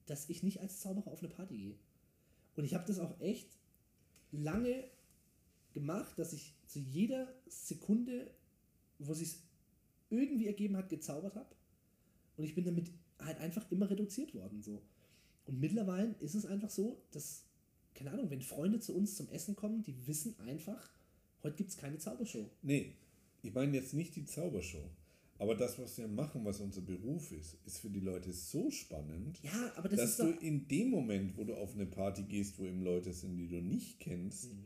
dass 0.06 0.28
ich 0.28 0.42
nicht 0.42 0.60
als 0.60 0.80
Zauberer 0.80 1.10
auf 1.10 1.20
eine 1.20 1.32
Party 1.32 1.56
gehe. 1.56 1.74
Und 2.54 2.64
ich 2.64 2.74
habe 2.74 2.86
das 2.86 2.98
auch 2.98 3.20
echt 3.20 3.48
lange 4.32 4.84
gemacht, 5.72 6.18
dass 6.18 6.32
ich 6.32 6.54
zu 6.66 6.78
jeder 6.78 7.28
Sekunde, 7.48 8.30
wo 8.98 9.14
sich 9.14 9.36
irgendwie 10.10 10.46
ergeben 10.46 10.76
hat, 10.76 10.88
gezaubert 10.88 11.34
habe. 11.36 11.54
Und 12.36 12.44
ich 12.44 12.54
bin 12.54 12.64
damit 12.64 12.90
halt 13.18 13.38
einfach 13.38 13.70
immer 13.70 13.90
reduziert 13.90 14.34
worden. 14.34 14.62
So. 14.62 14.82
Und 15.46 15.60
mittlerweile 15.60 16.14
ist 16.20 16.34
es 16.34 16.46
einfach 16.46 16.70
so, 16.70 17.02
dass, 17.10 17.44
keine 17.96 18.12
Ahnung, 18.12 18.30
wenn 18.30 18.42
Freunde 18.42 18.78
zu 18.78 18.94
uns 18.94 19.16
zum 19.16 19.28
Essen 19.30 19.56
kommen, 19.56 19.82
die 19.82 20.06
wissen 20.06 20.38
einfach, 20.40 20.90
heute 21.42 21.56
gibt 21.56 21.70
es 21.70 21.76
keine 21.76 21.98
Zaubershow. 21.98 22.48
Nee, 22.62 22.94
ich 23.42 23.52
meine 23.52 23.76
jetzt 23.76 23.94
nicht 23.94 24.14
die 24.14 24.24
Zaubershow. 24.24 24.84
Aber 25.38 25.54
das, 25.54 25.78
was 25.78 25.98
wir 25.98 26.08
machen, 26.08 26.44
was 26.44 26.60
unser 26.60 26.80
Beruf 26.80 27.30
ist, 27.32 27.58
ist 27.66 27.78
für 27.78 27.90
die 27.90 28.00
Leute 28.00 28.32
so 28.32 28.70
spannend, 28.70 29.38
ja, 29.42 29.72
aber 29.76 29.88
das 29.88 29.98
dass 29.98 30.16
du 30.16 30.30
in 30.40 30.66
dem 30.68 30.88
Moment, 30.88 31.36
wo 31.36 31.44
du 31.44 31.54
auf 31.54 31.74
eine 31.74 31.84
Party 31.84 32.22
gehst, 32.22 32.58
wo 32.58 32.64
eben 32.64 32.82
Leute 32.82 33.12
sind, 33.12 33.36
die 33.36 33.48
du 33.48 33.60
nicht 33.60 34.00
kennst, 34.00 34.52
mhm. 34.52 34.64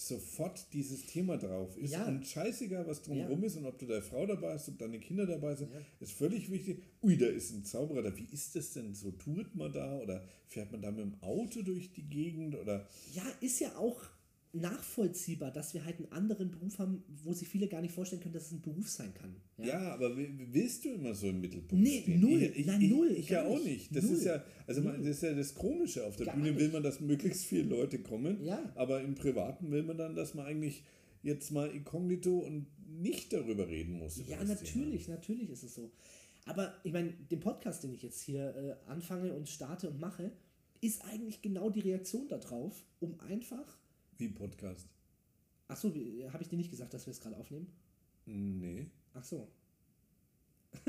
Sofort 0.00 0.72
dieses 0.72 1.06
Thema 1.06 1.36
drauf 1.36 1.76
ist. 1.76 1.92
Ja. 1.92 2.06
Und 2.06 2.26
scheißegal, 2.26 2.86
was 2.86 3.02
drumherum 3.02 3.40
ja. 3.40 3.46
ist 3.46 3.56
und 3.56 3.66
ob 3.66 3.78
du 3.78 3.86
deine 3.86 4.02
Frau 4.02 4.26
dabei 4.26 4.54
hast, 4.54 4.68
ob 4.68 4.78
deine 4.78 5.00
Kinder 5.00 5.26
dabei 5.26 5.54
sind, 5.56 5.72
ja. 5.72 5.80
ist 6.00 6.12
völlig 6.12 6.50
wichtig. 6.50 6.82
Ui, 7.02 7.16
da 7.16 7.26
ist 7.26 7.52
ein 7.52 7.64
Zauberer 7.64 8.02
da. 8.02 8.16
Wie 8.16 8.28
ist 8.32 8.54
das 8.54 8.72
denn? 8.72 8.94
So 8.94 9.10
tourt 9.10 9.54
man 9.54 9.72
da? 9.72 9.98
Oder 9.98 10.24
fährt 10.46 10.70
man 10.70 10.82
da 10.82 10.90
mit 10.90 11.00
dem 11.00 11.22
Auto 11.22 11.62
durch 11.62 11.92
die 11.92 12.08
Gegend? 12.08 12.54
Oder 12.54 12.86
ja, 13.12 13.24
ist 13.40 13.58
ja 13.60 13.76
auch 13.76 14.00
nachvollziehbar, 14.52 15.50
dass 15.50 15.74
wir 15.74 15.84
halt 15.84 15.96
einen 15.98 16.10
anderen 16.10 16.50
Beruf 16.50 16.78
haben, 16.78 17.02
wo 17.22 17.32
sich 17.32 17.48
viele 17.48 17.68
gar 17.68 17.80
nicht 17.82 17.92
vorstellen 17.92 18.22
können, 18.22 18.34
dass 18.34 18.46
es 18.46 18.52
ein 18.52 18.62
Beruf 18.62 18.88
sein 18.88 19.12
kann. 19.14 19.36
Ja, 19.58 19.66
ja 19.66 19.94
aber 19.94 20.16
willst 20.16 20.84
du 20.84 20.90
immer 20.94 21.14
so 21.14 21.28
im 21.28 21.40
Mittelpunkt 21.40 21.84
nee, 21.84 22.02
stehen? 22.02 22.20
Null, 22.20 22.42
ich, 22.42 22.66
ich, 22.66 22.66
null. 22.66 23.10
Ich, 23.12 23.18
ich 23.18 23.28
ja 23.28 23.46
auch 23.46 23.62
nicht. 23.62 23.94
Das 23.94 24.04
null. 24.04 24.14
ist 24.14 24.24
ja, 24.24 24.42
also 24.66 24.80
man, 24.82 24.98
das 24.98 25.08
ist 25.08 25.22
ja 25.22 25.34
das 25.34 25.54
Komische. 25.54 26.06
Auf 26.06 26.16
der 26.16 26.26
gar 26.26 26.36
Bühne 26.36 26.56
will 26.56 26.70
man, 26.70 26.82
dass 26.82 27.00
möglichst 27.00 27.44
viele 27.44 27.64
Leute 27.64 27.98
kommen, 27.98 28.42
ja. 28.44 28.72
aber 28.74 29.02
im 29.02 29.14
Privaten 29.14 29.70
will 29.70 29.82
man 29.82 29.98
dann, 29.98 30.14
dass 30.14 30.34
man 30.34 30.46
eigentlich 30.46 30.82
jetzt 31.22 31.50
mal 31.50 31.70
inkognito 31.70 32.38
und 32.38 32.66
nicht 32.86 33.32
darüber 33.32 33.68
reden 33.68 33.98
muss. 33.98 34.22
Ja, 34.26 34.42
natürlich, 34.44 35.04
Thema. 35.04 35.16
natürlich 35.16 35.50
ist 35.50 35.62
es 35.62 35.74
so. 35.74 35.90
Aber 36.46 36.74
ich 36.82 36.92
meine, 36.92 37.12
den 37.30 37.40
Podcast, 37.40 37.84
den 37.84 37.92
ich 37.92 38.02
jetzt 38.02 38.22
hier 38.22 38.54
äh, 38.56 38.90
anfange 38.90 39.34
und 39.34 39.48
starte 39.48 39.90
und 39.90 40.00
mache, 40.00 40.32
ist 40.80 41.04
eigentlich 41.04 41.42
genau 41.42 41.70
die 41.70 41.80
Reaktion 41.80 42.28
darauf, 42.28 42.84
um 43.00 43.18
einfach 43.20 43.77
wie 44.18 44.28
Podcast? 44.28 44.88
Achso, 45.68 45.88
habe 45.88 46.42
ich 46.42 46.48
dir 46.48 46.56
nicht 46.56 46.70
gesagt, 46.70 46.92
dass 46.94 47.06
wir 47.06 47.12
es 47.12 47.20
gerade 47.20 47.36
aufnehmen? 47.36 47.68
Nee. 48.26 48.86
Ach 49.14 49.24
so. 49.24 49.48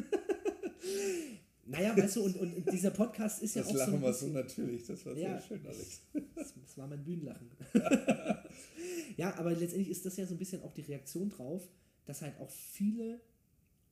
naja, 1.66 1.96
weißt 1.96 2.18
du, 2.18 2.24
und, 2.24 2.36
und 2.38 2.72
dieser 2.72 2.92
Podcast 2.92 3.42
ist 3.42 3.56
das 3.56 3.68
ja 3.68 3.72
auch 3.72 3.78
Lachen 3.78 4.00
so. 4.02 4.08
Das 4.08 4.22
Lachen 4.22 4.34
war 4.34 4.44
so 4.44 4.44
natürlich, 4.44 4.86
das 4.86 5.06
war 5.06 5.16
ja, 5.16 5.40
sehr 5.40 5.42
schön, 5.42 5.66
Alex. 5.66 6.02
Das, 6.36 6.54
das 6.54 6.78
war 6.78 6.88
mein 6.88 7.04
Bühnenlachen. 7.04 7.50
ja, 9.18 9.38
aber 9.38 9.52
letztendlich 9.52 9.90
ist 9.90 10.06
das 10.06 10.18
ja 10.18 10.26
so 10.26 10.36
ein 10.36 10.40
bisschen 10.40 10.64
auch 10.64 10.74
die 10.74 10.82
Reaktion 10.82 11.30
drauf, 11.30 11.68
dass 12.06 12.22
halt 12.22 12.38
auch 12.40 12.50
viele 12.50 13.22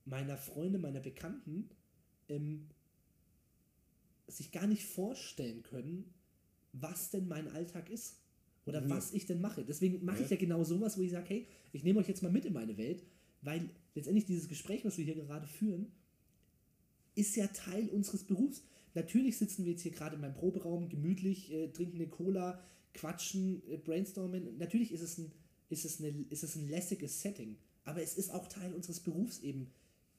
meiner 0.06 0.38
Freunde, 0.38 0.80
meiner 0.80 1.02
Bekannten 1.02 1.70
ähm, 2.30 2.70
sich 4.28 4.52
gar 4.52 4.68
nicht 4.68 4.86
vorstellen 4.86 5.64
können, 5.64 6.14
was 6.74 7.12
denn 7.12 7.28
mein 7.28 7.50
Alltag 7.50 7.90
ist 7.90 8.18
oder 8.68 8.82
ja. 8.82 8.90
was 8.90 9.14
ich 9.14 9.26
denn 9.26 9.42
mache. 9.42 9.64
Deswegen 9.64 10.04
mache 10.04 10.20
ja. 10.20 10.26
ich 10.26 10.30
ja 10.32 10.38
genau 10.38 10.64
sowas, 10.64 10.98
wo 10.98 11.02
ich 11.02 11.12
sage, 11.12 11.30
hey, 11.30 11.48
ich 11.72 11.84
nehme 11.84 12.00
euch 12.00 12.08
jetzt 12.08 12.22
mal 12.22 12.32
mit 12.32 12.46
in 12.46 12.54
meine 12.54 12.78
Welt, 12.78 13.04
weil 13.42 13.70
letztendlich 13.96 14.26
dieses 14.26 14.48
Gespräch, 14.48 14.84
was 14.86 14.98
wir 14.98 15.06
hier 15.06 15.16
gerade 15.16 15.48
führen, 15.48 15.88
ist 17.16 17.36
ja 17.36 17.48
Teil 17.48 17.90
unseres 17.90 18.24
Berufs. 18.24 18.64
Natürlich 18.94 19.38
sitzen 19.38 19.66
wir 19.66 19.72
jetzt 19.72 19.82
hier 19.82 19.92
gerade 19.92 20.16
in 20.16 20.22
meinem 20.22 20.36
Proberaum, 20.36 20.90
gemütlich, 20.90 21.52
äh, 21.52 21.70
trinken 21.70 21.98
eine 21.98 22.08
Cola, 22.08 22.64
quatschen, 22.94 23.62
äh, 23.70 23.78
brainstormen. 23.78 24.58
Natürlich 24.58 24.92
ist 24.92 25.02
es, 25.02 25.18
ein, 25.18 25.32
ist, 25.70 25.86
es 25.86 26.00
eine, 26.00 26.10
ist 26.30 26.44
es 26.44 26.56
ein 26.56 26.68
lässiges 26.68 27.22
Setting, 27.22 27.58
aber 27.86 28.02
es 28.02 28.18
ist 28.18 28.32
auch 28.32 28.48
Teil 28.48 28.74
unseres 28.74 29.00
Berufs 29.00 29.40
eben, 29.40 29.72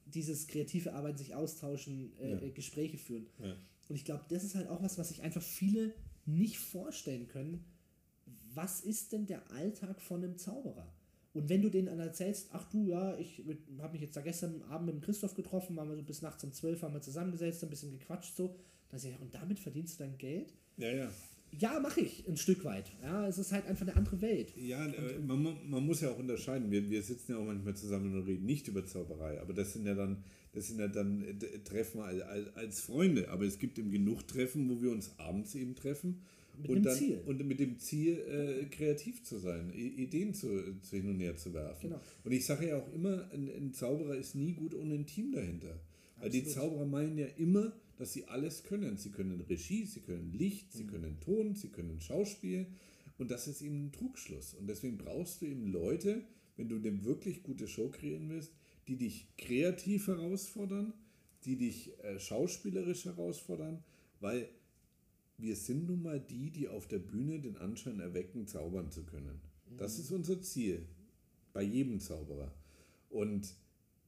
dieses 0.07 0.47
kreative 0.47 0.95
Arbeiten, 0.95 1.19
sich 1.19 1.35
austauschen, 1.35 2.13
äh, 2.19 2.31
ja. 2.31 2.51
Gespräche 2.51 2.97
führen. 2.97 3.27
Ja. 3.43 3.55
Und 3.89 3.97
ich 3.97 4.07
glaube, 4.07 4.25
das 4.29 4.43
ist 4.43 4.55
halt 4.55 4.69
auch 4.69 4.83
was, 4.83 4.97
was 4.97 5.09
sich 5.09 5.23
einfach 5.23 5.43
viele 5.43 5.93
nicht 6.25 6.59
vorstellen 6.59 7.29
können, 7.29 7.65
was 8.59 8.81
ist 8.81 9.13
denn 9.13 9.25
der 9.25 9.49
Alltag 9.53 10.03
von 10.03 10.25
einem 10.25 10.37
Zauberer? 10.37 10.93
Und 11.33 11.49
wenn 11.49 11.63
du 11.63 11.71
denen 11.71 11.87
dann 11.87 12.01
erzählst, 12.01 12.49
ach 12.53 12.69
du, 12.69 12.89
ja, 12.89 13.17
ich 13.17 13.45
habe 13.79 13.93
mich 13.93 14.03
jetzt 14.03 14.17
da 14.17 14.21
gestern 14.21 14.63
Abend 14.63 14.87
mit 14.87 14.97
dem 14.97 15.01
Christoph 15.01 15.35
getroffen, 15.35 15.77
waren 15.77 15.89
wir 15.89 15.95
so 15.95 16.03
bis 16.03 16.23
nachts 16.23 16.43
um 16.43 16.53
12 16.53 16.83
haben 16.83 16.93
wir 16.93 17.01
zusammengesetzt, 17.01 17.63
ein 17.63 17.71
bisschen 17.71 17.93
gequatscht 17.93 18.35
so, 18.35 18.57
dann 18.91 18.99
sag 18.99 19.11
ich, 19.11 19.21
und 19.21 19.33
damit 19.33 19.61
verdienst 19.61 20.01
du 20.01 20.05
dein 20.05 20.19
Geld? 20.19 20.53
Ja, 20.77 20.91
ja. 20.91 21.09
Ja, 21.57 21.79
mache 21.79 22.01
ich 22.01 22.27
ein 22.27 22.37
Stück 22.37 22.65
weit. 22.65 22.91
Ja, 23.01 23.29
es 23.29 23.39
ist 23.39 23.53
halt 23.53 23.67
einfach 23.67 23.87
eine 23.87 23.97
andere 23.97 24.21
Welt. 24.21 24.53
Ja, 24.57 24.85
und, 24.85 25.27
man, 25.27 25.71
man 25.71 25.87
muss 25.87 26.01
ja 26.01 26.11
auch 26.11 26.19
unterscheiden. 26.19 26.71
Wir, 26.73 26.91
wir 26.91 27.03
sitzen 27.03 27.33
ja 27.33 27.39
auch 27.39 27.45
manchmal 27.45 27.77
zusammen 27.77 28.13
und 28.13 28.27
reden 28.27 28.45
nicht 28.45 28.67
über 28.67 28.85
Zauberei, 28.85 29.41
aber 29.41 29.55
das 29.55 29.73
sind 29.73 29.87
ja 29.87 29.95
dann, 29.95 30.25
das 30.53 30.67
sind 30.67 30.81
ja 30.81 30.89
dann 30.89 31.23
äh, 31.23 31.59
Treffen 31.61 32.01
als, 32.01 32.23
als 32.57 32.81
Freunde. 32.81 33.29
Aber 33.31 33.45
es 33.45 33.61
gibt 33.61 33.79
eben 33.79 33.93
genug 33.93 34.27
Treffen, 34.27 34.69
wo 34.69 34.83
wir 34.83 34.91
uns 34.91 35.17
abends 35.19 35.55
eben 35.55 35.77
treffen 35.77 36.23
mit 36.61 36.71
und 36.71 36.77
dem 36.77 36.83
dann, 36.85 36.97
Ziel. 36.97 37.21
Und 37.27 37.47
mit 37.47 37.61
dem 37.61 37.79
Ziel, 37.79 38.19
äh, 38.19 38.65
kreativ 38.67 39.25
zu 39.25 39.39
sein, 39.39 39.73
Ideen 39.73 40.35
zu, 40.35 40.49
zu 40.81 40.97
hin 40.97 41.09
und 41.11 41.21
her 41.21 41.37
zu 41.37 41.53
werfen. 41.55 41.91
Genau. 41.91 42.01
Und 42.25 42.33
ich 42.33 42.45
sage 42.45 42.69
ja 42.69 42.79
auch 42.79 42.93
immer, 42.93 43.31
ein, 43.33 43.49
ein, 43.49 43.73
Zauberer 43.73 44.17
ist 44.17 44.35
nie 44.35 44.53
gut 44.53 44.75
ohne 44.75 44.95
ein 44.95 45.07
Team 45.07 45.33
dahinter. 45.33 45.81
Weil 46.21 46.31
die 46.31 46.45
Zauberer 46.45 46.85
meinen 46.85 47.17
ja 47.17 47.27
immer, 47.37 47.73
dass 47.97 48.13
sie 48.13 48.27
alles 48.27 48.65
können. 48.65 48.97
Sie 48.97 49.11
können 49.11 49.41
Regie, 49.43 49.85
sie 49.85 50.01
können 50.01 50.33
Licht, 50.33 50.73
sie 50.73 50.85
mhm. 50.85 50.89
können 50.89 51.21
Ton, 51.21 51.55
sie 51.55 51.69
können 51.69 52.01
Schauspiel. 52.01 52.67
Und 53.19 53.31
das 53.31 53.49
ist 53.49 53.63
eben 53.63 53.87
ein 53.87 53.93
Trugschluss. 53.93 54.55
Und 54.55 54.69
deswegen 54.69 54.99
brauchst 54.99 55.43
du 55.43 55.47
eben 55.47 55.73
Leute, 55.73 56.23
wenn 56.57 56.69
du 56.69 56.77
eine 56.77 57.05
wirklich 57.05 57.43
gute 57.43 57.69
Show 57.69 57.89
kreieren 57.89 58.29
willst, 58.29 58.53
die 58.87 58.97
dich 58.97 59.27
kreativ 59.37 60.07
herausfordern, 60.07 60.93
die 61.45 61.57
dich 61.57 61.93
äh, 62.03 62.19
schauspielerisch 62.19 63.05
herausfordern, 63.05 63.83
weil 64.21 64.49
wir 65.39 65.57
sind 65.57 65.87
nun 65.87 66.03
mal 66.03 66.21
die, 66.21 66.51
die 66.51 66.69
auf 66.69 66.87
der 66.89 66.99
Bühne 66.99 67.41
den 67.41 67.57
Anschein 67.57 68.01
erwecken, 68.01 68.47
zaubern 68.47 68.91
zu 68.91 69.05
können. 69.05 69.41
Das 69.77 69.97
mhm. 69.97 70.05
ist 70.05 70.11
unser 70.13 70.43
Ziel. 70.43 70.87
Bei 71.53 71.63
jedem 71.63 72.01
Zauberer. 72.01 72.53
Und 73.09 73.55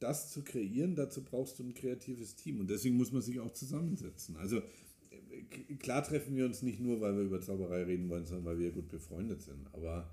das 0.00 0.30
zu 0.30 0.42
kreieren, 0.42 0.94
dazu 0.94 1.22
brauchst 1.22 1.58
du 1.58 1.64
ein 1.64 1.74
kreatives 1.74 2.34
Team. 2.36 2.60
Und 2.60 2.68
deswegen 2.68 2.96
muss 2.96 3.12
man 3.12 3.22
sich 3.22 3.38
auch 3.40 3.52
zusammensetzen. 3.52 4.36
Also 4.36 4.58
äh, 4.58 5.74
klar 5.78 6.02
treffen 6.02 6.36
wir 6.36 6.46
uns 6.46 6.62
nicht 6.62 6.80
nur, 6.80 7.00
weil 7.00 7.16
wir 7.16 7.22
über 7.22 7.40
Zauberei 7.40 7.84
reden 7.84 8.08
wollen, 8.08 8.26
sondern 8.26 8.44
weil 8.44 8.58
wir 8.58 8.72
gut 8.72 8.88
befreundet 8.88 9.42
sind. 9.42 9.72
Aber 9.72 10.10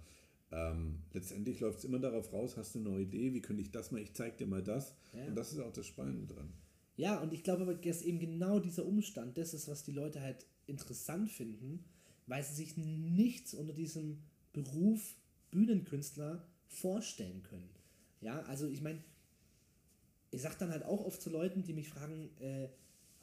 ähm, 0.52 1.00
letztendlich 1.14 1.60
läuft 1.60 1.80
es 1.80 1.86
immer 1.86 2.00
darauf 2.00 2.32
raus, 2.32 2.58
hast 2.58 2.76
du 2.76 2.80
eine 2.80 2.90
neue 2.90 3.04
Idee, 3.04 3.34
wie 3.34 3.42
könnte 3.42 3.62
ich 3.62 3.72
das 3.72 3.92
mal, 3.92 4.02
ich 4.02 4.14
zeig 4.14 4.38
dir 4.38 4.48
mal 4.48 4.64
das. 4.64 4.96
Ja. 5.14 5.26
Und 5.26 5.36
das 5.36 5.52
ist 5.52 5.60
auch 5.60 5.74
das 5.74 5.88
Spannende 5.88 6.34
dran. 6.34 6.54
Ja, 6.96 7.22
und 7.22 7.34
ich 7.34 7.44
glaube 7.44 7.64
aber, 7.64 7.76
dass 7.76 8.02
eben 8.02 8.20
genau 8.20 8.60
dieser 8.60 8.86
Umstand, 8.86 9.38
das 9.38 9.54
ist, 9.54 9.68
was 9.68 9.84
die 9.84 9.92
Leute 9.92 10.22
halt 10.22 10.46
interessant 10.68 11.32
finden, 11.32 11.84
weil 12.28 12.44
sie 12.44 12.56
sich 12.56 12.78
nichts 12.78 13.54
unter 13.54 13.74
diesem 13.74 14.20
Beruf 14.54 15.16
Bühnenkünstler 15.52 16.46
vorstellen 16.68 17.42
können. 17.44 17.70
Ja, 18.22 18.42
also 18.44 18.68
ich 18.68 18.82
meine, 18.82 19.04
ich 20.32 20.42
sage 20.42 20.56
dann 20.60 20.72
halt 20.72 20.84
auch 20.84 21.06
oft 21.06 21.22
zu 21.22 21.30
Leuten, 21.30 21.64
die 21.64 21.74
mich 21.74 21.90
fragen, 21.90 22.30
äh, 22.40 22.68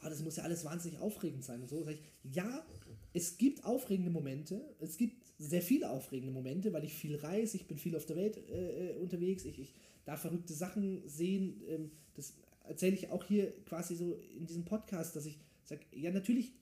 oh, 0.02 0.08
das 0.08 0.22
muss 0.22 0.36
ja 0.36 0.44
alles 0.44 0.64
wahnsinnig 0.64 1.00
aufregend 1.00 1.44
sein 1.44 1.60
und 1.60 1.68
so. 1.68 1.82
Sag 1.82 1.94
ich, 1.94 2.02
ja, 2.22 2.64
es 3.12 3.36
gibt 3.36 3.64
aufregende 3.64 4.10
Momente, 4.10 4.74
es 4.80 4.96
gibt 4.96 5.24
sehr 5.38 5.62
viele 5.62 5.90
aufregende 5.90 6.32
Momente, 6.32 6.72
weil 6.72 6.84
ich 6.84 6.94
viel 6.94 7.16
reise, 7.16 7.56
ich 7.56 7.66
bin 7.66 7.78
viel 7.78 7.96
auf 7.96 8.06
der 8.06 8.16
Welt 8.16 8.36
äh, 8.48 8.90
äh 8.90 8.96
unterwegs, 8.96 9.44
ich, 9.44 9.58
ich 9.58 9.74
darf 10.04 10.20
verrückte 10.20 10.54
Sachen 10.54 11.06
sehen. 11.08 11.62
Ähm, 11.68 11.90
das 12.14 12.34
erzähle 12.64 12.94
ich 12.94 13.10
auch 13.10 13.24
hier 13.24 13.52
quasi 13.64 13.96
so 13.96 14.14
in 14.36 14.46
diesem 14.46 14.64
Podcast, 14.64 15.16
dass 15.16 15.26
ich 15.26 15.38
sage, 15.64 15.82
ja, 15.92 16.10
natürlich 16.10 16.52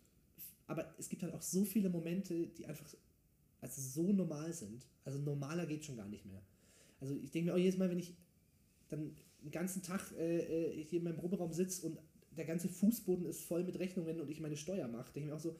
aber 0.72 0.94
es 0.98 1.10
gibt 1.10 1.22
halt 1.22 1.34
auch 1.34 1.42
so 1.42 1.66
viele 1.66 1.90
Momente, 1.90 2.46
die 2.46 2.64
einfach 2.64 2.86
also 3.60 3.82
so 3.82 4.10
normal 4.10 4.54
sind. 4.54 4.86
Also 5.04 5.18
normaler 5.18 5.66
geht 5.66 5.84
schon 5.84 5.98
gar 5.98 6.08
nicht 6.08 6.24
mehr. 6.24 6.40
Also 6.98 7.14
ich 7.22 7.30
denke 7.30 7.50
mir 7.50 7.54
auch 7.54 7.58
jedes 7.58 7.76
Mal, 7.78 7.90
wenn 7.90 7.98
ich 7.98 8.14
dann 8.88 9.14
den 9.42 9.50
ganzen 9.50 9.82
Tag 9.82 10.00
äh, 10.16 10.70
äh 10.70 10.84
hier 10.84 11.00
in 11.00 11.04
meinem 11.04 11.16
Proberaum 11.16 11.52
sitze 11.52 11.86
und 11.86 11.98
der 12.34 12.46
ganze 12.46 12.70
Fußboden 12.70 13.26
ist 13.26 13.42
voll 13.42 13.64
mit 13.64 13.78
Rechnungen 13.78 14.18
und 14.18 14.30
ich 14.30 14.40
meine 14.40 14.56
Steuer 14.56 14.88
mache, 14.88 15.12
denke 15.12 15.26
ich 15.26 15.30
mir 15.30 15.36
auch 15.36 15.40
so, 15.40 15.58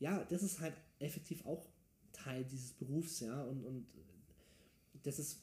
ja, 0.00 0.24
das 0.24 0.42
ist 0.42 0.58
halt 0.58 0.74
effektiv 0.98 1.46
auch 1.46 1.64
Teil 2.12 2.44
dieses 2.44 2.72
Berufs, 2.72 3.20
ja, 3.20 3.44
und, 3.44 3.64
und 3.64 3.86
das 5.04 5.20
ist 5.20 5.40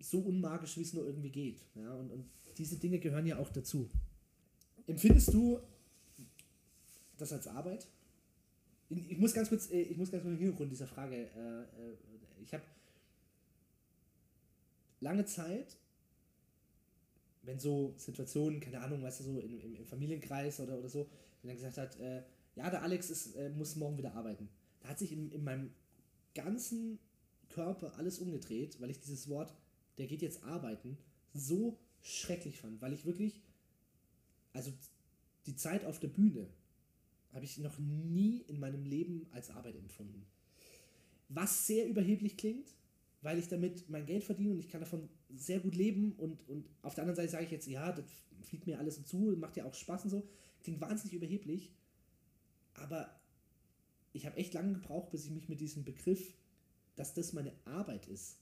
so 0.00 0.18
unmagisch, 0.18 0.76
wie 0.78 0.82
es 0.82 0.92
nur 0.94 1.06
irgendwie 1.06 1.30
geht, 1.30 1.60
ja, 1.76 1.94
und, 1.94 2.10
und 2.10 2.24
diese 2.58 2.76
Dinge 2.76 2.98
gehören 2.98 3.26
ja 3.26 3.38
auch 3.38 3.50
dazu. 3.50 3.88
Empfindest 4.88 5.32
du 5.32 5.60
das 7.18 7.32
als 7.32 7.46
Arbeit? 7.46 7.86
Ich 8.92 9.18
muss 9.18 9.34
ganz 9.34 9.48
kurz, 9.48 9.70
äh, 9.70 9.82
ich 9.82 9.96
muss 9.96 10.10
ganz 10.10 10.22
kurz 10.22 10.34
den 10.34 10.38
Hintergrund 10.38 10.72
dieser 10.72 10.86
Frage. 10.86 11.16
Äh, 11.16 11.62
äh, 11.62 11.96
ich 12.42 12.52
habe 12.52 12.64
lange 15.00 15.24
Zeit, 15.24 15.76
wenn 17.42 17.58
so 17.58 17.94
Situationen, 17.96 18.60
keine 18.60 18.80
Ahnung, 18.80 19.02
weißt 19.02 19.20
du, 19.20 19.24
so 19.24 19.40
im, 19.40 19.76
im, 19.76 19.84
Familienkreis 19.86 20.60
oder, 20.60 20.78
oder 20.78 20.88
so, 20.88 21.08
wenn 21.42 21.50
er 21.50 21.56
gesagt 21.56 21.76
hat, 21.76 21.98
äh, 22.00 22.22
ja, 22.54 22.70
der 22.70 22.82
Alex 22.82 23.10
ist, 23.10 23.34
äh, 23.34 23.50
muss 23.50 23.76
morgen 23.76 23.98
wieder 23.98 24.14
arbeiten. 24.14 24.48
Da 24.80 24.88
hat 24.88 24.98
sich 24.98 25.12
in, 25.12 25.30
in 25.30 25.42
meinem 25.42 25.70
ganzen 26.34 26.98
Körper 27.48 27.96
alles 27.98 28.18
umgedreht, 28.18 28.80
weil 28.80 28.90
ich 28.90 29.00
dieses 29.00 29.28
Wort, 29.28 29.52
der 29.98 30.06
geht 30.06 30.22
jetzt 30.22 30.44
arbeiten, 30.44 30.98
so 31.34 31.78
schrecklich 32.00 32.58
fand, 32.58 32.80
weil 32.80 32.92
ich 32.92 33.04
wirklich, 33.04 33.42
also 34.52 34.72
die 35.46 35.56
Zeit 35.56 35.84
auf 35.84 35.98
der 35.98 36.08
Bühne, 36.08 36.46
habe 37.32 37.44
ich 37.44 37.58
noch 37.58 37.78
nie 37.78 38.42
in 38.48 38.60
meinem 38.60 38.84
Leben 38.84 39.26
als 39.30 39.50
Arbeit 39.50 39.76
empfunden. 39.76 40.26
Was 41.28 41.66
sehr 41.66 41.88
überheblich 41.88 42.36
klingt, 42.36 42.68
weil 43.22 43.38
ich 43.38 43.48
damit 43.48 43.88
mein 43.88 44.06
Geld 44.06 44.24
verdiene 44.24 44.52
und 44.52 44.58
ich 44.58 44.68
kann 44.68 44.80
davon 44.80 45.08
sehr 45.34 45.60
gut 45.60 45.74
leben 45.74 46.12
und, 46.12 46.46
und 46.48 46.68
auf 46.82 46.94
der 46.94 47.04
anderen 47.04 47.16
Seite 47.16 47.30
sage 47.30 47.44
ich 47.44 47.50
jetzt, 47.50 47.66
ja, 47.66 47.92
das 47.92 48.04
fliegt 48.42 48.66
mir 48.66 48.78
alles 48.78 49.02
zu, 49.04 49.16
macht 49.38 49.56
ja 49.56 49.64
auch 49.64 49.74
Spaß 49.74 50.04
und 50.04 50.10
so. 50.10 50.28
Klingt 50.62 50.80
wahnsinnig 50.80 51.14
überheblich, 51.14 51.72
aber 52.74 53.18
ich 54.12 54.26
habe 54.26 54.36
echt 54.36 54.52
lange 54.54 54.74
gebraucht, 54.74 55.10
bis 55.10 55.24
ich 55.24 55.30
mich 55.30 55.48
mit 55.48 55.60
diesem 55.60 55.84
Begriff, 55.84 56.34
dass 56.96 57.14
das 57.14 57.32
meine 57.32 57.52
Arbeit 57.64 58.06
ist, 58.08 58.36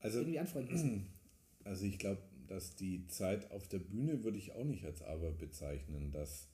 also, 0.00 0.20
irgendwie 0.20 0.38
anfreunden 0.38 0.72
muss. 0.72 1.06
Also 1.62 1.84
ich 1.84 1.98
glaube, 1.98 2.22
dass 2.48 2.74
die 2.74 3.06
Zeit 3.08 3.50
auf 3.50 3.68
der 3.68 3.80
Bühne 3.80 4.24
würde 4.24 4.38
ich 4.38 4.54
auch 4.54 4.64
nicht 4.64 4.86
als 4.86 5.02
Arbeit 5.02 5.36
bezeichnen, 5.36 6.10
dass 6.10 6.48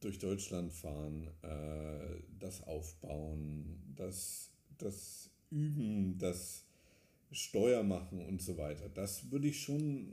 durch 0.00 0.18
Deutschland 0.18 0.72
fahren, 0.72 1.28
äh, 1.42 2.22
das 2.38 2.66
Aufbauen, 2.66 3.94
das 3.96 4.50
das 4.82 5.30
Üben, 5.50 6.18
das 6.18 6.64
Steuermachen 7.32 8.20
und 8.26 8.42
so 8.42 8.56
weiter, 8.56 8.88
das 8.88 9.30
würde 9.30 9.48
ich 9.48 9.62
schon 9.62 10.08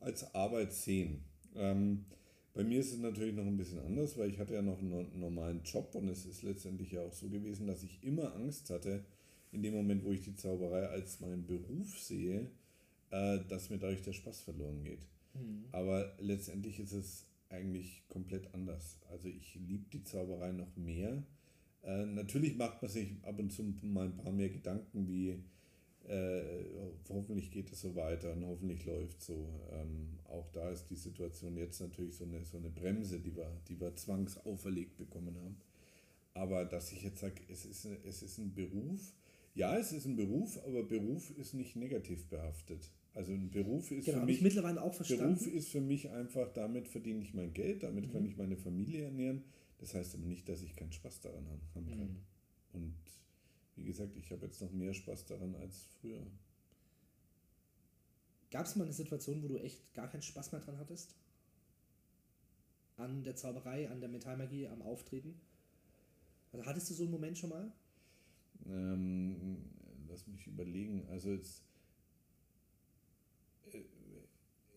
als 0.00 0.34
Arbeit 0.34 0.72
sehen. 0.72 1.24
Ähm, 1.54 2.04
bei 2.52 2.64
mir 2.64 2.80
ist 2.80 2.92
es 2.92 2.98
natürlich 2.98 3.34
noch 3.34 3.46
ein 3.46 3.56
bisschen 3.56 3.80
anders, 3.80 4.16
weil 4.16 4.30
ich 4.30 4.38
hatte 4.38 4.54
ja 4.54 4.62
noch 4.62 4.78
einen 4.78 5.18
normalen 5.18 5.62
Job 5.62 5.94
und 5.94 6.08
es 6.08 6.24
ist 6.24 6.42
letztendlich 6.42 6.92
ja 6.92 7.02
auch 7.02 7.12
so 7.12 7.28
gewesen, 7.28 7.66
dass 7.66 7.82
ich 7.82 8.02
immer 8.02 8.34
Angst 8.34 8.70
hatte, 8.70 9.04
in 9.52 9.62
dem 9.62 9.74
Moment, 9.74 10.04
wo 10.04 10.12
ich 10.12 10.22
die 10.22 10.34
Zauberei 10.34 10.86
als 10.88 11.20
meinen 11.20 11.46
Beruf 11.46 11.98
sehe, 11.98 12.50
äh, 13.10 13.38
dass 13.48 13.70
mir 13.70 13.78
dadurch 13.78 14.02
der 14.02 14.12
Spaß 14.12 14.40
verloren 14.40 14.82
geht. 14.84 15.06
Mhm. 15.34 15.64
Aber 15.72 16.14
letztendlich 16.18 16.80
ist 16.80 16.92
es 16.92 17.25
eigentlich 17.48 18.02
komplett 18.08 18.52
anders. 18.54 18.98
Also 19.10 19.28
ich 19.28 19.54
liebe 19.54 19.86
die 19.92 20.02
Zauberei 20.02 20.52
noch 20.52 20.74
mehr. 20.76 21.22
Äh, 21.82 22.06
natürlich 22.06 22.56
macht 22.56 22.82
man 22.82 22.90
sich 22.90 23.12
ab 23.22 23.38
und 23.38 23.52
zu 23.52 23.62
mal 23.82 24.06
ein 24.06 24.16
paar 24.16 24.32
mehr 24.32 24.50
Gedanken, 24.50 25.06
wie 25.08 25.42
äh, 26.08 26.42
hoffentlich 27.08 27.50
geht 27.50 27.70
es 27.72 27.80
so 27.80 27.94
weiter 27.96 28.32
und 28.32 28.44
hoffentlich 28.44 28.84
läuft 28.84 29.20
so. 29.22 29.48
Ähm, 29.72 30.18
auch 30.24 30.48
da 30.52 30.70
ist 30.70 30.86
die 30.90 30.96
Situation 30.96 31.56
jetzt 31.56 31.80
natürlich 31.80 32.16
so 32.16 32.24
eine, 32.24 32.44
so 32.44 32.58
eine 32.58 32.70
Bremse, 32.70 33.20
die 33.20 33.34
wir, 33.34 33.50
die 33.68 33.80
wir 33.80 33.94
zwangsauferlegt 33.94 34.96
bekommen 34.96 35.36
haben. 35.36 35.56
Aber 36.34 36.64
dass 36.64 36.92
ich 36.92 37.02
jetzt 37.02 37.20
sage, 37.20 37.40
es 37.48 37.64
ist, 37.64 37.86
es 38.04 38.22
ist 38.22 38.38
ein 38.38 38.54
Beruf, 38.54 39.14
ja, 39.54 39.76
es 39.78 39.92
ist 39.92 40.04
ein 40.04 40.16
Beruf, 40.16 40.58
aber 40.66 40.82
Beruf 40.82 41.30
ist 41.38 41.54
nicht 41.54 41.76
negativ 41.76 42.26
behaftet. 42.26 42.90
Also 43.16 43.32
ein 43.32 43.50
Beruf 43.50 43.90
ist 43.92 44.04
genau, 44.04 44.20
für 44.20 44.26
mich 44.26 44.42
mittlerweile 44.42 44.82
auch 44.82 44.92
verstanden. 44.92 45.38
Beruf 45.38 45.46
ist 45.46 45.70
für 45.70 45.80
mich 45.80 46.10
einfach, 46.10 46.52
damit 46.52 46.86
verdiene 46.86 47.22
ich 47.22 47.32
mein 47.32 47.54
Geld, 47.54 47.82
damit 47.82 48.08
mhm. 48.08 48.12
kann 48.12 48.26
ich 48.26 48.36
meine 48.36 48.58
Familie 48.58 49.04
ernähren. 49.04 49.42
Das 49.78 49.94
heißt 49.94 50.16
aber 50.16 50.26
nicht, 50.26 50.46
dass 50.50 50.60
ich 50.60 50.76
keinen 50.76 50.92
Spaß 50.92 51.22
daran 51.22 51.48
haben 51.48 51.62
kann. 51.72 51.84
Mhm. 51.84 52.16
Und 52.74 52.94
wie 53.76 53.84
gesagt, 53.84 54.18
ich 54.18 54.30
habe 54.32 54.44
jetzt 54.44 54.60
noch 54.60 54.70
mehr 54.70 54.92
Spaß 54.92 55.24
daran 55.24 55.54
als 55.54 55.86
früher. 55.98 56.20
Gab 58.50 58.66
es 58.66 58.76
mal 58.76 58.84
eine 58.84 58.92
Situation, 58.92 59.42
wo 59.42 59.48
du 59.48 59.56
echt 59.56 59.94
gar 59.94 60.10
keinen 60.10 60.22
Spaß 60.22 60.52
mehr 60.52 60.60
dran 60.60 60.76
hattest? 60.76 61.14
An 62.98 63.24
der 63.24 63.34
Zauberei, 63.34 63.88
an 63.88 64.00
der 64.00 64.10
Metallmagie, 64.10 64.68
am 64.68 64.82
Auftreten? 64.82 65.40
Also 66.52 66.66
hattest 66.66 66.90
du 66.90 66.94
so 66.94 67.04
einen 67.04 67.12
Moment 67.12 67.38
schon 67.38 67.48
mal? 67.48 67.72
Ähm, 68.66 69.56
lass 70.06 70.26
mich 70.26 70.46
überlegen. 70.46 71.06
Also 71.08 71.30
jetzt 71.30 71.65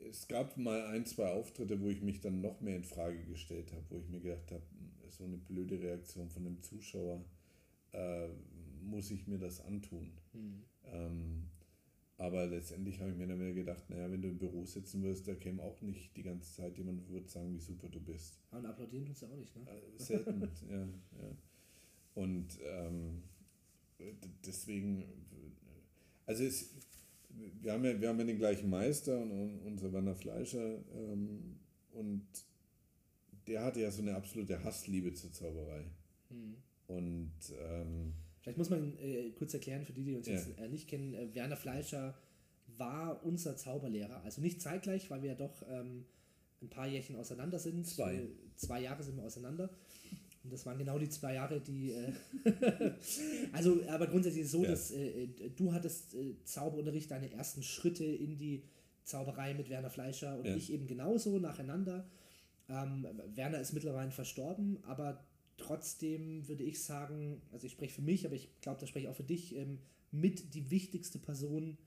es 0.10 0.28
gab 0.28 0.58
mal 0.58 0.88
ein, 0.88 1.06
zwei 1.06 1.32
Auftritte, 1.32 1.80
wo 1.82 1.90
ich 1.90 2.02
mich 2.02 2.22
dann 2.22 2.42
noch 2.42 2.62
mehr 2.62 2.76
in 2.76 2.84
Frage 2.84 3.24
gestellt 3.26 3.72
habe, 3.72 3.84
wo 3.90 3.98
ich 4.00 4.10
mir 4.10 4.20
gedacht 4.20 4.52
habe, 4.52 4.64
hm, 4.72 5.10
so 5.10 5.24
eine 5.24 5.38
blöde 5.38 5.80
Reaktion 5.80 6.30
von 6.30 6.44
dem 6.44 6.62
Zuschauer, 6.62 7.24
äh, 7.94 8.28
muss 8.82 9.12
ich 9.12 9.28
mir 9.28 9.38
das 9.38 9.62
antun. 9.62 10.12
Mhm. 10.34 10.64
Ähm, 10.86 11.50
aber 12.18 12.48
letztendlich 12.48 13.00
habe 13.00 13.12
ich 13.12 13.18
mir 13.18 13.28
dann 13.28 13.40
wieder 13.40 13.54
gedacht, 13.54 13.90
naja, 13.90 14.12
wenn 14.12 14.22
du 14.22 14.28
im 14.28 14.38
Büro 14.38 14.66
sitzen 14.66 15.04
wirst, 15.04 15.28
da 15.28 15.36
käme 15.36 15.64
auch 15.64 15.82
nicht 15.82 16.16
die 16.18 16.24
ganze 16.24 16.54
Zeit 16.54 16.78
jemand 16.78 17.08
würde 17.08 17.30
sagen, 17.30 17.54
wie 17.54 17.60
super 17.60 17.88
du 17.88 18.00
bist. 18.02 18.40
Und 18.52 18.66
applaudieren 18.66 19.10
es 19.10 19.22
ja 19.22 19.30
auch 19.30 19.38
nicht, 19.38 19.56
ne? 19.56 19.66
Äh, 19.70 20.04
selten, 20.04 20.42
ja, 20.70 20.80
ja. 21.22 21.38
Und 22.16 22.60
ähm, 22.62 23.24
deswegen, 24.46 25.06
also 26.26 26.44
es, 26.44 26.74
wir 27.62 27.74
haben 27.74 27.86
ja, 27.86 28.00
wir 28.00 28.10
haben 28.10 28.20
ja 28.20 28.26
den 28.26 28.38
gleichen 28.38 28.70
Meister 28.70 29.20
und, 29.20 29.32
und 29.32 29.60
unser 29.66 29.92
Werner 29.94 30.16
Fleischer 30.16 30.80
ähm, 30.96 31.60
und 31.94 32.26
der 33.48 33.64
hatte 33.64 33.82
ja 33.82 33.92
so 33.92 34.02
eine 34.02 34.16
absolute 34.16 34.64
Hassliebe 34.64 35.14
zur 35.14 35.32
Zauberei. 35.32 35.86
Mhm. 36.30 36.56
Und 36.88 37.34
ähm, 37.60 38.14
vielleicht 38.42 38.58
muss 38.58 38.70
man 38.70 38.98
äh, 39.00 39.32
kurz 39.32 39.54
erklären 39.54 39.86
für 39.86 39.94
die, 39.94 40.04
die 40.04 40.16
uns 40.16 40.28
ja. 40.28 40.34
jetzt 40.34 40.58
äh, 40.58 40.68
nicht 40.68 40.88
kennen, 40.88 41.14
äh, 41.14 41.34
Werner 41.34 41.58
Fleischer 41.58 42.16
war 42.78 43.24
unser 43.26 43.58
Zauberlehrer. 43.58 44.22
Also 44.24 44.42
nicht 44.42 44.62
zeitgleich, 44.62 45.10
weil 45.10 45.22
wir 45.22 45.30
ja 45.30 45.36
doch 45.36 45.64
ähm, 45.70 46.06
ein 46.62 46.70
paar 46.70 46.88
Jährchen 46.88 47.16
auseinander 47.16 47.60
sind. 47.60 47.86
Zwei. 47.88 48.28
Zwei 48.56 48.82
Jahre 48.82 49.04
sind 49.04 49.18
wir 49.18 49.24
auseinander. 49.24 49.70
Und 50.50 50.54
das 50.54 50.66
waren 50.66 50.80
genau 50.80 50.98
die 50.98 51.10
zwei 51.10 51.36
Jahre, 51.36 51.62
die. 51.62 51.92
Äh 51.92 52.12
also, 53.52 53.84
aber 53.88 54.08
grundsätzlich 54.08 54.42
ist 54.42 54.48
es 54.48 54.52
so, 54.52 54.64
ja. 54.64 54.72
dass 54.72 54.90
äh, 54.90 55.28
du 55.56 55.72
hattest 55.72 56.16
äh, 56.16 56.34
Zauberunterricht, 56.44 57.12
deine 57.12 57.32
ersten 57.32 57.62
Schritte 57.62 58.04
in 58.04 58.36
die 58.40 58.64
Zauberei 59.04 59.54
mit 59.54 59.70
Werner 59.70 59.92
Fleischer 59.92 60.40
und 60.40 60.46
ja. 60.46 60.56
ich 60.56 60.74
eben 60.74 60.88
genauso 60.88 61.38
nacheinander. 61.38 62.10
Ähm, 62.68 63.06
Werner 63.36 63.60
ist 63.60 63.74
mittlerweile 63.74 64.10
verstorben, 64.10 64.80
aber 64.88 65.24
trotzdem 65.58 66.48
würde 66.48 66.64
ich 66.64 66.84
sagen, 66.84 67.44
also 67.52 67.68
ich 67.68 67.74
spreche 67.74 67.94
für 67.94 68.02
mich, 68.02 68.26
aber 68.26 68.34
ich 68.34 68.50
glaube, 68.62 68.80
das 68.80 68.90
spreche 68.90 69.06
ich 69.06 69.12
auch 69.12 69.16
für 69.16 69.24
dich, 69.24 69.56
ähm, 69.56 69.78
mit 70.10 70.56
die 70.56 70.72
wichtigste 70.72 71.20
Person, 71.20 71.78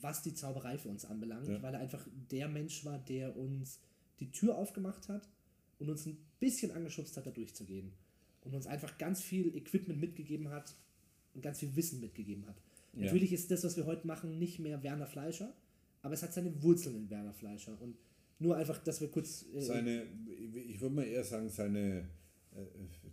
was 0.00 0.22
die 0.22 0.34
Zauberei 0.34 0.78
für 0.78 0.90
uns 0.90 1.04
anbelangt, 1.04 1.48
ja. 1.48 1.60
weil 1.60 1.74
er 1.74 1.80
einfach 1.80 2.06
der 2.30 2.46
Mensch 2.46 2.84
war, 2.84 2.98
der 3.00 3.36
uns 3.36 3.80
die 4.20 4.30
Tür 4.30 4.56
aufgemacht 4.56 5.08
hat 5.08 5.28
und 5.78 5.90
uns 5.90 6.06
ein 6.06 6.16
bisschen 6.44 6.70
angeschubst 6.70 7.16
hat, 7.16 7.26
da 7.26 7.30
durchzugehen. 7.30 7.92
Und 8.42 8.54
uns 8.54 8.66
einfach 8.66 8.98
ganz 8.98 9.22
viel 9.22 9.56
Equipment 9.56 10.00
mitgegeben 10.00 10.50
hat 10.50 10.74
und 11.34 11.40
ganz 11.40 11.60
viel 11.60 11.74
Wissen 11.74 12.00
mitgegeben 12.00 12.46
hat. 12.46 12.56
Ja. 12.92 13.04
Natürlich 13.06 13.32
ist 13.32 13.50
das, 13.50 13.64
was 13.64 13.76
wir 13.76 13.86
heute 13.86 14.06
machen, 14.06 14.38
nicht 14.38 14.58
mehr 14.58 14.82
Werner 14.82 15.06
Fleischer, 15.06 15.54
aber 16.02 16.12
es 16.12 16.22
hat 16.22 16.34
seine 16.34 16.62
Wurzeln 16.62 16.96
in 16.96 17.10
Werner 17.10 17.32
Fleischer. 17.32 17.80
Und 17.80 17.96
nur 18.38 18.56
einfach, 18.56 18.78
dass 18.84 19.00
wir 19.00 19.08
kurz. 19.08 19.46
Äh, 19.54 19.62
seine, 19.62 20.06
ich 20.68 20.80
würde 20.80 20.94
mal 20.94 21.06
eher 21.06 21.24
sagen, 21.24 21.48
seine 21.48 22.06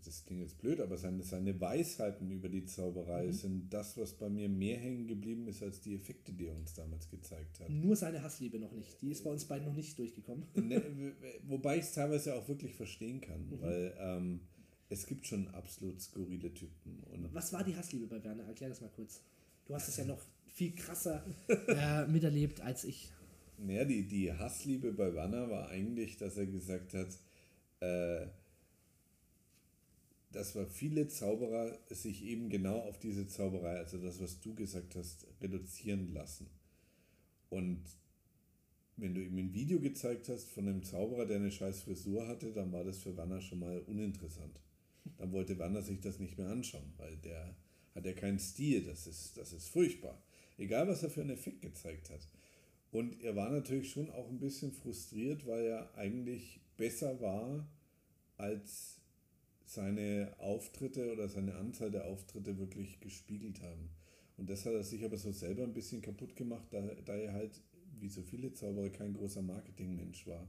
das 0.05 0.26
klingt 0.26 0.41
jetzt 0.41 0.59
blöd, 0.59 0.80
aber 0.80 0.97
seine, 0.97 1.23
seine 1.23 1.59
Weisheiten 1.59 2.30
über 2.31 2.49
die 2.49 2.65
Zauberei 2.65 3.27
mhm. 3.27 3.34
sind 3.34 3.73
das, 3.73 3.97
was 3.97 4.13
bei 4.13 4.30
mir 4.30 4.49
mehr 4.49 4.77
hängen 4.77 5.07
geblieben 5.07 5.47
ist 5.47 5.63
als 5.63 5.81
die 5.81 5.95
Effekte, 5.95 6.31
die 6.31 6.47
er 6.47 6.55
uns 6.55 6.73
damals 6.73 7.09
gezeigt 7.09 7.59
hat. 7.59 7.69
Nur 7.69 7.95
seine 7.95 8.22
Hassliebe 8.23 8.59
noch 8.59 8.72
nicht. 8.72 9.01
Die 9.01 9.11
ist 9.11 9.23
bei 9.23 9.31
uns 9.31 9.45
beiden 9.45 9.68
noch 9.68 9.76
nicht 9.76 9.97
durchgekommen. 9.97 10.45
Ne, 10.61 10.81
wobei 11.47 11.77
ich 11.77 11.84
es 11.84 11.93
teilweise 11.93 12.35
auch 12.35 12.47
wirklich 12.47 12.76
verstehen 12.76 13.19
kann, 13.19 13.47
mhm. 13.47 13.61
weil 13.61 13.95
ähm, 13.99 14.41
es 14.89 15.05
gibt 15.05 15.26
schon 15.26 15.47
absolut 15.49 15.99
skurrile 16.01 16.53
Typen. 16.53 17.01
Was 17.34 17.51
war 17.51 17.63
die 17.63 17.76
Hassliebe 17.76 18.07
bei 18.07 18.23
Werner? 18.23 18.43
Erklär 18.43 18.69
das 18.69 18.81
mal 18.81 18.91
kurz. 18.95 19.22
Du 19.65 19.73
hast 19.73 19.88
es 19.88 19.97
ja 19.97 20.05
noch 20.05 20.22
viel 20.47 20.73
krasser 20.76 21.26
äh, 21.47 22.05
miterlebt 22.07 22.61
als 22.61 22.84
ich. 22.84 23.11
Naja, 23.57 23.85
die, 23.85 24.07
die 24.07 24.31
Hassliebe 24.31 24.91
bei 24.93 25.13
Werner 25.13 25.49
war 25.49 25.69
eigentlich, 25.69 26.18
dass 26.18 26.38
er 26.38 26.45
gesagt 26.45 26.93
hat, 26.93 27.18
äh, 27.80 28.27
dass 30.32 30.56
wir 30.56 30.66
viele 30.66 31.08
Zauberer 31.08 31.78
sich 31.90 32.24
eben 32.24 32.49
genau 32.49 32.80
auf 32.80 32.99
diese 32.99 33.28
Zauberei, 33.28 33.78
also 33.78 33.98
das, 33.98 34.22
was 34.22 34.40
du 34.40 34.56
gesagt 34.56 34.95
hast, 34.95 35.28
reduzieren 35.41 36.14
lassen. 36.14 36.49
Und 37.49 37.82
wenn 38.98 39.14
du 39.14 39.22
ihm 39.22 39.38
ein 39.38 39.53
Video 39.53 39.80
gezeigt 39.80 40.30
hast 40.30 40.49
von 40.49 40.68
einem 40.68 40.84
Zauberer, 40.84 41.26
der 41.26 41.38
eine 41.38 41.52
scheiß 41.52 41.82
Frisur 41.82 42.28
hatte, 42.28 42.52
dann 42.53 42.72
war 42.72 42.84
das 42.84 42.99
für 42.99 43.18
Werner 43.18 43.41
schon 43.41 43.60
mal 43.60 43.80
uninteressant. 43.80 44.62
Dann 45.18 45.32
wollte 45.32 45.58
Werner 45.58 45.82
sich 45.82 45.99
das 45.99 46.20
nicht 46.20 46.38
mehr 46.38 46.49
anschauen, 46.49 46.94
weil 46.98 47.18
der 47.18 47.56
hat 47.95 48.06
ja 48.06 48.14
keinen 48.14 48.40
Stil, 48.40 48.86
das 48.86 49.08
ist, 49.08 49.38
das 49.38 49.53
ist 49.53 49.68
furchtbar. 49.70 50.22
Egal, 50.58 50.88
was 50.88 51.03
er 51.03 51.10
für 51.10 51.22
einen 51.22 51.32
Effekt 51.32 51.62
gezeigt 51.62 52.10
hat. 52.10 52.28
Und 52.91 53.22
er 53.24 53.36
war 53.36 53.49
natürlich 53.49 53.90
schon 53.90 54.10
auch 54.12 54.30
ein 54.30 54.40
bisschen 54.40 54.72
frustriert, 54.72 55.48
weil 55.48 55.66
er 55.66 55.95
eigentlich 55.95 56.60
besser 56.78 57.20
war 57.22 57.68
als 58.38 59.01
seine 59.72 60.34
Auftritte 60.38 61.14
oder 61.14 61.30
seine 61.30 61.56
Anzahl 61.56 61.91
der 61.91 62.06
Auftritte 62.06 62.57
wirklich 62.57 62.99
gespiegelt 62.99 63.61
haben. 63.61 63.89
Und 64.35 64.49
das 64.49 64.65
hat 64.65 64.73
er 64.73 64.84
sich 64.84 65.06
aber 65.06 65.18
so 65.18 65.31
selber 65.31 65.64
ein 65.64 65.73
bisschen 65.73 66.02
kaputt 66.02 66.35
gemacht, 66.35 66.68
da, 66.72 66.81
da 67.06 67.15
er 67.15 67.34
halt, 67.34 67.61
wie 67.99 68.10
so 68.10 68.22
viele 68.22 68.52
Zauberer, 68.52 68.89
kein 68.89 69.14
großer 69.14 69.41
Marketingmensch 69.41 70.27
war 70.27 70.45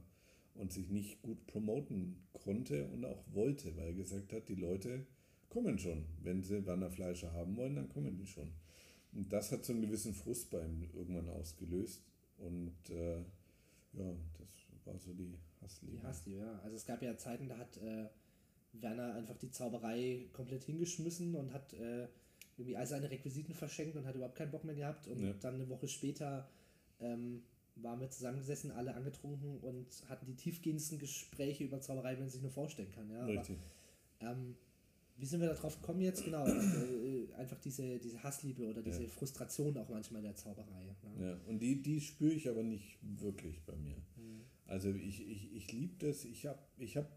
und 0.55 0.73
sich 0.73 0.89
nicht 0.89 1.21
gut 1.21 1.47
promoten 1.47 2.17
konnte 2.33 2.87
und 2.89 3.05
auch 3.05 3.23
wollte, 3.31 3.75
weil 3.77 3.87
er 3.87 3.93
gesagt 3.93 4.33
hat, 4.33 4.49
die 4.49 4.55
Leute 4.55 5.05
kommen 5.49 5.79
schon. 5.79 6.05
Wenn 6.21 6.43
sie 6.43 6.65
Werner 6.65 6.91
Fleischer 6.91 7.31
haben 7.31 7.55
wollen, 7.55 7.75
dann 7.75 7.89
kommen 7.89 8.17
die 8.17 8.27
schon. 8.27 8.51
Und 9.13 9.31
das 9.31 9.51
hat 9.51 9.63
so 9.63 9.71
einen 9.71 9.83
gewissen 9.83 10.13
Frust 10.13 10.49
bei 10.49 10.65
ihm 10.65 10.89
irgendwann 10.93 11.29
ausgelöst. 11.29 12.03
Und 12.37 12.89
äh, 12.89 13.19
ja, 13.93 14.15
das 14.37 14.85
war 14.85 14.99
so 14.99 15.13
die 15.13 15.37
Hassliebe. 15.61 15.97
Die 15.97 16.03
Hassliebe, 16.03 16.39
ja. 16.39 16.59
Also 16.59 16.75
es 16.75 16.85
gab 16.85 17.01
ja 17.01 17.15
Zeiten, 17.15 17.47
da 17.47 17.57
hat 17.57 17.77
äh, 17.77 18.09
Werner 18.73 19.15
einfach 19.15 19.37
die 19.37 19.51
Zauberei 19.51 20.27
komplett 20.33 20.63
hingeschmissen 20.63 21.35
und 21.35 21.53
hat 21.53 21.73
äh, 21.73 22.07
irgendwie 22.57 22.75
all 22.75 22.87
seine 22.87 23.09
Requisiten 23.09 23.53
verschenkt 23.53 23.95
und 23.95 24.05
hat 24.05 24.15
überhaupt 24.15 24.35
keinen 24.35 24.51
Bock 24.51 24.63
mehr 24.63 24.75
gehabt. 24.75 25.07
Und 25.07 25.23
ja. 25.23 25.33
dann 25.33 25.55
eine 25.55 25.69
Woche 25.69 25.87
später 25.87 26.49
ähm, 26.99 27.43
waren 27.75 27.99
wir 27.99 28.09
zusammengesessen, 28.09 28.71
alle 28.71 28.93
angetrunken 28.93 29.59
und 29.59 29.87
hatten 30.09 30.25
die 30.25 30.35
tiefgehendsten 30.35 30.99
Gespräche 30.99 31.63
über 31.63 31.81
Zauberei, 31.81 32.15
wie 32.15 32.21
man 32.21 32.29
sich 32.29 32.41
nur 32.41 32.51
vorstellen 32.51 32.91
kann. 32.91 33.09
Ja? 33.09 33.25
Richtig. 33.25 33.57
Aber, 34.19 34.31
ähm, 34.31 34.55
wie 35.17 35.25
sind 35.25 35.41
wir 35.41 35.49
darauf 35.49 35.79
gekommen 35.79 36.01
jetzt? 36.01 36.25
Genau, 36.25 36.45
äh, 36.47 37.31
einfach 37.37 37.59
diese, 37.59 37.99
diese 37.99 38.21
Hassliebe 38.23 38.67
oder 38.67 38.81
diese 38.81 39.03
ja. 39.03 39.09
Frustration 39.09 39.77
auch 39.77 39.87
manchmal 39.89 40.23
der 40.23 40.35
Zauberei. 40.35 40.95
Ja, 41.19 41.25
ja 41.25 41.39
und 41.47 41.59
die, 41.59 41.81
die 41.81 42.01
spüre 42.01 42.33
ich 42.33 42.49
aber 42.49 42.63
nicht 42.63 42.97
wirklich 43.01 43.63
bei 43.63 43.75
mir. 43.75 43.95
Mhm. 44.15 44.41
Also 44.65 44.89
ich, 44.89 45.27
ich, 45.27 45.53
ich 45.55 45.71
liebe 45.71 45.93
das. 46.05 46.25
Ich 46.25 46.47
habe 46.47 46.59
ich 46.77 46.97
hab 46.97 47.07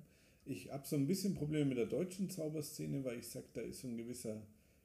ich 0.46 0.72
habe 0.72 0.86
so 0.86 0.96
ein 0.96 1.06
bisschen 1.06 1.34
Probleme 1.34 1.66
mit 1.66 1.78
der 1.78 1.86
deutschen 1.86 2.30
Zauberszene, 2.30 3.04
weil 3.04 3.18
ich 3.18 3.28
sage, 3.28 3.46
da 3.52 3.60
ist 3.60 3.80
so 3.80 3.88
ein 3.88 3.96
gewisser, 3.96 4.42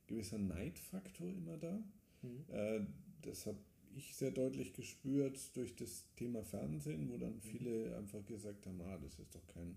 gewisser 0.07 0.38
Neidfaktor 0.38 1.29
immer 1.29 1.57
da. 1.57 1.83
Mhm. 2.21 2.45
Äh, 2.51 2.81
das 3.21 3.45
habe 3.45 3.57
ich 3.95 4.15
sehr 4.15 4.31
deutlich 4.31 4.73
gespürt 4.73 5.39
durch 5.55 5.75
das 5.75 6.05
Thema 6.15 6.43
Fernsehen, 6.43 7.09
wo 7.09 7.17
dann 7.17 7.39
viele 7.41 7.95
einfach 7.97 8.25
gesagt 8.25 8.65
haben, 8.65 8.81
ah, 8.81 8.97
das 8.97 9.19
ist 9.19 9.35
doch 9.35 9.45
kein, 9.47 9.75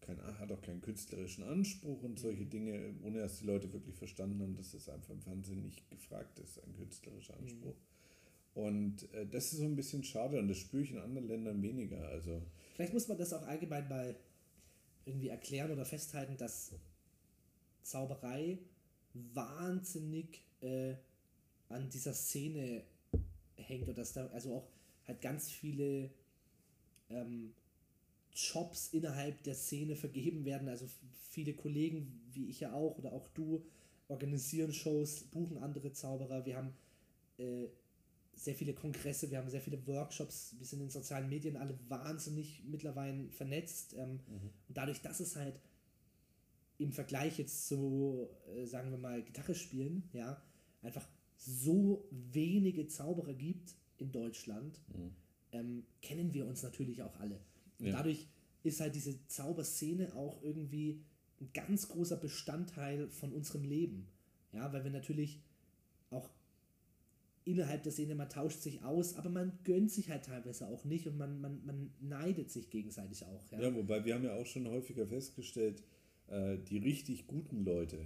kein 0.00 0.20
hat 0.38 0.50
doch 0.50 0.62
keinen 0.62 0.80
künstlerischen 0.80 1.44
Anspruch 1.44 2.02
und 2.02 2.18
solche 2.18 2.46
Dinge, 2.46 2.94
ohne 3.04 3.20
dass 3.20 3.38
die 3.38 3.46
Leute 3.46 3.72
wirklich 3.72 3.94
verstanden 3.94 4.40
haben, 4.42 4.56
dass 4.56 4.72
das 4.72 4.88
einfach 4.88 5.10
im 5.10 5.20
Fernsehen 5.20 5.62
nicht 5.62 5.88
gefragt 5.90 6.38
ist, 6.38 6.58
ein 6.64 6.74
künstlerischer 6.74 7.36
Anspruch. 7.36 7.76
Und 8.54 9.12
äh, 9.14 9.26
das 9.26 9.52
ist 9.52 9.58
so 9.58 9.64
ein 9.64 9.76
bisschen 9.76 10.02
schade 10.02 10.38
und 10.38 10.48
das 10.48 10.56
spüre 10.56 10.82
ich 10.82 10.90
in 10.90 10.98
anderen 10.98 11.28
Ländern 11.28 11.62
weniger. 11.62 12.08
Also 12.08 12.42
Vielleicht 12.80 12.94
muss 12.94 13.08
man 13.08 13.18
das 13.18 13.34
auch 13.34 13.46
allgemein 13.46 13.86
mal 13.90 14.16
irgendwie 15.04 15.28
erklären 15.28 15.70
oder 15.70 15.84
festhalten, 15.84 16.36
dass 16.36 16.72
Zauberei 17.82 18.58
wahnsinnig 19.14 20.44
äh, 20.60 20.94
an 21.68 21.88
dieser 21.88 22.14
Szene 22.14 22.84
hängt 23.56 23.88
und 23.88 23.98
dass 23.98 24.12
da 24.12 24.26
also 24.28 24.56
auch 24.56 24.68
halt 25.06 25.20
ganz 25.20 25.50
viele 25.50 26.10
ähm, 27.08 27.54
Jobs 28.32 28.88
innerhalb 28.92 29.42
der 29.42 29.54
Szene 29.54 29.96
vergeben 29.96 30.44
werden. 30.44 30.68
Also 30.68 30.86
viele 31.30 31.54
Kollegen, 31.54 32.22
wie 32.32 32.48
ich 32.48 32.60
ja 32.60 32.72
auch 32.72 32.98
oder 32.98 33.12
auch 33.12 33.28
du, 33.28 33.64
organisieren 34.08 34.72
Shows, 34.72 35.24
buchen 35.24 35.58
andere 35.58 35.92
Zauberer. 35.92 36.44
Wir 36.44 36.56
haben 36.56 36.74
äh, 37.38 37.66
sehr 38.40 38.54
viele 38.54 38.72
Kongresse, 38.72 39.30
wir 39.30 39.38
haben 39.38 39.50
sehr 39.50 39.60
viele 39.60 39.86
Workshops, 39.86 40.54
wir 40.58 40.64
sind 40.66 40.80
in 40.80 40.86
den 40.86 40.90
sozialen 40.90 41.28
Medien 41.28 41.56
alle 41.58 41.78
wahnsinnig 41.88 42.62
mittlerweile 42.64 43.28
vernetzt. 43.30 43.94
Ähm, 43.94 44.20
Und 44.68 44.76
dadurch, 44.76 45.02
dass 45.02 45.20
es 45.20 45.36
halt 45.36 45.60
im 46.78 46.92
Vergleich 46.92 47.38
jetzt 47.38 47.68
zu, 47.68 48.28
äh, 48.56 48.64
sagen 48.64 48.90
wir 48.90 48.98
mal, 48.98 49.22
Gitarre 49.22 49.54
spielen, 49.54 50.08
ja, 50.14 50.42
einfach 50.80 51.06
so 51.36 52.08
wenige 52.10 52.86
Zauberer 52.86 53.34
gibt 53.34 53.74
in 53.98 54.10
Deutschland, 54.10 54.80
ähm, 55.52 55.84
kennen 56.00 56.32
wir 56.32 56.46
uns 56.46 56.62
natürlich 56.62 57.02
auch 57.02 57.18
alle. 57.20 57.40
Und 57.78 57.86
Ja. 57.88 57.92
dadurch 57.92 58.26
ist 58.62 58.80
halt 58.80 58.94
diese 58.94 59.26
Zauberszene 59.26 60.14
auch 60.16 60.42
irgendwie 60.42 61.02
ein 61.40 61.50
ganz 61.52 61.88
großer 61.88 62.16
Bestandteil 62.16 63.08
von 63.10 63.32
unserem 63.32 63.64
Leben. 63.64 64.08
Ja, 64.52 64.72
weil 64.72 64.84
wir 64.84 64.90
natürlich 64.90 65.42
auch 66.10 66.30
innerhalb 67.50 67.82
der 67.82 67.92
Szene, 67.92 68.14
man 68.14 68.28
tauscht 68.28 68.60
sich 68.60 68.82
aus, 68.82 69.16
aber 69.16 69.28
man 69.28 69.58
gönnt 69.64 69.90
sich 69.90 70.10
halt 70.10 70.24
teilweise 70.24 70.66
auch 70.66 70.84
nicht 70.84 71.06
und 71.06 71.16
man, 71.16 71.40
man, 71.40 71.64
man 71.64 71.90
neidet 72.00 72.50
sich 72.50 72.70
gegenseitig 72.70 73.24
auch. 73.24 73.50
Ja, 73.50 73.60
Ja, 73.60 73.74
wobei 73.74 74.04
wir 74.04 74.14
haben 74.14 74.24
ja 74.24 74.34
auch 74.34 74.46
schon 74.46 74.68
häufiger 74.68 75.06
festgestellt, 75.06 75.82
äh, 76.28 76.58
die 76.58 76.78
richtig 76.78 77.26
guten 77.26 77.64
Leute 77.64 77.98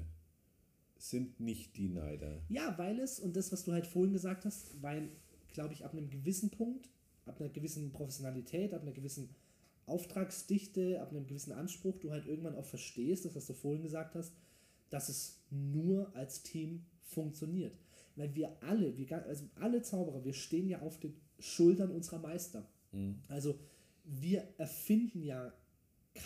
sind 0.96 1.40
nicht 1.40 1.76
die 1.76 1.88
Neider. 1.88 2.40
Ja, 2.48 2.76
weil 2.78 2.98
es, 3.00 3.20
und 3.20 3.36
das, 3.36 3.52
was 3.52 3.64
du 3.64 3.72
halt 3.72 3.86
vorhin 3.86 4.12
gesagt 4.12 4.44
hast, 4.44 4.82
weil, 4.82 5.10
glaube 5.52 5.74
ich, 5.74 5.84
ab 5.84 5.92
einem 5.92 6.08
gewissen 6.08 6.50
Punkt, 6.50 6.88
ab 7.26 7.40
einer 7.40 7.50
gewissen 7.50 7.92
Professionalität, 7.92 8.72
ab 8.72 8.82
einer 8.82 8.92
gewissen 8.92 9.28
Auftragsdichte, 9.86 11.00
ab 11.00 11.10
einem 11.10 11.26
gewissen 11.26 11.52
Anspruch, 11.52 11.98
du 11.98 12.10
halt 12.10 12.26
irgendwann 12.26 12.54
auch 12.54 12.64
verstehst, 12.64 13.26
das, 13.26 13.34
was 13.34 13.46
du 13.46 13.52
vorhin 13.52 13.82
gesagt 13.82 14.14
hast, 14.14 14.32
dass 14.88 15.08
es 15.08 15.40
nur 15.50 16.14
als 16.16 16.42
Team 16.42 16.86
funktioniert. 17.02 17.78
Weil 18.16 18.34
wir 18.34 18.56
alle, 18.62 18.96
wir, 18.96 19.26
also 19.26 19.44
alle 19.56 19.82
Zauberer, 19.82 20.24
wir 20.24 20.34
stehen 20.34 20.68
ja 20.68 20.80
auf 20.80 21.00
den 21.00 21.14
Schultern 21.38 21.90
unserer 21.90 22.18
Meister. 22.18 22.68
Also 23.28 23.58
wir 24.04 24.46
erfinden 24.58 25.22
ja 25.22 25.52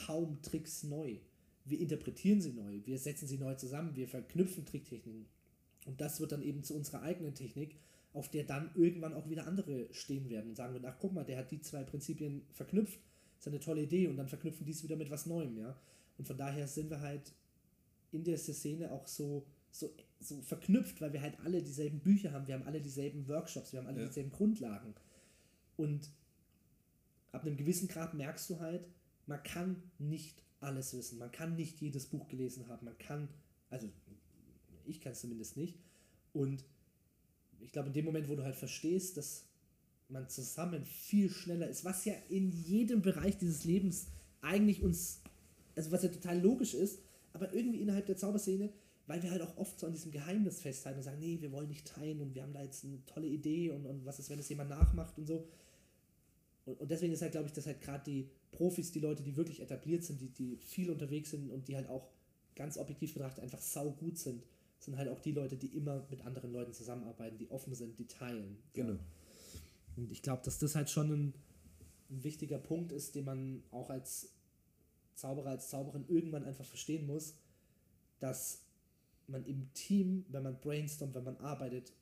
kaum 0.07 0.43
Tricks 0.43 0.83
neu. 0.83 1.17
Wir 1.65 1.81
interpretieren 1.81 2.41
sie 2.41 2.53
neu, 2.53 2.81
wir 2.85 2.99
setzen 2.99 3.27
sie 3.27 3.39
neu 3.39 3.55
zusammen, 3.55 3.95
wir 3.95 4.09
verknüpfen 4.09 4.65
Tricktechniken. 4.65 5.27
Und 5.87 6.01
das 6.01 6.21
wird 6.21 6.33
dann 6.33 6.43
eben 6.43 6.63
zu 6.63 6.75
unserer 6.75 7.03
eigenen 7.03 7.35
Technik, 7.35 7.77
auf 8.13 8.31
der 8.31 8.45
dann 8.45 8.71
irgendwann 8.75 9.15
auch 9.15 9.29
wieder 9.29 9.47
andere 9.47 9.93
stehen 9.93 10.29
werden 10.29 10.51
und 10.51 10.57
sagen 10.57 10.73
werden, 10.73 10.87
ach 10.87 10.99
guck 10.99 11.13
mal, 11.13 11.25
der 11.25 11.39
hat 11.39 11.51
die 11.51 11.61
zwei 11.61 11.85
Prinzipien 11.85 12.43
verknüpft, 12.53 13.01
ist 13.39 13.49
eine 13.49 13.61
tolle 13.61 13.83
Idee 13.83 14.09
und 14.09 14.17
dann 14.17 14.29
verknüpfen 14.29 14.65
die 14.65 14.73
es 14.73 14.83
wieder 14.83 14.97
mit 14.97 15.11
was 15.11 15.27
Neuem, 15.27 15.57
ja. 15.57 15.79
Und 16.17 16.27
von 16.27 16.37
daher 16.37 16.67
sind 16.67 16.91
wir 16.91 17.01
halt 17.01 17.33
in 18.11 18.25
der 18.25 18.39
Szene 18.39 18.91
auch 18.91 19.07
so, 19.07 19.47
so, 19.79 19.95
so 20.19 20.41
verknüpft, 20.41 21.01
weil 21.01 21.13
wir 21.13 21.23
halt 21.23 21.39
alle 21.45 21.63
dieselben 21.63 22.01
Bücher 22.01 22.33
haben, 22.33 22.49
wir 22.49 22.55
haben 22.55 22.65
alle 22.67 22.81
dieselben 22.81 23.29
Workshops, 23.29 23.73
wir 23.73 23.79
haben 23.81 23.87
alle 23.87 24.01
Ja. 24.01 24.07
dieselben 24.09 24.33
Grundlagen. 24.33 24.95
Und 25.77 26.11
ab 27.31 27.43
einem 27.45 27.57
gewissen 27.57 27.87
Grad 27.87 28.15
merkst 28.15 28.51
du 28.51 28.59
halt, 28.59 28.89
man 29.27 29.41
kann 29.45 29.81
nicht 29.99 30.43
alles 30.61 30.97
wissen, 30.97 31.19
man 31.19 31.31
kann 31.31 31.55
nicht 31.55 31.81
jedes 31.81 32.07
Buch 32.07 32.27
gelesen 32.27 32.67
haben, 32.67 32.87
man 32.87 32.99
kann, 32.99 33.29
also 33.71 33.89
ich 34.85 35.01
kann 35.01 35.13
es 35.13 35.21
zumindest 35.21 35.57
nicht. 35.57 35.79
Und 36.33 36.65
ich 37.61 37.71
glaube, 37.71 37.89
in 37.89 37.95
dem 37.95 38.05
Moment, 38.05 38.29
wo 38.29 38.35
du 38.35 38.43
halt 38.43 38.57
verstehst, 38.57 39.17
dass 39.17 39.45
man 40.09 40.29
zusammen 40.29 40.85
viel 40.85 41.31
schneller 41.31 41.69
ist, 41.69 41.85
was 41.85 42.05
ja 42.05 42.15
in 42.29 42.51
jedem 42.51 43.03
Bereich 43.03 43.39
dieses 43.39 43.63
Lebens 43.65 44.09
eigentlich 44.41 44.83
uns, 44.83 45.21
also 45.77 45.93
was 45.93 46.03
ja 46.03 46.09
total 46.09 46.41
logisch 46.41 46.75
ist, 46.75 47.01
aber 47.33 47.53
irgendwie 47.55 47.81
innerhalb 47.81 48.07
der 48.07 48.17
Zauberszene, 48.17 48.73
weil 49.09 49.23
wir 49.23 49.31
halt 49.31 49.41
auch 49.41 49.57
oft 49.57 49.81
so 49.81 49.87
an 49.87 49.93
diesem 49.93 50.13
Geheimnis 50.13 50.61
festhalten 50.61 50.99
und 50.99 51.03
sagen, 51.03 51.19
nee, 51.19 51.39
wir 51.41 51.51
wollen 51.51 51.69
nicht 51.69 51.87
teilen 51.87 52.21
und 52.21 52.35
wir 52.35 52.43
haben 52.43 52.53
da 52.53 52.63
jetzt 52.63 52.85
eine 52.85 53.05
tolle 53.07 53.27
Idee 53.27 53.71
und, 53.71 53.87
und 53.87 54.05
was 54.05 54.19
ist, 54.19 54.29
wenn 54.29 54.39
es 54.39 54.49
jemand 54.51 54.69
nachmacht 54.69 55.17
und 55.19 55.27
so. 55.27 55.49
Und, 56.67 56.79
und 56.79 56.91
deswegen 56.91 57.15
ist 57.15 57.23
halt, 57.23 57.33
glaube 57.33 57.47
ich, 57.47 57.55
dass 57.55 57.67
halt 57.67 57.81
gerade 57.81 58.05
die 58.05 58.29
Profis, 58.53 58.93
die 58.93 59.01
Leute, 59.01 59.23
die 59.23 59.35
wirklich 59.35 59.61
etabliert 59.61 60.05
sind, 60.05 60.21
die, 60.21 60.29
die 60.29 60.57
viel 60.59 60.91
unterwegs 60.91 61.31
sind 61.31 61.51
und 61.51 61.69
die 61.69 61.75
halt 61.75 61.89
auch 61.89 62.07
ganz 62.55 62.77
objektiv 62.77 63.15
betrachtet 63.15 63.43
einfach 63.43 63.63
sau 63.63 63.93
gut 63.93 64.19
sind, 64.19 64.45
sind 64.79 64.99
halt 64.99 65.09
auch 65.09 65.21
die 65.21 65.33
Leute, 65.33 65.57
die 65.57 65.69
immer 65.69 66.07
mit 66.11 66.27
anderen 66.27 66.53
Leuten 66.53 66.75
zusammenarbeiten, 66.75 67.39
die 67.39 67.51
offen 67.51 67.75
sind, 67.75 67.99
die 67.99 68.07
teilen. 68.07 68.59
Genau. 68.75 68.99
Und 69.97 70.13
ich 70.13 70.21
glaube, 70.21 70.43
dass 70.45 70.59
das 70.59 70.75
halt 70.75 70.91
schon 70.91 71.11
ein, 71.11 71.35
ein 72.11 72.25
wichtiger 72.25 72.59
Punkt 72.59 72.93
ist, 72.93 73.15
den 73.15 73.25
man 73.25 73.63
auch 73.71 73.89
als 73.89 74.35
Zauberer, 75.15 75.51
als 75.51 75.71
Zauberin 75.71 76.05
irgendwann 76.09 76.45
einfach 76.45 76.67
verstehen 76.67 77.07
muss, 77.07 77.35
dass 78.21 78.68
man 79.29 79.45
im 79.45 79.73
Team, 79.75 80.25
wenn 80.29 80.43
man 80.43 80.59
brainstormt, 80.61 81.15
wenn 81.15 81.25
man 81.25 81.37
arbeitet, 81.39 81.93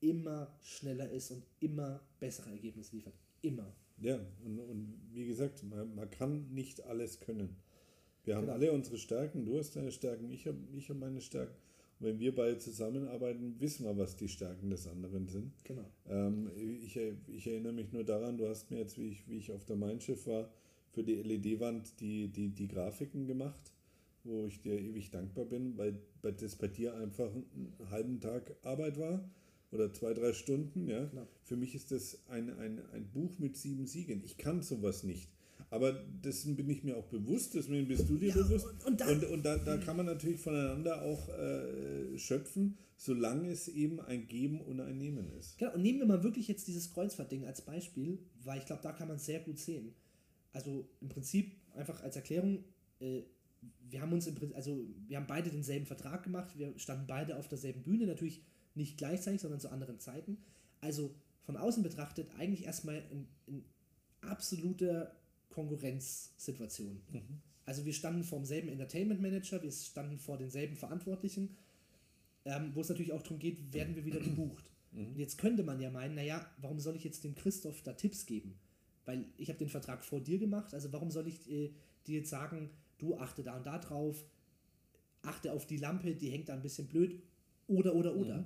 immer 0.00 0.54
schneller 0.62 1.08
ist 1.10 1.30
und 1.30 1.44
immer 1.60 2.00
bessere 2.20 2.50
Ergebnisse 2.50 2.96
liefert. 2.96 3.14
Immer. 3.42 3.74
Ja, 3.98 4.18
und, 4.44 4.58
und 4.58 4.94
wie 5.12 5.26
gesagt, 5.26 5.62
man, 5.62 5.94
man 5.94 6.10
kann 6.10 6.52
nicht 6.52 6.82
alles 6.84 7.20
können. 7.20 7.56
Wir 8.24 8.36
haben 8.36 8.42
Genau. 8.46 8.54
alle 8.54 8.72
unsere 8.72 8.96
Stärken, 8.98 9.44
du 9.44 9.58
hast 9.58 9.76
deine 9.76 9.92
Stärken, 9.92 10.30
ich 10.30 10.46
habe 10.46 10.58
ich 10.76 10.88
hab 10.90 10.98
meine 10.98 11.20
Stärken. 11.20 11.54
Und 12.00 12.06
wenn 12.06 12.18
wir 12.18 12.34
beide 12.34 12.58
zusammenarbeiten, 12.58 13.54
wissen 13.60 13.84
wir, 13.84 13.96
was 13.96 14.16
die 14.16 14.28
Stärken 14.28 14.70
des 14.70 14.86
anderen 14.88 15.28
sind. 15.28 15.52
Genau. 15.64 15.84
Ähm, 16.08 16.50
ich, 16.56 16.96
ich 16.96 17.46
erinnere 17.46 17.72
mich 17.72 17.92
nur 17.92 18.04
daran, 18.04 18.36
du 18.36 18.48
hast 18.48 18.70
mir 18.70 18.78
jetzt, 18.78 18.98
wie 18.98 19.08
ich, 19.08 19.28
wie 19.28 19.36
ich 19.38 19.52
auf 19.52 19.64
der 19.64 19.76
Mein 19.76 20.00
Schiff 20.00 20.26
war, 20.26 20.50
für 20.90 21.04
die 21.04 21.14
LED-Wand 21.22 22.00
die, 22.00 22.28
die, 22.28 22.48
die 22.48 22.68
Grafiken 22.68 23.26
gemacht, 23.26 23.72
wo 24.24 24.46
ich 24.46 24.60
dir 24.62 24.78
ewig 24.80 25.10
dankbar 25.10 25.44
bin, 25.44 25.76
weil 25.78 25.98
weil 26.22 26.32
das 26.32 26.56
bei 26.56 26.68
dir 26.68 26.94
einfach 26.96 27.30
einen 27.34 27.72
halben 27.90 28.20
Tag 28.20 28.56
Arbeit 28.62 28.98
war 28.98 29.28
oder 29.70 29.92
zwei, 29.92 30.14
drei 30.14 30.32
Stunden. 30.32 30.88
Ja? 30.88 31.10
Für 31.42 31.56
mich 31.56 31.74
ist 31.74 31.90
das 31.90 32.18
ein, 32.28 32.48
ein, 32.58 32.80
ein 32.92 33.10
Buch 33.12 33.38
mit 33.38 33.56
sieben 33.56 33.86
Siegen. 33.86 34.22
Ich 34.24 34.38
kann 34.38 34.62
sowas 34.62 35.02
nicht. 35.04 35.28
Aber 35.70 35.92
dessen 35.92 36.54
bin 36.56 36.70
ich 36.70 36.84
mir 36.84 36.96
auch 36.96 37.06
bewusst, 37.08 37.54
deswegen 37.54 37.88
bist 37.88 38.08
du 38.08 38.16
dir 38.16 38.28
Ja, 38.28 38.34
bewusst. 38.36 38.66
und- 38.66 38.84
und 38.86 39.00
da- 39.00 39.08
und, 39.10 39.24
und 39.24 39.42
da, 39.44 39.56
da 39.58 39.76
kann 39.78 39.96
man 39.96 40.06
natürlich 40.06 40.40
voneinander 40.40 41.02
auch 41.02 41.28
äh, 41.30 42.16
schöpfen, 42.16 42.78
solange 42.96 43.50
es 43.50 43.66
eben 43.68 43.98
ein 44.00 44.26
Geben 44.28 44.60
und 44.60 44.80
ein 44.80 44.96
Nehmen 44.98 45.28
ist. 45.38 45.58
Genau, 45.58 45.74
und 45.74 45.82
nehmen 45.82 45.98
wir 45.98 46.06
mal 46.06 46.22
wirklich 46.22 46.46
jetzt 46.48 46.68
dieses 46.68 46.92
Kreuzfahrt-Ding 46.92 47.44
als 47.44 47.60
Beispiel, 47.62 48.18
weil 48.44 48.58
ich 48.60 48.66
glaube, 48.66 48.82
da 48.82 48.92
kann 48.92 49.08
man 49.08 49.16
es 49.16 49.26
sehr 49.26 49.40
gut 49.40 49.58
sehen. 49.58 49.94
Also 50.52 50.86
im 51.00 51.08
Prinzip 51.08 51.52
einfach 51.74 52.00
als 52.02 52.14
Erklärung, 52.14 52.62
äh, 53.00 53.22
wir 53.90 54.00
haben 54.00 54.12
uns 54.12 54.26
im 54.26 54.34
Prinzip, 54.34 54.56
also 54.56 54.84
wir 55.06 55.16
haben 55.16 55.26
beide 55.26 55.50
denselben 55.50 55.86
Vertrag 55.86 56.22
gemacht, 56.22 56.56
wir 56.56 56.76
standen 56.78 57.06
beide 57.06 57.36
auf 57.36 57.48
derselben 57.48 57.82
Bühne, 57.82 58.06
natürlich 58.06 58.42
nicht 58.74 58.98
gleichzeitig, 58.98 59.40
sondern 59.40 59.60
zu 59.60 59.70
anderen 59.70 60.00
Zeiten. 60.00 60.38
Also 60.80 61.14
von 61.42 61.56
außen 61.56 61.82
betrachtet 61.82 62.28
eigentlich 62.38 62.64
erstmal 62.64 63.02
in, 63.10 63.26
in 63.46 63.64
absoluter 64.20 65.14
Konkurrenzsituation. 65.50 67.00
Also 67.66 67.84
wir 67.84 67.92
standen 67.92 68.24
vor 68.24 68.38
demselben 68.38 68.68
Entertainment 68.68 69.20
Manager, 69.20 69.62
wir 69.62 69.70
standen 69.70 70.18
vor 70.18 70.36
denselben 70.36 70.76
Verantwortlichen, 70.76 71.56
ähm, 72.44 72.72
wo 72.74 72.80
es 72.80 72.88
natürlich 72.88 73.12
auch 73.12 73.22
darum 73.22 73.38
geht, 73.38 73.72
werden 73.72 73.94
wir 73.94 74.04
wieder 74.04 74.20
gebucht. 74.20 74.70
Und 74.92 75.16
jetzt 75.16 75.38
könnte 75.38 75.62
man 75.62 75.80
ja 75.80 75.90
meinen, 75.90 76.14
naja, 76.14 76.44
warum 76.58 76.78
soll 76.78 76.96
ich 76.96 77.04
jetzt 77.04 77.24
dem 77.24 77.34
Christoph 77.34 77.82
da 77.82 77.94
Tipps 77.94 78.26
geben? 78.26 78.54
Weil 79.04 79.26
ich 79.36 79.48
habe 79.48 79.58
den 79.58 79.68
Vertrag 79.68 80.04
vor 80.04 80.20
dir 80.20 80.38
gemacht, 80.38 80.72
also 80.74 80.92
warum 80.92 81.10
soll 81.10 81.28
ich 81.28 81.50
äh, 81.50 81.70
dir 82.06 82.18
jetzt 82.18 82.30
sagen, 82.30 82.70
du 82.98 83.16
achte 83.16 83.42
da 83.42 83.56
und 83.56 83.66
da 83.66 83.78
drauf, 83.78 84.24
achte 85.22 85.52
auf 85.52 85.66
die 85.66 85.76
Lampe, 85.78 86.14
die 86.14 86.30
hängt 86.30 86.48
da 86.48 86.54
ein 86.54 86.62
bisschen 86.62 86.86
blöd, 86.86 87.22
oder, 87.66 87.94
oder, 87.94 88.14
oder. 88.14 88.44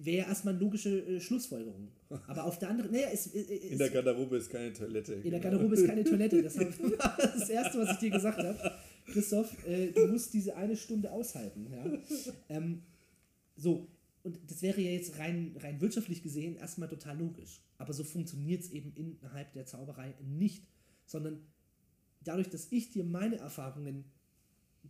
Wäre 0.00 0.18
ja 0.18 0.28
erstmal 0.28 0.54
eine 0.54 0.62
logische 0.62 1.00
äh, 1.06 1.20
Schlussfolgerung. 1.20 1.88
Aber 2.28 2.44
auf 2.44 2.58
der 2.60 2.70
anderen, 2.70 2.92
naja, 2.92 3.08
es, 3.12 3.26
äh, 3.34 3.40
es, 3.40 3.72
In 3.72 3.78
der 3.78 3.90
Garderobe 3.90 4.36
ist 4.36 4.48
keine 4.48 4.72
Toilette. 4.72 5.14
in 5.14 5.30
der 5.30 5.40
Garderobe 5.40 5.74
ist 5.74 5.86
keine 5.86 6.04
Toilette. 6.04 6.40
Das 6.42 6.56
war 6.56 6.66
das 7.18 7.48
Erste, 7.48 7.78
was 7.80 7.92
ich 7.92 7.98
dir 7.98 8.10
gesagt 8.10 8.38
habe. 8.38 8.72
Christoph, 9.06 9.66
äh, 9.66 9.90
du 9.90 10.06
musst 10.06 10.32
diese 10.34 10.54
eine 10.56 10.76
Stunde 10.76 11.10
aushalten. 11.10 11.66
Ja? 11.72 11.98
Ähm, 12.48 12.82
So, 13.56 13.88
und 14.22 14.38
das 14.48 14.62
wäre 14.62 14.80
ja 14.80 14.92
jetzt 14.92 15.18
rein, 15.18 15.56
rein 15.58 15.80
wirtschaftlich 15.80 16.22
gesehen 16.22 16.54
erstmal 16.56 16.88
total 16.88 17.18
logisch. 17.18 17.60
Aber 17.78 17.92
so 17.92 18.04
funktioniert 18.04 18.62
es 18.62 18.70
eben 18.70 18.92
innerhalb 18.94 19.52
der 19.52 19.66
Zauberei 19.66 20.14
nicht, 20.22 20.68
sondern 21.06 21.40
dadurch, 22.24 22.48
dass 22.48 22.70
ich 22.72 22.90
dir 22.90 23.04
meine 23.04 23.36
Erfahrungen 23.36 24.04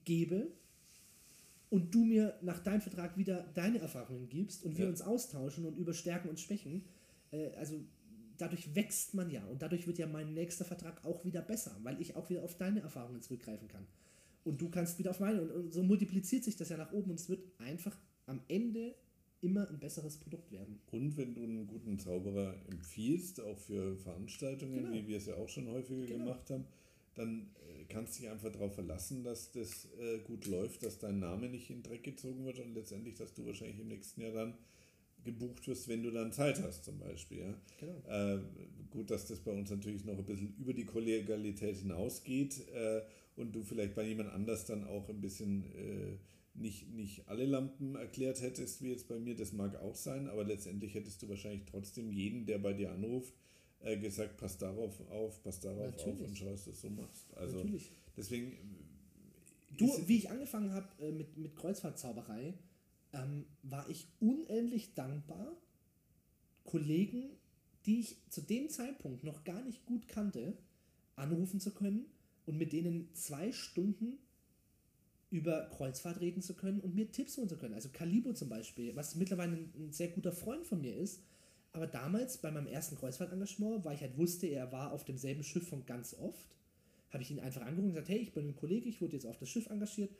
gebe 0.05 0.49
und 1.71 1.95
du 1.95 2.05
mir 2.05 2.39
nach 2.43 2.61
deinem 2.61 2.81
Vertrag 2.81 3.17
wieder 3.19 3.43
deine 3.55 3.79
Erfahrungen 3.79 4.29
gibst 4.29 4.65
und 4.65 4.77
wir 4.79 4.85
Ja. 4.85 4.91
uns 4.91 5.03
austauschen 5.03 5.67
und 5.67 5.77
über 5.77 5.93
Stärken 5.93 6.29
und 6.29 6.41
Schwächen, 6.41 6.85
äh, 7.31 7.49
also 7.57 7.79
dadurch 8.39 8.75
wächst 8.75 9.15
man 9.15 9.31
ja 9.31 9.45
und 9.47 9.61
dadurch 9.63 9.87
wird 9.87 9.99
ja 9.99 10.07
mein 10.07 10.33
nächster 10.33 10.65
Vertrag 10.65 11.05
auch 11.05 11.25
wieder 11.25 11.43
besser, 11.43 11.77
weil 11.83 12.01
ich 12.01 12.17
auch 12.17 12.31
wieder 12.31 12.43
auf 12.43 12.57
deine 12.57 12.81
Erfahrungen 12.81 13.21
zurückgreifen 13.21 13.69
kann. 13.69 13.87
Und 14.45 14.61
du 14.63 14.71
kannst 14.71 14.99
wieder 14.99 15.11
auf 15.11 15.21
meine 15.21 15.43
und, 15.43 15.51
und 15.51 15.73
so 15.75 15.83
multipliziert 15.83 16.45
sich 16.45 16.57
das 16.57 16.71
ja 16.71 16.77
nach 16.79 16.93
oben 16.93 17.11
und 17.11 17.21
es 17.21 17.29
wird 17.29 17.41
einfach 17.59 17.97
am 18.27 18.41
Ende 18.49 18.95
immer 19.41 19.69
ein 19.69 19.79
besseres 19.79 20.17
Produkt 20.17 20.51
werden. 20.51 20.81
Und 20.91 21.17
wenn 21.17 21.35
du 21.35 21.43
einen 21.43 21.67
guten 21.67 21.99
Zauberer 21.99 22.55
empfiehlst, 22.71 23.41
auch 23.41 23.59
für 23.59 23.97
Veranstaltungen, 23.97 24.75
Genau. 24.85 24.93
wie 24.95 25.07
wir 25.07 25.19
es 25.19 25.27
ja 25.27 25.35
auch 25.37 25.49
schon 25.49 25.69
häufiger 25.69 26.07
Genau. 26.07 26.25
gemacht 26.25 26.49
haben, 26.51 26.65
dann 27.19 27.51
äh, 27.67 27.85
kannst 27.89 28.17
du 28.17 28.23
dich 28.23 28.31
einfach 28.31 28.53
darauf 28.53 28.75
verlassen, 28.75 29.25
dass 29.25 29.53
das 29.53 29.89
äh, 30.01 30.19
gut 30.19 30.47
läuft, 30.47 30.83
dass 30.83 30.99
dein 30.99 31.19
Name 31.19 31.49
nicht 31.49 31.71
in 31.71 31.77
den 31.77 31.83
Dreck 31.83 32.05
gezogen 32.05 32.45
wird 32.45 32.59
und 32.61 32.75
letztendlich, 32.75 33.17
dass 33.17 33.35
du 33.35 33.47
wahrscheinlich 33.47 33.79
im 33.81 33.89
nächsten 33.89 34.21
Jahr 34.21 34.33
dann 34.33 34.55
gebucht 35.25 35.67
wirst, 35.67 35.89
wenn 35.89 36.03
du 36.03 36.11
dann 36.11 36.33
Zeit 36.33 36.63
hast 36.63 36.85
zum 36.85 36.99
Beispiel. 36.99 37.39
Ja? 37.39 37.55
Genau. 37.81 38.37
Äh, 38.37 38.41
gut, 38.91 39.11
dass 39.11 39.27
das 39.27 39.41
bei 39.41 39.53
uns 39.53 39.71
natürlich 39.71 40.05
noch 40.05 40.19
ein 40.19 40.25
bisschen 40.25 40.55
über 40.59 40.73
die 40.73 40.85
Kollegialität 40.85 41.77
hinausgeht 41.77 42.69
äh, 42.69 43.03
und 43.37 43.55
du 43.55 43.63
vielleicht 43.63 43.95
bei 43.95 44.05
jemand 44.05 44.31
anders 44.31 44.65
dann 44.65 44.85
auch 44.85 45.09
ein 45.09 45.21
bisschen 45.21 45.65
äh, 45.75 46.17
nicht, 46.55 46.89
nicht 46.93 47.29
alle 47.29 47.47
Lampen 47.47 47.95
erklärt 47.95 48.43
hättest, 48.43 48.83
wie 48.83 48.91
jetzt 48.91 49.09
bei 49.09 49.19
mir, 49.19 49.37
das 49.37 49.53
mag 49.53 49.77
auch 49.77 49.95
sein, 49.95 50.29
aber 50.29 50.45
letztendlich 50.45 50.95
hättest 50.95 51.23
du 51.23 51.29
wahrscheinlich 51.29 51.63
trotzdem 51.71 52.11
jeden, 52.11 52.47
der 52.47 52.59
bei 52.59 52.73
dir 52.73 52.91
anruft, 52.93 53.35
äh, 53.81 53.97
gesagt, 53.97 54.37
pass 54.37 54.59
darauf 54.59 55.01
auf, 55.11 55.43
pass 55.43 55.61
darauf 55.61 55.95
auf 55.95 56.07
Natürlich. 56.07 56.29
und 56.29 56.37
schau, 56.39 56.51
dass 56.51 56.65
du 56.65 56.71
es 56.71 56.81
so 56.81 56.91
machst. 56.91 57.33
Also 57.37 57.57
Natürlich. 57.59 57.91
deswegen. 58.17 58.53
Du, 59.77 59.87
ist- 59.87 60.09
wie 60.09 60.17
ich 60.17 60.31
angefangen 60.31 60.73
habe 60.73 60.89
äh, 61.05 61.13
mit, 61.13 61.37
mit 61.37 61.55
Kreuzfahrtzauberei, 61.57 62.55
ähm, 63.13 63.45
war 63.63 63.89
ich 63.89 64.07
unendlich 64.21 64.95
dankbar, 64.95 65.57
Kollegen, 66.65 67.31
die 67.87 68.01
ich 68.01 68.17
zu 68.31 68.43
dem 68.43 68.69
Zeitpunkt 68.69 69.25
noch 69.25 69.45
gar 69.45 69.63
nicht 69.63 69.87
gut 69.87 70.09
kannte, 70.09 70.57
anrufen 71.17 71.61
zu 71.61 71.73
können 71.73 72.07
und 72.47 72.59
mit 72.59 72.73
denen 72.73 73.15
zwei 73.15 73.53
Stunden 73.53 74.19
über 75.31 75.69
Kreuzfahrt 75.71 76.21
reden 76.21 76.43
zu 76.43 76.55
können 76.55 76.81
und 76.81 76.95
mir 76.95 77.11
Tipps 77.13 77.37
holen 77.37 77.49
zu 77.49 77.57
können. 77.59 77.75
Also 77.75 77.91
Calibo 77.91 78.33
zum 78.33 78.49
Beispiel, 78.49 78.95
was 78.97 79.15
mittlerweile 79.15 79.53
ein, 79.57 79.73
ein 79.77 79.93
sehr 79.93 80.09
guter 80.09 80.33
Freund 80.33 80.67
von 80.67 80.81
mir 80.81 80.97
ist. 80.97 81.23
Aber 81.79 81.87
damals 81.87 82.39
bei 82.39 82.51
meinem 82.51 82.67
ersten 82.67 82.97
Kreuzfahrtengagement, 82.97 83.85
weil 83.85 83.95
ich 83.95 84.01
halt 84.01 84.19
wusste, 84.19 84.49
er 84.49 84.73
war 84.73 84.91
auf 84.91 85.05
demselben 85.05 85.45
Schiff 85.45 85.69
von 85.69 85.87
ganz 85.87 86.13
oft, 86.13 86.45
habe 87.11 87.23
ich 87.23 87.31
ihn 87.31 87.39
einfach 87.39 87.61
angerufen 87.61 87.85
und 87.85 87.91
gesagt, 87.91 88.09
hey, 88.09 88.19
ich 88.19 88.33
bin 88.33 88.49
ein 88.49 88.57
Kollege, 88.57 88.89
ich 88.89 89.01
wurde 89.01 89.13
jetzt 89.13 89.27
auf 89.27 89.39
das 89.39 89.49
Schiff 89.49 89.71
engagiert, 89.71 90.11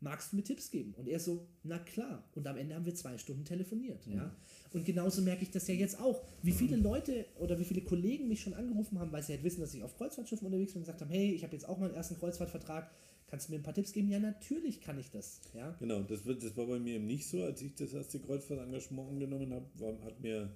magst 0.00 0.32
du 0.32 0.36
mir 0.36 0.44
Tipps 0.44 0.70
geben? 0.70 0.92
Und 0.98 1.08
er 1.08 1.18
so, 1.18 1.46
na 1.62 1.78
klar. 1.78 2.22
Und 2.34 2.46
am 2.46 2.58
Ende 2.58 2.74
haben 2.74 2.84
wir 2.84 2.94
zwei 2.94 3.16
Stunden 3.16 3.46
telefoniert. 3.46 4.06
Ja? 4.06 4.30
Und 4.74 4.84
genauso 4.84 5.22
merke 5.22 5.42
ich 5.42 5.50
das 5.50 5.66
ja 5.68 5.74
jetzt 5.74 5.98
auch. 5.98 6.22
Wie 6.42 6.52
viele 6.52 6.76
Leute 6.76 7.24
oder 7.38 7.58
wie 7.58 7.64
viele 7.64 7.80
Kollegen 7.80 8.28
mich 8.28 8.42
schon 8.42 8.52
angerufen 8.52 8.98
haben, 8.98 9.10
weil 9.10 9.22
sie 9.22 9.32
halt 9.32 9.42
wissen, 9.42 9.62
dass 9.62 9.72
ich 9.72 9.82
auf 9.82 9.96
Kreuzfahrtschiffen 9.96 10.44
unterwegs 10.44 10.74
bin 10.74 10.80
und 10.80 10.84
gesagt 10.84 11.00
haben, 11.00 11.10
hey, 11.10 11.32
ich 11.32 11.44
habe 11.44 11.54
jetzt 11.54 11.66
auch 11.66 11.78
meinen 11.78 11.94
ersten 11.94 12.18
Kreuzfahrtvertrag, 12.18 12.90
kannst 13.26 13.48
du 13.48 13.52
mir 13.52 13.58
ein 13.58 13.62
paar 13.62 13.72
Tipps 13.72 13.94
geben? 13.94 14.10
Ja, 14.10 14.18
natürlich 14.18 14.82
kann 14.82 14.98
ich 14.98 15.10
das. 15.10 15.40
Ja? 15.54 15.74
Genau, 15.80 16.02
das, 16.02 16.26
wird, 16.26 16.44
das 16.44 16.54
war 16.58 16.66
bei 16.66 16.78
mir 16.78 16.96
eben 16.96 17.06
nicht 17.06 17.26
so. 17.26 17.42
Als 17.42 17.62
ich 17.62 17.74
das 17.74 17.94
erste 17.94 18.20
Kreuzfahrtengagement 18.20 19.08
angenommen 19.08 19.50
habe, 19.54 19.66
war, 19.78 19.98
hat 20.04 20.20
mir 20.20 20.54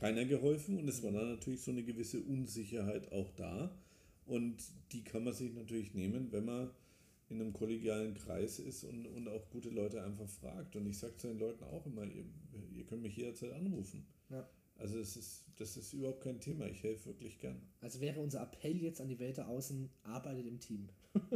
keiner 0.00 0.24
geholfen 0.24 0.78
und 0.78 0.88
es 0.88 1.02
war 1.02 1.12
dann 1.12 1.30
natürlich 1.30 1.60
so 1.60 1.70
eine 1.70 1.82
gewisse 1.82 2.20
Unsicherheit 2.20 3.12
auch 3.12 3.30
da. 3.36 3.70
Und 4.26 4.56
die 4.92 5.04
kann 5.04 5.24
man 5.24 5.34
sich 5.34 5.52
natürlich 5.52 5.94
nehmen, 5.94 6.32
wenn 6.32 6.44
man 6.44 6.70
in 7.28 7.40
einem 7.40 7.52
kollegialen 7.52 8.14
Kreis 8.14 8.58
ist 8.58 8.84
und, 8.84 9.06
und 9.06 9.28
auch 9.28 9.50
gute 9.50 9.68
Leute 9.68 10.02
einfach 10.02 10.28
fragt. 10.28 10.74
Und 10.74 10.86
ich 10.86 10.98
sage 10.98 11.16
zu 11.16 11.28
den 11.28 11.38
Leuten 11.38 11.64
auch 11.64 11.84
immer, 11.86 12.04
ihr, 12.04 12.24
ihr 12.72 12.84
könnt 12.84 13.02
mich 13.02 13.16
jederzeit 13.16 13.52
anrufen. 13.52 14.06
Ja. 14.30 14.48
Also 14.78 14.98
es 14.98 15.16
ist, 15.16 15.44
das 15.56 15.76
ist 15.76 15.92
überhaupt 15.92 16.22
kein 16.22 16.40
Thema. 16.40 16.66
Ich 16.66 16.82
helfe 16.82 17.10
wirklich 17.10 17.38
gern. 17.38 17.60
Also 17.80 18.00
wäre 18.00 18.20
unser 18.20 18.42
Appell 18.42 18.76
jetzt 18.82 19.00
an 19.00 19.08
die 19.08 19.18
Welt 19.18 19.36
da 19.36 19.46
außen, 19.46 19.90
arbeitet 20.04 20.46
im 20.46 20.58
Team. 20.58 20.88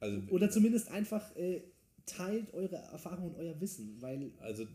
Also, 0.00 0.20
Oder 0.30 0.50
zumindest 0.50 0.90
einfach 0.90 1.36
äh, 1.36 1.62
teilt 2.06 2.52
eure 2.54 2.74
Erfahrung 2.74 3.30
und 3.30 3.36
euer 3.36 3.60
Wissen, 3.60 4.02
weil 4.02 4.32
Also 4.40 4.66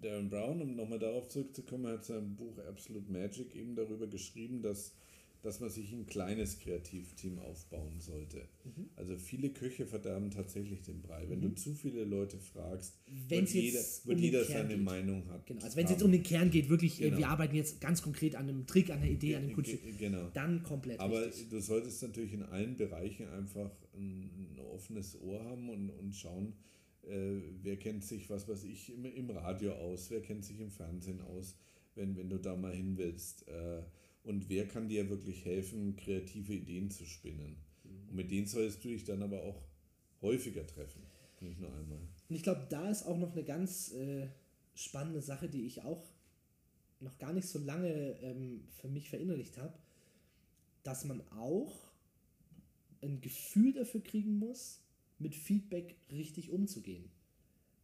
Darren 0.00 0.28
Brown, 0.30 0.60
um 0.62 0.76
nochmal 0.76 0.98
darauf 0.98 1.28
zurückzukommen, 1.28 1.86
hat 1.86 2.04
sein 2.04 2.36
Buch 2.36 2.58
Absolute 2.58 3.10
Magic 3.10 3.54
eben 3.54 3.74
darüber 3.76 4.06
geschrieben, 4.06 4.62
dass, 4.62 4.94
dass 5.42 5.60
man 5.60 5.70
sich 5.70 5.92
ein 5.92 6.06
kleines 6.06 6.58
Kreativteam 6.58 7.38
aufbauen 7.38 8.00
sollte. 8.00 8.38
Mhm. 8.64 8.90
Also 8.96 9.16
viele 9.16 9.50
Köche 9.50 9.86
verderben 9.86 10.30
tatsächlich 10.30 10.82
den 10.82 11.00
Brei. 11.00 11.28
Wenn 11.28 11.40
du 11.40 11.54
zu 11.54 11.74
viele 11.74 12.04
Leute 12.04 12.38
fragst, 12.38 12.98
Wenn's 13.28 13.54
wird 13.54 13.64
jeder, 13.64 13.80
wird 14.04 14.16
um 14.18 14.22
jeder 14.22 14.44
seine 14.44 14.74
geht. 14.74 14.84
Meinung 14.84 15.28
hat. 15.28 15.46
Genau, 15.46 15.62
also 15.62 15.76
wenn 15.76 15.84
es 15.84 15.90
jetzt 15.92 16.02
um 16.02 16.12
den 16.12 16.22
Kern 16.22 16.50
geht, 16.50 16.68
wirklich, 16.68 17.00
äh, 17.00 17.04
Genau. 17.06 17.18
wir 17.18 17.28
arbeiten 17.28 17.54
jetzt 17.56 17.80
ganz 17.80 18.02
konkret 18.02 18.34
an 18.34 18.48
einem 18.48 18.66
Trick, 18.66 18.90
an 18.90 18.98
einer 18.98 19.10
Idee, 19.10 19.36
an 19.36 19.44
einem 19.44 19.52
Kunststück, 19.54 19.82
ge- 19.82 19.92
Genau. 19.96 20.28
dann 20.34 20.62
komplett 20.62 20.98
Aber 21.00 21.26
richtig. 21.26 21.48
du 21.50 21.60
solltest 21.60 22.02
natürlich 22.02 22.32
in 22.32 22.42
allen 22.42 22.76
Bereichen 22.76 23.28
einfach 23.28 23.70
ein, 23.94 24.30
ein 24.56 24.58
offenes 24.74 25.20
Ohr 25.20 25.42
haben 25.44 25.68
und, 25.70 25.90
und 25.90 26.14
schauen, 26.14 26.52
wer 27.62 27.76
kennt 27.76 28.04
sich, 28.04 28.28
was 28.30 28.48
weiß 28.48 28.64
ich, 28.64 28.92
im, 28.92 29.04
im 29.04 29.30
Radio 29.30 29.72
aus, 29.72 30.10
wer 30.10 30.20
kennt 30.20 30.44
sich 30.44 30.60
im 30.60 30.70
Fernsehen 30.70 31.20
aus, 31.20 31.56
wenn, 31.94 32.16
wenn 32.16 32.28
du 32.28 32.38
da 32.38 32.56
mal 32.56 32.72
hin 32.72 32.96
willst. 32.96 33.46
Äh, 33.48 33.82
und 34.24 34.48
wer 34.48 34.66
kann 34.68 34.88
dir 34.88 35.08
wirklich 35.08 35.44
helfen, 35.44 35.96
kreative 35.96 36.54
Ideen 36.54 36.90
zu 36.90 37.06
spinnen. 37.06 37.56
Und 37.84 38.14
mit 38.14 38.30
denen 38.30 38.46
solltest 38.46 38.84
du 38.84 38.88
dich 38.88 39.04
dann 39.04 39.22
aber 39.22 39.42
auch 39.42 39.62
häufiger 40.20 40.66
treffen, 40.66 41.02
nicht 41.40 41.60
nur 41.60 41.72
einmal. 41.72 42.00
Und 42.28 42.36
ich 42.36 42.42
glaube, 42.42 42.66
da 42.68 42.90
ist 42.90 43.06
auch 43.06 43.16
noch 43.16 43.32
eine 43.32 43.44
ganz 43.44 43.92
äh, 43.92 44.26
spannende 44.74 45.22
Sache, 45.22 45.48
die 45.48 45.66
ich 45.66 45.82
auch 45.82 46.02
noch 47.00 47.16
gar 47.18 47.32
nicht 47.32 47.48
so 47.48 47.58
lange 47.58 48.18
ähm, 48.22 48.64
für 48.80 48.88
mich 48.88 49.08
verinnerlicht 49.08 49.56
habe, 49.56 49.74
dass 50.82 51.04
man 51.04 51.22
auch 51.30 51.88
ein 53.02 53.20
Gefühl 53.20 53.72
dafür 53.72 54.02
kriegen 54.02 54.38
muss, 54.38 54.80
mit 55.18 55.34
Feedback 55.34 55.96
richtig 56.10 56.50
umzugehen. 56.50 57.10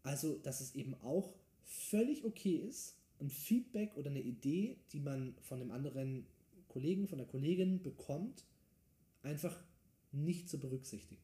Also, 0.03 0.37
dass 0.39 0.61
es 0.61 0.75
eben 0.75 0.95
auch 1.03 1.33
völlig 1.63 2.25
okay 2.25 2.57
ist, 2.57 2.97
ein 3.21 3.31
Feedback 3.31 3.97
oder 3.97 4.11
eine 4.11 4.23
Idee, 4.23 4.77
die 4.93 5.01
man 5.01 5.35
von 5.41 5.61
dem 5.61 5.71
anderen 5.71 6.27
Kollegen, 6.69 7.07
von 7.07 7.19
der 7.19 7.27
Kollegin 7.27 7.83
bekommt, 7.83 8.45
einfach 9.23 9.57
nicht 10.13 10.49
zu 10.49 10.59
berücksichtigen. 10.59 11.23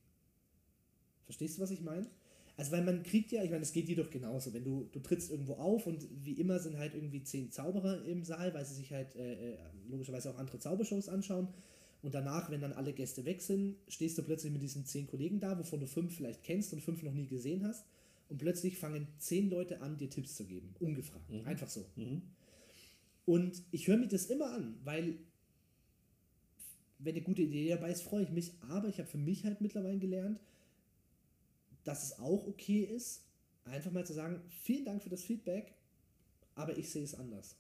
Verstehst 1.25 1.59
du, 1.59 1.63
was 1.63 1.71
ich 1.71 1.83
meine? 1.83 2.09
Also, 2.57 2.73
weil 2.73 2.83
man 2.83 3.03
kriegt 3.03 3.33
ja, 3.33 3.43
ich 3.43 3.51
meine, 3.51 3.63
es 3.63 3.73
geht 3.73 3.89
dir 3.89 3.97
doch 3.97 4.11
genauso, 4.11 4.53
wenn 4.53 4.65
du, 4.65 4.89
du 4.93 5.01
trittst 5.01 5.31
irgendwo 5.31 5.55
auf 5.55 5.87
und 5.87 6.07
wie 6.25 6.33
immer 6.33 6.59
sind 6.59 6.77
halt 6.77 6.95
irgendwie 6.95 7.23
zehn 7.23 7.51
Zauberer 7.51 8.05
im 8.05 8.25
Saal, 8.25 8.53
weil 8.53 8.65
sie 8.65 8.75
sich 8.75 8.93
halt 8.93 9.15
äh, 9.17 9.53
äh, 9.53 9.59
logischerweise 9.89 10.31
auch 10.31 10.39
andere 10.39 10.59
Zaubershows 10.59 11.09
anschauen. 11.09 11.49
Und 12.03 12.15
danach, 12.15 12.51
wenn 12.51 12.61
dann 12.61 12.73
alle 12.73 12.93
Gäste 12.93 13.25
weg 13.25 13.43
sind, 13.43 13.77
stehst 13.89 14.17
du 14.17 14.23
plötzlich 14.23 14.53
mit 14.53 14.63
diesen 14.63 14.87
zehn 14.87 15.07
Kollegen 15.07 15.39
da, 15.39 15.59
wovon 15.59 15.81
du 15.81 15.87
fünf 15.87 16.17
vielleicht 16.17 16.43
kennst 16.43 16.73
und 16.73 16.81
fünf 16.81 17.03
noch 17.03 17.13
nie 17.13 17.27
gesehen 17.27 17.65
hast. 17.67 17.85
Und 18.29 18.39
plötzlich 18.39 18.79
fangen 18.79 19.07
zehn 19.19 19.51
Leute 19.51 19.81
an, 19.83 19.99
dir 19.99 20.09
Tipps 20.09 20.37
zu 20.37 20.45
geben. 20.45 20.75
Ungefragt. 20.81 21.31
Einfach 21.45 21.69
so. 21.69 21.85
Und 23.27 23.63
ich 23.71 23.89
höre 23.89 23.99
mir 23.99 24.09
das 24.09 24.27
immer 24.27 24.53
an, 24.53 24.79
weil 24.85 25.19
wenn 26.99 27.15
eine 27.15 27.25
gute 27.25 27.43
Idee 27.43 27.71
dabei 27.71 27.91
ist, 27.91 28.03
freue 28.03 28.23
ich 28.23 28.31
mich. 28.31 28.53
Aber 28.69 28.89
ich 28.89 28.99
habe 28.99 29.09
für 29.09 29.19
mich 29.19 29.45
halt 29.45 29.61
mittlerweile 29.61 29.99
gelernt, 29.99 30.41
dass 31.85 32.05
es 32.05 32.19
auch 32.19 32.47
okay 32.47 32.83
ist, 32.83 33.23
einfach 33.65 33.91
mal 33.91 34.07
zu 34.07 34.13
sagen, 34.13 34.41
vielen 34.49 34.85
Dank 34.85 35.03
für 35.03 35.09
das 35.09 35.25
Feedback, 35.25 35.75
aber 36.55 36.77
ich 36.77 36.91
sehe 36.91 37.05
es 37.05 37.15
anders. 37.15 37.57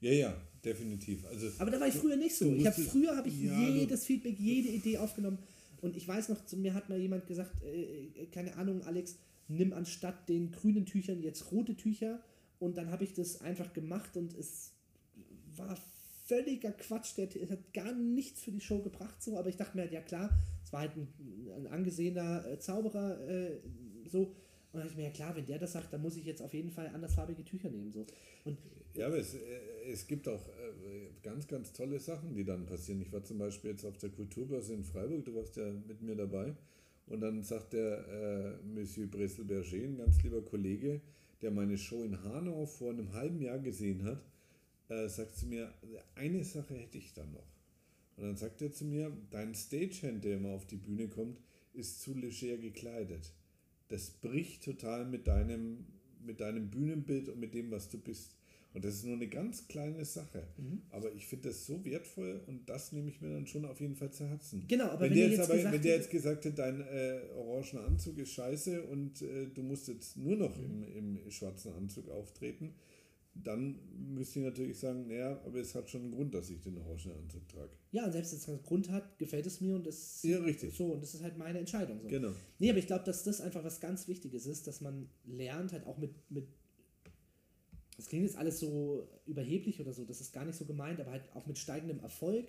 Ja, 0.00 0.12
ja, 0.12 0.36
definitiv. 0.64 1.24
Also, 1.26 1.48
Aber 1.58 1.70
da 1.70 1.80
war 1.80 1.88
ich 1.88 1.94
früher 1.94 2.16
nicht 2.16 2.36
so. 2.36 2.52
Ich 2.52 2.64
musstest- 2.64 2.90
früher 2.90 3.16
habe 3.16 3.28
ich 3.28 3.40
Ja, 3.42 3.68
jedes 3.68 4.04
Feedback, 4.04 4.38
jede 4.38 4.68
Idee 4.68 4.98
aufgenommen. 4.98 5.38
Und 5.80 5.96
ich 5.96 6.06
weiß 6.06 6.28
noch, 6.30 6.44
zu 6.44 6.56
mir 6.56 6.74
hat 6.74 6.88
mal 6.88 6.98
jemand 6.98 7.26
gesagt, 7.26 7.62
äh, 7.62 8.06
äh, 8.22 8.26
keine 8.32 8.56
Ahnung, 8.56 8.82
Alex, 8.82 9.16
nimm 9.48 9.72
anstatt 9.72 10.28
den 10.28 10.50
grünen 10.50 10.86
Tüchern 10.86 11.22
jetzt 11.22 11.52
rote 11.52 11.76
Tücher. 11.76 12.20
Und 12.58 12.76
dann 12.76 12.90
habe 12.90 13.04
ich 13.04 13.14
das 13.14 13.40
einfach 13.40 13.72
gemacht 13.72 14.16
und 14.16 14.36
es 14.36 14.72
war 15.56 15.76
völliger 16.26 16.72
Quatsch. 16.72 17.16
Der, 17.16 17.28
es 17.34 17.50
hat 17.50 17.72
gar 17.72 17.92
nichts 17.92 18.40
für 18.42 18.50
die 18.50 18.60
Show 18.60 18.80
gebracht, 18.80 19.22
so. 19.22 19.36
Aber 19.38 19.48
ich 19.48 19.56
dachte 19.56 19.76
mir 19.76 19.82
halt, 19.82 19.92
ja 19.92 20.00
klar, 20.00 20.30
es 20.64 20.72
war 20.72 20.80
halt 20.80 20.96
ein, 20.96 21.08
ein 21.56 21.66
angesehener 21.68 22.44
äh, 22.46 22.58
Zauberer, 22.58 23.20
äh, 23.28 23.60
so. 24.10 24.22
Und 24.24 24.34
dann 24.72 24.82
dachte 24.82 24.92
ich 24.92 24.96
mir, 24.96 25.04
ja 25.04 25.10
klar, 25.10 25.34
wenn 25.36 25.46
der 25.46 25.58
das 25.58 25.72
sagt, 25.72 25.92
dann 25.92 26.02
muss 26.02 26.16
ich 26.16 26.24
jetzt 26.24 26.42
auf 26.42 26.52
jeden 26.52 26.70
Fall 26.70 26.88
andersfarbige 26.88 27.44
Tücher 27.44 27.70
nehmen, 27.70 27.90
so. 27.92 28.04
Und 28.44 28.58
Ja, 28.94 29.06
aber 29.06 29.18
es, 29.18 29.34
äh, 29.34 29.38
es 29.90 30.06
gibt 30.06 30.28
auch 30.28 30.48
äh, 30.48 31.10
ganz, 31.22 31.46
ganz 31.46 31.72
tolle 31.72 31.98
Sachen, 31.98 32.34
die 32.34 32.44
dann 32.44 32.66
passieren. 32.66 33.00
Ich 33.00 33.12
war 33.12 33.22
zum 33.22 33.38
Beispiel 33.38 33.70
jetzt 33.70 33.84
auf 33.84 33.98
der 33.98 34.10
Kulturbörse 34.10 34.74
in 34.74 34.84
Freiburg, 34.84 35.24
du 35.24 35.34
warst 35.34 35.56
ja 35.56 35.70
mit 35.86 36.02
mir 36.02 36.16
dabei. 36.16 36.54
Und 37.06 37.20
dann 37.20 37.42
sagt 37.42 37.72
der 37.72 38.06
äh, 38.08 38.66
Monsieur 38.66 39.06
Bressel-Berger, 39.06 39.76
ein 39.76 39.96
ganz 39.96 40.22
lieber 40.22 40.42
Kollege, 40.42 41.00
der 41.40 41.50
meine 41.50 41.78
Show 41.78 42.04
in 42.04 42.22
Hanau 42.22 42.66
vor 42.66 42.90
einem 42.90 43.12
halben 43.12 43.40
Jahr 43.40 43.58
gesehen 43.58 44.04
hat, 44.04 44.22
äh, 44.88 45.08
sagt 45.08 45.36
zu 45.36 45.46
mir, 45.46 45.72
eine 46.14 46.44
Sache 46.44 46.74
hätte 46.74 46.98
ich 46.98 47.14
da 47.14 47.24
noch. 47.24 47.46
Und 48.16 48.24
dann 48.24 48.36
sagt 48.36 48.60
er 48.62 48.72
zu 48.72 48.84
mir, 48.84 49.16
dein 49.30 49.54
Stagehand, 49.54 50.24
der 50.24 50.36
immer 50.36 50.50
auf 50.50 50.66
die 50.66 50.76
Bühne 50.76 51.08
kommt, 51.08 51.38
ist 51.72 52.02
zu 52.02 52.14
leger 52.14 52.56
gekleidet. 52.56 53.32
Das 53.88 54.10
bricht 54.10 54.64
total 54.64 55.06
mit 55.06 55.26
deinem, 55.28 55.86
mit 56.26 56.40
deinem 56.40 56.68
Bühnenbild 56.68 57.28
und 57.28 57.38
mit 57.38 57.54
dem, 57.54 57.70
was 57.70 57.88
du 57.88 57.98
bist. 57.98 58.37
Und 58.74 58.84
das 58.84 58.94
ist 58.94 59.04
nur 59.04 59.14
eine 59.14 59.28
ganz 59.28 59.66
kleine 59.66 60.04
Sache. 60.04 60.46
Mhm. 60.56 60.82
Aber 60.90 61.12
ich 61.12 61.26
finde 61.26 61.48
das 61.48 61.66
so 61.66 61.84
wertvoll 61.84 62.42
und 62.46 62.68
das 62.68 62.92
nehme 62.92 63.08
ich 63.08 63.20
mir 63.20 63.32
dann 63.32 63.46
schon 63.46 63.64
auf 63.64 63.80
jeden 63.80 63.96
Fall 63.96 64.12
zu 64.12 64.26
Herzen. 64.26 64.64
Genau, 64.68 64.84
aber 64.84 65.02
wenn, 65.02 65.10
wenn 65.10 65.16
der 65.16 65.28
jetzt, 65.30 65.50
aber, 65.50 65.72
wenn 65.72 65.82
der 65.82 65.96
jetzt 65.96 66.10
gesagt 66.10 66.44
hätte, 66.44 66.56
dein 66.56 66.80
äh, 66.82 67.20
orangener 67.34 67.84
Anzug 67.86 68.18
ist 68.18 68.32
scheiße 68.32 68.82
und 68.82 69.22
äh, 69.22 69.46
du 69.46 69.62
musst 69.62 69.88
jetzt 69.88 70.16
nur 70.16 70.36
noch 70.36 70.56
mhm. 70.56 70.84
im, 70.94 71.18
im 71.24 71.30
schwarzen 71.30 71.72
Anzug 71.72 72.08
auftreten, 72.10 72.74
dann 73.44 73.78
müsste 74.14 74.40
ich 74.40 74.44
natürlich 74.44 74.78
sagen, 74.78 75.06
naja, 75.06 75.40
aber 75.44 75.58
es 75.58 75.74
hat 75.74 75.88
schon 75.88 76.02
einen 76.02 76.12
Grund, 76.12 76.34
dass 76.34 76.50
ich 76.50 76.60
den 76.60 76.76
orangenen 76.78 77.18
Anzug 77.18 77.48
trage. 77.48 77.70
Ja, 77.92 78.04
und 78.04 78.12
selbst 78.12 78.32
wenn 78.32 78.38
es 78.38 78.48
einen 78.48 78.62
Grund 78.62 78.90
hat, 78.90 79.18
gefällt 79.18 79.46
es 79.46 79.60
mir 79.60 79.76
und 79.76 79.86
das 79.86 80.22
ja, 80.22 80.38
richtig. 80.38 80.74
so 80.74 80.92
und 80.92 81.02
das 81.02 81.14
ist 81.14 81.22
halt 81.22 81.38
meine 81.38 81.58
Entscheidung. 81.58 82.00
So. 82.02 82.08
Genau. 82.08 82.32
Nee, 82.58 82.70
aber 82.70 82.78
ich 82.78 82.86
glaube, 82.86 83.04
dass 83.04 83.24
das 83.24 83.40
einfach 83.40 83.64
was 83.64 83.80
ganz 83.80 84.08
Wichtiges 84.08 84.46
ist, 84.46 84.66
dass 84.66 84.80
man 84.80 85.08
lernt, 85.24 85.72
halt 85.72 85.86
auch 85.86 85.98
mit, 85.98 86.10
mit 86.30 86.46
das 87.98 88.06
klingt 88.06 88.24
jetzt 88.24 88.38
alles 88.38 88.60
so 88.60 89.08
überheblich 89.26 89.80
oder 89.80 89.92
so, 89.92 90.04
das 90.04 90.20
ist 90.20 90.32
gar 90.32 90.44
nicht 90.44 90.56
so 90.56 90.64
gemeint, 90.64 91.00
aber 91.00 91.10
halt 91.10 91.24
auch 91.34 91.46
mit 91.46 91.58
steigendem 91.58 91.98
Erfolg 92.00 92.46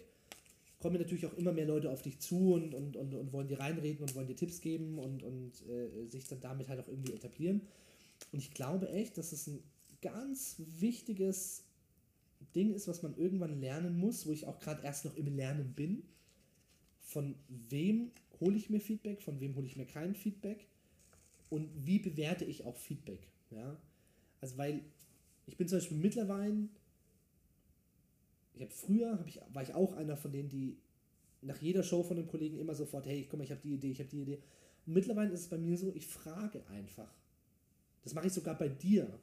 kommen 0.80 0.98
natürlich 0.98 1.26
auch 1.26 1.34
immer 1.34 1.52
mehr 1.52 1.66
Leute 1.66 1.90
auf 1.90 2.04
dich 2.04 2.20
zu 2.20 2.54
und, 2.54 2.74
und, 2.74 2.96
und, 2.96 3.14
und 3.14 3.34
wollen 3.34 3.48
dir 3.48 3.60
reinreden 3.60 4.04
und 4.04 4.16
wollen 4.16 4.28
dir 4.28 4.36
Tipps 4.36 4.62
geben 4.62 4.98
und, 4.98 5.24
und 5.24 5.52
äh, 5.68 6.08
sich 6.08 6.28
dann 6.28 6.40
damit 6.40 6.70
halt 6.70 6.80
auch 6.80 6.88
irgendwie 6.88 7.14
etablieren. 7.14 7.62
Und 8.32 8.40
ich 8.40 8.52
glaube 8.52 8.90
echt, 8.90 9.18
dass 9.18 9.32
es 9.32 9.48
ein 9.48 9.62
ganz 10.02 10.62
wichtiges 10.80 11.64
Ding 12.56 12.74
ist, 12.74 12.88
was 12.88 13.04
man 13.04 13.18
irgendwann 13.18 13.60
lernen 13.60 13.98
muss, 13.98 14.26
wo 14.26 14.32
ich 14.32 14.46
auch 14.46 14.60
gerade 14.60 14.84
erst 14.84 15.04
noch 15.04 15.16
im 15.18 15.36
Lernen 15.36 15.74
bin. 15.74 16.04
Von 17.02 17.36
wem 17.48 18.12
hole 18.40 18.56
ich 18.56 18.70
mir 18.70 18.80
Feedback, 18.80 19.22
von 19.22 19.40
wem 19.42 19.56
hole 19.56 19.66
ich 19.66 19.76
mir 19.76 19.86
kein 19.86 20.16
Feedback 20.16 20.68
und 21.50 21.70
wie 21.76 22.00
bewerte 22.00 22.46
ich 22.46 22.66
auch 22.66 22.78
Feedback. 22.78 23.28
Ja? 23.52 23.76
Also 24.40 24.58
weil 24.58 24.82
ich 25.50 25.58
bin 25.58 25.68
zum 25.68 25.80
Beispiel 25.80 25.98
mittlerweile, 25.98 26.70
ich 28.54 28.62
habe 28.62 28.72
früher, 28.72 29.12
hab 29.18 29.28
ich, 29.28 29.42
war 29.52 29.64
ich 29.64 29.74
auch 29.74 29.94
einer 29.94 30.16
von 30.16 30.32
denen, 30.32 30.50
die 30.50 30.78
nach 31.42 31.60
jeder 31.62 31.82
Show 31.82 32.04
von 32.04 32.18
den 32.18 32.28
Kollegen 32.28 32.60
immer 32.60 32.76
sofort, 32.76 33.08
hey, 33.08 33.26
guck 33.28 33.40
mal, 33.40 33.46
ich 33.46 33.52
habe 33.52 33.62
die 33.62 33.74
Idee, 33.74 33.92
ich 33.92 34.00
habe 34.00 34.10
die 34.10 34.22
Idee. 34.22 34.40
Und 34.86 34.94
mittlerweile 34.94 35.32
ist 35.32 35.42
es 35.42 35.48
bei 35.48 35.58
mir 35.58 35.76
so, 35.78 35.92
ich 35.96 36.06
frage 36.06 36.62
einfach. 36.68 37.12
Das 38.04 38.14
mache 38.14 38.28
ich 38.28 38.34
sogar 38.34 38.58
bei 38.58 38.70
dir. 38.70 39.20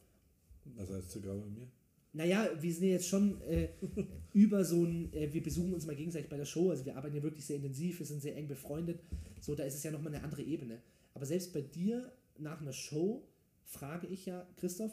Was 0.74 0.90
heißt 0.90 1.11
sogar 1.12 1.36
bei 1.36 1.48
mir? 1.48 1.69
Naja, 2.12 2.51
wir 2.59 2.73
sind 2.73 2.85
ja 2.85 2.93
jetzt 2.94 3.09
schon 3.09 3.40
äh, 3.43 3.69
über 4.32 4.65
so 4.65 4.85
ein, 4.85 5.12
äh, 5.12 5.32
wir 5.32 5.43
besuchen 5.43 5.74
uns 5.74 5.86
mal 5.86 5.94
gegenseitig 5.94 6.28
bei 6.28 6.39
der 6.39 6.47
Show, 6.47 6.70
also 6.70 6.85
wir 6.85 6.97
arbeiten 6.97 7.15
ja 7.15 7.23
wirklich 7.23 7.44
sehr 7.44 7.57
intensiv, 7.57 8.01
wir 8.01 8.07
sind 8.07 8.23
sehr 8.23 8.36
eng 8.36 8.48
befreundet, 8.48 9.01
so, 9.40 9.55
da 9.55 9.65
ist 9.65 9.74
es 9.74 9.82
ja 9.82 9.93
nochmal 9.93 10.15
eine 10.15 10.24
andere 10.24 10.43
Ebene. 10.43 10.81
Aber 11.15 11.27
selbst 11.27 11.53
bei 11.53 11.61
dir 11.61 12.11
nach 12.39 12.61
einer 12.61 12.73
Show 12.73 13.23
frage 13.65 14.07
ich 14.07 14.27
ja, 14.27 14.47
Christoph, 14.57 14.93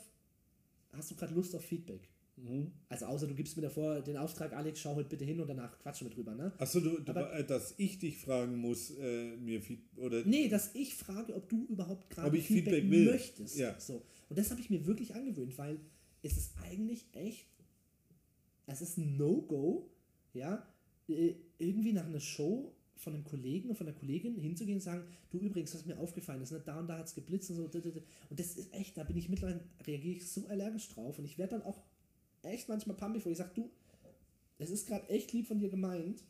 hast 0.94 1.12
du 1.12 1.16
gerade 1.16 1.34
Lust 1.34 1.56
auf 1.56 1.64
Feedback? 1.64 2.10
Mhm. 2.36 2.72
Also 2.90 3.06
außer 3.06 3.28
du 3.28 3.36
gibst 3.36 3.56
mir 3.56 3.64
davor 3.64 4.02
den 4.02 4.18
Auftrag, 4.18 4.54
Alex, 4.54 4.80
schau 4.80 4.96
heute 4.96 5.10
bitte 5.10 5.26
hin 5.26 5.40
und 5.40 5.48
danach 5.48 5.78
quatschen 5.80 6.08
wir 6.08 6.16
drüber, 6.16 6.34
ne? 6.34 6.52
Achso, 6.58 6.80
du, 6.80 7.00
du 7.00 7.12
äh, 7.12 7.46
dass 7.46 7.76
ich 7.78 8.00
dich 8.00 8.18
fragen 8.18 8.58
muss, 8.58 8.92
äh, 8.98 9.36
mir 9.38 9.62
Feedback 9.62 10.04
oder. 10.04 10.24
Nee, 10.26 10.48
dass 10.48 10.74
ich 10.74 10.96
frage, 10.96 11.36
ob 11.36 11.48
du 11.50 11.66
überhaupt 11.66 12.10
gerade 12.10 12.32
Feedback, 12.32 12.64
Feedback 12.74 12.90
will. 12.90 13.12
möchtest. 13.12 13.58
Ja. 13.58 13.80
So. 13.80 14.04
Und 14.30 14.40
das 14.40 14.50
habe 14.50 14.62
ich 14.62 14.70
mir 14.70 14.86
wirklich 14.86 15.14
angewöhnt, 15.14 15.58
weil 15.58 15.80
es 16.24 16.38
ist 16.38 16.54
eigentlich 16.64 17.06
echt, 17.14 17.48
es 18.66 18.82
ist 18.82 18.98
ein 18.98 19.18
No-Go, 19.18 19.92
ja, 20.34 20.68
äh, 21.08 21.36
irgendwie 21.60 21.94
nach 21.94 22.06
einer 22.06 22.20
Show 22.20 22.74
von 22.96 23.14
einem 23.14 23.24
Kollegen 23.24 23.70
und 23.70 23.76
von 23.76 23.88
einer 23.88 23.96
Kollegin 23.96 24.36
hinzugehen 24.36 24.78
und 24.78 24.82
sagen, 24.82 25.04
du 25.30 25.40
übrigens, 25.40 25.74
was 25.74 25.86
mir 25.86 25.98
aufgefallen 25.98 26.42
ist, 26.42 26.52
ne, 26.52 26.62
da 26.64 26.80
und 26.80 26.88
da 26.88 26.98
hat 26.98 27.08
es 27.08 27.16
geblitzt 27.16 27.50
und 27.52 27.56
so. 27.58 27.64
Und 27.64 28.40
das 28.40 28.56
ist 28.56 28.74
echt, 28.74 28.98
da 28.98 29.04
bin 29.04 29.18
ich 29.18 29.30
mittlerweile, 29.30 29.62
reagiere 29.86 30.18
ich 30.18 30.28
so 30.28 30.48
allergisch 30.48 30.90
drauf 30.90 31.20
und 31.20 31.26
ich 31.26 31.38
werde 31.38 31.58
dann 31.58 31.64
auch 31.64 31.82
echt 32.44 32.70
manchmal 32.70 32.96
pumpig, 32.96 33.26
wo 33.26 33.30
ich 33.30 33.38
sage, 33.38 33.52
du, 33.56 33.70
es 34.58 34.70
ist 34.70 34.88
gerade 34.88 35.08
echt 35.10 35.34
lieb 35.34 35.48
von 35.48 35.60
dir 35.60 35.70
gemeint, 35.70 36.24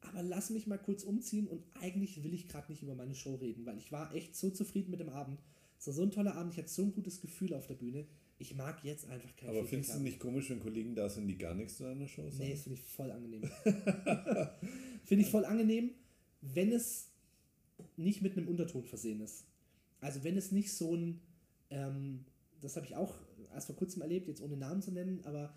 aber 0.00 0.22
lass 0.22 0.50
mich 0.50 0.66
mal 0.66 0.78
kurz 0.78 1.04
umziehen 1.04 1.46
und 1.46 1.62
eigentlich 1.80 2.22
will 2.22 2.34
ich 2.34 2.48
gerade 2.48 2.70
nicht 2.70 2.82
über 2.82 2.94
meine 2.94 3.14
Show 3.14 3.36
reden, 3.36 3.64
weil 3.66 3.78
ich 3.78 3.92
war 3.92 4.14
echt 4.14 4.36
so 4.36 4.50
zufrieden 4.50 4.90
mit 4.90 5.00
dem 5.00 5.08
Abend. 5.08 5.40
Es 5.78 5.86
war 5.86 5.94
so 5.94 6.02
ein 6.02 6.10
toller 6.10 6.34
Abend, 6.34 6.52
ich 6.52 6.58
hatte 6.58 6.68
so 6.68 6.82
ein 6.82 6.92
gutes 6.92 7.20
Gefühl 7.20 7.54
auf 7.54 7.66
der 7.66 7.74
Bühne. 7.74 8.06
Ich 8.38 8.54
mag 8.54 8.82
jetzt 8.84 9.08
einfach 9.08 9.34
kein 9.36 9.50
Aber 9.50 9.64
findest 9.64 9.94
du 9.94 10.00
nicht 10.00 10.18
komisch, 10.18 10.50
wenn 10.50 10.60
Kollegen 10.60 10.94
da 10.94 11.08
sind, 11.08 11.28
die 11.28 11.38
gar 11.38 11.54
nichts 11.54 11.76
zu 11.76 11.84
einer 11.84 12.08
Show 12.08 12.28
sagen? 12.28 12.44
Nee, 12.44 12.52
das 12.52 12.62
finde 12.62 12.78
ich 12.78 12.84
voll 12.84 13.10
angenehm. 13.10 13.42
finde 15.04 15.24
ich 15.24 15.30
voll 15.30 15.44
angenehm 15.44 15.90
wenn 16.42 16.72
es 16.72 17.08
nicht 17.96 18.20
mit 18.20 18.36
einem 18.36 18.48
Unterton 18.48 18.84
versehen 18.84 19.20
ist. 19.20 19.44
Also 20.00 20.24
wenn 20.24 20.36
es 20.36 20.52
nicht 20.52 20.72
so 20.72 20.94
ein, 20.94 21.20
ähm, 21.70 22.24
das 22.60 22.76
habe 22.76 22.86
ich 22.86 22.96
auch 22.96 23.14
erst 23.54 23.66
vor 23.66 23.76
kurzem 23.76 24.02
erlebt, 24.02 24.28
jetzt 24.28 24.42
ohne 24.42 24.56
Namen 24.56 24.82
zu 24.82 24.92
nennen, 24.92 25.20
aber 25.24 25.54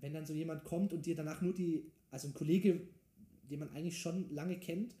wenn 0.00 0.12
dann 0.12 0.26
so 0.26 0.34
jemand 0.34 0.64
kommt 0.64 0.92
und 0.92 1.06
dir 1.06 1.14
danach 1.14 1.42
nur 1.42 1.54
die, 1.54 1.84
also 2.10 2.28
ein 2.28 2.34
Kollege, 2.34 2.80
den 3.50 3.60
man 3.60 3.70
eigentlich 3.70 3.98
schon 3.98 4.30
lange 4.30 4.58
kennt, 4.58 4.94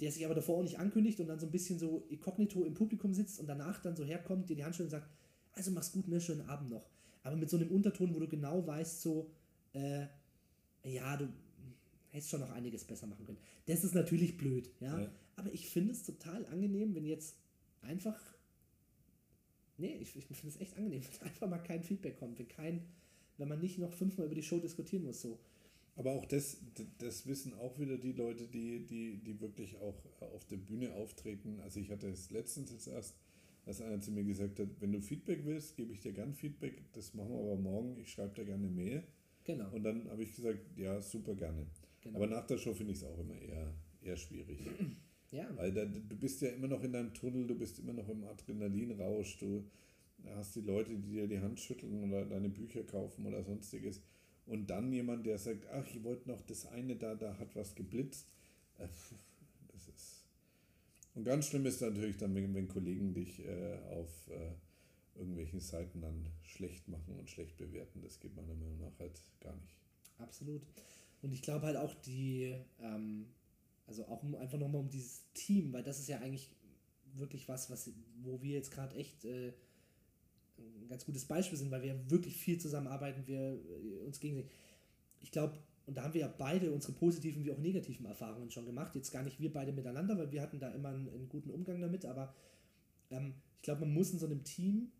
der 0.00 0.12
sich 0.12 0.24
aber 0.24 0.34
davor 0.34 0.58
auch 0.58 0.62
nicht 0.62 0.78
ankündigt 0.78 1.20
und 1.20 1.28
dann 1.28 1.38
so 1.38 1.46
ein 1.46 1.52
bisschen 1.52 1.78
so 1.78 2.04
inkognito 2.08 2.64
im 2.64 2.74
Publikum 2.74 3.14
sitzt 3.14 3.40
und 3.40 3.46
danach 3.46 3.80
dann 3.80 3.96
so 3.96 4.04
herkommt, 4.04 4.50
dir 4.50 4.56
die 4.56 4.64
Hand 4.64 4.74
schüttelt 4.74 4.92
und 4.92 5.00
sagt, 5.00 5.10
also 5.52 5.70
mach's 5.70 5.92
gut, 5.92 6.06
ne, 6.08 6.20
schönen 6.20 6.42
Abend 6.48 6.70
noch. 6.70 6.90
Aber 7.22 7.36
mit 7.36 7.48
so 7.48 7.56
einem 7.56 7.70
Unterton, 7.70 8.14
wo 8.14 8.20
du 8.20 8.28
genau 8.28 8.66
weißt, 8.66 9.00
so, 9.00 9.30
äh, 9.72 10.06
ja, 10.84 11.16
du 11.16 11.28
hättest 12.16 12.30
schon 12.30 12.40
noch 12.40 12.50
einiges 12.50 12.84
besser 12.84 13.06
machen 13.06 13.24
können. 13.24 13.38
Das 13.66 13.84
ist 13.84 13.94
natürlich 13.94 14.36
blöd, 14.36 14.70
ja. 14.80 15.00
ja. 15.00 15.12
Aber 15.36 15.52
ich 15.52 15.68
finde 15.68 15.92
es 15.92 16.02
total 16.02 16.46
angenehm, 16.46 16.94
wenn 16.94 17.04
jetzt 17.04 17.36
einfach. 17.82 18.18
Nee, 19.78 19.98
ich, 20.00 20.16
ich 20.16 20.24
finde 20.24 20.48
es 20.48 20.60
echt 20.60 20.76
angenehm, 20.76 21.02
wenn 21.20 21.28
einfach 21.28 21.48
mal 21.48 21.58
kein 21.58 21.82
Feedback 21.82 22.18
kommt, 22.18 22.38
wenn 22.38 22.48
kein, 22.48 22.86
wenn 23.36 23.48
man 23.48 23.60
nicht 23.60 23.78
noch 23.78 23.92
fünfmal 23.92 24.26
über 24.26 24.34
die 24.34 24.42
Show 24.42 24.58
diskutieren 24.58 25.04
muss. 25.04 25.20
So. 25.20 25.38
Aber 25.94 26.12
auch 26.12 26.26
das, 26.26 26.58
das 26.98 27.26
wissen 27.26 27.54
auch 27.54 27.78
wieder 27.78 27.96
die 27.96 28.12
Leute, 28.12 28.46
die, 28.48 28.86
die, 28.86 29.18
die 29.18 29.40
wirklich 29.40 29.76
auch 29.78 30.04
auf 30.20 30.44
der 30.46 30.58
Bühne 30.58 30.92
auftreten. 30.94 31.60
Also 31.60 31.80
ich 31.80 31.90
hatte 31.90 32.08
es 32.08 32.30
letztens 32.30 32.70
jetzt 32.70 32.86
erst, 32.86 33.16
dass 33.64 33.80
einer 33.80 34.00
zu 34.00 34.10
mir 34.10 34.24
gesagt 34.24 34.60
hat, 34.60 34.68
wenn 34.80 34.92
du 34.92 35.00
Feedback 35.00 35.44
willst, 35.44 35.76
gebe 35.76 35.92
ich 35.92 36.00
dir 36.00 36.12
gern 36.12 36.34
Feedback, 36.34 36.82
das 36.92 37.14
machen 37.14 37.30
wir 37.30 37.40
aber 37.40 37.56
morgen, 37.56 37.96
ich 37.98 38.12
schreibe 38.12 38.34
dir 38.34 38.44
gerne 38.44 38.66
eine 38.66 38.74
Mail. 38.74 39.02
Genau. 39.44 39.70
Und 39.72 39.84
dann 39.84 40.08
habe 40.10 40.22
ich 40.22 40.34
gesagt, 40.34 40.60
ja, 40.76 41.00
super 41.00 41.34
gerne. 41.34 41.66
Genau. 42.06 42.18
Aber 42.18 42.26
nach 42.26 42.46
der 42.46 42.58
Show 42.58 42.72
finde 42.74 42.92
ich 42.92 42.98
es 42.98 43.04
auch 43.04 43.18
immer 43.18 43.38
eher, 43.40 43.72
eher 44.02 44.16
schwierig. 44.16 44.58
Ja. 45.32 45.44
Weil 45.56 45.72
da, 45.72 45.84
du 45.84 46.16
bist 46.16 46.40
ja 46.40 46.50
immer 46.50 46.68
noch 46.68 46.84
in 46.84 46.92
deinem 46.92 47.12
Tunnel, 47.12 47.48
du 47.48 47.56
bist 47.56 47.80
immer 47.80 47.92
noch 47.92 48.08
im 48.08 48.22
Adrenalinrausch, 48.22 49.38
du 49.38 49.68
hast 50.36 50.54
die 50.54 50.60
Leute, 50.60 50.94
die 50.94 51.10
dir 51.10 51.26
die 51.26 51.40
Hand 51.40 51.58
schütteln 51.58 52.04
oder 52.04 52.24
deine 52.24 52.48
Bücher 52.48 52.84
kaufen 52.84 53.26
oder 53.26 53.42
sonstiges. 53.42 54.00
Und 54.46 54.70
dann 54.70 54.92
jemand, 54.92 55.26
der 55.26 55.38
sagt, 55.38 55.66
ach, 55.72 55.86
ich 55.88 56.02
wollte 56.04 56.28
noch 56.28 56.40
das 56.42 56.66
eine 56.66 56.94
da, 56.94 57.16
da 57.16 57.36
hat 57.38 57.54
was 57.56 57.74
geblitzt. 57.74 58.28
Äh, 58.78 58.86
das 59.72 59.88
ist. 59.88 60.24
Und 61.14 61.24
ganz 61.24 61.48
schlimm 61.48 61.66
ist 61.66 61.80
natürlich 61.80 62.16
dann, 62.18 62.34
wenn, 62.34 62.54
wenn 62.54 62.68
Kollegen 62.68 63.12
dich 63.12 63.44
äh, 63.44 63.78
auf 63.90 64.28
äh, 64.28 65.18
irgendwelchen 65.18 65.60
Seiten 65.60 66.00
dann 66.00 66.26
schlecht 66.42 66.88
machen 66.88 67.18
und 67.18 67.28
schlecht 67.28 67.56
bewerten. 67.56 68.00
Das 68.02 68.20
geht 68.20 68.36
meiner 68.36 68.54
Meinung 68.54 68.78
nach 68.78 68.98
halt 69.00 69.20
gar 69.40 69.56
nicht. 69.56 69.74
Absolut. 70.18 70.62
Und 71.22 71.32
ich 71.32 71.42
glaube 71.42 71.66
halt 71.66 71.76
auch 71.76 71.94
die, 71.94 72.54
ähm, 72.80 73.26
also 73.86 74.06
auch 74.06 74.22
um, 74.22 74.34
einfach 74.34 74.58
nochmal 74.58 74.80
um 74.80 74.90
dieses 74.90 75.24
Team, 75.34 75.72
weil 75.72 75.82
das 75.82 75.98
ist 75.98 76.08
ja 76.08 76.18
eigentlich 76.18 76.50
wirklich 77.14 77.48
was, 77.48 77.70
was 77.70 77.90
wo 78.22 78.40
wir 78.42 78.54
jetzt 78.54 78.70
gerade 78.70 78.94
echt 78.96 79.24
äh, 79.24 79.52
ein 80.58 80.88
ganz 80.88 81.04
gutes 81.04 81.24
Beispiel 81.24 81.58
sind, 81.58 81.70
weil 81.70 81.82
wir 81.82 82.10
wirklich 82.10 82.36
viel 82.36 82.58
zusammenarbeiten, 82.58 83.26
wir 83.26 83.40
äh, 83.40 84.04
uns 84.04 84.20
gegenseitig. 84.20 84.50
Ich 85.20 85.30
glaube, 85.30 85.58
und 85.86 85.96
da 85.96 86.02
haben 86.02 86.14
wir 86.14 86.22
ja 86.22 86.34
beide 86.36 86.72
unsere 86.72 86.92
positiven 86.92 87.44
wie 87.44 87.52
auch 87.52 87.58
negativen 87.58 88.06
Erfahrungen 88.06 88.50
schon 88.50 88.66
gemacht. 88.66 88.94
Jetzt 88.94 89.12
gar 89.12 89.22
nicht 89.22 89.38
wir 89.38 89.52
beide 89.52 89.72
miteinander, 89.72 90.18
weil 90.18 90.32
wir 90.32 90.42
hatten 90.42 90.58
da 90.58 90.70
immer 90.70 90.88
einen, 90.88 91.08
einen 91.08 91.28
guten 91.28 91.50
Umgang 91.50 91.80
damit, 91.80 92.04
aber 92.04 92.34
ähm, 93.10 93.34
ich 93.56 93.62
glaube, 93.62 93.82
man 93.82 93.94
muss 93.94 94.12
in 94.12 94.18
so 94.18 94.26
einem 94.26 94.42
Team 94.42 94.90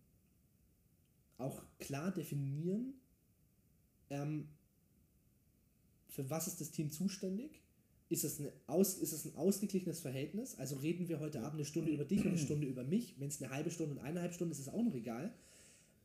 auch 1.37 1.61
klar 1.79 2.11
definieren, 2.11 2.93
ähm, 4.09 4.47
für 6.17 6.29
was 6.31 6.47
ist 6.47 6.59
das 6.59 6.71
Team 6.71 6.89
zuständig? 6.89 7.61
Ist 8.09 8.23
es, 8.23 8.39
eine 8.39 8.51
aus, 8.65 8.97
ist 8.97 9.11
es 9.11 9.25
ein 9.25 9.35
ausgeglichenes 9.35 9.99
Verhältnis? 9.99 10.55
Also 10.57 10.77
reden 10.77 11.07
wir 11.09 11.19
heute 11.19 11.41
Abend 11.41 11.59
eine 11.59 11.65
Stunde 11.65 11.91
über 11.91 12.05
dich 12.05 12.21
und 12.21 12.29
eine 12.29 12.39
Stunde 12.39 12.65
über 12.65 12.83
mich. 12.83 13.13
Wenn 13.19 13.27
es 13.27 13.39
eine 13.39 13.53
halbe 13.53 13.69
Stunde 13.69 13.93
und 13.93 13.99
eineinhalb 13.99 14.33
Stunden 14.33 14.51
ist, 14.51 14.57
ist 14.59 14.67
es 14.67 14.73
auch 14.73 14.81
noch 14.81 14.95
egal. 14.95 15.31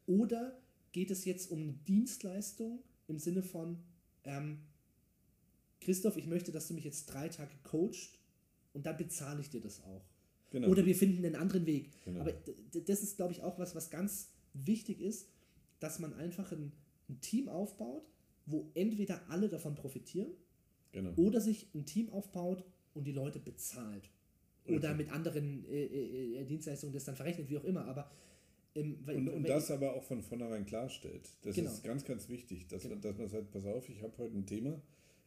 Oder 0.06 0.60
geht 0.92 1.10
es 1.10 1.24
jetzt 1.24 1.50
um 1.50 1.62
eine 1.62 1.72
Dienstleistung 1.88 2.80
im 3.08 3.18
Sinne 3.18 3.42
von, 3.42 3.78
ähm, 4.24 4.58
Christoph, 5.80 6.18
ich 6.18 6.26
möchte, 6.26 6.52
dass 6.52 6.68
du 6.68 6.74
mich 6.74 6.84
jetzt 6.84 7.06
drei 7.06 7.30
Tage 7.30 7.54
coacht 7.62 8.18
und 8.74 8.84
dann 8.84 8.98
bezahle 8.98 9.40
ich 9.40 9.48
dir 9.48 9.62
das 9.62 9.82
auch. 9.82 10.04
Genau. 10.50 10.68
Oder 10.68 10.84
wir 10.84 10.94
finden 10.94 11.24
einen 11.24 11.36
anderen 11.36 11.64
Weg. 11.64 11.90
Genau. 12.04 12.20
Aber 12.20 12.34
das 12.84 13.02
ist, 13.02 13.16
glaube 13.16 13.32
ich, 13.32 13.42
auch 13.42 13.58
was, 13.58 13.74
was 13.74 13.88
ganz 13.88 14.28
wichtig 14.52 15.00
ist, 15.00 15.28
dass 15.80 16.00
man 16.00 16.12
einfach 16.12 16.52
ein, 16.52 16.72
ein 17.08 17.18
Team 17.22 17.48
aufbaut, 17.48 18.04
wo 18.46 18.70
entweder 18.74 19.20
alle 19.28 19.48
davon 19.48 19.74
profitieren 19.74 20.32
genau. 20.92 21.12
oder 21.16 21.40
sich 21.40 21.68
ein 21.74 21.84
Team 21.86 22.10
aufbaut 22.10 22.64
und 22.94 23.04
die 23.04 23.12
Leute 23.12 23.38
bezahlt. 23.38 24.10
Richtig. 24.64 24.76
Oder 24.76 24.94
mit 24.94 25.10
anderen 25.10 25.64
äh, 25.68 25.84
äh, 25.84 26.40
äh, 26.40 26.44
Dienstleistungen 26.44 26.92
das 26.92 27.04
dann 27.04 27.16
verrechnet, 27.16 27.48
wie 27.50 27.58
auch 27.58 27.64
immer. 27.64 27.84
Aber 27.86 28.10
ähm, 28.74 28.98
weil, 29.04 29.16
und, 29.16 29.28
und 29.28 29.48
das 29.48 29.70
aber 29.70 29.94
auch 29.94 30.02
von 30.02 30.22
vornherein 30.22 30.64
klarstellt. 30.64 31.28
Das 31.42 31.56
genau. 31.56 31.70
ist 31.70 31.82
ganz, 31.82 32.04
ganz 32.04 32.28
wichtig, 32.28 32.68
dass, 32.68 32.82
genau. 32.82 32.96
dass 32.96 33.18
man 33.18 33.28
sagt, 33.28 33.50
pass 33.50 33.66
auf, 33.66 33.88
ich 33.88 34.02
habe 34.02 34.16
heute 34.18 34.36
ein 34.36 34.46
Thema, 34.46 34.80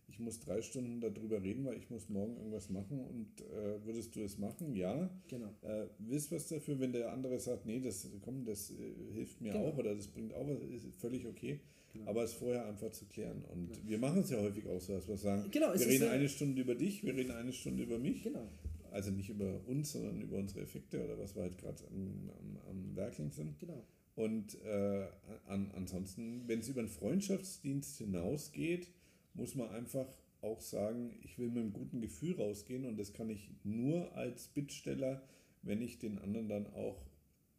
ich 0.08 0.20
muss 0.20 0.40
drei 0.40 0.62
Stunden 0.62 1.02
darüber 1.02 1.42
reden, 1.42 1.66
weil 1.66 1.78
ich 1.78 1.90
muss 1.90 2.10
morgen 2.10 2.38
irgendwas 2.38 2.70
machen 2.70 3.00
und 3.00 3.42
äh, 3.42 3.84
würdest 3.86 4.16
du 4.16 4.22
es 4.22 4.38
machen? 4.38 4.76
Ja. 4.76 5.10
Genau. 5.28 5.50
Äh, 5.62 5.88
willst 6.00 6.32
was 6.32 6.48
dafür, 6.48 6.80
wenn 6.80 6.94
der 6.94 7.12
andere 7.12 7.40
sagt, 7.40 7.66
nee, 7.66 7.80
das, 7.80 8.10
komm, 8.22 8.46
das 8.46 8.72
äh, 8.72 9.14
hilft 9.14 9.42
mir 9.42 9.52
genau. 9.52 9.66
auch 9.66 9.78
oder 9.78 9.96
das 9.96 10.08
bringt 10.08 10.34
auch 10.34 10.48
was, 10.48 10.60
ist 10.62 10.96
völlig 10.96 11.26
okay. 11.26 11.60
Genau. 11.96 12.12
Aber 12.12 12.24
es 12.24 12.34
vorher 12.34 12.66
einfach 12.66 12.92
zu 12.92 13.06
klären. 13.06 13.44
Und 13.46 13.70
genau. 13.70 13.88
wir 13.88 13.98
machen 13.98 14.20
es 14.20 14.30
ja 14.30 14.38
häufig 14.38 14.68
auch 14.68 14.82
so, 14.82 14.94
dass 14.94 15.08
wir 15.08 15.18
sagen, 15.18 15.50
genau, 15.50 15.74
wir 15.74 15.88
reden 15.88 16.10
eine 16.10 16.28
Stunde 16.28 16.62
über 16.62 16.76
dich, 16.76 17.04
wir 17.04 17.16
reden 17.16 17.32
eine 17.32 17.54
Stunde 17.54 17.84
über 17.84 17.98
mich. 17.98 18.24
Genau. 18.24 18.48
Also 18.92 19.12
nicht 19.12 19.30
über 19.30 19.62
uns, 19.68 19.94
sondern 19.94 20.22
über 20.22 20.38
unsere 20.38 20.62
Effekte 20.62 21.04
oder 21.04 21.18
was 21.18 21.36
wir 21.36 21.44
halt 21.44 21.58
gerade 21.58 21.84
am, 21.88 22.30
am, 22.40 22.58
am 22.70 22.96
Werkeln 22.96 23.32
sind. 23.32 23.60
Genau. 23.60 23.86
Und 24.16 24.62
äh, 24.64 25.08
an, 25.48 25.72
ansonsten, 25.76 26.48
wenn 26.48 26.60
es 26.60 26.70
über 26.70 26.80
einen 26.80 26.90
Freundschaftsdienst 26.90 27.98
hinausgeht, 27.98 28.90
muss 29.34 29.56
man 29.56 29.70
einfach 29.70 30.08
auch 30.42 30.62
sagen, 30.62 31.18
ich 31.24 31.38
will 31.38 31.48
mit 31.48 31.64
einem 31.64 31.74
guten 31.74 32.02
Gefühl 32.02 32.36
rausgehen 32.36 32.86
und 32.86 32.98
das 32.98 33.14
kann 33.14 33.30
ich 33.30 33.50
nur 33.64 34.16
als 34.16 34.48
Bittsteller, 34.48 35.22
wenn 35.64 35.82
ich 35.82 36.00
den 36.00 36.20
anderen 36.20 36.48
dann 36.48 36.68
auch 36.68 37.06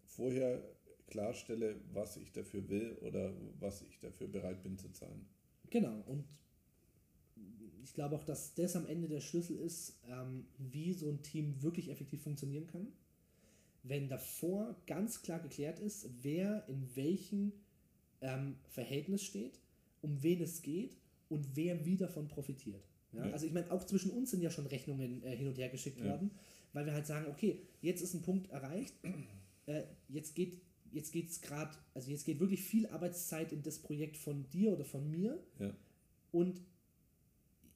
vorher 0.04 0.62
klarstelle, 1.06 1.76
was 1.92 2.16
ich 2.16 2.32
dafür 2.32 2.68
will 2.68 2.96
oder 3.00 3.32
was 3.60 3.82
ich 3.82 3.98
dafür 4.00 4.28
bereit 4.28 4.62
bin 4.62 4.76
zu 4.78 4.90
zahlen. 4.90 5.26
Genau, 5.70 6.02
und 6.06 6.24
ich 7.82 7.94
glaube 7.94 8.16
auch, 8.16 8.24
dass 8.24 8.54
das 8.54 8.74
am 8.76 8.86
Ende 8.86 9.08
der 9.08 9.20
Schlüssel 9.20 9.56
ist, 9.58 10.00
ähm, 10.08 10.46
wie 10.58 10.92
so 10.92 11.08
ein 11.08 11.22
Team 11.22 11.62
wirklich 11.62 11.90
effektiv 11.90 12.22
funktionieren 12.22 12.66
kann. 12.66 12.88
Wenn 13.84 14.08
davor 14.08 14.76
ganz 14.86 15.22
klar 15.22 15.38
geklärt 15.38 15.78
ist, 15.78 16.10
wer 16.22 16.68
in 16.68 16.96
welchem 16.96 17.52
ähm, 18.20 18.56
Verhältnis 18.68 19.22
steht, 19.22 19.60
um 20.02 20.22
wen 20.22 20.40
es 20.40 20.62
geht 20.62 20.96
und 21.28 21.54
wer 21.54 21.84
wie 21.84 21.96
davon 21.96 22.26
profitiert. 22.26 22.82
Ja? 23.12 23.26
Ja. 23.26 23.32
Also 23.32 23.46
ich 23.46 23.52
meine, 23.52 23.70
auch 23.70 23.84
zwischen 23.84 24.10
uns 24.10 24.32
sind 24.32 24.42
ja 24.42 24.50
schon 24.50 24.66
Rechnungen 24.66 25.22
äh, 25.22 25.36
hin 25.36 25.46
und 25.46 25.56
her 25.56 25.68
geschickt 25.68 26.00
ja. 26.00 26.06
worden, 26.06 26.32
weil 26.72 26.86
wir 26.86 26.92
halt 26.92 27.06
sagen, 27.06 27.26
okay, 27.30 27.60
jetzt 27.80 28.02
ist 28.02 28.14
ein 28.14 28.22
Punkt 28.22 28.50
erreicht, 28.50 28.94
äh, 29.66 29.84
jetzt 30.08 30.34
geht 30.34 30.60
jetzt 30.96 31.12
geht 31.12 31.28
es 31.28 31.40
gerade, 31.40 31.76
also 31.94 32.10
jetzt 32.10 32.24
geht 32.24 32.40
wirklich 32.40 32.62
viel 32.62 32.86
Arbeitszeit 32.88 33.52
in 33.52 33.62
das 33.62 33.78
Projekt 33.78 34.16
von 34.16 34.48
dir 34.50 34.72
oder 34.72 34.84
von 34.84 35.08
mir 35.08 35.40
und 36.32 36.60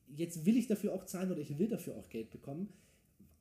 jetzt 0.09 0.45
will 0.45 0.57
ich 0.57 0.67
dafür 0.67 0.95
auch 0.95 1.05
zahlen 1.05 1.31
oder 1.31 1.41
ich 1.41 1.59
will 1.59 1.69
dafür 1.69 1.97
auch 1.97 2.09
Geld 2.09 2.31
bekommen, 2.31 2.73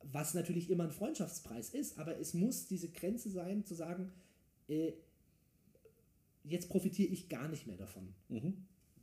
was 0.02 0.34
natürlich 0.34 0.70
immer 0.70 0.84
ein 0.84 0.92
Freundschaftspreis 0.92 1.70
ist, 1.70 1.98
aber 1.98 2.18
es 2.18 2.34
muss 2.34 2.66
diese 2.66 2.90
Grenze 2.90 3.28
sein, 3.28 3.64
zu 3.64 3.74
sagen, 3.74 4.12
äh, 4.68 4.92
jetzt 6.44 6.68
profitiere 6.68 7.12
ich 7.12 7.28
gar 7.28 7.48
nicht 7.48 7.66
mehr 7.66 7.76
davon. 7.76 8.14
Mhm. 8.28 8.54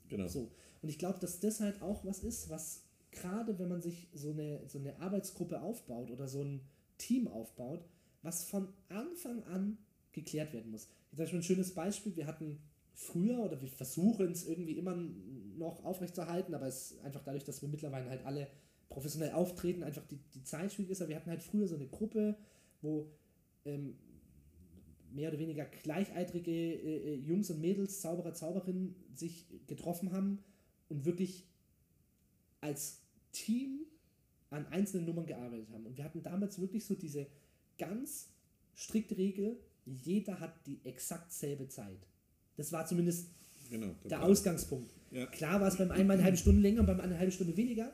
Genau. 0.10 0.28
So. 0.28 0.52
Und 0.82 0.90
ich 0.90 0.98
glaube, 0.98 1.20
dass 1.20 1.40
das 1.40 1.60
halt 1.60 1.82
auch 1.82 2.06
was 2.06 2.24
ist, 2.24 2.50
was 2.50 2.84
gerade 3.12 3.58
wenn 3.60 3.68
man 3.68 3.82
sich 3.82 4.10
so 4.14 4.32
eine, 4.32 4.62
so 4.68 4.80
eine 4.80 5.00
Arbeitsgruppe 5.00 5.62
aufbaut 5.62 6.12
oder 6.12 6.28
so 6.28 6.44
ein 6.44 6.62
Team 6.98 7.28
aufbaut, 7.28 7.86
was 8.22 8.44
von 8.44 8.70
Anfang 8.90 9.44
an 9.44 9.78
geklärt 10.18 10.54
werden 10.54 10.72
muss. 10.72 10.88
Jetzt 11.12 11.20
habe 11.20 11.30
ich 11.30 11.34
ein 11.36 11.44
schönes 11.44 11.74
Beispiel. 11.74 12.16
Wir 12.16 12.28
hatten 12.28 12.60
früher 12.94 13.40
oder 13.40 13.62
wir 13.62 13.70
versuchen 13.70 14.32
es 14.32 14.48
irgendwie 14.48 14.78
immer 14.78 14.96
noch 15.58 15.86
aufrechtzuerhalten, 15.86 16.54
aber 16.54 16.68
es 16.68 16.92
ist 16.92 17.04
einfach 17.04 17.24
dadurch, 17.24 17.44
dass 17.44 17.62
wir 17.62 17.70
mittlerweile 17.70 18.10
halt 18.10 18.26
alle 18.26 18.48
professionell 18.90 19.32
auftreten, 19.32 19.84
einfach 19.84 20.06
die, 20.08 20.20
die 20.34 20.44
Zeit 20.44 20.74
schwierig 20.74 20.92
ist. 20.92 21.02
Aber 21.02 21.10
wir 21.10 21.16
hatten 21.16 21.30
halt 21.30 21.44
früher 21.44 21.68
so 21.68 21.76
eine 21.76 21.88
Gruppe, 21.88 22.36
wo 22.82 23.12
ähm, 23.66 23.96
mehr 25.12 25.30
oder 25.30 25.40
weniger 25.40 25.66
gleichaltrige 25.66 26.52
äh, 26.52 27.14
äh 27.14 27.16
Jungs 27.16 27.50
und 27.50 27.62
Mädels, 27.62 28.02
Zauberer, 28.02 28.34
Zauberinnen 28.34 28.96
sich 29.14 29.46
getroffen 29.68 30.12
haben 30.12 30.40
und 30.90 31.06
wirklich 31.06 31.46
als 32.62 33.02
Team 33.32 33.86
an 34.50 34.66
einzelnen 34.68 35.06
Nummern 35.06 35.26
gearbeitet 35.26 35.70
haben. 35.72 35.86
Und 35.86 35.98
wir 35.98 36.04
hatten 36.04 36.24
damals 36.24 36.60
wirklich 36.60 36.86
so 36.86 36.96
diese 36.96 37.28
ganz 37.78 38.30
strikte 38.76 39.18
Regel, 39.18 39.58
jeder 39.88 40.40
hat 40.40 40.54
die 40.66 40.80
exakt 40.84 41.32
selbe 41.32 41.68
Zeit. 41.68 42.08
Das 42.56 42.72
war 42.72 42.86
zumindest 42.86 43.30
genau, 43.70 43.96
der 44.10 44.24
Ausgangspunkt. 44.24 44.94
Ja. 45.12 45.26
Klar 45.28 45.62
war 45.62 45.68
es 45.68 45.78
beim 45.78 45.92
einen 45.92 46.08
mal 46.08 46.16
eine 46.16 46.24
halbe 46.24 46.38
Stunde 46.38 46.62
länger 46.62 46.82
und 46.82 46.88
beim 46.88 46.98
anderen 46.98 47.12
eine 47.12 47.20
halbe 47.20 47.32
Stunde 47.32 47.56
weniger. 47.56 47.94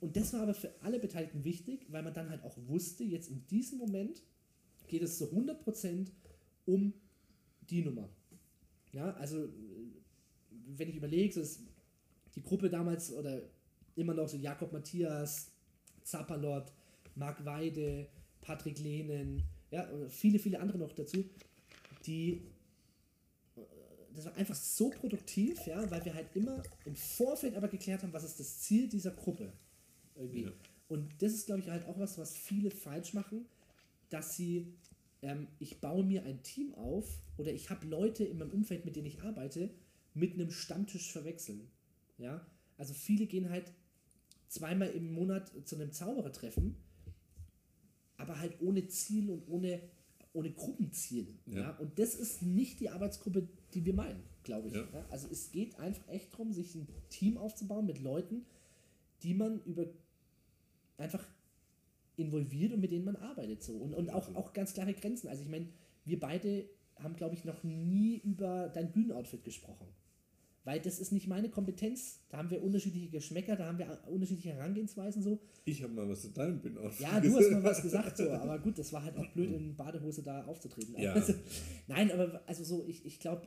Und 0.00 0.16
das 0.16 0.32
war 0.32 0.40
aber 0.40 0.54
für 0.54 0.72
alle 0.82 0.98
Beteiligten 0.98 1.44
wichtig, 1.44 1.86
weil 1.90 2.02
man 2.02 2.14
dann 2.14 2.30
halt 2.30 2.42
auch 2.42 2.56
wusste, 2.66 3.04
jetzt 3.04 3.28
in 3.28 3.46
diesem 3.48 3.78
Moment 3.78 4.22
geht 4.88 5.02
es 5.02 5.18
zu 5.18 5.26
100% 5.26 6.08
um 6.64 6.94
die 7.68 7.82
Nummer. 7.82 8.08
Ja, 8.92 9.12
also 9.14 9.48
wenn 10.66 10.88
ich 10.88 10.96
überlege, 10.96 11.32
so 11.32 11.40
ist 11.40 11.60
die 12.34 12.42
Gruppe 12.42 12.70
damals 12.70 13.12
oder 13.12 13.42
immer 13.96 14.14
noch 14.14 14.28
so 14.28 14.36
Jakob 14.36 14.72
Matthias, 14.72 15.52
Zappalot, 16.02 16.72
Marc 17.14 17.44
Weide, 17.44 18.08
Patrick 18.40 18.78
Lehnen, 18.78 19.42
ja, 19.70 19.88
und 19.88 20.10
viele, 20.10 20.38
viele 20.38 20.60
andere 20.60 20.78
noch 20.78 20.92
dazu, 20.92 21.24
die 22.06 22.42
das 24.14 24.24
war 24.24 24.36
einfach 24.36 24.54
so 24.54 24.90
produktiv, 24.90 25.66
ja, 25.66 25.88
weil 25.90 26.04
wir 26.04 26.14
halt 26.14 26.28
immer 26.34 26.62
im 26.84 26.96
Vorfeld 26.96 27.54
aber 27.56 27.68
geklärt 27.68 28.02
haben, 28.02 28.12
was 28.12 28.24
ist 28.24 28.40
das 28.40 28.60
Ziel 28.60 28.88
dieser 28.88 29.12
Gruppe. 29.12 29.52
Irgendwie. 30.16 30.44
Ja. 30.44 30.52
Und 30.88 31.10
das 31.22 31.32
ist, 31.32 31.46
glaube 31.46 31.60
ich, 31.60 31.70
halt 31.70 31.86
auch 31.86 31.98
was, 31.98 32.18
was 32.18 32.36
viele 32.36 32.70
falsch 32.70 33.14
machen, 33.14 33.46
dass 34.08 34.36
sie, 34.36 34.74
ähm, 35.22 35.46
ich 35.58 35.80
baue 35.80 36.04
mir 36.04 36.24
ein 36.24 36.42
Team 36.42 36.74
auf 36.74 37.20
oder 37.36 37.52
ich 37.52 37.70
habe 37.70 37.86
Leute 37.86 38.24
in 38.24 38.38
meinem 38.38 38.50
Umfeld, 38.50 38.84
mit 38.84 38.96
denen 38.96 39.06
ich 39.06 39.22
arbeite, 39.22 39.70
mit 40.14 40.34
einem 40.34 40.50
Stammtisch 40.50 41.12
verwechseln. 41.12 41.68
Ja, 42.18 42.44
also 42.76 42.92
viele 42.92 43.26
gehen 43.26 43.48
halt 43.48 43.72
zweimal 44.48 44.90
im 44.90 45.12
Monat 45.14 45.52
zu 45.64 45.76
einem 45.76 45.92
Zauberertreffen, 45.92 46.74
aber 48.20 48.38
halt 48.38 48.60
ohne 48.60 48.86
Ziel 48.88 49.30
und 49.30 49.48
ohne, 49.48 49.80
ohne 50.32 50.50
Gruppenziel. 50.52 51.26
Ja. 51.46 51.60
ja. 51.60 51.76
Und 51.78 51.98
das 51.98 52.14
ist 52.14 52.42
nicht 52.42 52.80
die 52.80 52.90
Arbeitsgruppe, 52.90 53.48
die 53.74 53.84
wir 53.84 53.94
meinen, 53.94 54.22
glaube 54.42 54.68
ich. 54.68 54.74
Ja. 54.74 54.86
Ja, 54.92 55.06
also 55.10 55.28
es 55.30 55.50
geht 55.50 55.78
einfach 55.78 56.06
echt 56.08 56.32
darum, 56.32 56.52
sich 56.52 56.74
ein 56.74 56.86
Team 57.08 57.36
aufzubauen 57.36 57.86
mit 57.86 58.00
Leuten, 58.00 58.44
die 59.22 59.34
man 59.34 59.62
über 59.64 59.86
einfach 60.98 61.26
involviert 62.16 62.72
und 62.72 62.80
mit 62.80 62.92
denen 62.92 63.04
man 63.04 63.16
arbeitet. 63.16 63.62
So. 63.62 63.72
Und, 63.72 63.94
und 63.94 64.10
auch, 64.10 64.34
auch 64.34 64.52
ganz 64.52 64.74
klare 64.74 64.92
Grenzen. 64.92 65.28
Also 65.28 65.42
ich 65.42 65.48
meine, 65.48 65.68
wir 66.04 66.20
beide 66.20 66.68
haben, 66.96 67.16
glaube 67.16 67.34
ich, 67.34 67.44
noch 67.44 67.62
nie 67.64 68.18
über 68.18 68.68
dein 68.68 68.92
Bühnenoutfit 68.92 69.44
gesprochen. 69.44 69.86
Weil 70.64 70.80
das 70.80 70.98
ist 70.98 71.10
nicht 71.10 71.26
meine 71.26 71.48
Kompetenz. 71.48 72.20
Da 72.28 72.36
haben 72.36 72.50
wir 72.50 72.62
unterschiedliche 72.62 73.08
Geschmäcker, 73.08 73.56
da 73.56 73.66
haben 73.66 73.78
wir 73.78 73.98
unterschiedliche 74.08 74.52
Herangehensweisen 74.52 75.22
so. 75.22 75.40
Ich 75.64 75.82
habe 75.82 75.92
mal 75.94 76.08
was 76.08 76.22
zu 76.22 76.28
deinem 76.28 76.60
Bühnenoutfit 76.60 77.00
Ja, 77.00 77.18
du 77.18 77.34
hast 77.34 77.50
mal 77.50 77.64
was 77.64 77.82
gesagt 77.82 78.18
so. 78.18 78.30
Aber 78.30 78.58
gut, 78.58 78.78
das 78.78 78.92
war 78.92 79.02
halt 79.02 79.16
auch 79.16 79.26
blöd, 79.32 79.52
in 79.52 79.74
Badehose 79.74 80.22
da 80.22 80.44
aufzutreten. 80.44 80.94
Ja. 80.98 81.14
Also, 81.14 81.32
nein, 81.88 82.12
aber 82.12 82.42
also 82.46 82.62
so, 82.62 82.84
ich, 82.86 83.06
ich 83.06 83.18
glaube, 83.18 83.46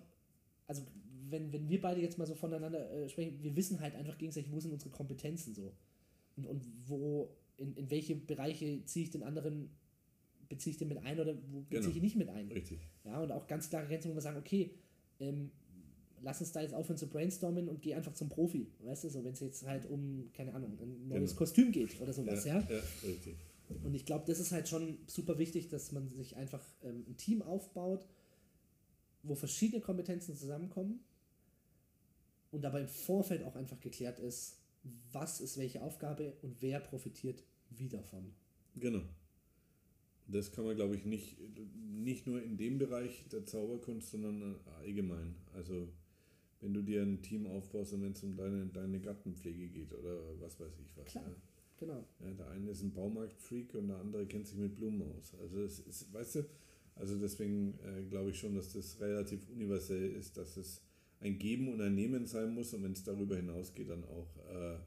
also 0.65 0.81
wenn, 1.29 1.53
wenn 1.53 1.69
wir 1.69 1.81
beide 1.81 2.01
jetzt 2.01 2.17
mal 2.17 2.25
so 2.25 2.33
voneinander 2.33 2.91
äh, 2.91 3.09
sprechen, 3.09 3.41
wir 3.41 3.55
wissen 3.55 3.79
halt 3.79 3.95
einfach 3.95 4.17
gegenseitig, 4.17 4.51
wo 4.51 4.59
sind 4.59 4.71
unsere 4.71 4.89
Kompetenzen 4.89 5.53
so. 5.53 5.71
Und, 6.35 6.47
und 6.47 6.65
wo, 6.87 7.35
in, 7.57 7.75
in 7.75 7.91
welche 7.91 8.15
Bereiche 8.15 8.83
ziehe 8.85 9.05
ich 9.05 9.11
den 9.11 9.21
anderen, 9.21 9.69
beziehe 10.49 10.71
ich 10.71 10.77
den 10.77 10.87
mit 10.87 10.97
ein 10.97 11.19
oder 11.19 11.35
wo 11.51 11.61
beziehe 11.61 11.79
genau. 11.79 11.89
ich 11.89 11.95
ihn 11.97 12.01
nicht 12.01 12.15
mit 12.15 12.29
ein. 12.29 12.51
Richtig. 12.51 12.79
Ja, 13.03 13.21
und 13.21 13.31
auch 13.31 13.47
ganz 13.47 13.69
klare 13.69 13.87
Grenzen, 13.87 14.11
wo 14.11 14.15
wir 14.15 14.21
sagen, 14.21 14.37
okay, 14.37 14.71
ähm, 15.19 15.51
lass 16.23 16.39
uns 16.39 16.51
da 16.51 16.61
jetzt 16.61 16.73
aufhören 16.73 16.97
zu 16.97 17.07
brainstormen 17.07 17.67
und 17.67 17.81
geh 17.81 17.93
einfach 17.93 18.13
zum 18.13 18.29
Profi. 18.29 18.67
Weißt 18.79 19.03
du, 19.03 19.09
so 19.09 19.23
wenn 19.23 19.33
es 19.33 19.41
jetzt 19.41 19.65
halt 19.65 19.85
um, 19.85 20.29
keine 20.33 20.53
Ahnung, 20.53 20.77
ein 20.81 21.07
neues 21.07 21.31
genau. 21.31 21.39
Kostüm 21.39 21.71
geht 21.71 21.99
oder 22.01 22.13
sowas, 22.13 22.45
ja. 22.45 22.59
ja? 22.59 22.67
ja 22.69 22.81
richtig. 23.05 23.35
Und 23.83 23.93
ich 23.93 24.05
glaube, 24.05 24.25
das 24.27 24.39
ist 24.39 24.51
halt 24.51 24.67
schon 24.67 24.97
super 25.07 25.37
wichtig, 25.37 25.69
dass 25.69 25.91
man 25.91 26.13
sich 26.13 26.35
einfach 26.35 26.63
ähm, 26.83 27.05
ein 27.07 27.17
Team 27.17 27.41
aufbaut, 27.41 28.07
wo 29.23 29.35
verschiedene 29.35 29.81
Kompetenzen 29.81 30.35
zusammenkommen 30.35 30.99
und 32.51 32.61
dabei 32.61 32.81
im 32.81 32.87
Vorfeld 32.87 33.43
auch 33.43 33.55
einfach 33.55 33.79
geklärt 33.79 34.19
ist, 34.19 34.59
was 35.11 35.41
ist 35.41 35.57
welche 35.57 35.81
Aufgabe 35.81 36.33
und 36.41 36.61
wer 36.61 36.79
profitiert 36.79 37.43
wie 37.69 37.89
davon. 37.89 38.33
Genau. 38.75 39.01
Das 40.27 40.51
kann 40.51 40.65
man, 40.65 40.75
glaube 40.75 40.95
ich, 40.95 41.05
nicht, 41.05 41.37
nicht 41.75 42.27
nur 42.27 42.41
in 42.41 42.57
dem 42.57 42.77
Bereich 42.77 43.25
der 43.31 43.45
Zauberkunst, 43.45 44.11
sondern 44.11 44.59
allgemein. 44.79 45.35
Also 45.53 45.89
wenn 46.63 46.73
du 46.73 46.81
dir 46.81 47.01
ein 47.01 47.21
Team 47.21 47.45
aufbaust 47.45 47.93
und 47.93 48.03
wenn 48.03 48.13
es 48.13 48.23
um 48.23 48.35
deine, 48.35 48.65
deine 48.67 48.99
Gartenpflege 48.99 49.67
geht 49.67 49.93
oder 49.93 50.17
was 50.39 50.59
weiß 50.59 50.79
ich 50.79 50.95
was. 50.95 51.05
Klar. 51.05 51.25
Ja. 51.27 51.35
genau. 51.77 52.07
Ja, 52.21 52.33
der 52.33 52.49
eine 52.49 52.71
ist 52.71 52.81
ein 52.81 52.93
Baumarktfreak 52.93 53.75
und 53.75 53.89
der 53.89 53.97
andere 53.97 54.25
kennt 54.25 54.47
sich 54.47 54.57
mit 54.57 54.75
Blumen 54.75 55.01
aus. 55.01 55.35
Also 55.41 55.61
es 55.61 55.79
ist, 55.79 56.13
weißt 56.13 56.35
du, 56.35 56.45
also 56.95 57.19
deswegen 57.19 57.77
äh, 57.79 58.03
glaube 58.03 58.29
ich 58.29 58.39
schon, 58.39 58.55
dass 58.55 58.71
das 58.71 58.99
relativ 59.01 59.49
universell 59.49 60.11
ist, 60.13 60.37
dass 60.37 60.55
es 60.55 60.81
ein 61.19 61.37
Geben 61.37 61.67
und 61.67 61.81
ein 61.81 61.95
Nehmen 61.95 62.25
sein 62.25 62.53
muss 62.53 62.73
und 62.73 62.83
wenn 62.83 62.93
es 62.93 63.03
darüber 63.03 63.35
hinausgeht, 63.35 63.89
dann 63.89 64.03
auch 64.05 64.37
äh, 64.49 64.77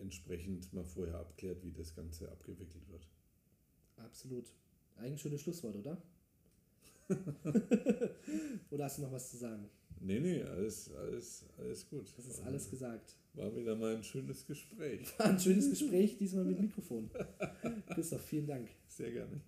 entsprechend 0.00 0.72
mal 0.74 0.84
vorher 0.84 1.18
abklärt, 1.18 1.64
wie 1.64 1.72
das 1.72 1.94
Ganze 1.94 2.30
abgewickelt 2.30 2.88
wird. 2.90 3.08
Absolut. 3.96 4.52
Eigentlich 4.96 5.22
schönes 5.22 5.40
Schlusswort, 5.40 5.76
oder? 5.76 6.02
oder 8.70 8.84
hast 8.84 8.98
du 8.98 9.02
noch 9.02 9.12
was 9.12 9.30
zu 9.30 9.36
sagen? 9.36 9.68
Nee, 10.00 10.20
nee, 10.20 10.42
alles, 10.42 10.90
alles, 10.92 11.44
alles 11.58 11.88
gut. 11.88 12.12
Das 12.16 12.26
ist 12.26 12.42
alles 12.42 12.70
gesagt. 12.70 13.16
War 13.34 13.54
wieder 13.56 13.74
mal 13.74 13.96
ein 13.96 14.04
schönes 14.04 14.46
Gespräch. 14.46 15.18
War 15.18 15.26
ein 15.26 15.40
schönes 15.40 15.70
Gespräch, 15.70 16.16
diesmal 16.18 16.44
mit 16.44 16.60
Mikrofon. 16.60 17.10
Christoph, 17.88 18.22
vielen 18.22 18.46
Dank. 18.46 18.68
Sehr 18.86 19.10
gerne. 19.10 19.40